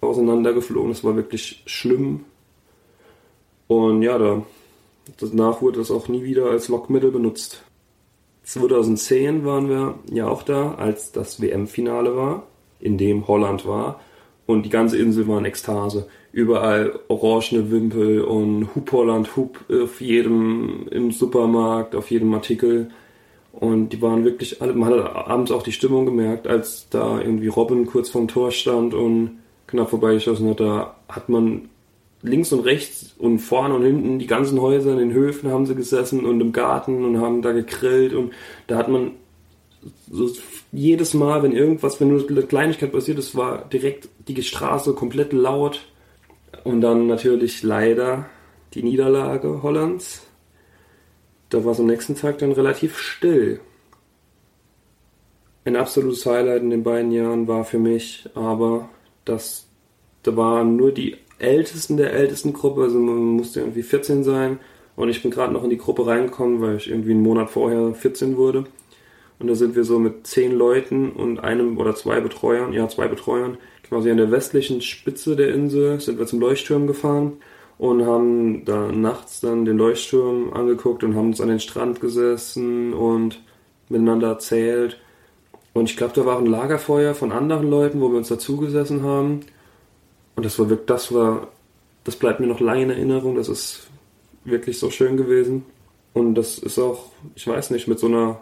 auseinandergeflogen. 0.00 0.90
Das 0.90 1.04
war 1.04 1.16
wirklich 1.16 1.62
schlimm. 1.66 2.24
Und 3.66 4.02
ja, 4.02 4.18
da, 4.18 4.44
danach 5.20 5.62
wurde 5.62 5.78
das 5.78 5.90
auch 5.90 6.08
nie 6.08 6.22
wieder 6.22 6.46
als 6.46 6.68
Lockmittel 6.68 7.10
benutzt. 7.10 7.62
2010 8.44 9.44
waren 9.44 9.68
wir 9.68 9.98
ja 10.10 10.28
auch 10.28 10.42
da, 10.42 10.74
als 10.74 11.12
das 11.12 11.40
WM-Finale 11.40 12.16
war, 12.16 12.46
in 12.80 12.98
dem 12.98 13.28
Holland 13.28 13.66
war. 13.66 14.00
Und 14.46 14.64
die 14.64 14.70
ganze 14.70 14.98
Insel 14.98 15.28
war 15.28 15.38
in 15.38 15.44
Ekstase 15.44 16.08
überall 16.32 16.98
orangene 17.08 17.70
Wimpel 17.70 18.22
und 18.22 18.74
Hub 18.74 18.92
Holland 18.92 19.36
Hub 19.36 19.58
auf 19.70 20.00
jedem 20.00 20.86
im 20.90 21.10
Supermarkt, 21.10 21.94
auf 21.94 22.10
jedem 22.10 22.32
Artikel. 22.34 22.90
Und 23.52 23.90
die 23.90 24.00
waren 24.00 24.24
wirklich 24.24 24.62
alle, 24.62 24.74
man 24.74 24.90
hat 24.90 25.16
abends 25.16 25.50
auch 25.50 25.62
die 25.62 25.72
Stimmung 25.72 26.06
gemerkt, 26.06 26.46
als 26.46 26.88
da 26.88 27.20
irgendwie 27.20 27.48
Robin 27.48 27.86
kurz 27.86 28.08
vorm 28.10 28.28
Tor 28.28 28.52
stand 28.52 28.94
und 28.94 29.38
knapp 29.66 29.90
vorbeigeschossen 29.90 30.48
hat, 30.50 30.60
da 30.60 30.96
hat 31.08 31.28
man 31.28 31.68
links 32.22 32.52
und 32.52 32.60
rechts 32.60 33.14
und 33.18 33.38
vorne 33.38 33.74
und 33.74 33.84
hinten 33.84 34.18
die 34.18 34.26
ganzen 34.26 34.60
Häuser 34.60 34.92
in 34.92 34.98
den 34.98 35.12
Höfen 35.12 35.50
haben 35.50 35.66
sie 35.66 35.74
gesessen 35.74 36.26
und 36.26 36.40
im 36.40 36.52
Garten 36.52 37.04
und 37.04 37.20
haben 37.20 37.40
da 37.40 37.52
gegrillt 37.52 38.14
und 38.14 38.32
da 38.66 38.76
hat 38.76 38.88
man 38.88 39.12
so 40.10 40.30
jedes 40.72 41.14
Mal, 41.14 41.42
wenn 41.42 41.52
irgendwas, 41.52 42.00
wenn 42.00 42.08
nur 42.08 42.28
eine 42.28 42.42
Kleinigkeit 42.42 42.92
passiert 42.92 43.18
ist, 43.18 43.34
war 43.34 43.64
direkt 43.68 44.08
die 44.28 44.42
Straße 44.42 44.92
komplett 44.92 45.32
laut 45.32 45.89
und 46.64 46.80
dann 46.80 47.06
natürlich 47.06 47.62
leider 47.62 48.26
die 48.74 48.82
Niederlage 48.82 49.62
Hollands. 49.62 50.26
Da 51.48 51.64
war 51.64 51.72
es 51.72 51.80
am 51.80 51.86
nächsten 51.86 52.14
Tag 52.14 52.38
dann 52.38 52.52
relativ 52.52 52.98
still. 52.98 53.60
Ein 55.64 55.76
absolutes 55.76 56.24
Highlight 56.24 56.62
in 56.62 56.70
den 56.70 56.82
beiden 56.82 57.10
Jahren 57.10 57.48
war 57.48 57.64
für 57.64 57.78
mich 57.78 58.28
aber, 58.34 58.88
dass 59.24 59.66
da 60.22 60.36
waren 60.36 60.76
nur 60.76 60.92
die 60.92 61.16
Ältesten 61.38 61.96
der 61.96 62.12
ältesten 62.12 62.52
Gruppe, 62.52 62.82
also 62.82 62.98
man 62.98 63.16
musste 63.16 63.60
irgendwie 63.60 63.82
14 63.82 64.24
sein 64.24 64.58
und 64.96 65.08
ich 65.08 65.22
bin 65.22 65.30
gerade 65.30 65.52
noch 65.52 65.64
in 65.64 65.70
die 65.70 65.78
Gruppe 65.78 66.06
reingekommen, 66.06 66.60
weil 66.60 66.76
ich 66.76 66.90
irgendwie 66.90 67.12
einen 67.12 67.22
Monat 67.22 67.50
vorher 67.50 67.94
14 67.94 68.36
wurde. 68.36 68.64
Und 69.38 69.46
da 69.46 69.54
sind 69.54 69.74
wir 69.74 69.84
so 69.84 69.98
mit 69.98 70.26
zehn 70.26 70.52
Leuten 70.52 71.12
und 71.12 71.40
einem 71.40 71.78
oder 71.78 71.94
zwei 71.94 72.20
Betreuern, 72.20 72.74
ja 72.74 72.86
zwei 72.88 73.08
Betreuern, 73.08 73.56
quasi 73.90 74.10
an 74.10 74.16
der 74.16 74.30
westlichen 74.30 74.80
Spitze 74.80 75.36
der 75.36 75.52
Insel 75.52 76.00
sind 76.00 76.18
wir 76.18 76.26
zum 76.26 76.40
Leuchtturm 76.40 76.86
gefahren 76.86 77.34
und 77.76 78.06
haben 78.06 78.64
da 78.64 78.90
nachts 78.92 79.40
dann 79.40 79.64
den 79.64 79.76
Leuchtturm 79.76 80.52
angeguckt 80.52 81.02
und 81.02 81.16
haben 81.16 81.28
uns 81.28 81.40
an 81.40 81.48
den 81.48 81.60
Strand 81.60 82.00
gesessen 82.00 82.94
und 82.94 83.42
miteinander 83.88 84.28
erzählt. 84.28 84.98
Und 85.72 85.90
ich 85.90 85.96
glaube, 85.96 86.12
da 86.14 86.24
war 86.24 86.38
ein 86.38 86.46
Lagerfeuer 86.46 87.14
von 87.14 87.32
anderen 87.32 87.68
Leuten, 87.68 88.00
wo 88.00 88.10
wir 88.10 88.18
uns 88.18 88.28
dazugesessen 88.28 89.02
haben. 89.02 89.40
Und 90.36 90.46
das 90.46 90.58
war 90.58 90.70
wirklich, 90.70 90.86
das 90.86 91.12
war, 91.12 91.48
das 92.04 92.16
bleibt 92.16 92.38
mir 92.38 92.46
noch 92.46 92.60
lange 92.60 92.82
in 92.84 92.90
Erinnerung. 92.90 93.34
Das 93.34 93.48
ist 93.48 93.88
wirklich 94.44 94.78
so 94.78 94.90
schön 94.90 95.16
gewesen. 95.16 95.64
Und 96.12 96.36
das 96.36 96.58
ist 96.58 96.78
auch, 96.78 97.06
ich 97.34 97.46
weiß 97.46 97.70
nicht, 97.70 97.88
mit 97.88 97.98
so 97.98 98.06
einer 98.06 98.40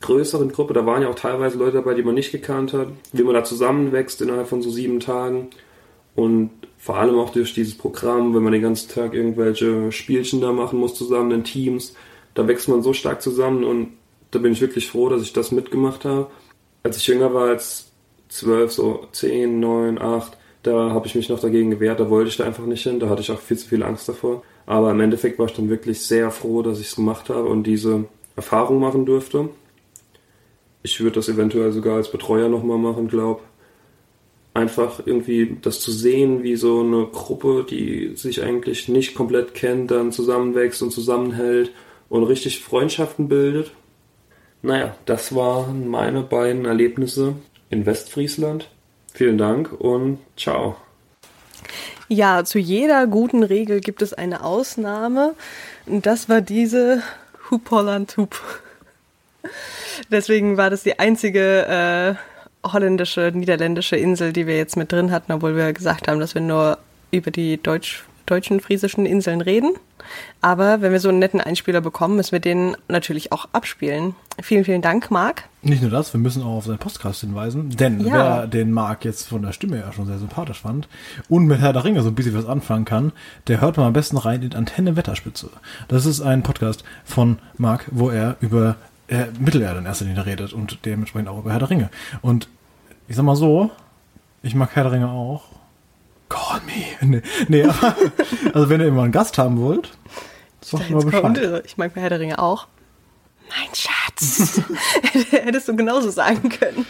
größeren 0.00 0.52
Gruppe, 0.52 0.74
da 0.74 0.86
waren 0.86 1.02
ja 1.02 1.08
auch 1.08 1.14
teilweise 1.14 1.58
Leute 1.58 1.78
dabei, 1.78 1.94
die 1.94 2.02
man 2.02 2.14
nicht 2.14 2.32
gekannt 2.32 2.72
hat, 2.72 2.88
wie 3.12 3.22
man 3.22 3.34
da 3.34 3.44
zusammenwächst 3.44 4.20
innerhalb 4.20 4.48
von 4.48 4.62
so 4.62 4.70
sieben 4.70 5.00
Tagen. 5.00 5.48
Und 6.14 6.50
vor 6.78 6.96
allem 6.96 7.18
auch 7.18 7.30
durch 7.30 7.54
dieses 7.54 7.76
Programm, 7.76 8.34
wenn 8.34 8.42
man 8.42 8.52
den 8.52 8.62
ganzen 8.62 8.90
Tag 8.90 9.14
irgendwelche 9.14 9.90
Spielchen 9.92 10.40
da 10.40 10.52
machen 10.52 10.78
muss 10.78 10.94
zusammen 10.94 11.30
in 11.32 11.44
Teams, 11.44 11.94
da 12.34 12.46
wächst 12.46 12.68
man 12.68 12.82
so 12.82 12.92
stark 12.92 13.22
zusammen 13.22 13.64
und 13.64 13.88
da 14.30 14.38
bin 14.38 14.52
ich 14.52 14.60
wirklich 14.60 14.88
froh, 14.88 15.08
dass 15.08 15.22
ich 15.22 15.32
das 15.32 15.52
mitgemacht 15.52 16.04
habe. 16.04 16.28
Als 16.82 16.98
ich 16.98 17.06
jünger 17.06 17.32
war, 17.32 17.48
als 17.48 17.90
zwölf, 18.28 18.72
so 18.72 19.06
zehn, 19.12 19.60
neun, 19.60 19.98
acht, 19.98 20.36
da 20.62 20.90
habe 20.90 21.06
ich 21.06 21.14
mich 21.14 21.28
noch 21.28 21.40
dagegen 21.40 21.70
gewehrt, 21.70 22.00
da 22.00 22.10
wollte 22.10 22.28
ich 22.28 22.36
da 22.36 22.44
einfach 22.44 22.66
nicht 22.66 22.82
hin, 22.82 23.00
da 23.00 23.08
hatte 23.08 23.22
ich 23.22 23.30
auch 23.30 23.40
viel 23.40 23.56
zu 23.56 23.68
viel 23.68 23.82
Angst 23.82 24.08
davor. 24.08 24.42
Aber 24.66 24.90
im 24.90 25.00
Endeffekt 25.00 25.38
war 25.38 25.46
ich 25.46 25.54
dann 25.54 25.70
wirklich 25.70 26.00
sehr 26.00 26.30
froh, 26.30 26.62
dass 26.62 26.80
ich 26.80 26.88
es 26.88 26.96
gemacht 26.96 27.28
habe 27.28 27.48
und 27.48 27.64
diese 27.64 28.04
Erfahrung 28.34 28.80
machen 28.80 29.06
durfte. 29.06 29.48
Ich 30.86 31.00
würde 31.00 31.16
das 31.16 31.28
eventuell 31.28 31.72
sogar 31.72 31.96
als 31.96 32.12
Betreuer 32.12 32.48
nochmal 32.48 32.78
machen, 32.78 33.08
glaube 33.08 33.40
Einfach 34.54 35.00
irgendwie 35.04 35.58
das 35.60 35.80
zu 35.80 35.90
sehen, 35.90 36.44
wie 36.44 36.54
so 36.54 36.80
eine 36.80 37.06
Gruppe, 37.06 37.66
die 37.68 38.14
sich 38.14 38.40
eigentlich 38.40 38.88
nicht 38.88 39.16
komplett 39.16 39.52
kennt, 39.52 39.90
dann 39.90 40.12
zusammenwächst 40.12 40.80
und 40.82 40.92
zusammenhält 40.92 41.72
und 42.08 42.22
richtig 42.22 42.60
Freundschaften 42.60 43.28
bildet. 43.28 43.72
Naja, 44.62 44.96
das 45.06 45.34
waren 45.34 45.88
meine 45.88 46.22
beiden 46.22 46.64
Erlebnisse 46.64 47.34
in 47.68 47.84
Westfriesland. 47.84 48.70
Vielen 49.12 49.38
Dank 49.38 49.72
und 49.72 50.18
ciao. 50.36 50.76
Ja, 52.08 52.44
zu 52.44 52.60
jeder 52.60 53.08
guten 53.08 53.42
Regel 53.42 53.80
gibt 53.80 54.02
es 54.02 54.14
eine 54.14 54.44
Ausnahme. 54.44 55.34
Und 55.84 56.06
das 56.06 56.28
war 56.28 56.40
diese 56.40 57.02
Hup 57.50 57.72
Holland 57.72 58.16
Hup. 58.16 58.40
Deswegen 60.10 60.56
war 60.56 60.70
das 60.70 60.82
die 60.82 60.98
einzige 60.98 61.66
äh, 61.66 62.14
holländische, 62.72 63.30
niederländische 63.34 63.96
Insel, 63.96 64.32
die 64.32 64.46
wir 64.46 64.56
jetzt 64.56 64.76
mit 64.76 64.92
drin 64.92 65.10
hatten, 65.10 65.32
obwohl 65.32 65.56
wir 65.56 65.72
gesagt 65.72 66.08
haben, 66.08 66.20
dass 66.20 66.34
wir 66.34 66.42
nur 66.42 66.78
über 67.10 67.30
die 67.30 67.62
deutsch, 67.62 68.04
deutschen, 68.26 68.60
friesischen 68.60 69.06
Inseln 69.06 69.40
reden. 69.40 69.72
Aber 70.40 70.82
wenn 70.82 70.92
wir 70.92 71.00
so 71.00 71.08
einen 71.08 71.18
netten 71.18 71.40
Einspieler 71.40 71.80
bekommen, 71.80 72.16
müssen 72.16 72.32
wir 72.32 72.40
den 72.40 72.76
natürlich 72.88 73.32
auch 73.32 73.48
abspielen. 73.52 74.14
Vielen, 74.40 74.64
vielen 74.64 74.82
Dank, 74.82 75.10
Marc. 75.10 75.44
Nicht 75.62 75.82
nur 75.82 75.90
das, 75.90 76.12
wir 76.12 76.20
müssen 76.20 76.42
auch 76.42 76.58
auf 76.58 76.66
seinen 76.66 76.78
Podcast 76.78 77.20
hinweisen, 77.22 77.70
denn 77.70 78.00
Ja. 78.00 78.12
wer 78.12 78.46
den 78.46 78.70
Marc 78.72 79.04
jetzt 79.04 79.26
von 79.28 79.42
der 79.42 79.52
Stimme 79.52 79.78
ja 79.78 79.92
schon 79.92 80.06
sehr 80.06 80.18
sympathisch 80.18 80.60
fand 80.60 80.86
und 81.28 81.46
mit 81.46 81.60
Herr 81.60 81.72
der 81.72 81.84
Ringe 81.84 82.02
so 82.02 82.08
ein 82.08 82.14
bisschen 82.14 82.36
was 82.36 82.46
anfangen 82.46 82.84
kann, 82.84 83.12
der 83.48 83.60
hört 83.60 83.76
mal 83.78 83.86
am 83.86 83.92
besten 83.92 84.16
rein 84.16 84.42
in 84.42 84.54
Antenne 84.54 84.96
Wetterspitze. 84.96 85.48
Das 85.88 86.06
ist 86.06 86.20
ein 86.20 86.42
Podcast 86.44 86.84
von 87.04 87.38
Marc, 87.56 87.86
wo 87.90 88.10
er 88.10 88.36
über 88.40 88.76
äh, 89.08 89.26
Mittelerde 89.38 89.78
in 89.78 89.86
erster 89.86 90.04
Linie 90.04 90.26
redet 90.26 90.52
und 90.52 90.84
dementsprechend 90.84 91.28
auch 91.28 91.38
über 91.38 91.52
Herr 91.52 91.58
der 91.58 91.70
Ringe. 91.70 91.90
Und 92.22 92.48
ich 93.08 93.16
sag 93.16 93.24
mal 93.24 93.36
so, 93.36 93.70
ich 94.42 94.54
mag 94.54 94.74
Herr 94.74 94.84
der 94.84 94.92
Ringe 94.92 95.10
auch. 95.10 95.44
Call 96.28 96.60
me. 96.66 96.72
Nee, 97.00 97.22
nee 97.48 97.64
aber, 97.64 97.96
also 98.52 98.68
wenn 98.68 98.80
ihr 98.80 98.88
immer 98.88 99.02
einen 99.02 99.12
Gast 99.12 99.38
haben 99.38 99.60
wollt, 99.60 99.96
sagt 100.60 100.90
mal 100.90 101.04
Bescheid. 101.04 101.62
ich 101.64 101.76
mag 101.76 101.92
Herr 101.94 102.10
der 102.10 102.20
Ringe 102.20 102.38
auch. 102.38 102.66
Mein 103.48 103.74
Schatz. 103.74 104.60
Hättest 105.30 105.68
du 105.68 105.76
genauso 105.76 106.10
sagen 106.10 106.48
können. 106.48 106.84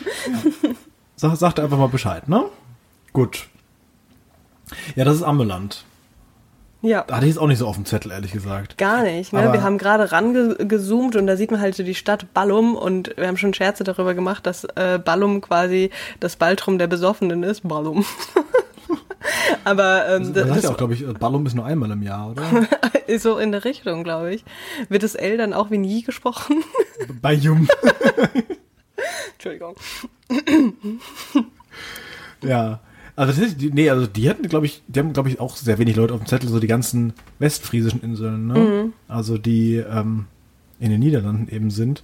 Sag, 1.16 1.36
sagt 1.36 1.60
einfach 1.60 1.76
mal 1.76 1.88
Bescheid, 1.88 2.28
ne? 2.28 2.46
Gut. 3.12 3.48
Ja, 4.94 5.04
das 5.04 5.16
ist 5.16 5.22
ambulant. 5.22 5.84
Ja. 6.82 7.04
Da 7.06 7.16
hatte 7.16 7.26
ich 7.26 7.32
jetzt 7.34 7.40
auch 7.42 7.46
nicht 7.48 7.58
so 7.58 7.66
auf 7.66 7.74
dem 7.76 7.84
Zettel, 7.84 8.12
ehrlich 8.12 8.32
gesagt. 8.32 8.78
Gar 8.78 9.02
nicht. 9.02 9.32
Ne? 9.32 9.40
Aber- 9.42 9.52
Wir 9.54 9.62
haben 9.62 9.78
gerade 9.78 10.12
rangezoomt 10.12 11.16
und 11.16 11.26
da 11.26 11.36
sieht 11.36 11.50
man 11.50 11.60
halt 11.60 11.74
so 11.74 11.82
die 11.82 11.94
Stadt 11.94 12.32
Ballum 12.34 12.76
und 12.76 13.16
wir 13.16 13.26
haben 13.26 13.36
schon 13.36 13.54
Scherze 13.54 13.82
darüber 13.82 14.14
gemacht, 14.14 14.46
dass 14.46 14.64
äh, 14.76 14.98
Ballum 15.02 15.40
quasi 15.40 15.90
das 16.20 16.36
Baltrum 16.36 16.78
der 16.78 16.86
Besoffenen 16.86 17.42
ist. 17.42 17.66
Ballum. 17.66 18.04
Aber 19.64 20.06
ähm, 20.08 20.22
Man 20.24 20.34
das, 20.34 20.42
sagt 20.44 20.48
ja 20.56 20.62
das 20.62 20.70
auch, 20.70 20.76
glaube 20.76 20.94
ich, 20.94 21.04
Ballum 21.18 21.44
ist 21.46 21.54
nur 21.54 21.64
einmal 21.64 21.90
im 21.90 22.02
Jahr, 22.02 22.30
oder? 22.30 22.42
ist 23.08 23.22
so 23.24 23.38
in 23.38 23.50
der 23.50 23.64
Richtung, 23.64 24.04
glaube 24.04 24.32
ich. 24.34 24.44
Wird 24.88 25.02
das 25.02 25.16
L 25.16 25.36
dann 25.36 25.52
auch 25.52 25.70
wie 25.72 25.78
nie 25.78 26.02
gesprochen? 26.02 26.62
Bei 27.20 27.32
Jum. 27.32 27.66
Entschuldigung. 29.34 29.74
ja. 32.42 32.80
Also, 33.16 33.32
das 33.32 33.50
ist, 33.50 33.60
die, 33.60 33.70
nee, 33.70 33.88
also 33.90 34.06
die 34.06 34.28
hatten, 34.28 34.46
glaube 34.48 34.66
ich, 34.66 34.82
die 34.86 35.00
haben, 35.00 35.12
glaube 35.12 35.30
ich, 35.30 35.40
auch 35.40 35.56
sehr 35.56 35.78
wenig 35.78 35.96
Leute 35.96 36.14
auf 36.14 36.20
dem 36.20 36.26
Zettel, 36.26 36.48
so 36.48 36.60
die 36.60 36.66
ganzen 36.66 37.14
westfriesischen 37.38 38.02
Inseln, 38.02 38.46
ne? 38.46 38.58
Mhm. 38.58 38.92
Also 39.08 39.38
die 39.38 39.76
ähm, 39.76 40.26
in 40.78 40.90
den 40.90 41.00
Niederlanden 41.00 41.48
eben 41.54 41.70
sind. 41.70 42.02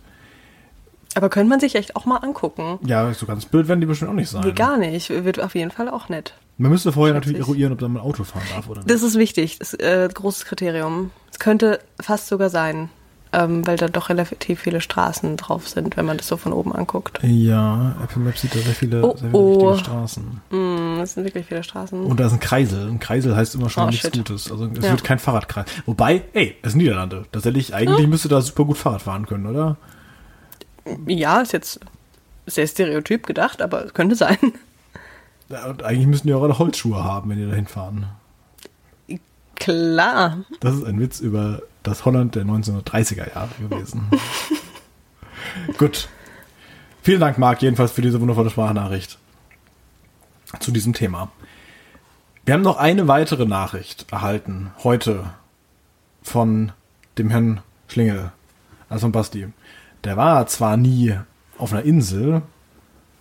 Aber 1.15 1.29
könnte 1.29 1.51
man 1.51 1.61
sich 1.61 1.75
echt 1.75 1.95
auch 1.97 2.07
mal 2.07 2.17
angucken. 2.17 2.79
Ja, 2.87 3.13
so 3.13 3.27
ganz 3.27 3.45
blöd 3.45 3.69
werden 3.69 3.81
die 3.81 3.87
bestimmt 3.87 4.11
auch 4.11 4.15
nicht 4.15 4.31
sein. 4.31 4.43
Nee, 4.45 4.53
gar 4.53 4.79
nicht. 4.79 5.11
Wird 5.11 5.41
auf 5.41 5.55
jeden 5.55 5.71
Fall 5.71 5.91
auch 5.91 6.09
nett. 6.09 6.35
Man 6.57 6.71
müsste 6.71 6.93
vorher 6.93 7.15
Schätze 7.15 7.29
natürlich 7.29 7.43
ich. 7.43 7.49
eruieren, 7.49 7.73
ob 7.73 7.79
da 7.81 7.89
mal 7.89 8.01
ein 8.01 8.07
Auto 8.07 8.25
fahren 8.25 8.45
darf 8.55 8.69
oder 8.69 8.81
nicht. 8.81 8.91
Das 8.91 9.03
ist 9.03 9.19
wichtig. 9.19 9.59
Das 9.59 9.75
ist 9.75 9.83
äh, 9.83 10.09
großes 10.13 10.47
Kriterium. 10.47 11.11
Es 11.31 11.39
könnte 11.39 11.81
fast 12.01 12.29
sogar 12.29 12.49
sein, 12.49 12.89
ähm, 13.33 13.67
weil 13.67 13.77
da 13.77 13.89
doch 13.89 14.09
relativ 14.11 14.61
viele 14.61 14.81
Straßen 14.81 15.37
drauf 15.37 15.69
sind, 15.69 15.97
wenn 15.97 16.05
man 16.05 16.19
das 16.19 16.29
so 16.29 16.37
von 16.37 16.53
oben 16.53 16.75
anguckt. 16.75 17.19
ja, 17.23 17.97
Apple 18.03 18.23
Maps 18.23 18.43
sieht 18.43 18.55
da 18.55 18.59
sehr 18.61 18.75
viele, 18.75 19.03
Oh, 19.03 19.17
sehr 19.17 19.31
viele 19.31 19.43
oh. 19.43 19.77
Straßen. 19.77 20.41
Mm, 20.51 20.99
das 20.99 21.15
sind 21.15 21.25
wirklich 21.25 21.47
viele 21.47 21.63
Straßen. 21.63 22.03
Und 22.05 22.21
da 22.21 22.27
ist 22.27 22.33
ein 22.35 22.41
Kreisel. 22.41 22.89
Ein 22.89 23.01
Kreisel 23.01 23.35
heißt 23.35 23.55
immer 23.55 23.71
schon 23.71 23.85
Oh, 23.85 23.87
nichts 23.87 24.03
shit. 24.03 24.13
Gutes. 24.15 24.51
Also 24.51 24.67
es 24.67 24.85
Ja. 24.85 24.91
wird 24.91 25.05
kein 25.05 25.19
Fahrradkreis. 25.19 25.67
Wobei, 25.87 26.25
ey, 26.35 26.57
es 26.63 26.71
ist 26.71 26.77
Niederlande. 26.77 27.25
Tatsächlich, 27.33 27.75
eigentlich 27.75 28.07
müsste 28.09 28.29
da 28.29 28.41
super 28.43 28.65
gut 28.67 28.77
Fahrrad 28.79 29.03
fahren 29.03 29.27
können, 29.27 29.47
oder? 29.47 29.77
ja, 31.07 31.41
ist 31.41 31.53
jetzt 31.53 31.81
sehr 32.47 32.67
stereotyp 32.67 33.25
gedacht, 33.27 33.63
aber 33.63 33.85
es 33.85 33.95
könnte 33.95 34.15
sein. 34.17 34.37
Ja, 35.49 35.67
Und 35.67 35.83
eigentlich 35.85 36.07
müssten 36.07 36.29
die 36.29 36.35
auch 36.35 36.43
alle 36.43 36.59
Holzschuhe 36.59 37.05
haben, 37.05 37.31
wenn 37.31 37.39
die 37.39 37.47
da 37.49 37.55
hinfahren. 37.55 38.07
Klar. 39.57 40.39
Das 40.61 40.75
ist 40.75 40.85
ein 40.85 40.99
Witz 40.99 41.21
über 41.21 41.63
das 41.83 42.05
Holland 42.05 42.35
der 42.35 42.45
1930er 42.45 43.35
Jahre 43.35 43.51
gewesen. 43.61 44.11
gut. 45.79 46.09
Vielen 47.03 47.21
Dank, 47.21 47.39
Marc, 47.39 47.63
jedenfalls 47.63 47.93
für 47.93 48.03
diese 48.03 48.21
wundervolle 48.21 48.51
Sprachnachricht 48.51 49.19
zu 50.61 50.71
diesem 50.71 50.93
Thema. 50.93 51.31
Wir 52.45 52.55
haben 52.55 52.63
noch 52.63 52.77
eine 52.77 53.09
weitere 53.09 53.47
Nachricht 53.47 54.11
erhalten 54.13 54.73
heute 54.83 55.31
von 56.23 56.73
dem 57.19 57.31
Herrn 57.31 57.61
Schlingel, 57.89 58.33
also 58.89 59.03
von 59.03 59.13
Basti. 59.13 59.49
Der 60.05 60.17
war 60.17 60.47
zwar 60.47 60.77
nie 60.77 61.19
auf 61.59 61.73
einer 61.73 61.83
Insel, 61.83 62.43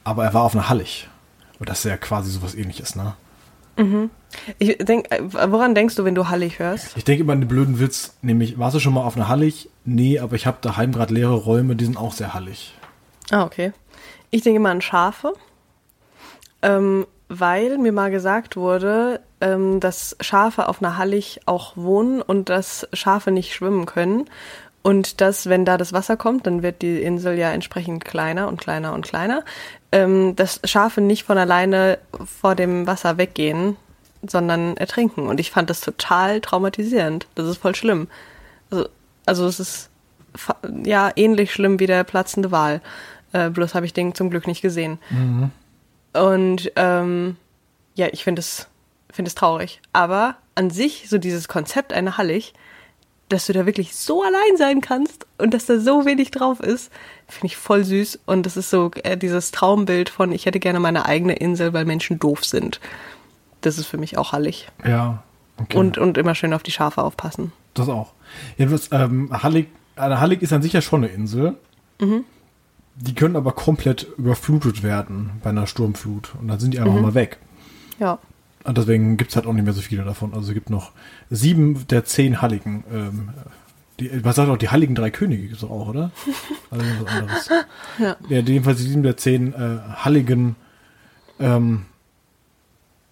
aber 0.03 0.25
er 0.25 0.33
war 0.33 0.43
auf 0.43 0.55
einer 0.55 0.69
Hallig. 0.69 1.07
Und 1.59 1.69
das 1.69 1.79
ist 1.79 1.89
ja 1.89 1.97
quasi 1.97 2.31
sowas 2.31 2.55
ähnliches, 2.55 2.95
ne? 2.95 3.15
Ich 4.59 4.77
denk, 4.77 5.11
äh, 5.11 5.21
woran 5.21 5.75
denkst 5.75 5.95
du, 5.95 6.05
wenn 6.05 6.15
du 6.15 6.29
Hallig 6.29 6.59
hörst? 6.59 6.95
Ich 6.95 7.03
denke 7.03 7.23
immer 7.23 7.33
an 7.33 7.41
den 7.41 7.47
blöden 7.47 7.79
Witz, 7.79 8.15
nämlich, 8.21 8.57
warst 8.57 8.75
du 8.75 8.79
schon 8.79 8.93
mal 8.93 9.03
auf 9.03 9.15
einer 9.15 9.27
Hallig? 9.27 9.69
Nee, 9.83 10.19
aber 10.19 10.35
ich 10.35 10.45
habe 10.45 10.57
daheim 10.61 10.91
gerade 10.91 11.13
leere 11.13 11.33
Räume, 11.33 11.75
die 11.75 11.85
sind 11.85 11.97
auch 11.97 12.13
sehr 12.13 12.33
hallig. 12.33 12.73
Ah, 13.29 13.43
okay. 13.43 13.73
Ich 14.29 14.41
denke 14.41 14.59
mal 14.59 14.71
an 14.71 14.81
Schafe, 14.81 15.33
ähm, 16.61 17.05
weil 17.27 17.77
mir 17.77 17.91
mal 17.91 18.11
gesagt 18.11 18.55
wurde, 18.55 19.21
ähm, 19.41 19.79
dass 19.79 20.15
Schafe 20.21 20.69
auf 20.69 20.81
einer 20.81 20.97
Hallig 20.97 21.41
auch 21.45 21.75
wohnen 21.75 22.21
und 22.21 22.49
dass 22.49 22.87
Schafe 22.93 23.31
nicht 23.31 23.53
schwimmen 23.53 23.85
können. 23.85 24.29
Und 24.83 25.21
dass, 25.21 25.47
wenn 25.47 25.65
da 25.65 25.77
das 25.77 25.93
Wasser 25.93 26.17
kommt, 26.17 26.47
dann 26.47 26.63
wird 26.63 26.81
die 26.81 27.01
Insel 27.01 27.37
ja 27.37 27.51
entsprechend 27.51 28.03
kleiner 28.03 28.47
und 28.47 28.59
kleiner 28.59 28.93
und 28.93 29.05
kleiner, 29.05 29.43
ähm, 29.91 30.35
dass 30.35 30.59
Schafe 30.63 31.01
nicht 31.01 31.23
von 31.23 31.37
alleine 31.37 31.99
vor 32.25 32.55
dem 32.55 32.87
Wasser 32.87 33.17
weggehen, 33.17 33.77
sondern 34.27 34.77
ertrinken. 34.77 35.27
Und 35.27 35.39
ich 35.39 35.51
fand 35.51 35.69
das 35.69 35.81
total 35.81 36.41
traumatisierend. 36.41 37.27
Das 37.35 37.47
ist 37.47 37.57
voll 37.57 37.75
schlimm. 37.75 38.07
Also, 38.71 38.89
also 39.25 39.47
es 39.47 39.59
ist 39.59 39.89
ja 40.83 41.11
ähnlich 41.15 41.53
schlimm 41.53 41.79
wie 41.79 41.87
der 41.87 42.03
platzende 42.03 42.51
Wal. 42.51 42.81
Äh, 43.33 43.49
bloß 43.49 43.75
habe 43.75 43.85
ich 43.85 43.93
den 43.93 44.15
zum 44.15 44.29
Glück 44.29 44.47
nicht 44.47 44.61
gesehen. 44.61 44.99
Und 46.13 46.71
ähm, 46.75 47.37
ja, 47.95 48.07
ich 48.11 48.23
finde 48.23 48.39
es 48.39 48.67
finde 49.11 49.29
es 49.29 49.35
traurig. 49.35 49.81
Aber 49.93 50.35
an 50.55 50.69
sich 50.69 51.07
so 51.09 51.17
dieses 51.17 51.47
Konzept 51.47 51.93
einer 51.93 52.17
Hallig, 52.17 52.53
dass 53.31 53.47
du 53.47 53.53
da 53.53 53.65
wirklich 53.65 53.95
so 53.95 54.23
allein 54.23 54.57
sein 54.57 54.81
kannst 54.81 55.25
und 55.37 55.53
dass 55.53 55.65
da 55.65 55.79
so 55.79 56.05
wenig 56.05 56.31
drauf 56.31 56.59
ist, 56.59 56.91
finde 57.27 57.47
ich 57.47 57.57
voll 57.57 57.83
süß. 57.83 58.19
Und 58.25 58.45
das 58.45 58.57
ist 58.57 58.69
so 58.69 58.91
äh, 59.03 59.17
dieses 59.17 59.51
Traumbild 59.51 60.09
von, 60.09 60.31
ich 60.31 60.45
hätte 60.45 60.59
gerne 60.59 60.79
meine 60.79 61.05
eigene 61.05 61.33
Insel, 61.33 61.73
weil 61.73 61.85
Menschen 61.85 62.19
doof 62.19 62.43
sind. 62.45 62.79
Das 63.61 63.77
ist 63.77 63.87
für 63.87 63.97
mich 63.97 64.17
auch 64.17 64.31
hallig. 64.31 64.67
Ja. 64.85 65.23
Okay. 65.57 65.77
Und, 65.77 65.97
und 65.97 66.17
immer 66.17 66.35
schön 66.35 66.53
auf 66.53 66.63
die 66.63 66.71
Schafe 66.71 67.03
aufpassen. 67.03 67.51
das 67.73 67.89
auch. 67.89 68.13
Jedenfalls, 68.57 68.89
ähm, 68.91 69.29
Hallig, 69.43 69.67
eine 69.95 70.19
Hallig 70.19 70.41
ist 70.41 70.53
an 70.53 70.61
sich 70.61 70.73
ja 70.73 70.81
schon 70.81 71.03
eine 71.03 71.13
Insel. 71.13 71.55
Die 72.95 73.13
können 73.13 73.35
aber 73.35 73.51
komplett 73.51 74.07
überflutet 74.17 74.81
werden 74.81 75.31
bei 75.43 75.51
einer 75.51 75.67
Sturmflut. 75.67 76.33
Und 76.39 76.47
dann 76.47 76.59
sind 76.59 76.73
die 76.73 76.79
einfach 76.79 76.99
mal 76.99 77.13
weg. 77.13 77.37
Ja. 77.99 78.17
Und 78.63 78.77
deswegen 78.77 79.17
gibt's 79.17 79.35
halt 79.35 79.47
auch 79.47 79.53
nicht 79.53 79.63
mehr 79.63 79.73
so 79.73 79.81
viele 79.81 80.03
davon. 80.03 80.33
Also 80.33 80.49
es 80.49 80.53
gibt 80.53 80.69
noch 80.69 80.91
sieben 81.29 81.87
der 81.87 82.05
zehn 82.05 82.41
Halligen. 82.41 82.83
Ähm, 82.91 83.29
die, 83.99 84.23
was 84.23 84.35
sagt 84.35 84.49
auch, 84.49 84.57
die 84.57 84.69
Halligen 84.69 84.95
drei 84.95 85.09
Könige 85.09 85.43
gibt's 85.43 85.61
doch 85.61 85.71
auch, 85.71 85.87
oder? 85.89 86.11
Also 86.69 86.85
was 87.01 87.11
anderes. 87.11 87.49
Ja. 87.99 88.15
ja, 88.29 88.39
jedenfalls 88.39 88.77
die 88.77 88.87
sieben 88.87 89.03
der 89.03 89.17
zehn 89.17 89.53
äh, 89.53 89.79
Halligen 89.93 90.55
ähm, 91.37 91.85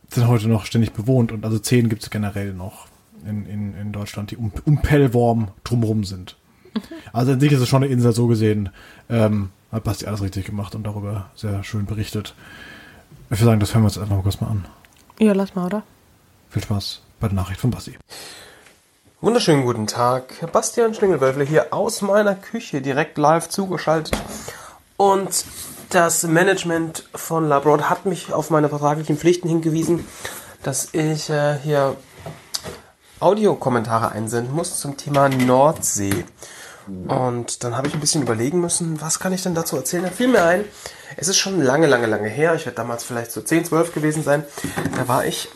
sind 0.09 0.27
heute 0.27 0.47
noch 0.47 0.65
ständig 0.65 0.93
bewohnt. 0.93 1.31
Und 1.31 1.43
also 1.43 1.59
zehn 1.59 1.89
gibt's 1.89 2.09
generell 2.09 2.53
noch 2.53 2.87
in, 3.27 3.45
in, 3.45 3.75
in 3.75 3.91
Deutschland, 3.91 4.31
die 4.31 4.37
um, 4.37 4.51
um 4.65 4.81
Pellworm 4.81 5.49
drumrum 5.63 6.05
sind. 6.05 6.37
Also 7.11 7.33
an 7.33 7.39
sich 7.39 7.51
ist 7.51 7.59
es 7.59 7.67
schon 7.67 7.83
eine 7.83 7.91
Insel 7.91 8.13
so 8.13 8.27
gesehen. 8.27 8.69
Ähm, 9.09 9.49
hat 9.71 9.83
Basti 9.83 10.05
alles 10.05 10.21
richtig 10.21 10.45
gemacht 10.45 10.75
und 10.75 10.83
darüber 10.83 11.29
sehr 11.35 11.63
schön 11.63 11.85
berichtet. 11.85 12.33
Ich 13.25 13.39
würde 13.39 13.45
sagen, 13.45 13.59
das 13.59 13.73
hören 13.73 13.83
wir 13.83 13.87
uns 13.87 13.97
einfach 13.97 14.15
mal 14.15 14.23
kurz 14.23 14.41
mal 14.41 14.47
an. 14.47 14.65
Ja, 15.21 15.33
lass 15.33 15.53
mal, 15.53 15.65
oder? 15.65 15.83
Viel 16.49 16.63
Spaß 16.63 17.01
bei 17.19 17.27
der 17.27 17.35
Nachricht 17.35 17.59
von 17.59 17.71
Basti. 17.71 17.97
Wunderschönen 19.19 19.65
guten 19.65 19.85
Tag. 19.85 20.49
Bastian 20.53 20.93
Schlingelwölfle 20.93 21.43
hier 21.43 21.73
aus 21.73 22.01
meiner 22.01 22.35
Küche 22.35 22.81
direkt 22.81 23.17
live 23.17 23.49
zugeschaltet. 23.49 24.17
Und 24.95 25.43
das 25.89 26.23
Management 26.23 27.03
von 27.13 27.49
Labroad 27.49 27.89
hat 27.89 28.05
mich 28.05 28.31
auf 28.31 28.49
meine 28.49 28.69
vertraglichen 28.69 29.17
Pflichten 29.17 29.49
hingewiesen, 29.49 30.07
dass 30.63 30.93
ich 30.93 31.29
äh, 31.29 31.59
hier 31.61 31.97
Audiokommentare 33.19 34.13
einsenden 34.13 34.55
muss 34.55 34.79
zum 34.79 34.95
Thema 34.95 35.27
Nordsee. 35.27 36.23
Und 37.07 37.63
dann 37.63 37.75
habe 37.75 37.87
ich 37.87 37.93
ein 37.93 37.99
bisschen 37.99 38.21
überlegen 38.21 38.61
müssen, 38.61 39.01
was 39.01 39.19
kann 39.19 39.33
ich 39.33 39.43
denn 39.43 39.55
dazu 39.55 39.75
erzählen? 39.75 40.03
Dann 40.03 40.13
fiel 40.13 40.27
mir 40.27 40.43
ein, 40.43 40.65
es 41.17 41.27
ist 41.27 41.37
schon 41.37 41.61
lange, 41.61 41.87
lange, 41.87 42.07
lange 42.07 42.29
her. 42.29 42.55
Ich 42.55 42.65
werde 42.65 42.77
damals 42.77 43.03
vielleicht 43.03 43.31
so 43.31 43.41
10, 43.41 43.65
12 43.65 43.93
gewesen 43.93 44.23
sein. 44.23 44.43
Da 44.95 45.07
war 45.07 45.25
ich 45.25 45.49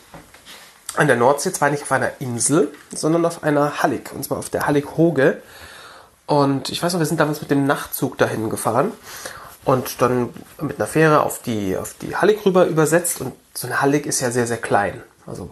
an 0.96 1.06
der 1.06 1.16
Nordsee, 1.16 1.52
zwar 1.52 1.70
nicht 1.70 1.82
auf 1.82 1.92
einer 1.92 2.10
Insel, 2.20 2.72
sondern 2.94 3.24
auf 3.24 3.42
einer 3.42 3.82
Hallig. 3.82 4.12
Und 4.12 4.24
zwar 4.24 4.38
auf 4.38 4.50
der 4.50 4.66
Hallig 4.66 4.96
Hoge. 4.96 5.42
Und 6.26 6.70
ich 6.70 6.82
weiß 6.82 6.92
noch, 6.92 7.00
wir 7.00 7.06
sind 7.06 7.20
damals 7.20 7.40
mit 7.40 7.50
dem 7.50 7.66
Nachtzug 7.66 8.16
dahin 8.16 8.48
gefahren 8.48 8.92
und 9.64 10.00
dann 10.00 10.30
mit 10.60 10.76
einer 10.76 10.86
Fähre 10.86 11.22
auf 11.22 11.42
die, 11.42 11.76
auf 11.76 11.94
die 12.00 12.16
Hallig 12.16 12.44
rüber 12.46 12.66
übersetzt. 12.66 13.20
Und 13.20 13.32
so 13.52 13.66
eine 13.66 13.80
Hallig 13.80 14.06
ist 14.06 14.20
ja 14.20 14.30
sehr, 14.30 14.46
sehr 14.46 14.58
klein. 14.58 15.02
Also, 15.26 15.50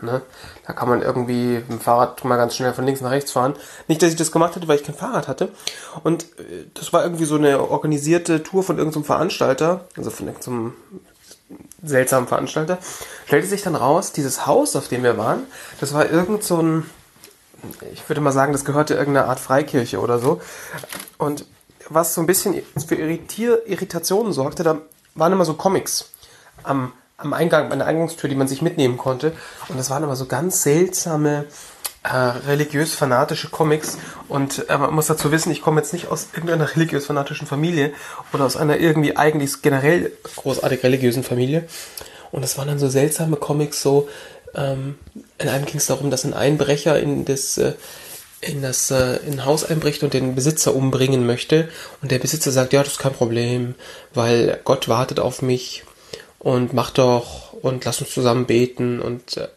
ne, 0.00 0.22
da 0.66 0.72
kann 0.72 0.88
man 0.88 1.02
irgendwie 1.02 1.56
mit 1.56 1.70
dem 1.70 1.80
Fahrrad 1.80 2.24
mal 2.24 2.36
ganz 2.36 2.56
schnell 2.56 2.72
von 2.72 2.86
links 2.86 3.00
nach 3.00 3.10
rechts 3.10 3.32
fahren. 3.32 3.54
Nicht, 3.86 4.02
dass 4.02 4.10
ich 4.10 4.16
das 4.16 4.32
gemacht 4.32 4.56
hätte, 4.56 4.66
weil 4.66 4.78
ich 4.78 4.84
kein 4.84 4.94
Fahrrad 4.94 5.28
hatte. 5.28 5.50
Und 6.02 6.24
äh, 6.38 6.66
das 6.74 6.92
war 6.92 7.02
irgendwie 7.04 7.26
so 7.26 7.36
eine 7.36 7.60
organisierte 7.60 8.42
Tour 8.42 8.62
von 8.62 8.78
irgendeinem 8.78 9.04
Veranstalter, 9.04 9.84
also 9.96 10.10
von 10.10 10.26
irgendeinem 10.26 10.74
seltsamen 11.82 12.28
Veranstalter. 12.28 12.78
Stellte 13.26 13.46
sich 13.46 13.62
dann 13.62 13.76
raus, 13.76 14.12
dieses 14.12 14.46
Haus, 14.46 14.74
auf 14.76 14.88
dem 14.88 15.02
wir 15.02 15.18
waren, 15.18 15.42
das 15.80 15.92
war 15.92 16.10
irgend 16.10 16.42
so 16.42 16.62
ein, 16.62 16.90
ich 17.92 18.08
würde 18.08 18.22
mal 18.22 18.32
sagen, 18.32 18.52
das 18.52 18.64
gehörte 18.64 18.94
irgendeiner 18.94 19.28
Art 19.28 19.40
Freikirche 19.40 20.00
oder 20.00 20.18
so. 20.18 20.40
Und 21.18 21.44
was 21.90 22.14
so 22.14 22.22
ein 22.22 22.26
bisschen 22.26 22.62
für 22.86 22.94
Irritationen 22.94 24.32
sorgte, 24.32 24.62
da 24.62 24.78
waren 25.14 25.32
immer 25.32 25.44
so 25.44 25.54
Comics 25.54 26.10
am, 26.62 26.92
am 27.24 27.32
Eingang, 27.32 27.72
an 27.72 27.78
der 27.78 27.88
Eingangstür, 27.88 28.28
die 28.28 28.36
man 28.36 28.48
sich 28.48 28.62
mitnehmen 28.62 28.96
konnte. 28.96 29.32
Und 29.68 29.78
das 29.78 29.90
waren 29.90 30.02
immer 30.02 30.16
so 30.16 30.26
ganz 30.26 30.62
seltsame, 30.62 31.46
äh, 32.04 32.16
religiös-fanatische 32.16 33.48
Comics. 33.48 33.98
Und 34.28 34.68
äh, 34.68 34.78
man 34.78 34.94
muss 34.94 35.06
dazu 35.06 35.32
wissen, 35.32 35.50
ich 35.50 35.62
komme 35.62 35.80
jetzt 35.80 35.92
nicht 35.92 36.08
aus 36.08 36.28
irgendeiner 36.34 36.74
religiös-fanatischen 36.76 37.46
Familie 37.46 37.92
oder 38.32 38.44
aus 38.44 38.56
einer 38.56 38.78
irgendwie 38.78 39.16
eigentlich 39.16 39.62
generell 39.62 40.12
großartig 40.36 40.82
religiösen 40.82 41.24
Familie. 41.24 41.64
Und 42.30 42.42
das 42.42 42.58
waren 42.58 42.68
dann 42.68 42.78
so 42.78 42.88
seltsame 42.88 43.36
Comics, 43.36 43.80
so 43.80 44.08
ähm, 44.54 44.98
in 45.38 45.48
einem 45.48 45.64
ging 45.64 45.76
es 45.76 45.86
darum, 45.86 46.10
dass 46.10 46.24
ein 46.24 46.34
Einbrecher 46.34 46.98
in 46.98 47.24
das 47.24 47.58
äh, 47.58 47.74
in 48.40 48.60
das 48.60 48.90
äh, 48.90 49.16
in 49.26 49.44
Haus 49.44 49.64
einbricht 49.64 50.02
und 50.02 50.12
den 50.12 50.34
Besitzer 50.34 50.74
umbringen 50.74 51.26
möchte 51.26 51.68
und 52.02 52.10
der 52.10 52.18
Besitzer 52.18 52.52
sagt, 52.52 52.72
ja, 52.72 52.82
das 52.82 52.94
ist 52.94 52.98
kein 52.98 53.14
Problem, 53.14 53.74
weil 54.12 54.60
Gott 54.64 54.88
wartet 54.88 55.18
auf 55.18 55.42
mich 55.42 55.84
und 56.44 56.74
mach 56.74 56.90
doch 56.90 57.54
und 57.54 57.84
lass 57.86 58.02
uns 58.02 58.12
zusammen 58.12 58.44
beten 58.44 59.00
und 59.00 59.38
äh, 59.38 59.48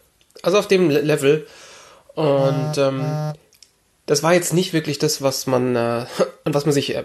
also 0.42 0.58
auf 0.58 0.66
dem 0.66 0.88
Le 0.88 1.02
Level. 1.02 1.46
Und 2.14 2.78
ähm, 2.78 3.34
das 4.06 4.22
war 4.22 4.32
jetzt 4.32 4.54
nicht 4.54 4.72
wirklich 4.72 4.98
das, 4.98 5.20
was 5.20 5.46
man 5.46 5.76
äh, 5.76 5.78
an 6.44 6.54
was 6.54 6.64
man 6.64 6.72
sich 6.72 6.96
äh, 6.96 7.04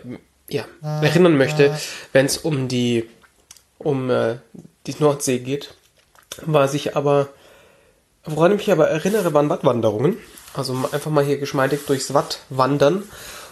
ja 0.49 0.63
erinnern 0.81 1.37
möchte, 1.37 1.77
wenn 2.13 2.25
es 2.25 2.37
um 2.37 2.69
die 2.69 3.09
um 3.77 4.09
äh, 4.09 4.37
die 4.87 4.95
Nordsee 4.99 5.39
geht, 5.39 5.73
war 6.45 6.69
sich 6.69 6.95
aber 6.95 7.27
woran 8.23 8.53
ich 8.53 8.59
mich 8.59 8.71
aber 8.71 8.87
erinnere, 8.87 9.33
waren 9.33 9.49
Wattwanderungen. 9.49 10.17
Also 10.53 10.73
einfach 10.93 11.11
mal 11.11 11.25
hier 11.25 11.39
geschmeidig 11.39 11.81
durchs 11.87 12.13
Watt 12.13 12.39
wandern. 12.49 13.03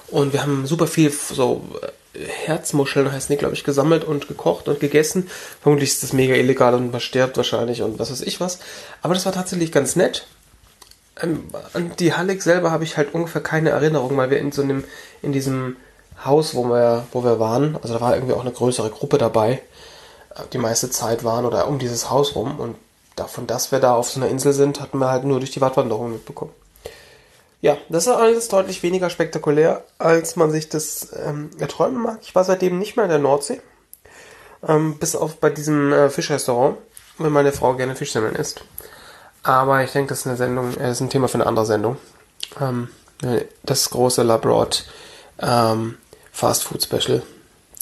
Und 0.07 0.31
wir 0.31 0.41
haben 0.43 0.65
super 0.65 0.87
viel 0.87 1.11
so 1.11 1.65
äh, 1.81 1.87
Herzmuscheln, 2.13 3.11
heißt 3.11 3.29
die, 3.29 3.37
glaube 3.37 3.53
ich, 3.53 3.63
gesammelt 3.63 4.03
und 4.03 4.27
gekocht 4.27 4.67
und 4.67 4.79
gegessen. 4.79 5.29
Vermutlich 5.61 5.89
ist 5.89 6.03
das 6.03 6.13
mega 6.13 6.35
illegal 6.35 6.73
und 6.73 6.91
man 6.91 6.99
stirbt 6.99 7.37
wahrscheinlich 7.37 7.81
und 7.81 7.99
was 7.99 8.11
weiß 8.11 8.21
ich 8.21 8.41
was. 8.41 8.59
Aber 9.01 9.13
das 9.13 9.25
war 9.25 9.31
tatsächlich 9.31 9.71
ganz 9.71 9.95
nett. 9.95 10.27
Ähm, 11.21 11.45
an 11.73 11.93
die 11.99 12.13
Hallig 12.13 12.41
selber 12.41 12.71
habe 12.71 12.83
ich 12.83 12.97
halt 12.97 13.13
ungefähr 13.13 13.41
keine 13.41 13.69
Erinnerung, 13.69 14.17
weil 14.17 14.29
wir 14.29 14.39
in 14.39 14.51
so 14.51 14.61
einem, 14.61 14.83
in 15.21 15.31
diesem 15.31 15.77
Haus, 16.25 16.53
wo 16.53 16.65
wir, 16.65 17.07
wo 17.11 17.23
wir 17.23 17.39
waren, 17.39 17.77
also 17.81 17.93
da 17.93 18.01
war 18.01 18.15
irgendwie 18.15 18.33
auch 18.33 18.41
eine 18.41 18.51
größere 18.51 18.89
Gruppe 18.89 19.17
dabei, 19.17 19.61
äh, 20.35 20.41
die 20.51 20.57
meiste 20.57 20.89
Zeit 20.89 21.23
waren 21.23 21.45
oder 21.45 21.67
um 21.67 21.79
dieses 21.79 22.09
Haus 22.09 22.35
rum. 22.35 22.59
Und 22.59 22.75
davon, 23.15 23.47
dass 23.47 23.71
wir 23.71 23.79
da 23.79 23.95
auf 23.95 24.09
so 24.09 24.19
einer 24.19 24.29
Insel 24.29 24.53
sind, 24.53 24.81
hatten 24.81 24.97
wir 24.97 25.09
halt 25.09 25.23
nur 25.23 25.39
durch 25.39 25.51
die 25.51 25.61
Wattwanderung 25.61 26.11
mitbekommen. 26.11 26.51
Ja, 27.61 27.77
das 27.89 28.07
ist 28.07 28.13
alles 28.13 28.47
deutlich 28.47 28.81
weniger 28.81 29.09
spektakulär, 29.09 29.83
als 29.99 30.35
man 30.35 30.49
sich 30.49 30.69
das 30.69 31.09
ähm, 31.23 31.51
erträumen 31.59 32.01
mag. 32.01 32.19
Ich 32.21 32.33
war 32.33 32.43
seitdem 32.43 32.79
nicht 32.79 32.95
mehr 32.95 33.05
in 33.05 33.11
der 33.11 33.19
Nordsee. 33.19 33.61
Ähm, 34.67 34.97
bis 34.97 35.15
auf 35.15 35.37
bei 35.37 35.49
diesem 35.51 35.93
äh, 35.93 36.09
Fischrestaurant, 36.09 36.77
wenn 37.19 37.31
meine 37.31 37.51
Frau 37.51 37.75
gerne 37.75 37.95
Fischsemmeln 37.95 38.35
isst. 38.35 38.63
Aber 39.43 39.83
ich 39.83 39.91
denke, 39.91 40.09
das 40.09 40.19
ist 40.19 40.27
eine 40.27 40.37
Sendung, 40.37 40.75
äh, 40.77 40.91
ist 40.91 41.01
ein 41.01 41.09
Thema 41.09 41.27
für 41.27 41.35
eine 41.35 41.45
andere 41.45 41.65
Sendung. 41.65 41.97
Ähm, 42.59 42.89
das 43.63 43.89
große 43.91 44.23
Labroad 44.23 44.83
ähm, 45.39 45.97
Fast 46.31 46.63
Food 46.63 46.83
Special. 46.83 47.21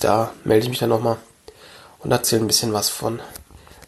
Da 0.02 0.32
melde 0.44 0.64
ich 0.64 0.70
mich 0.70 0.80
dann 0.80 0.90
nochmal 0.90 1.18
und 2.00 2.12
erzähle 2.12 2.44
ein 2.44 2.48
bisschen 2.48 2.74
was 2.74 2.90
von 2.90 3.22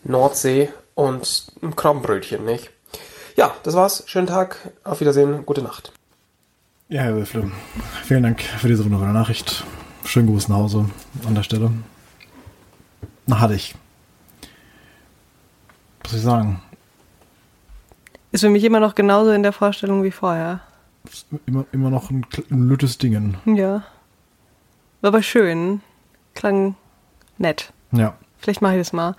Nordsee 0.03 0.69
und 0.95 1.47
einem 1.61 1.76
Krabbenbrötchen, 1.76 2.45
nicht? 2.45 2.69
Ja, 3.36 3.53
das 3.64 3.76
war's. 3.76 4.03
Schönen 4.08 4.28
Tag. 4.28 4.58
Auf 4.84 4.99
Wiedersehen. 4.99 5.45
Gute 5.45 5.62
Nacht. 5.62 5.91
Ja, 6.90 7.03
Herr 7.03 7.16
Wilfle, 7.16 7.49
vielen 8.03 8.24
Dank 8.24 8.41
für 8.41 8.68
diese 8.68 8.84
wunderbare 8.84 9.14
Nachricht. 9.14 9.64
Schönen 10.03 10.28
Gruß 10.28 10.49
nach 10.49 10.58
Hause 10.58 10.90
an 11.26 11.36
der 11.36 11.44
Stelle. 11.44 11.72
Na, 13.28 13.40
hatte 13.40 13.53
ich. 13.53 13.76
Was 16.03 16.12
soll 16.12 16.20
ich 16.20 16.26
sagen? 16.26 16.62
Ist 18.34 18.41
für 18.41 18.49
mich 18.49 18.64
immer 18.66 18.82
noch 18.82 18.95
genauso 18.95 19.32
in 19.32 19.44
der 19.44 19.53
Vorstellung 19.53 20.03
wie 20.03 20.12
vorher. 20.12 20.60
Ist 21.10 21.28
immer, 21.45 21.66
immer 21.72 21.90
noch 21.90 22.10
ein, 22.10 22.26
ein 22.49 22.68
lüttes 22.68 22.98
Dingen. 22.98 23.38
Ja. 23.45 23.84
War 24.99 25.08
aber 25.08 25.24
schön. 25.24 25.82
Klang 26.36 26.76
nett. 27.38 27.72
Ja. 27.94 28.18
Vielleicht 28.38 28.62
mache 28.62 28.74
ich 28.74 28.82
das 28.82 28.91
mal. 28.91 29.16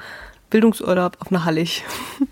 Bildungsurlaub 0.50 1.16
auf 1.20 1.30
einer 1.30 1.44
Hallig. 1.46 1.84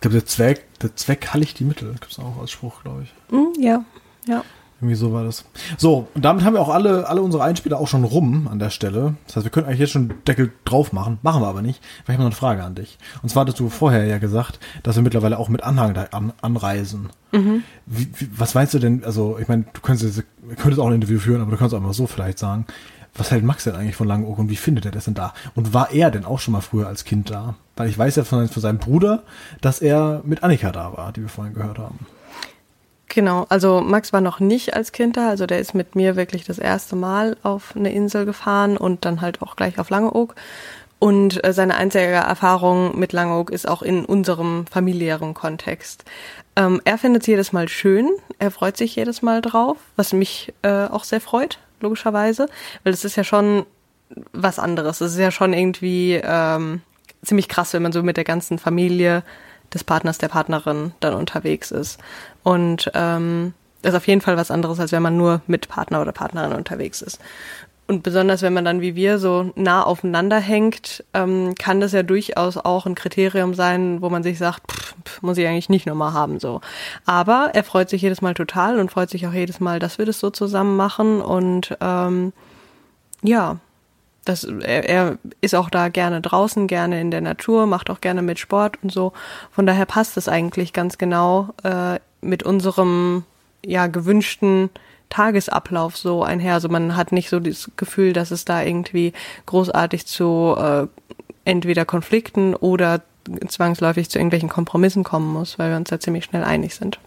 Ich 0.00 0.02
glaube, 0.02 0.16
der 0.16 0.24
Zweck, 0.24 0.64
der 0.78 0.96
Zweck 0.96 1.28
hallig 1.34 1.52
die 1.52 1.64
Mittel, 1.64 1.92
gibt 1.92 2.10
es 2.10 2.18
auch 2.18 2.40
als 2.40 2.50
Spruch, 2.50 2.82
glaube 2.82 3.02
ich. 3.02 3.12
Mm, 3.30 3.60
ja, 3.60 3.84
ja. 4.26 4.42
Irgendwie 4.80 4.94
so 4.94 5.12
war 5.12 5.24
das. 5.24 5.44
So, 5.76 6.08
und 6.14 6.24
damit 6.24 6.42
haben 6.42 6.54
wir 6.54 6.62
auch 6.62 6.70
alle, 6.70 7.06
alle 7.06 7.20
unsere 7.20 7.44
Einspieler 7.44 7.78
auch 7.78 7.86
schon 7.86 8.04
rum 8.04 8.48
an 8.50 8.58
der 8.58 8.70
Stelle. 8.70 9.16
Das 9.26 9.36
heißt, 9.36 9.44
wir 9.44 9.50
können 9.50 9.66
eigentlich 9.66 9.80
jetzt 9.80 9.90
schon 9.90 10.14
Deckel 10.26 10.52
drauf 10.64 10.94
machen. 10.94 11.18
Machen 11.20 11.42
wir 11.42 11.48
aber 11.48 11.60
nicht, 11.60 11.82
weil 12.06 12.14
ich 12.14 12.18
habe 12.18 12.22
noch 12.22 12.30
eine 12.30 12.34
Frage 12.34 12.62
an 12.62 12.76
dich. 12.76 12.96
Und 13.22 13.28
zwar 13.28 13.42
hattest 13.42 13.60
du 13.60 13.68
vorher 13.68 14.06
ja 14.06 14.16
gesagt, 14.16 14.58
dass 14.82 14.96
wir 14.96 15.02
mittlerweile 15.02 15.38
auch 15.38 15.50
mit 15.50 15.62
Anhang 15.62 15.92
da 15.92 16.04
an, 16.12 16.32
anreisen. 16.40 17.10
Mhm. 17.32 17.62
Wie, 17.84 18.08
wie, 18.16 18.30
was 18.34 18.54
meinst 18.54 18.72
du 18.72 18.78
denn, 18.78 19.04
also 19.04 19.38
ich 19.38 19.48
meine, 19.48 19.66
du 19.70 19.82
könntest, 19.82 20.24
könntest 20.56 20.80
auch 20.80 20.86
ein 20.86 20.94
Interview 20.94 21.18
führen, 21.18 21.42
aber 21.42 21.50
du 21.50 21.58
kannst 21.58 21.74
auch 21.74 21.80
mal 21.80 21.92
so 21.92 22.06
vielleicht 22.06 22.38
sagen, 22.38 22.64
was 23.14 23.30
hält 23.30 23.44
Max 23.44 23.64
denn 23.64 23.74
eigentlich 23.74 23.96
von 23.96 24.08
Langeoog 24.08 24.38
und 24.38 24.50
wie 24.50 24.56
findet 24.56 24.84
er 24.84 24.92
das 24.92 25.04
denn 25.04 25.14
da? 25.14 25.34
Und 25.54 25.74
war 25.74 25.92
er 25.92 26.10
denn 26.10 26.24
auch 26.24 26.38
schon 26.38 26.52
mal 26.52 26.60
früher 26.60 26.86
als 26.86 27.04
Kind 27.04 27.30
da? 27.30 27.54
Weil 27.76 27.88
ich 27.88 27.98
weiß 27.98 28.16
ja 28.16 28.24
von, 28.24 28.48
von 28.48 28.62
seinem 28.62 28.78
Bruder, 28.78 29.22
dass 29.60 29.80
er 29.80 30.22
mit 30.24 30.42
Annika 30.42 30.70
da 30.70 30.96
war, 30.96 31.12
die 31.12 31.22
wir 31.22 31.28
vorhin 31.28 31.54
gehört 31.54 31.78
haben. 31.78 32.06
Genau, 33.08 33.44
also 33.48 33.80
Max 33.80 34.12
war 34.12 34.20
noch 34.20 34.38
nicht 34.38 34.74
als 34.74 34.92
Kind 34.92 35.16
da, 35.16 35.30
also 35.30 35.44
der 35.44 35.58
ist 35.58 35.74
mit 35.74 35.96
mir 35.96 36.14
wirklich 36.14 36.44
das 36.44 36.60
erste 36.60 36.94
Mal 36.94 37.36
auf 37.42 37.74
eine 37.74 37.92
Insel 37.92 38.24
gefahren 38.24 38.76
und 38.76 39.04
dann 39.04 39.20
halt 39.20 39.42
auch 39.42 39.56
gleich 39.56 39.80
auf 39.80 39.90
Langeoog. 39.90 40.36
Und 41.00 41.42
äh, 41.44 41.52
seine 41.52 41.74
einzige 41.76 42.04
Erfahrung 42.04 42.96
mit 42.96 43.12
Langeoog 43.12 43.50
ist 43.50 43.66
auch 43.66 43.82
in 43.82 44.04
unserem 44.04 44.66
familiären 44.66 45.34
Kontext. 45.34 46.04
Ähm, 46.54 46.80
er 46.84 46.98
findet 46.98 47.22
es 47.22 47.26
jedes 47.26 47.52
Mal 47.52 47.68
schön, 47.68 48.08
er 48.38 48.52
freut 48.52 48.76
sich 48.76 48.94
jedes 48.94 49.22
Mal 49.22 49.40
drauf, 49.40 49.78
was 49.96 50.12
mich 50.12 50.52
äh, 50.62 50.84
auch 50.86 51.02
sehr 51.02 51.20
freut, 51.20 51.58
logischerweise, 51.82 52.48
weil 52.84 52.92
es 52.92 53.04
ist 53.04 53.16
ja 53.16 53.24
schon 53.24 53.66
was 54.32 54.58
anderes. 54.58 55.00
Es 55.00 55.12
ist 55.12 55.18
ja 55.18 55.30
schon 55.30 55.52
irgendwie 55.52 56.20
ähm, 56.22 56.82
ziemlich 57.22 57.48
krass, 57.48 57.72
wenn 57.72 57.82
man 57.82 57.92
so 57.92 58.02
mit 58.02 58.16
der 58.16 58.24
ganzen 58.24 58.58
Familie 58.58 59.22
des 59.72 59.84
Partners, 59.84 60.18
der 60.18 60.28
Partnerin 60.28 60.92
dann 61.00 61.14
unterwegs 61.14 61.70
ist. 61.70 61.98
Und 62.42 62.90
ähm, 62.94 63.54
das 63.82 63.92
ist 63.92 63.96
auf 63.96 64.06
jeden 64.06 64.20
Fall 64.20 64.36
was 64.36 64.50
anderes, 64.50 64.80
als 64.80 64.92
wenn 64.92 65.02
man 65.02 65.16
nur 65.16 65.42
mit 65.46 65.68
Partner 65.68 66.00
oder 66.00 66.12
Partnerin 66.12 66.52
unterwegs 66.52 67.02
ist. 67.02 67.20
Und 67.90 68.04
besonders 68.04 68.42
wenn 68.42 68.52
man 68.52 68.64
dann 68.64 68.80
wie 68.80 68.94
wir 68.94 69.18
so 69.18 69.50
nah 69.56 69.82
aufeinander 69.82 70.38
hängt, 70.38 71.02
ähm, 71.12 71.56
kann 71.58 71.80
das 71.80 71.90
ja 71.90 72.04
durchaus 72.04 72.56
auch 72.56 72.86
ein 72.86 72.94
Kriterium 72.94 73.52
sein, 73.52 74.00
wo 74.00 74.08
man 74.10 74.22
sich 74.22 74.38
sagt, 74.38 74.70
pff, 74.70 74.94
pff, 75.04 75.22
muss 75.22 75.38
ich 75.38 75.46
eigentlich 75.48 75.68
nicht 75.68 75.86
nochmal 75.86 76.12
haben 76.12 76.38
so. 76.38 76.60
Aber 77.04 77.50
er 77.52 77.64
freut 77.64 77.90
sich 77.90 78.02
jedes 78.02 78.22
Mal 78.22 78.34
total 78.34 78.78
und 78.78 78.92
freut 78.92 79.10
sich 79.10 79.26
auch 79.26 79.32
jedes 79.32 79.58
Mal, 79.58 79.80
dass 79.80 79.98
wir 79.98 80.06
das 80.06 80.20
so 80.20 80.30
zusammen 80.30 80.76
machen. 80.76 81.20
Und 81.20 81.76
ähm, 81.80 82.32
ja, 83.24 83.56
das, 84.24 84.44
er, 84.44 84.88
er 84.88 85.18
ist 85.40 85.56
auch 85.56 85.68
da 85.68 85.88
gerne 85.88 86.20
draußen, 86.20 86.68
gerne 86.68 87.00
in 87.00 87.10
der 87.10 87.22
Natur, 87.22 87.66
macht 87.66 87.90
auch 87.90 88.00
gerne 88.00 88.22
mit 88.22 88.38
Sport 88.38 88.78
und 88.84 88.92
so. 88.92 89.12
Von 89.50 89.66
daher 89.66 89.86
passt 89.86 90.16
es 90.16 90.28
eigentlich 90.28 90.72
ganz 90.72 90.96
genau 90.96 91.48
äh, 91.64 91.98
mit 92.20 92.44
unserem 92.44 93.24
ja 93.66 93.88
gewünschten 93.88 94.70
Tagesablauf 95.10 95.96
so 95.96 96.22
einher. 96.22 96.54
Also 96.54 96.68
man 96.68 96.96
hat 96.96 97.12
nicht 97.12 97.28
so 97.28 97.40
das 97.40 97.70
Gefühl, 97.76 98.12
dass 98.12 98.30
es 98.30 98.44
da 98.44 98.62
irgendwie 98.62 99.12
großartig 99.46 100.06
zu 100.06 100.56
äh, 100.58 100.86
entweder 101.44 101.84
Konflikten 101.84 102.54
oder 102.54 103.02
zwangsläufig 103.48 104.08
zu 104.08 104.18
irgendwelchen 104.18 104.48
Kompromissen 104.48 105.04
kommen 105.04 105.32
muss, 105.32 105.58
weil 105.58 105.70
wir 105.70 105.76
uns 105.76 105.90
da 105.90 106.00
ziemlich 106.00 106.24
schnell 106.24 106.44
einig 106.44 106.74
sind. 106.74 106.98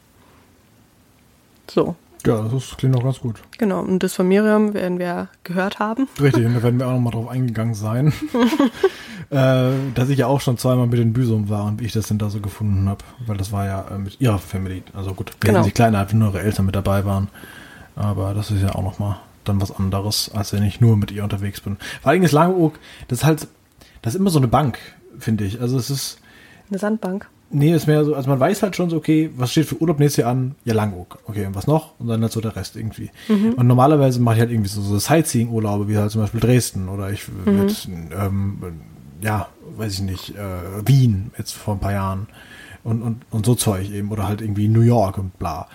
So. 1.70 1.96
Ja, 2.26 2.42
das 2.42 2.78
klingt 2.78 2.96
auch 2.96 3.04
ganz 3.04 3.20
gut. 3.20 3.42
Genau, 3.58 3.82
und 3.82 4.02
das 4.02 4.14
von 4.14 4.28
Miriam 4.28 4.74
werden 4.74 4.98
wir 4.98 5.28
gehört 5.44 5.80
haben. 5.80 6.08
Richtig, 6.22 6.46
und 6.46 6.54
da 6.54 6.64
werden 6.64 6.80
wir 6.80 6.88
auch 6.88 6.94
nochmal 6.94 7.12
drauf 7.12 7.28
eingegangen 7.28 7.74
sein. 7.74 8.14
äh, 9.30 9.72
dass 9.94 10.08
ich 10.10 10.20
ja 10.20 10.28
auch 10.28 10.40
schon 10.40 10.58
zweimal 10.58 10.88
mit 10.88 11.00
den 11.00 11.12
Büsum 11.12 11.50
war 11.50 11.66
und 11.66 11.82
wie 11.82 11.86
ich 11.86 11.92
das 11.92 12.08
denn 12.08 12.20
da 12.20 12.30
so 12.30 12.40
gefunden 12.40 12.88
habe. 12.88 13.04
Weil 13.26 13.36
das 13.36 13.52
war 13.52 13.66
ja 13.66 13.86
äh, 13.92 13.98
mit 13.98 14.22
ihrer 14.22 14.40
Family. 14.40 14.84
Also 14.94 15.14
gut, 15.14 15.32
wir 15.42 15.50
Genau. 15.50 15.64
sind 15.64 15.72
die 15.72 15.74
Kleine, 15.74 16.00
einfach 16.00 16.14
nur 16.14 16.30
ihre 16.30 16.42
Eltern 16.44 16.66
mit 16.66 16.76
dabei 16.76 17.04
waren. 17.04 17.28
Aber 17.96 18.34
das 18.34 18.52
ist 18.52 18.62
ja 18.62 18.76
auch 18.76 18.84
nochmal 18.84 19.18
dann 19.44 19.62
was 19.62 19.72
anderes, 19.72 20.32
als 20.34 20.54
wenn 20.54 20.64
ich 20.64 20.82
nur 20.82 20.98
mit 20.98 21.12
ihr 21.12 21.24
unterwegs 21.24 21.62
bin. 21.62 21.78
Vor 22.02 22.12
allem 22.12 22.24
ist 22.24 22.32
Langeoog, 22.32 22.80
das 23.08 23.20
ist 23.20 23.26
halt, 23.26 23.48
das 24.02 24.16
ist 24.16 24.20
immer 24.20 24.30
so 24.30 24.40
eine 24.40 24.48
Bank, 24.48 24.80
finde 25.20 25.44
ich. 25.44 25.60
Also 25.62 25.78
es 25.78 25.90
ist, 25.90 26.20
Eine 26.70 26.80
Sandbank. 26.80 27.28
Nee, 27.56 27.72
ist 27.72 27.86
mehr 27.86 28.04
so, 28.04 28.16
also 28.16 28.28
man 28.30 28.40
weiß 28.40 28.64
halt 28.64 28.76
schon 28.76 28.90
so, 28.90 28.98
okay, 28.98 29.30
was 29.38 29.52
steht 29.52 29.68
für 29.68 29.80
Urlaub 29.80 30.00
nächstes 30.00 30.24
Jahr 30.24 30.32
an? 30.32 30.56
Ja, 30.66 30.74
Langeoog. 30.74 31.20
Okay, 31.28 31.46
und 31.46 31.54
was 31.54 31.68
noch? 31.68 32.00
Und 32.00 32.08
dann 32.08 32.22
halt 32.24 32.32
so 32.32 32.42
der 32.42 32.56
Rest 32.56 32.76
irgendwie. 32.76 33.12
Und 33.56 33.68
normalerweise 33.68 34.20
mache 34.22 34.36
ich 34.36 34.42
halt 34.42 34.50
irgendwie 34.50 34.70
so, 34.70 34.82
so 34.82 34.98
Sightseeing-Urlaube, 34.98 35.88
wie 35.88 35.96
halt 35.98 36.10
zum 36.10 36.22
Beispiel 36.22 36.40
Dresden 36.40 36.90
oder 36.90 37.12
ich 37.12 37.28
mit, 37.46 37.88
ähm, 38.18 38.58
ja, 39.22 39.50
weiß 39.78 39.94
ich 39.94 40.02
nicht, 40.02 40.30
äh, 40.36 40.88
Wien 40.88 41.32
jetzt 41.38 41.52
vor 41.54 41.76
ein 41.76 41.80
paar 41.80 41.92
Jahren 41.92 42.28
und, 42.84 43.04
und, 43.04 43.22
und 43.30 43.46
so 43.46 43.54
Zeug 43.54 43.92
eben 43.92 44.10
oder 44.12 44.28
halt 44.28 44.42
irgendwie 44.42 44.68
New 44.68 44.82
York 44.82 45.20
und 45.20 45.38
bla. 45.38 45.68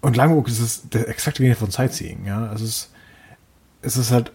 Und 0.00 0.16
Langeoog 0.16 0.48
ist 0.48 0.60
es 0.60 0.88
der 0.88 1.08
exakte 1.08 1.42
Gegenteil 1.42 1.60
von 1.60 1.70
Sightseeing, 1.70 2.24
ja. 2.24 2.52
Es 2.52 2.60
ist, 2.60 2.90
es 3.82 3.96
ist 3.96 4.10
halt 4.10 4.32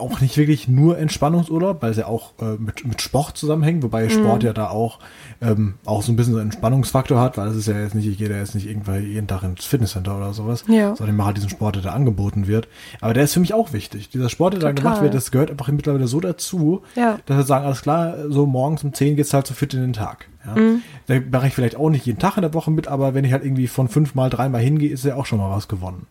auch 0.00 0.20
nicht 0.20 0.36
wirklich 0.36 0.66
nur 0.68 0.98
Entspannungsurlaub, 0.98 1.82
weil 1.82 1.90
es 1.92 1.96
ja 1.96 2.06
auch 2.06 2.32
äh, 2.40 2.56
mit, 2.58 2.84
mit 2.86 3.00
Sport 3.02 3.36
zusammenhängt, 3.36 3.82
wobei 3.82 4.08
Sport 4.08 4.42
ja 4.42 4.52
da 4.52 4.68
auch, 4.70 4.98
ähm, 5.40 5.74
auch 5.84 6.02
so 6.02 6.10
ein 6.12 6.16
bisschen 6.16 6.32
so 6.32 6.38
einen 6.40 6.48
Entspannungsfaktor 6.50 7.20
hat, 7.20 7.36
weil 7.38 7.48
es 7.48 7.56
ist 7.56 7.66
ja 7.68 7.78
jetzt 7.80 7.94
nicht, 7.94 8.06
ich 8.06 8.18
gehe 8.18 8.28
da 8.28 8.36
jetzt 8.36 8.54
nicht 8.54 8.66
irgendwann 8.68 9.04
jeden 9.04 9.26
Tag 9.26 9.42
ins 9.42 9.64
Fitnesscenter 9.64 10.16
oder 10.16 10.32
sowas, 10.32 10.64
Ja. 10.68 10.96
sondern 10.96 11.14
ich 11.14 11.18
mache 11.18 11.26
halt 11.28 11.36
diesen 11.36 11.50
Sport, 11.50 11.76
der 11.76 11.82
da 11.82 11.90
angeboten 11.92 12.46
wird. 12.46 12.68
Aber 13.00 13.14
der 13.14 13.24
ist 13.24 13.34
für 13.34 13.40
mich 13.40 13.54
auch 13.54 13.72
wichtig. 13.72 14.08
Dieser 14.08 14.28
Sport, 14.28 14.54
der 14.54 14.60
da 14.60 14.68
Total. 14.68 14.82
gemacht 14.82 15.02
wird, 15.02 15.14
das 15.14 15.30
gehört 15.30 15.50
einfach 15.50 15.68
mittlerweile 15.68 16.06
so 16.08 16.20
dazu, 16.20 16.82
Ja. 16.96 17.18
dass 17.26 17.36
wir 17.36 17.44
sagen, 17.44 17.64
alles 17.66 17.82
klar, 17.82 18.14
so 18.28 18.46
morgens 18.46 18.82
um 18.84 18.92
10 18.92 19.16
geht's 19.16 19.32
halt 19.34 19.46
so 19.46 19.54
fit 19.54 19.74
in 19.74 19.80
den 19.80 19.92
Tag. 19.92 20.28
Ja. 20.46 20.60
Mhm. 20.60 20.82
Da 21.06 21.16
mache 21.30 21.48
ich 21.48 21.54
vielleicht 21.54 21.76
auch 21.76 21.90
nicht 21.90 22.06
jeden 22.06 22.18
Tag 22.18 22.36
in 22.36 22.42
der 22.42 22.54
Woche 22.54 22.70
mit, 22.70 22.88
aber 22.88 23.12
wenn 23.14 23.24
ich 23.24 23.32
halt 23.32 23.44
irgendwie 23.44 23.66
von 23.66 23.88
fünfmal, 23.88 24.30
dreimal 24.30 24.60
hingehe, 24.62 24.90
ist 24.90 25.04
ja 25.04 25.16
auch 25.16 25.26
schon 25.26 25.38
mal 25.38 25.50
was 25.54 25.68
gewonnen. 25.68 26.06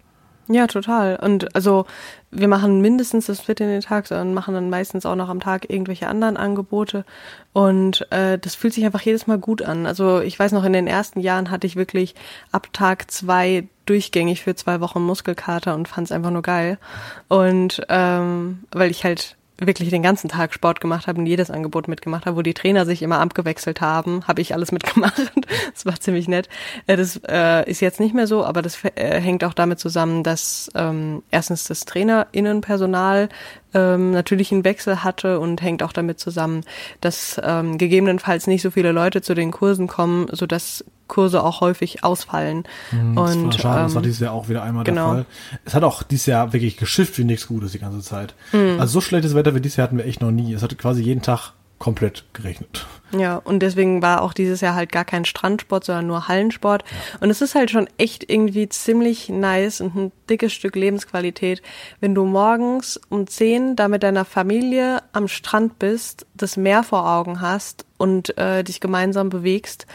Ja, 0.52 0.66
total. 0.66 1.16
Und 1.18 1.56
also 1.56 1.86
wir 2.32 2.48
machen 2.48 2.82
mindestens 2.82 3.28
das 3.28 3.40
Fit 3.40 3.60
in 3.60 3.68
den 3.68 3.82
Tag, 3.82 4.08
sondern 4.08 4.34
machen 4.34 4.56
dann 4.56 4.72
meistens 4.72 5.06
auch 5.06 5.16
noch 5.16 5.30
am 5.30 5.40
Tag 5.40 5.70
irgendwelche 5.70 6.08
anderen 6.08 6.38
Angebote. 6.38 7.06
Und 7.54 8.12
äh, 8.12 8.40
das 8.40 8.56
fühlt 8.56 8.74
sich 8.74 8.84
einfach 8.84 9.02
jedes 9.02 9.28
Mal 9.28 9.38
gut 9.38 9.62
an. 9.62 9.86
Also 9.86 10.22
ich 10.22 10.40
weiß 10.40 10.52
noch, 10.54 10.64
in 10.64 10.74
den 10.74 10.88
ersten 10.88 11.20
Jahren 11.20 11.52
hatte 11.52 11.68
ich 11.68 11.76
wirklich 11.76 12.16
ab 12.52 12.70
Tag 12.74 13.12
zwei 13.12 13.68
durchgängig 13.86 14.42
für 14.42 14.56
zwei 14.56 14.82
Wochen 14.82 15.04
Muskelkater 15.04 15.76
und 15.76 15.88
fand 15.88 16.08
es 16.08 16.12
einfach 16.12 16.32
nur 16.32 16.42
geil. 16.42 16.80
Und 17.28 17.84
ähm, 17.88 18.64
weil 18.72 18.90
ich 18.90 19.04
halt 19.04 19.38
wirklich 19.62 19.90
den 19.90 20.04
ganzen 20.04 20.30
Tag 20.30 20.54
Sport 20.54 20.82
gemacht 20.82 21.08
habe 21.08 21.20
und 21.20 21.26
jedes 21.26 21.52
Angebot 21.52 21.88
mitgemacht 21.88 22.26
habe, 22.26 22.38
wo 22.38 22.42
die 22.42 22.54
Trainer 22.54 22.86
sich 22.86 23.02
immer 23.02 23.20
abgewechselt 23.20 23.82
haben, 23.82 24.24
habe 24.28 24.42
ich 24.42 24.54
alles 24.54 24.72
mitgemacht. 24.72 25.32
Das 25.74 25.86
war 25.86 26.00
ziemlich 26.00 26.28
nett. 26.28 26.50
Äh, 26.88 26.98
Das 26.98 27.20
äh, 27.28 27.70
ist 27.70 27.80
jetzt 27.80 28.00
nicht 28.00 28.14
mehr 28.14 28.28
so, 28.28 28.44
aber 28.46 28.62
das 28.62 28.78
äh, 28.96 29.20
hängt 29.20 29.44
auch 29.44 29.54
damit 29.54 29.80
zusammen, 29.80 30.24
dass 30.24 30.70
ähm, 30.76 31.24
erstens 31.32 31.66
das 31.66 31.86
Trainerinnenpersonal 31.86 33.30
ähm, 33.74 34.12
natürlich 34.12 34.52
einen 34.52 34.64
Wechsel 34.64 35.04
hatte 35.04 35.40
und 35.40 35.62
hängt 35.62 35.84
auch 35.84 35.94
damit 35.94 36.20
zusammen, 36.20 36.64
dass 37.02 37.40
ähm, 37.44 37.78
gegebenenfalls 37.78 38.48
nicht 38.48 38.62
so 38.62 38.72
viele 38.72 38.92
Leute 38.92 39.22
zu 39.22 39.36
den 39.36 39.52
Kursen 39.52 39.88
kommen, 39.88 40.28
sodass 40.32 40.84
Kurse 41.08 41.44
auch 41.44 41.62
häufig 41.62 42.04
ausfallen. 42.04 42.64
Hm, 42.92 43.16
Das 43.16 43.36
und 43.36 43.46
war 43.46 43.52
schade, 43.54 43.84
das 43.84 43.96
war 43.96 44.02
ähm, 44.02 44.04
dieses 44.04 44.20
Jahr 44.20 44.34
auch 44.34 44.48
wieder 44.48 44.64
einmal 44.64 44.84
genau. 44.86 45.16
der 45.16 45.24
Fall. 45.24 45.26
Es 45.66 45.74
hat 45.74 45.84
auch 45.84 46.04
dieses 46.04 46.28
Jahr 46.28 46.54
wirklich 46.54 46.78
geschifft 46.78 47.18
wie 47.18 47.26
nichts 47.26 47.48
Gutes 47.48 47.74
die 47.74 47.80
ganze 47.80 48.02
Zeit. 48.02 48.36
Hm. 48.52 48.80
Also 48.80 48.94
so 48.94 49.02
schlechtes 49.02 49.36
Wetter 49.36 49.54
wie 49.56 49.62
dieses 49.62 49.78
Jahr 49.78 49.88
hatten 49.88 49.98
wir 49.98 50.06
echt 50.06 50.22
noch 50.22 50.32
nie. 50.32 50.54
Es 50.54 50.64
hat 50.64 50.78
quasi 50.78 51.02
jeden 51.02 51.22
Tag 51.22 51.54
komplett 51.80 52.26
geregnet. 52.34 52.86
Ja, 53.18 53.38
und 53.38 53.62
deswegen 53.62 54.02
war 54.02 54.22
auch 54.22 54.34
dieses 54.34 54.62
Jahr 54.62 54.76
halt 54.76 54.92
gar 54.92 55.06
kein 55.06 55.26
Strandsport, 55.26 55.86
sondern 55.86 56.08
nur 56.08 56.28
Hallensport. 56.28 56.84
Und 57.22 57.30
es 57.32 57.42
ist 57.42 57.56
halt 57.56 57.72
schon 57.72 57.90
echt 57.98 58.30
irgendwie 58.30 58.70
ziemlich 58.70 59.30
nice 59.30 59.82
und 59.82 59.96
ein 59.96 60.12
dickes 60.30 60.54
Stück 60.54 60.76
Lebensqualität, 60.76 61.64
wenn 62.02 62.14
du 62.14 62.26
morgens 62.26 63.00
um 63.10 63.26
10 63.26 63.76
da 63.76 63.88
mit 63.88 64.04
deiner 64.04 64.26
Familie 64.26 65.02
am 65.12 65.28
Strand 65.28 65.80
bist, 65.80 66.28
das 66.36 66.58
Meer 66.58 66.84
vor 66.84 67.10
Augen 67.10 67.42
hast 67.42 67.86
und 67.98 68.38
äh, 68.38 68.64
dich 68.64 68.80
gemeinsam 68.80 69.30
bewegst. 69.30 69.88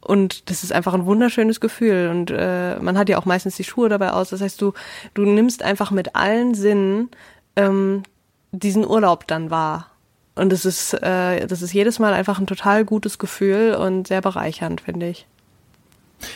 Und 0.00 0.50
das 0.50 0.64
ist 0.64 0.72
einfach 0.72 0.94
ein 0.94 1.06
wunderschönes 1.06 1.60
Gefühl. 1.60 2.08
Und 2.10 2.30
äh, 2.30 2.76
man 2.80 2.98
hat 2.98 3.08
ja 3.08 3.18
auch 3.18 3.24
meistens 3.24 3.56
die 3.56 3.64
Schuhe 3.64 3.88
dabei 3.88 4.12
aus. 4.12 4.30
Das 4.30 4.40
heißt, 4.40 4.60
du, 4.60 4.72
du 5.14 5.24
nimmst 5.24 5.62
einfach 5.62 5.90
mit 5.90 6.16
allen 6.16 6.54
Sinnen 6.54 7.10
ähm, 7.54 8.02
diesen 8.50 8.86
Urlaub 8.86 9.26
dann 9.28 9.50
wahr. 9.50 9.91
Und 10.34 10.50
das 10.50 10.64
ist, 10.64 10.94
äh, 10.94 11.46
das 11.46 11.62
ist 11.62 11.72
jedes 11.72 11.98
Mal 11.98 12.14
einfach 12.14 12.38
ein 12.38 12.46
total 12.46 12.84
gutes 12.84 13.18
Gefühl 13.18 13.74
und 13.74 14.08
sehr 14.08 14.20
bereichernd, 14.20 14.80
finde 14.80 15.08
ich. 15.08 15.26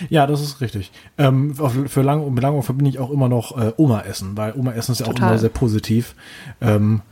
Ja, 0.09 0.27
das 0.27 0.41
ist 0.41 0.61
richtig. 0.61 0.91
Ähm, 1.17 1.55
für 1.55 2.03
Lang 2.03 2.35
mit 2.35 2.43
Langeoog 2.43 2.65
verbinde 2.65 2.91
ich 2.91 2.99
auch 2.99 3.11
immer 3.11 3.29
noch 3.29 3.57
äh, 3.57 3.73
Oma-Essen, 3.77 4.37
weil 4.37 4.55
Oma-Essen 4.55 4.93
ist 4.93 5.01
ja 5.01 5.07
auch 5.07 5.15
Total. 5.15 5.31
immer 5.31 5.39
sehr 5.39 5.51
positiv. 5.51 6.15
Ähm, 6.61 7.03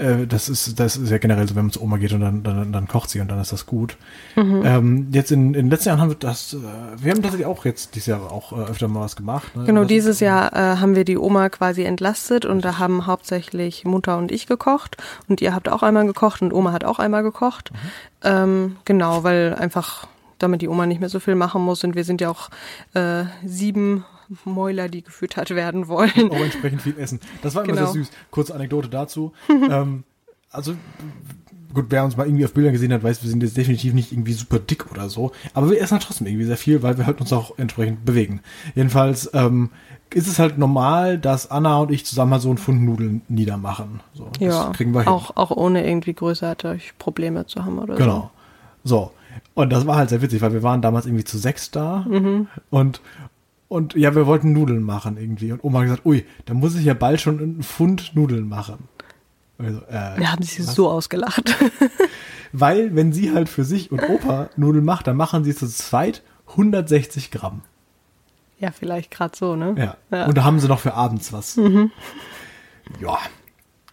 äh, 0.00 0.26
das 0.26 0.48
ist 0.48 0.80
das 0.80 0.96
ist 0.96 1.10
ja 1.10 1.18
generell 1.18 1.46
so, 1.46 1.54
wenn 1.54 1.64
man 1.64 1.72
zu 1.72 1.82
Oma 1.82 1.98
geht 1.98 2.12
und 2.12 2.20
dann, 2.20 2.42
dann, 2.42 2.72
dann 2.72 2.88
kocht 2.88 3.10
sie 3.10 3.20
und 3.20 3.28
dann 3.28 3.40
ist 3.40 3.52
das 3.52 3.66
gut. 3.66 3.96
Mhm. 4.36 4.62
Ähm, 4.64 5.08
jetzt 5.12 5.30
in, 5.30 5.48
in 5.48 5.52
den 5.52 5.70
letzten 5.70 5.90
Jahren 5.90 6.00
haben 6.00 6.10
wir 6.10 6.16
das, 6.16 6.54
äh, 6.54 6.58
wir 7.02 7.12
haben 7.12 7.22
tatsächlich 7.22 7.46
auch 7.46 7.64
jetzt 7.64 7.94
dieses 7.94 8.06
Jahr 8.06 8.32
auch 8.32 8.52
äh, 8.52 8.70
öfter 8.70 8.88
mal 8.88 9.00
was 9.00 9.16
gemacht. 9.16 9.54
Ne? 9.54 9.64
Genau, 9.64 9.84
dieses 9.84 10.16
ist, 10.16 10.20
Jahr 10.20 10.52
äh, 10.52 10.76
haben 10.78 10.96
wir 10.96 11.04
die 11.04 11.18
Oma 11.18 11.48
quasi 11.50 11.84
entlastet 11.84 12.44
und 12.44 12.64
da 12.64 12.78
haben 12.78 13.06
hauptsächlich 13.06 13.84
Mutter 13.84 14.16
und 14.18 14.32
ich 14.32 14.46
gekocht 14.46 14.96
und 15.28 15.40
ihr 15.40 15.54
habt 15.54 15.68
auch 15.68 15.82
einmal 15.82 16.06
gekocht 16.06 16.42
und 16.42 16.52
Oma 16.52 16.72
hat 16.72 16.84
auch 16.84 16.98
einmal 16.98 17.22
gekocht. 17.22 17.70
Ähm, 18.22 18.76
genau, 18.84 19.22
weil 19.22 19.54
einfach 19.54 20.06
damit 20.38 20.62
die 20.62 20.68
Oma 20.68 20.86
nicht 20.86 21.00
mehr 21.00 21.08
so 21.08 21.20
viel 21.20 21.34
machen 21.34 21.62
muss 21.62 21.84
und 21.84 21.94
wir 21.94 22.04
sind 22.04 22.20
ja 22.20 22.30
auch 22.30 22.48
äh, 22.94 23.24
sieben 23.44 24.04
Mäuler, 24.44 24.88
die 24.88 25.02
gefüttert 25.02 25.50
werden 25.50 25.88
wollen. 25.88 26.30
auch 26.30 26.36
entsprechend 26.40 26.82
viel 26.82 26.98
essen. 26.98 27.20
Das 27.42 27.54
war 27.54 27.64
immer 27.64 27.74
Genau. 27.74 27.86
sehr 27.92 28.02
süß. 28.04 28.10
Kurze 28.30 28.54
Anekdote 28.54 28.88
dazu. 28.88 29.32
ähm, 29.48 30.04
also 30.50 30.74
gut, 31.72 31.86
wer 31.90 32.04
uns 32.04 32.16
mal 32.16 32.26
irgendwie 32.26 32.44
auf 32.44 32.52
Bildern 32.52 32.72
gesehen 32.72 32.92
hat, 32.92 33.02
weiß, 33.04 33.22
wir 33.22 33.30
sind 33.30 33.42
jetzt 33.42 33.56
definitiv 33.56 33.94
nicht 33.94 34.10
irgendwie 34.12 34.32
super 34.32 34.58
dick 34.58 34.90
oder 34.90 35.08
so. 35.08 35.30
Aber 35.54 35.70
wir 35.70 35.80
essen 35.80 35.92
halt 35.92 36.02
trotzdem 36.02 36.26
irgendwie 36.26 36.46
sehr 36.46 36.56
viel, 36.56 36.82
weil 36.82 36.98
wir 36.98 37.06
halt 37.06 37.20
uns 37.20 37.32
auch 37.32 37.56
entsprechend 37.58 38.04
bewegen. 38.04 38.40
Jedenfalls 38.74 39.30
ähm, 39.34 39.70
ist 40.12 40.26
es 40.26 40.40
halt 40.40 40.58
normal, 40.58 41.18
dass 41.18 41.48
Anna 41.50 41.78
und 41.78 41.92
ich 41.92 42.04
zusammen 42.04 42.32
halt 42.32 42.42
so 42.42 42.48
einen 42.48 42.58
Pfund 42.58 42.82
Nudeln 42.82 43.22
niedermachen. 43.28 44.00
So, 44.14 44.28
Ja, 44.40 44.70
kriegen 44.74 44.92
wir 44.92 45.02
hin. 45.02 45.08
auch, 45.08 45.36
auch 45.36 45.52
ohne 45.52 45.86
irgendwie 45.86 46.14
größere 46.14 46.56
Probleme 46.98 47.46
zu 47.46 47.64
haben 47.64 47.78
oder 47.78 47.94
Genau. 47.94 48.30
So. 48.82 49.12
Und 49.54 49.70
das 49.70 49.86
war 49.86 49.94
halt 49.96 50.08
sehr 50.08 50.22
witzig, 50.22 50.42
weil 50.42 50.52
wir 50.52 50.64
waren 50.64 50.82
damals 50.82 51.06
irgendwie 51.06 51.22
zu 51.24 51.38
sechs 51.38 51.70
da 51.70 52.04
und 52.70 53.00
und 53.70 53.94
ja, 53.94 54.16
wir 54.16 54.26
wollten 54.26 54.52
Nudeln 54.52 54.82
machen 54.82 55.16
irgendwie. 55.16 55.52
Und 55.52 55.62
Oma 55.62 55.78
hat 55.78 55.84
gesagt, 55.84 56.04
ui, 56.04 56.26
da 56.44 56.54
muss 56.54 56.74
ich 56.74 56.84
ja 56.84 56.92
bald 56.92 57.20
schon 57.20 57.38
einen 57.38 57.62
Pfund 57.62 58.16
Nudeln 58.16 58.48
machen. 58.48 58.88
Also, 59.58 59.78
äh. 59.82 60.18
Wir 60.18 60.32
haben 60.32 60.42
sich 60.42 60.58
was? 60.58 60.74
so 60.74 60.90
ausgelacht. 60.90 61.56
Weil, 62.52 62.96
wenn 62.96 63.12
sie 63.12 63.32
halt 63.32 63.48
für 63.48 63.62
sich 63.62 63.92
und 63.92 64.02
Opa 64.02 64.50
Nudeln 64.56 64.84
macht, 64.84 65.06
dann 65.06 65.16
machen 65.16 65.44
sie 65.44 65.54
zu 65.54 65.68
zweit 65.68 66.24
160 66.48 67.30
Gramm. 67.30 67.62
ja, 68.58 68.72
vielleicht 68.72 69.12
gerade 69.12 69.36
so, 69.36 69.54
ne? 69.54 69.76
Ja. 69.78 69.96
Ja. 70.10 70.26
Und 70.26 70.36
da 70.36 70.42
haben 70.42 70.58
sie 70.58 70.66
noch 70.66 70.80
für 70.80 70.94
abends 70.94 71.32
was. 71.32 71.54
Ja. 73.00 73.18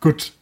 Gut. 0.01 0.33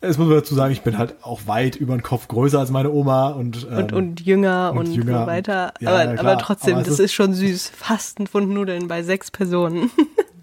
Es 0.00 0.16
muss 0.16 0.28
man 0.28 0.36
dazu 0.36 0.54
sagen, 0.54 0.72
ich 0.72 0.82
bin 0.82 0.96
halt 0.96 1.16
auch 1.22 1.40
weit 1.46 1.74
über 1.74 1.96
den 1.96 2.02
Kopf 2.04 2.28
größer 2.28 2.60
als 2.60 2.70
meine 2.70 2.90
Oma 2.92 3.30
und, 3.30 3.66
ähm, 3.70 3.78
und, 3.78 3.92
und 3.92 4.20
jünger 4.20 4.70
und 4.72 4.78
und, 4.88 4.92
jünger 4.92 5.22
so 5.22 5.26
weiter. 5.26 5.72
ja, 5.80 5.90
aber, 5.90 6.04
ja, 6.14 6.20
aber 6.20 6.38
trotzdem, 6.38 6.74
Aber 6.74 6.82
das 6.84 6.94
ist- 6.94 7.00
ist, 7.00 7.12
schon 7.14 7.34
süß. 7.34 7.72
Fast 7.74 8.20
ein 8.20 8.28
Pfund 8.28 8.48
Nudeln 8.50 8.86
bei 8.86 9.02
sechs 9.02 9.30
Personen. 9.32 9.90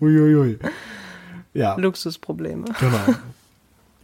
Uiuiui. 0.02 0.60
Ja. 1.54 1.76
Luxusprobleme. 1.78 2.66
Genau. 2.80 3.18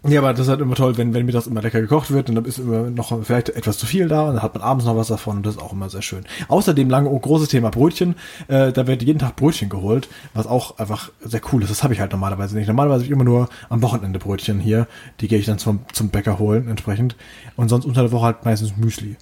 Ja, 0.08 0.20
aber 0.20 0.32
das 0.32 0.42
ist 0.42 0.48
halt 0.48 0.62
immer 0.62 0.74
toll, 0.74 0.98
wenn, 0.98 1.14
wenn 1.14 1.28
mir 1.28 1.32
das 1.32 1.46
immer 1.46 1.62
lecker 1.62 1.80
gekocht 1.80 2.10
wird 2.10 2.28
und 2.28 2.36
dann 2.36 2.46
ist 2.46 2.58
immer 2.58 2.90
noch 2.90 3.24
vielleicht 3.24 3.50
etwas 3.50 3.78
zu 3.78 3.86
viel 3.86 4.08
da 4.08 4.24
und 4.24 4.34
dann 4.34 4.44
hat 4.44 4.56
man 4.56 4.64
abends 4.64 4.86
noch 4.86 4.96
was 4.96 5.10
davon 5.10 5.38
und 5.38 5.46
das 5.46 5.58
ist 5.58 5.62
auch 5.62 5.74
immer 5.74 5.92
sehr 5.92 6.02
schön. 6.02 6.26
Außerdem 6.48 6.90
lange 6.90 7.08
oh, 7.08 7.20
großes 7.20 7.50
Thema 7.50 7.70
Brötchen. 7.70 8.16
Äh, 8.48 8.72
da 8.72 8.88
wird 8.88 9.04
jeden 9.04 9.20
Tag 9.20 9.36
Brötchen 9.36 9.70
geholt, 9.70 10.10
was 10.34 10.48
auch 10.48 10.80
einfach 10.80 11.12
sehr 11.24 11.42
cool 11.52 11.62
ist. 11.62 11.70
Das 11.70 11.84
habe 11.84 11.94
ich 11.94 12.00
halt 12.00 12.14
normalerweise 12.14 12.58
nicht. 12.58 12.68
Normalerweise 12.68 13.04
habe 13.04 13.06
ich 13.06 13.12
immer 13.12 13.24
nur 13.24 13.48
am 13.70 13.84
Wochenende 13.84 14.18
Brötchen 14.18 14.60
hier. 14.60 14.88
Die 15.20 15.28
gehe 15.28 15.38
ich 15.38 15.46
dann 15.46 15.60
zum, 15.60 15.82
zum 15.94 16.10
Bäcker 16.10 16.40
holen 16.40 16.68
entsprechend. 16.68 17.16
Und 17.56 17.70
sonst 17.70 17.86
unter 17.86 18.02
der 18.02 18.12
Woche 18.12 18.26
halt 18.26 18.44
meistens 18.44 18.76
Müsli. 18.78 19.18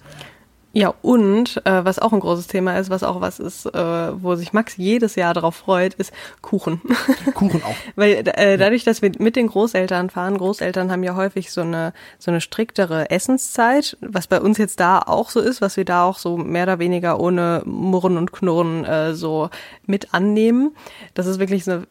Ja, 0.72 0.94
und 1.02 1.60
äh, 1.66 1.84
was 1.84 1.98
auch 1.98 2.12
ein 2.12 2.20
großes 2.20 2.46
Thema 2.46 2.78
ist, 2.78 2.90
was 2.90 3.02
auch 3.02 3.20
was 3.20 3.40
ist, 3.40 3.66
äh, 3.66 4.22
wo 4.22 4.36
sich 4.36 4.52
Max 4.52 4.76
jedes 4.76 5.16
Jahr 5.16 5.34
darauf 5.34 5.56
freut, 5.56 5.94
ist 5.94 6.12
Kuchen. 6.42 6.80
Kuchen 7.34 7.60
auch. 7.64 7.74
Weil 7.96 8.22
äh, 8.36 8.56
dadurch, 8.56 8.84
dass 8.84 9.02
wir 9.02 9.10
mit 9.18 9.34
den 9.34 9.48
Großeltern 9.48 10.10
fahren, 10.10 10.38
Großeltern 10.38 10.92
haben 10.92 11.02
ja 11.02 11.16
häufig 11.16 11.50
so 11.50 11.62
eine 11.62 11.92
so 12.20 12.30
eine 12.30 12.40
striktere 12.40 13.10
Essenszeit, 13.10 13.96
was 14.00 14.28
bei 14.28 14.40
uns 14.40 14.58
jetzt 14.58 14.78
da 14.78 15.00
auch 15.00 15.30
so 15.30 15.40
ist, 15.40 15.60
was 15.60 15.76
wir 15.76 15.84
da 15.84 16.04
auch 16.04 16.18
so 16.18 16.36
mehr 16.36 16.62
oder 16.62 16.78
weniger 16.78 17.18
ohne 17.18 17.62
Murren 17.64 18.16
und 18.16 18.32
Knurren 18.32 18.84
äh, 18.84 19.14
so 19.14 19.50
mit 19.86 20.14
annehmen. 20.14 20.76
Das 21.14 21.26
ist 21.26 21.40
wirklich 21.40 21.64
so 21.64 21.72
eine 21.72 21.86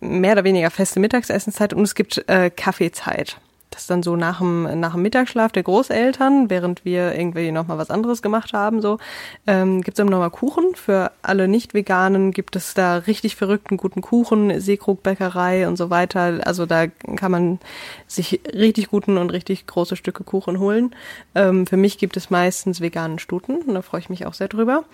mehr 0.00 0.32
oder 0.32 0.44
weniger 0.44 0.70
feste 0.70 0.98
Mittagsessenszeit 0.98 1.74
und 1.74 1.82
es 1.82 1.94
gibt 1.94 2.28
äh, 2.28 2.50
Kaffeezeit. 2.50 3.38
Das 3.70 3.86
dann 3.86 4.02
so 4.02 4.16
nach 4.16 4.38
dem, 4.38 4.80
nach 4.80 4.92
dem 4.92 5.02
Mittagsschlaf 5.02 5.52
der 5.52 5.64
Großeltern, 5.64 6.48
während 6.48 6.84
wir 6.84 7.14
irgendwie 7.14 7.50
nochmal 7.50 7.78
was 7.78 7.90
anderes 7.90 8.22
gemacht 8.22 8.52
haben, 8.52 8.80
so, 8.80 8.98
ähm, 9.46 9.82
gibt 9.82 9.98
es 9.98 10.02
dann 10.02 10.06
nochmal 10.06 10.30
Kuchen. 10.30 10.74
Für 10.74 11.10
alle 11.22 11.48
Nicht-Veganen 11.48 12.30
gibt 12.30 12.56
es 12.56 12.74
da 12.74 12.96
richtig 12.96 13.36
verrückten 13.36 13.76
guten 13.76 14.02
Kuchen, 14.02 14.60
Seekrugbäckerei 14.60 15.68
und 15.68 15.76
so 15.76 15.90
weiter. 15.90 16.40
Also 16.44 16.64
da 16.64 16.86
kann 16.86 17.32
man 17.32 17.58
sich 18.06 18.40
richtig 18.54 18.88
guten 18.88 19.18
und 19.18 19.30
richtig 19.30 19.66
große 19.66 19.96
Stücke 19.96 20.24
Kuchen 20.24 20.58
holen. 20.58 20.94
Ähm, 21.34 21.66
für 21.66 21.76
mich 21.76 21.98
gibt 21.98 22.16
es 22.16 22.30
meistens 22.30 22.80
veganen 22.80 23.18
Stuten 23.18 23.56
und 23.62 23.74
da 23.74 23.82
freue 23.82 24.00
ich 24.00 24.08
mich 24.08 24.26
auch 24.26 24.34
sehr 24.34 24.48
drüber. 24.48 24.84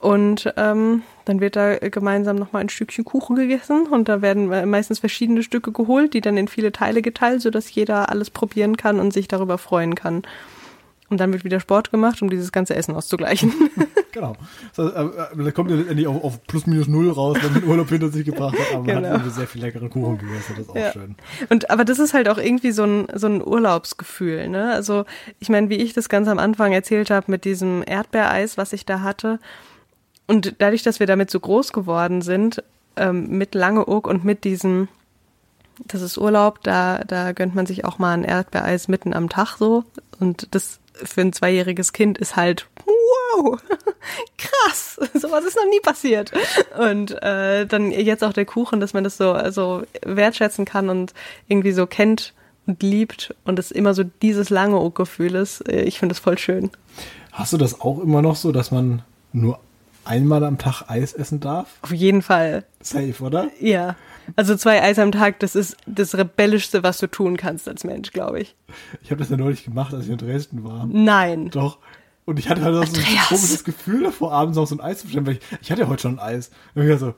Und 0.00 0.52
ähm, 0.56 1.02
dann 1.26 1.40
wird 1.40 1.56
da 1.56 1.76
gemeinsam 1.76 2.36
nochmal 2.36 2.62
ein 2.62 2.70
Stückchen 2.70 3.04
Kuchen 3.04 3.36
gegessen 3.36 3.86
und 3.86 4.08
da 4.08 4.22
werden 4.22 4.48
meistens 4.70 4.98
verschiedene 4.98 5.42
Stücke 5.42 5.72
geholt, 5.72 6.14
die 6.14 6.22
dann 6.22 6.38
in 6.38 6.48
viele 6.48 6.72
Teile 6.72 7.02
geteilt, 7.02 7.42
sodass 7.42 7.72
jeder 7.74 8.08
alles 8.08 8.30
probieren 8.30 8.78
kann 8.78 8.98
und 8.98 9.12
sich 9.12 9.28
darüber 9.28 9.58
freuen 9.58 9.94
kann. 9.94 10.22
Und 11.10 11.18
dann 11.20 11.32
wird 11.32 11.44
wieder 11.44 11.58
Sport 11.60 11.90
gemacht, 11.90 12.22
um 12.22 12.30
dieses 12.30 12.50
ganze 12.52 12.76
Essen 12.76 12.94
auszugleichen. 12.94 13.52
genau. 14.12 14.36
So, 14.72 14.88
äh, 14.90 15.04
äh, 15.04 15.44
da 15.44 15.50
kommt 15.50 15.68
ihr 15.70 15.76
letztendlich 15.76 16.06
auf, 16.06 16.22
auf 16.22 16.46
plus 16.46 16.66
minus 16.66 16.86
null 16.86 17.10
raus, 17.10 17.36
wenn 17.42 17.52
man 17.52 17.60
den 17.62 17.68
Urlaub 17.68 17.88
hinter 17.88 18.08
sich 18.10 18.24
gebracht 18.24 18.56
hat, 18.58 18.72
aber 18.72 18.84
Genau. 18.84 19.00
man 19.00 19.04
hat 19.10 19.16
irgendwie 19.16 19.34
sehr 19.34 19.48
viel 19.48 19.60
leckeren 19.60 19.90
Kuchen 19.90 20.18
gegessen. 20.18 20.54
Das 20.56 20.66
ist 20.66 20.70
auch 20.70 20.76
Ja. 20.76 20.92
schön. 20.92 21.16
Und 21.50 21.68
aber 21.68 21.84
das 21.84 21.98
ist 21.98 22.14
halt 22.14 22.28
auch 22.28 22.38
irgendwie 22.38 22.70
so 22.70 22.84
ein 22.84 23.08
so 23.12 23.26
ein 23.26 23.44
Urlaubsgefühl, 23.46 24.48
ne? 24.48 24.72
Also 24.72 25.04
ich 25.40 25.48
meine, 25.48 25.68
wie 25.68 25.74
ich 25.76 25.92
das 25.92 26.08
ganz 26.08 26.26
am 26.28 26.38
Anfang 26.38 26.72
erzählt 26.72 27.10
habe 27.10 27.28
mit 27.30 27.44
diesem 27.44 27.82
Erdbeereis, 27.84 28.56
was 28.56 28.72
ich 28.72 28.86
da 28.86 29.00
hatte, 29.00 29.40
und 30.30 30.54
dadurch, 30.58 30.84
dass 30.84 31.00
wir 31.00 31.08
damit 31.08 31.28
so 31.28 31.40
groß 31.40 31.72
geworden 31.72 32.22
sind, 32.22 32.62
ähm, 32.94 33.36
mit 33.36 33.56
Langeoog 33.56 34.06
und 34.06 34.24
mit 34.24 34.44
diesem, 34.44 34.86
das 35.86 36.02
ist 36.02 36.18
Urlaub, 36.18 36.62
da 36.62 37.02
da 37.04 37.32
gönnt 37.32 37.56
man 37.56 37.66
sich 37.66 37.84
auch 37.84 37.98
mal 37.98 38.12
ein 38.12 38.22
Erdbeereis 38.22 38.86
mitten 38.86 39.12
am 39.12 39.28
Tag 39.28 39.56
so 39.58 39.82
und 40.20 40.46
das 40.52 40.78
für 40.92 41.22
ein 41.22 41.32
zweijähriges 41.32 41.92
Kind 41.92 42.16
ist 42.16 42.36
halt 42.36 42.68
wow, 42.86 43.60
krass, 44.38 45.00
sowas 45.14 45.44
ist 45.44 45.56
noch 45.56 45.68
nie 45.68 45.80
passiert. 45.80 46.30
Und 46.78 47.10
äh, 47.24 47.66
dann 47.66 47.90
jetzt 47.90 48.22
auch 48.22 48.32
der 48.32 48.44
Kuchen, 48.44 48.78
dass 48.78 48.94
man 48.94 49.02
das 49.02 49.16
so 49.16 49.32
also 49.32 49.82
wertschätzen 50.04 50.64
kann 50.64 50.90
und 50.90 51.12
irgendwie 51.48 51.72
so 51.72 51.86
kennt 51.86 52.34
und 52.66 52.84
liebt 52.84 53.34
und 53.44 53.58
es 53.58 53.72
immer 53.72 53.94
so 53.94 54.04
dieses 54.04 54.48
lange 54.48 54.88
Gefühl 54.92 55.34
ist. 55.34 55.68
Äh, 55.68 55.82
Ich 55.82 55.98
finde 55.98 56.14
das 56.14 56.20
voll 56.20 56.38
schön. 56.38 56.70
Hast 57.32 57.52
du 57.52 57.56
das 57.56 57.80
auch 57.80 57.98
immer 57.98 58.22
noch 58.22 58.36
so, 58.36 58.52
dass 58.52 58.70
man 58.70 59.02
nur 59.32 59.58
einmal 60.10 60.44
am 60.44 60.58
Tag 60.58 60.82
Eis 60.88 61.12
essen 61.12 61.40
darf? 61.40 61.68
Auf 61.82 61.92
jeden 61.92 62.22
Fall. 62.22 62.64
Safe, 62.80 63.14
oder? 63.22 63.48
Ja. 63.60 63.96
Also 64.36 64.56
zwei 64.56 64.82
Eis 64.82 64.98
am 64.98 65.12
Tag, 65.12 65.38
das 65.40 65.54
ist 65.56 65.76
das 65.86 66.14
rebellischste, 66.16 66.82
was 66.82 66.98
du 66.98 67.06
tun 67.06 67.36
kannst 67.36 67.68
als 67.68 67.84
Mensch, 67.84 68.12
glaube 68.12 68.40
ich. 68.40 68.54
Ich 69.02 69.10
habe 69.10 69.20
das 69.20 69.30
ja 69.30 69.36
neulich 69.36 69.64
gemacht, 69.64 69.92
als 69.94 70.04
ich 70.04 70.10
in 70.10 70.18
Dresden 70.18 70.62
war. 70.64 70.86
Nein. 70.86 71.50
Doch. 71.50 71.78
Und 72.26 72.38
ich 72.38 72.48
hatte 72.48 72.62
halt 72.62 72.76
auch 72.76 72.86
so 72.86 73.00
ein 73.00 73.06
komisches 73.28 73.64
Gefühl 73.64 74.04
davor, 74.04 74.32
abends 74.32 74.56
noch 74.56 74.66
so 74.66 74.76
ein 74.76 74.80
Eis 74.80 74.98
zu 75.00 75.06
bestellen, 75.06 75.26
weil 75.26 75.34
ich, 75.34 75.40
ich 75.62 75.70
hatte 75.72 75.82
ja 75.82 75.88
heute 75.88 76.02
schon 76.02 76.18
ein 76.18 76.24
Eis. 76.24 76.50
Und 76.74 76.82
ich 76.84 76.90
war 76.90 76.98
so, 76.98 77.14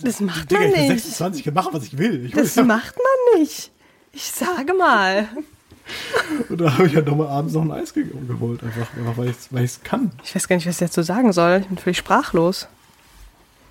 Das 0.00 0.20
macht 0.20 0.50
Digga, 0.50 0.60
man 0.60 0.68
ich 0.70 0.74
bin 0.76 0.82
nicht. 0.92 1.02
26, 1.04 1.40
ich 1.40 1.44
kann 1.46 1.54
machen, 1.54 1.72
was 1.72 1.84
ich 1.84 1.98
will. 1.98 2.26
Ich 2.26 2.32
Das 2.32 2.56
will- 2.56 2.64
macht 2.64 2.94
man 2.96 3.40
nicht. 3.40 3.72
Ich 4.12 4.24
sage 4.30 4.74
mal. 4.74 5.28
Und 6.48 6.60
da 6.60 6.72
habe 6.76 6.86
ich 6.86 6.94
halt 6.96 7.06
nochmal 7.06 7.28
abends 7.28 7.54
noch 7.54 7.62
ein 7.62 7.72
Eis 7.72 7.94
ge 7.94 8.04
geholt, 8.26 8.62
einfach, 8.62 8.86
einfach 8.96 9.16
weil 9.16 9.28
ich 9.30 9.36
es 9.36 9.52
weil 9.52 9.64
ich's 9.64 9.80
kann. 9.82 10.10
Ich 10.24 10.34
weiß 10.34 10.46
gar 10.48 10.56
nicht, 10.56 10.66
was 10.66 10.74
ich 10.80 10.86
dazu 10.88 11.02
sagen 11.02 11.32
soll. 11.32 11.58
Ich 11.62 11.66
bin 11.68 11.78
völlig 11.78 11.98
sprachlos. 11.98 12.68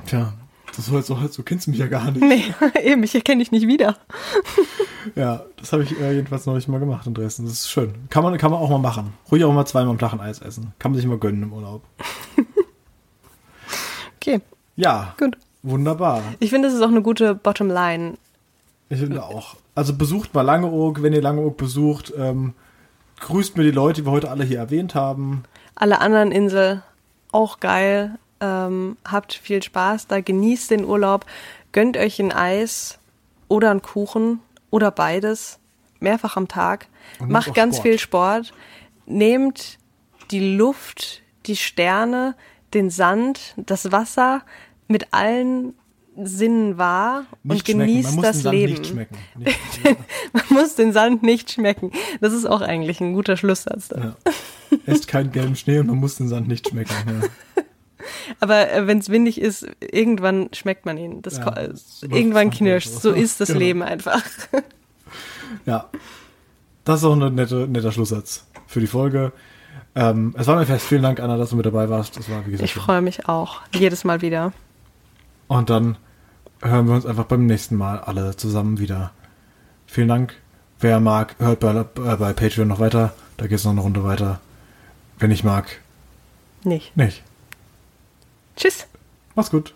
Tja, 0.06 0.34
das 0.76 0.86
so, 0.86 1.00
so, 1.02 1.28
so 1.28 1.44
kennst 1.44 1.68
du 1.68 1.72
mich 1.72 1.80
ja 1.80 1.88
gar 1.88 2.12
nicht. 2.12 2.22
Nee, 2.22 2.44
eben, 2.84 3.04
ich 3.04 3.14
erkenne 3.16 3.40
dich 3.44 3.52
nicht 3.52 3.68
wieder. 3.68 3.98
Ja, 5.16 5.44
das 5.56 5.72
habe 5.72 5.84
ich 5.84 5.98
äh, 6.02 6.12
jedenfalls 6.16 6.46
noch 6.48 6.54
nicht 6.56 6.68
mal 6.68 6.82
gemacht 6.82 7.08
in 7.08 7.14
Dresden. 7.14 7.46
Das 7.46 7.54
ist 7.54 7.70
schön. 7.70 7.94
Kann 8.10 8.24
man, 8.24 8.38
kann 8.38 8.52
man 8.52 8.60
auch 8.60 8.70
mal 8.70 8.78
machen. 8.78 9.14
Ruhig 9.32 9.42
auch 9.46 9.54
mal 9.54 9.66
zweimal 9.66 9.92
am 9.92 9.98
Tag 9.98 10.12
ein 10.12 10.20
Eis 10.20 10.40
essen. 10.40 10.74
Kann 10.80 10.92
man 10.92 11.00
sich 11.00 11.08
mal 11.08 11.18
gönnen 11.18 11.44
im 11.44 11.54
Urlaub. 11.54 11.82
Okay, 14.18 14.42
Ja, 14.76 15.16
gut. 15.18 15.38
wunderbar. 15.64 16.22
Ich 16.40 16.50
finde, 16.50 16.68
das 16.68 16.76
ist 16.76 16.84
auch 16.84 16.90
eine 16.90 17.02
gute 17.02 17.36
Bottomline. 17.36 18.16
Ich 18.90 19.00
finde 19.00 19.24
auch. 19.24 19.56
Also 19.76 19.96
besucht 19.96 20.34
mal 20.34 20.42
Langeoog, 20.42 21.02
wenn 21.02 21.14
ihr 21.14 21.22
Langeoog 21.22 21.58
besucht. 21.58 22.14
Ähm, 22.18 22.54
grüßt 23.20 23.58
mir 23.58 23.64
die 23.64 23.72
Leute, 23.72 24.02
die 24.02 24.08
wir 24.08 24.12
heute 24.12 24.30
alle 24.32 24.44
hier 24.44 24.60
erwähnt 24.60 24.96
haben. 24.96 25.44
Alle 25.76 26.00
anderen 26.00 26.32
Insel 26.32 26.84
auch 27.32 27.60
geil. 27.60 28.18
Ähm, 28.40 28.98
habt 29.06 29.34
viel 29.34 29.64
Spaß 29.64 30.08
da, 30.08 30.22
genießt 30.22 30.70
den 30.70 30.86
Urlaub, 30.86 31.26
gönnt 31.72 31.98
euch 31.98 32.20
ein 32.20 32.32
Eis 32.32 33.00
oder 33.48 33.72
einen 33.72 33.82
Kuchen 33.82 34.42
oder 34.70 34.92
beides, 34.92 35.58
mehrfach 36.00 36.38
am 36.38 36.48
Tag. 36.48 36.88
Macht 37.20 37.56
ganz 37.56 37.78
Sport. 37.78 37.88
viel 37.88 38.00
Sport. 38.00 38.54
Nehmt 39.08 39.80
die 40.30 40.56
Luft, 40.56 41.24
die 41.48 41.56
Sterne, 41.56 42.36
den 42.74 42.90
Sand, 42.90 43.54
das 43.58 43.92
Wasser 43.92 44.42
mit 44.88 45.14
allen 45.14 45.74
Sinnen 46.26 46.78
wahr 46.78 47.26
und 47.44 47.54
Nicht 47.54 47.68
schmecken. 47.68 47.80
genießt 47.88 48.08
Man 48.10 48.16
muss 48.16 48.24
das 48.26 48.36
den 48.38 48.44
Sand 48.44 48.56
Leben. 48.56 48.74
nicht 48.74 48.88
schmecken. 48.88 49.18
Nicht, 49.38 49.60
Man 50.34 50.44
muss 50.50 50.76
den 50.76 50.94
Sand 50.94 51.24
nicht 51.24 51.52
schmecken. 51.52 51.92
Das 52.22 52.34
ist 52.34 52.46
auch 52.46 52.62
eigentlich 52.62 53.00
ein 53.02 53.14
guter 53.14 53.38
Schlusssatz. 53.38 53.90
Ja. 53.96 54.16
Esst 54.86 55.08
keinen 55.08 55.32
gelben 55.32 55.56
Schnee 55.56 55.80
und 55.80 55.88
man 55.88 55.98
muss 55.98 56.16
den 56.18 56.28
Sand 56.28 56.48
nicht 56.48 56.70
schmecken. 56.70 56.94
Ja. 57.56 57.64
Aber 58.40 58.72
äh, 58.72 58.88
wenn 58.88 59.00
es 59.00 59.10
windig 59.10 59.40
ist, 59.42 59.68
irgendwann 59.82 60.50
schmeckt 60.54 60.86
man 60.86 60.98
ihn. 60.98 61.22
Das 61.22 61.38
Ja, 61.38 61.44
ko- 61.46 61.52
äh, 61.60 61.70
das 61.70 62.04
irgendwann 62.04 62.52
knirscht. 62.52 62.90
so. 62.90 63.12
ist 63.12 63.40
das 63.42 63.48
Genau. 63.50 63.60
Leben 63.60 63.84
einfach. 63.84 64.24
Ja. 65.66 65.90
Das 66.84 67.00
ist 67.00 67.06
auch 67.06 67.20
ein 67.20 67.36
nette, 67.36 67.68
netter 67.68 67.92
Schlusssatz 67.92 68.46
für 68.66 68.80
die 68.80 68.88
Folge. 68.88 69.34
Ähm, 69.96 70.34
es 70.38 70.48
war 70.48 70.56
mir 70.58 70.66
fest. 70.66 70.86
Vielen 70.86 71.02
Dank, 71.04 71.20
Anna, 71.20 71.38
dass 71.38 71.50
du 71.50 71.56
mit 71.58 71.66
dabei 71.66 71.90
warst. 71.90 72.18
Das 72.18 72.30
war, 72.30 72.46
wie 72.46 72.52
gesagt, 72.52 72.66
Ich 72.70 72.74
freue 72.74 73.02
mich 73.02 73.28
auch. 73.28 73.62
Jedes 73.74 74.04
Mal 74.04 74.22
wieder. 74.22 74.54
Und 75.48 75.70
dann 75.70 75.98
hören 76.62 76.88
wir 76.88 76.96
uns 76.96 77.06
einfach 77.06 77.26
beim 77.26 77.46
nächsten 77.46 77.76
Mal 77.76 78.00
alle 78.00 78.36
zusammen 78.36 78.80
wieder. 78.80 79.12
Vielen 79.86 80.08
Dank. 80.08 80.36
Wer 80.80 81.00
mag, 81.00 81.36
hört 81.40 81.60
bei, 81.60 81.72
äh, 81.74 82.16
bei 82.18 82.34
Patreon 82.34 82.68
noch 82.68 82.80
weiter. 82.80 83.14
Da 83.38 83.48
geht 83.48 83.58
es 83.58 83.64
noch 83.64 83.72
eine 83.72 83.82
Runde 83.82 84.04
weiter. 84.04 84.40
Wenn 85.20 85.32
ich 85.32 85.44
mag, 85.44 85.80
Nicht. 86.64 86.96
nicht. 86.96 87.24
Tschüss. 88.56 88.88
Mach's 89.36 89.50
gut. 89.52 89.74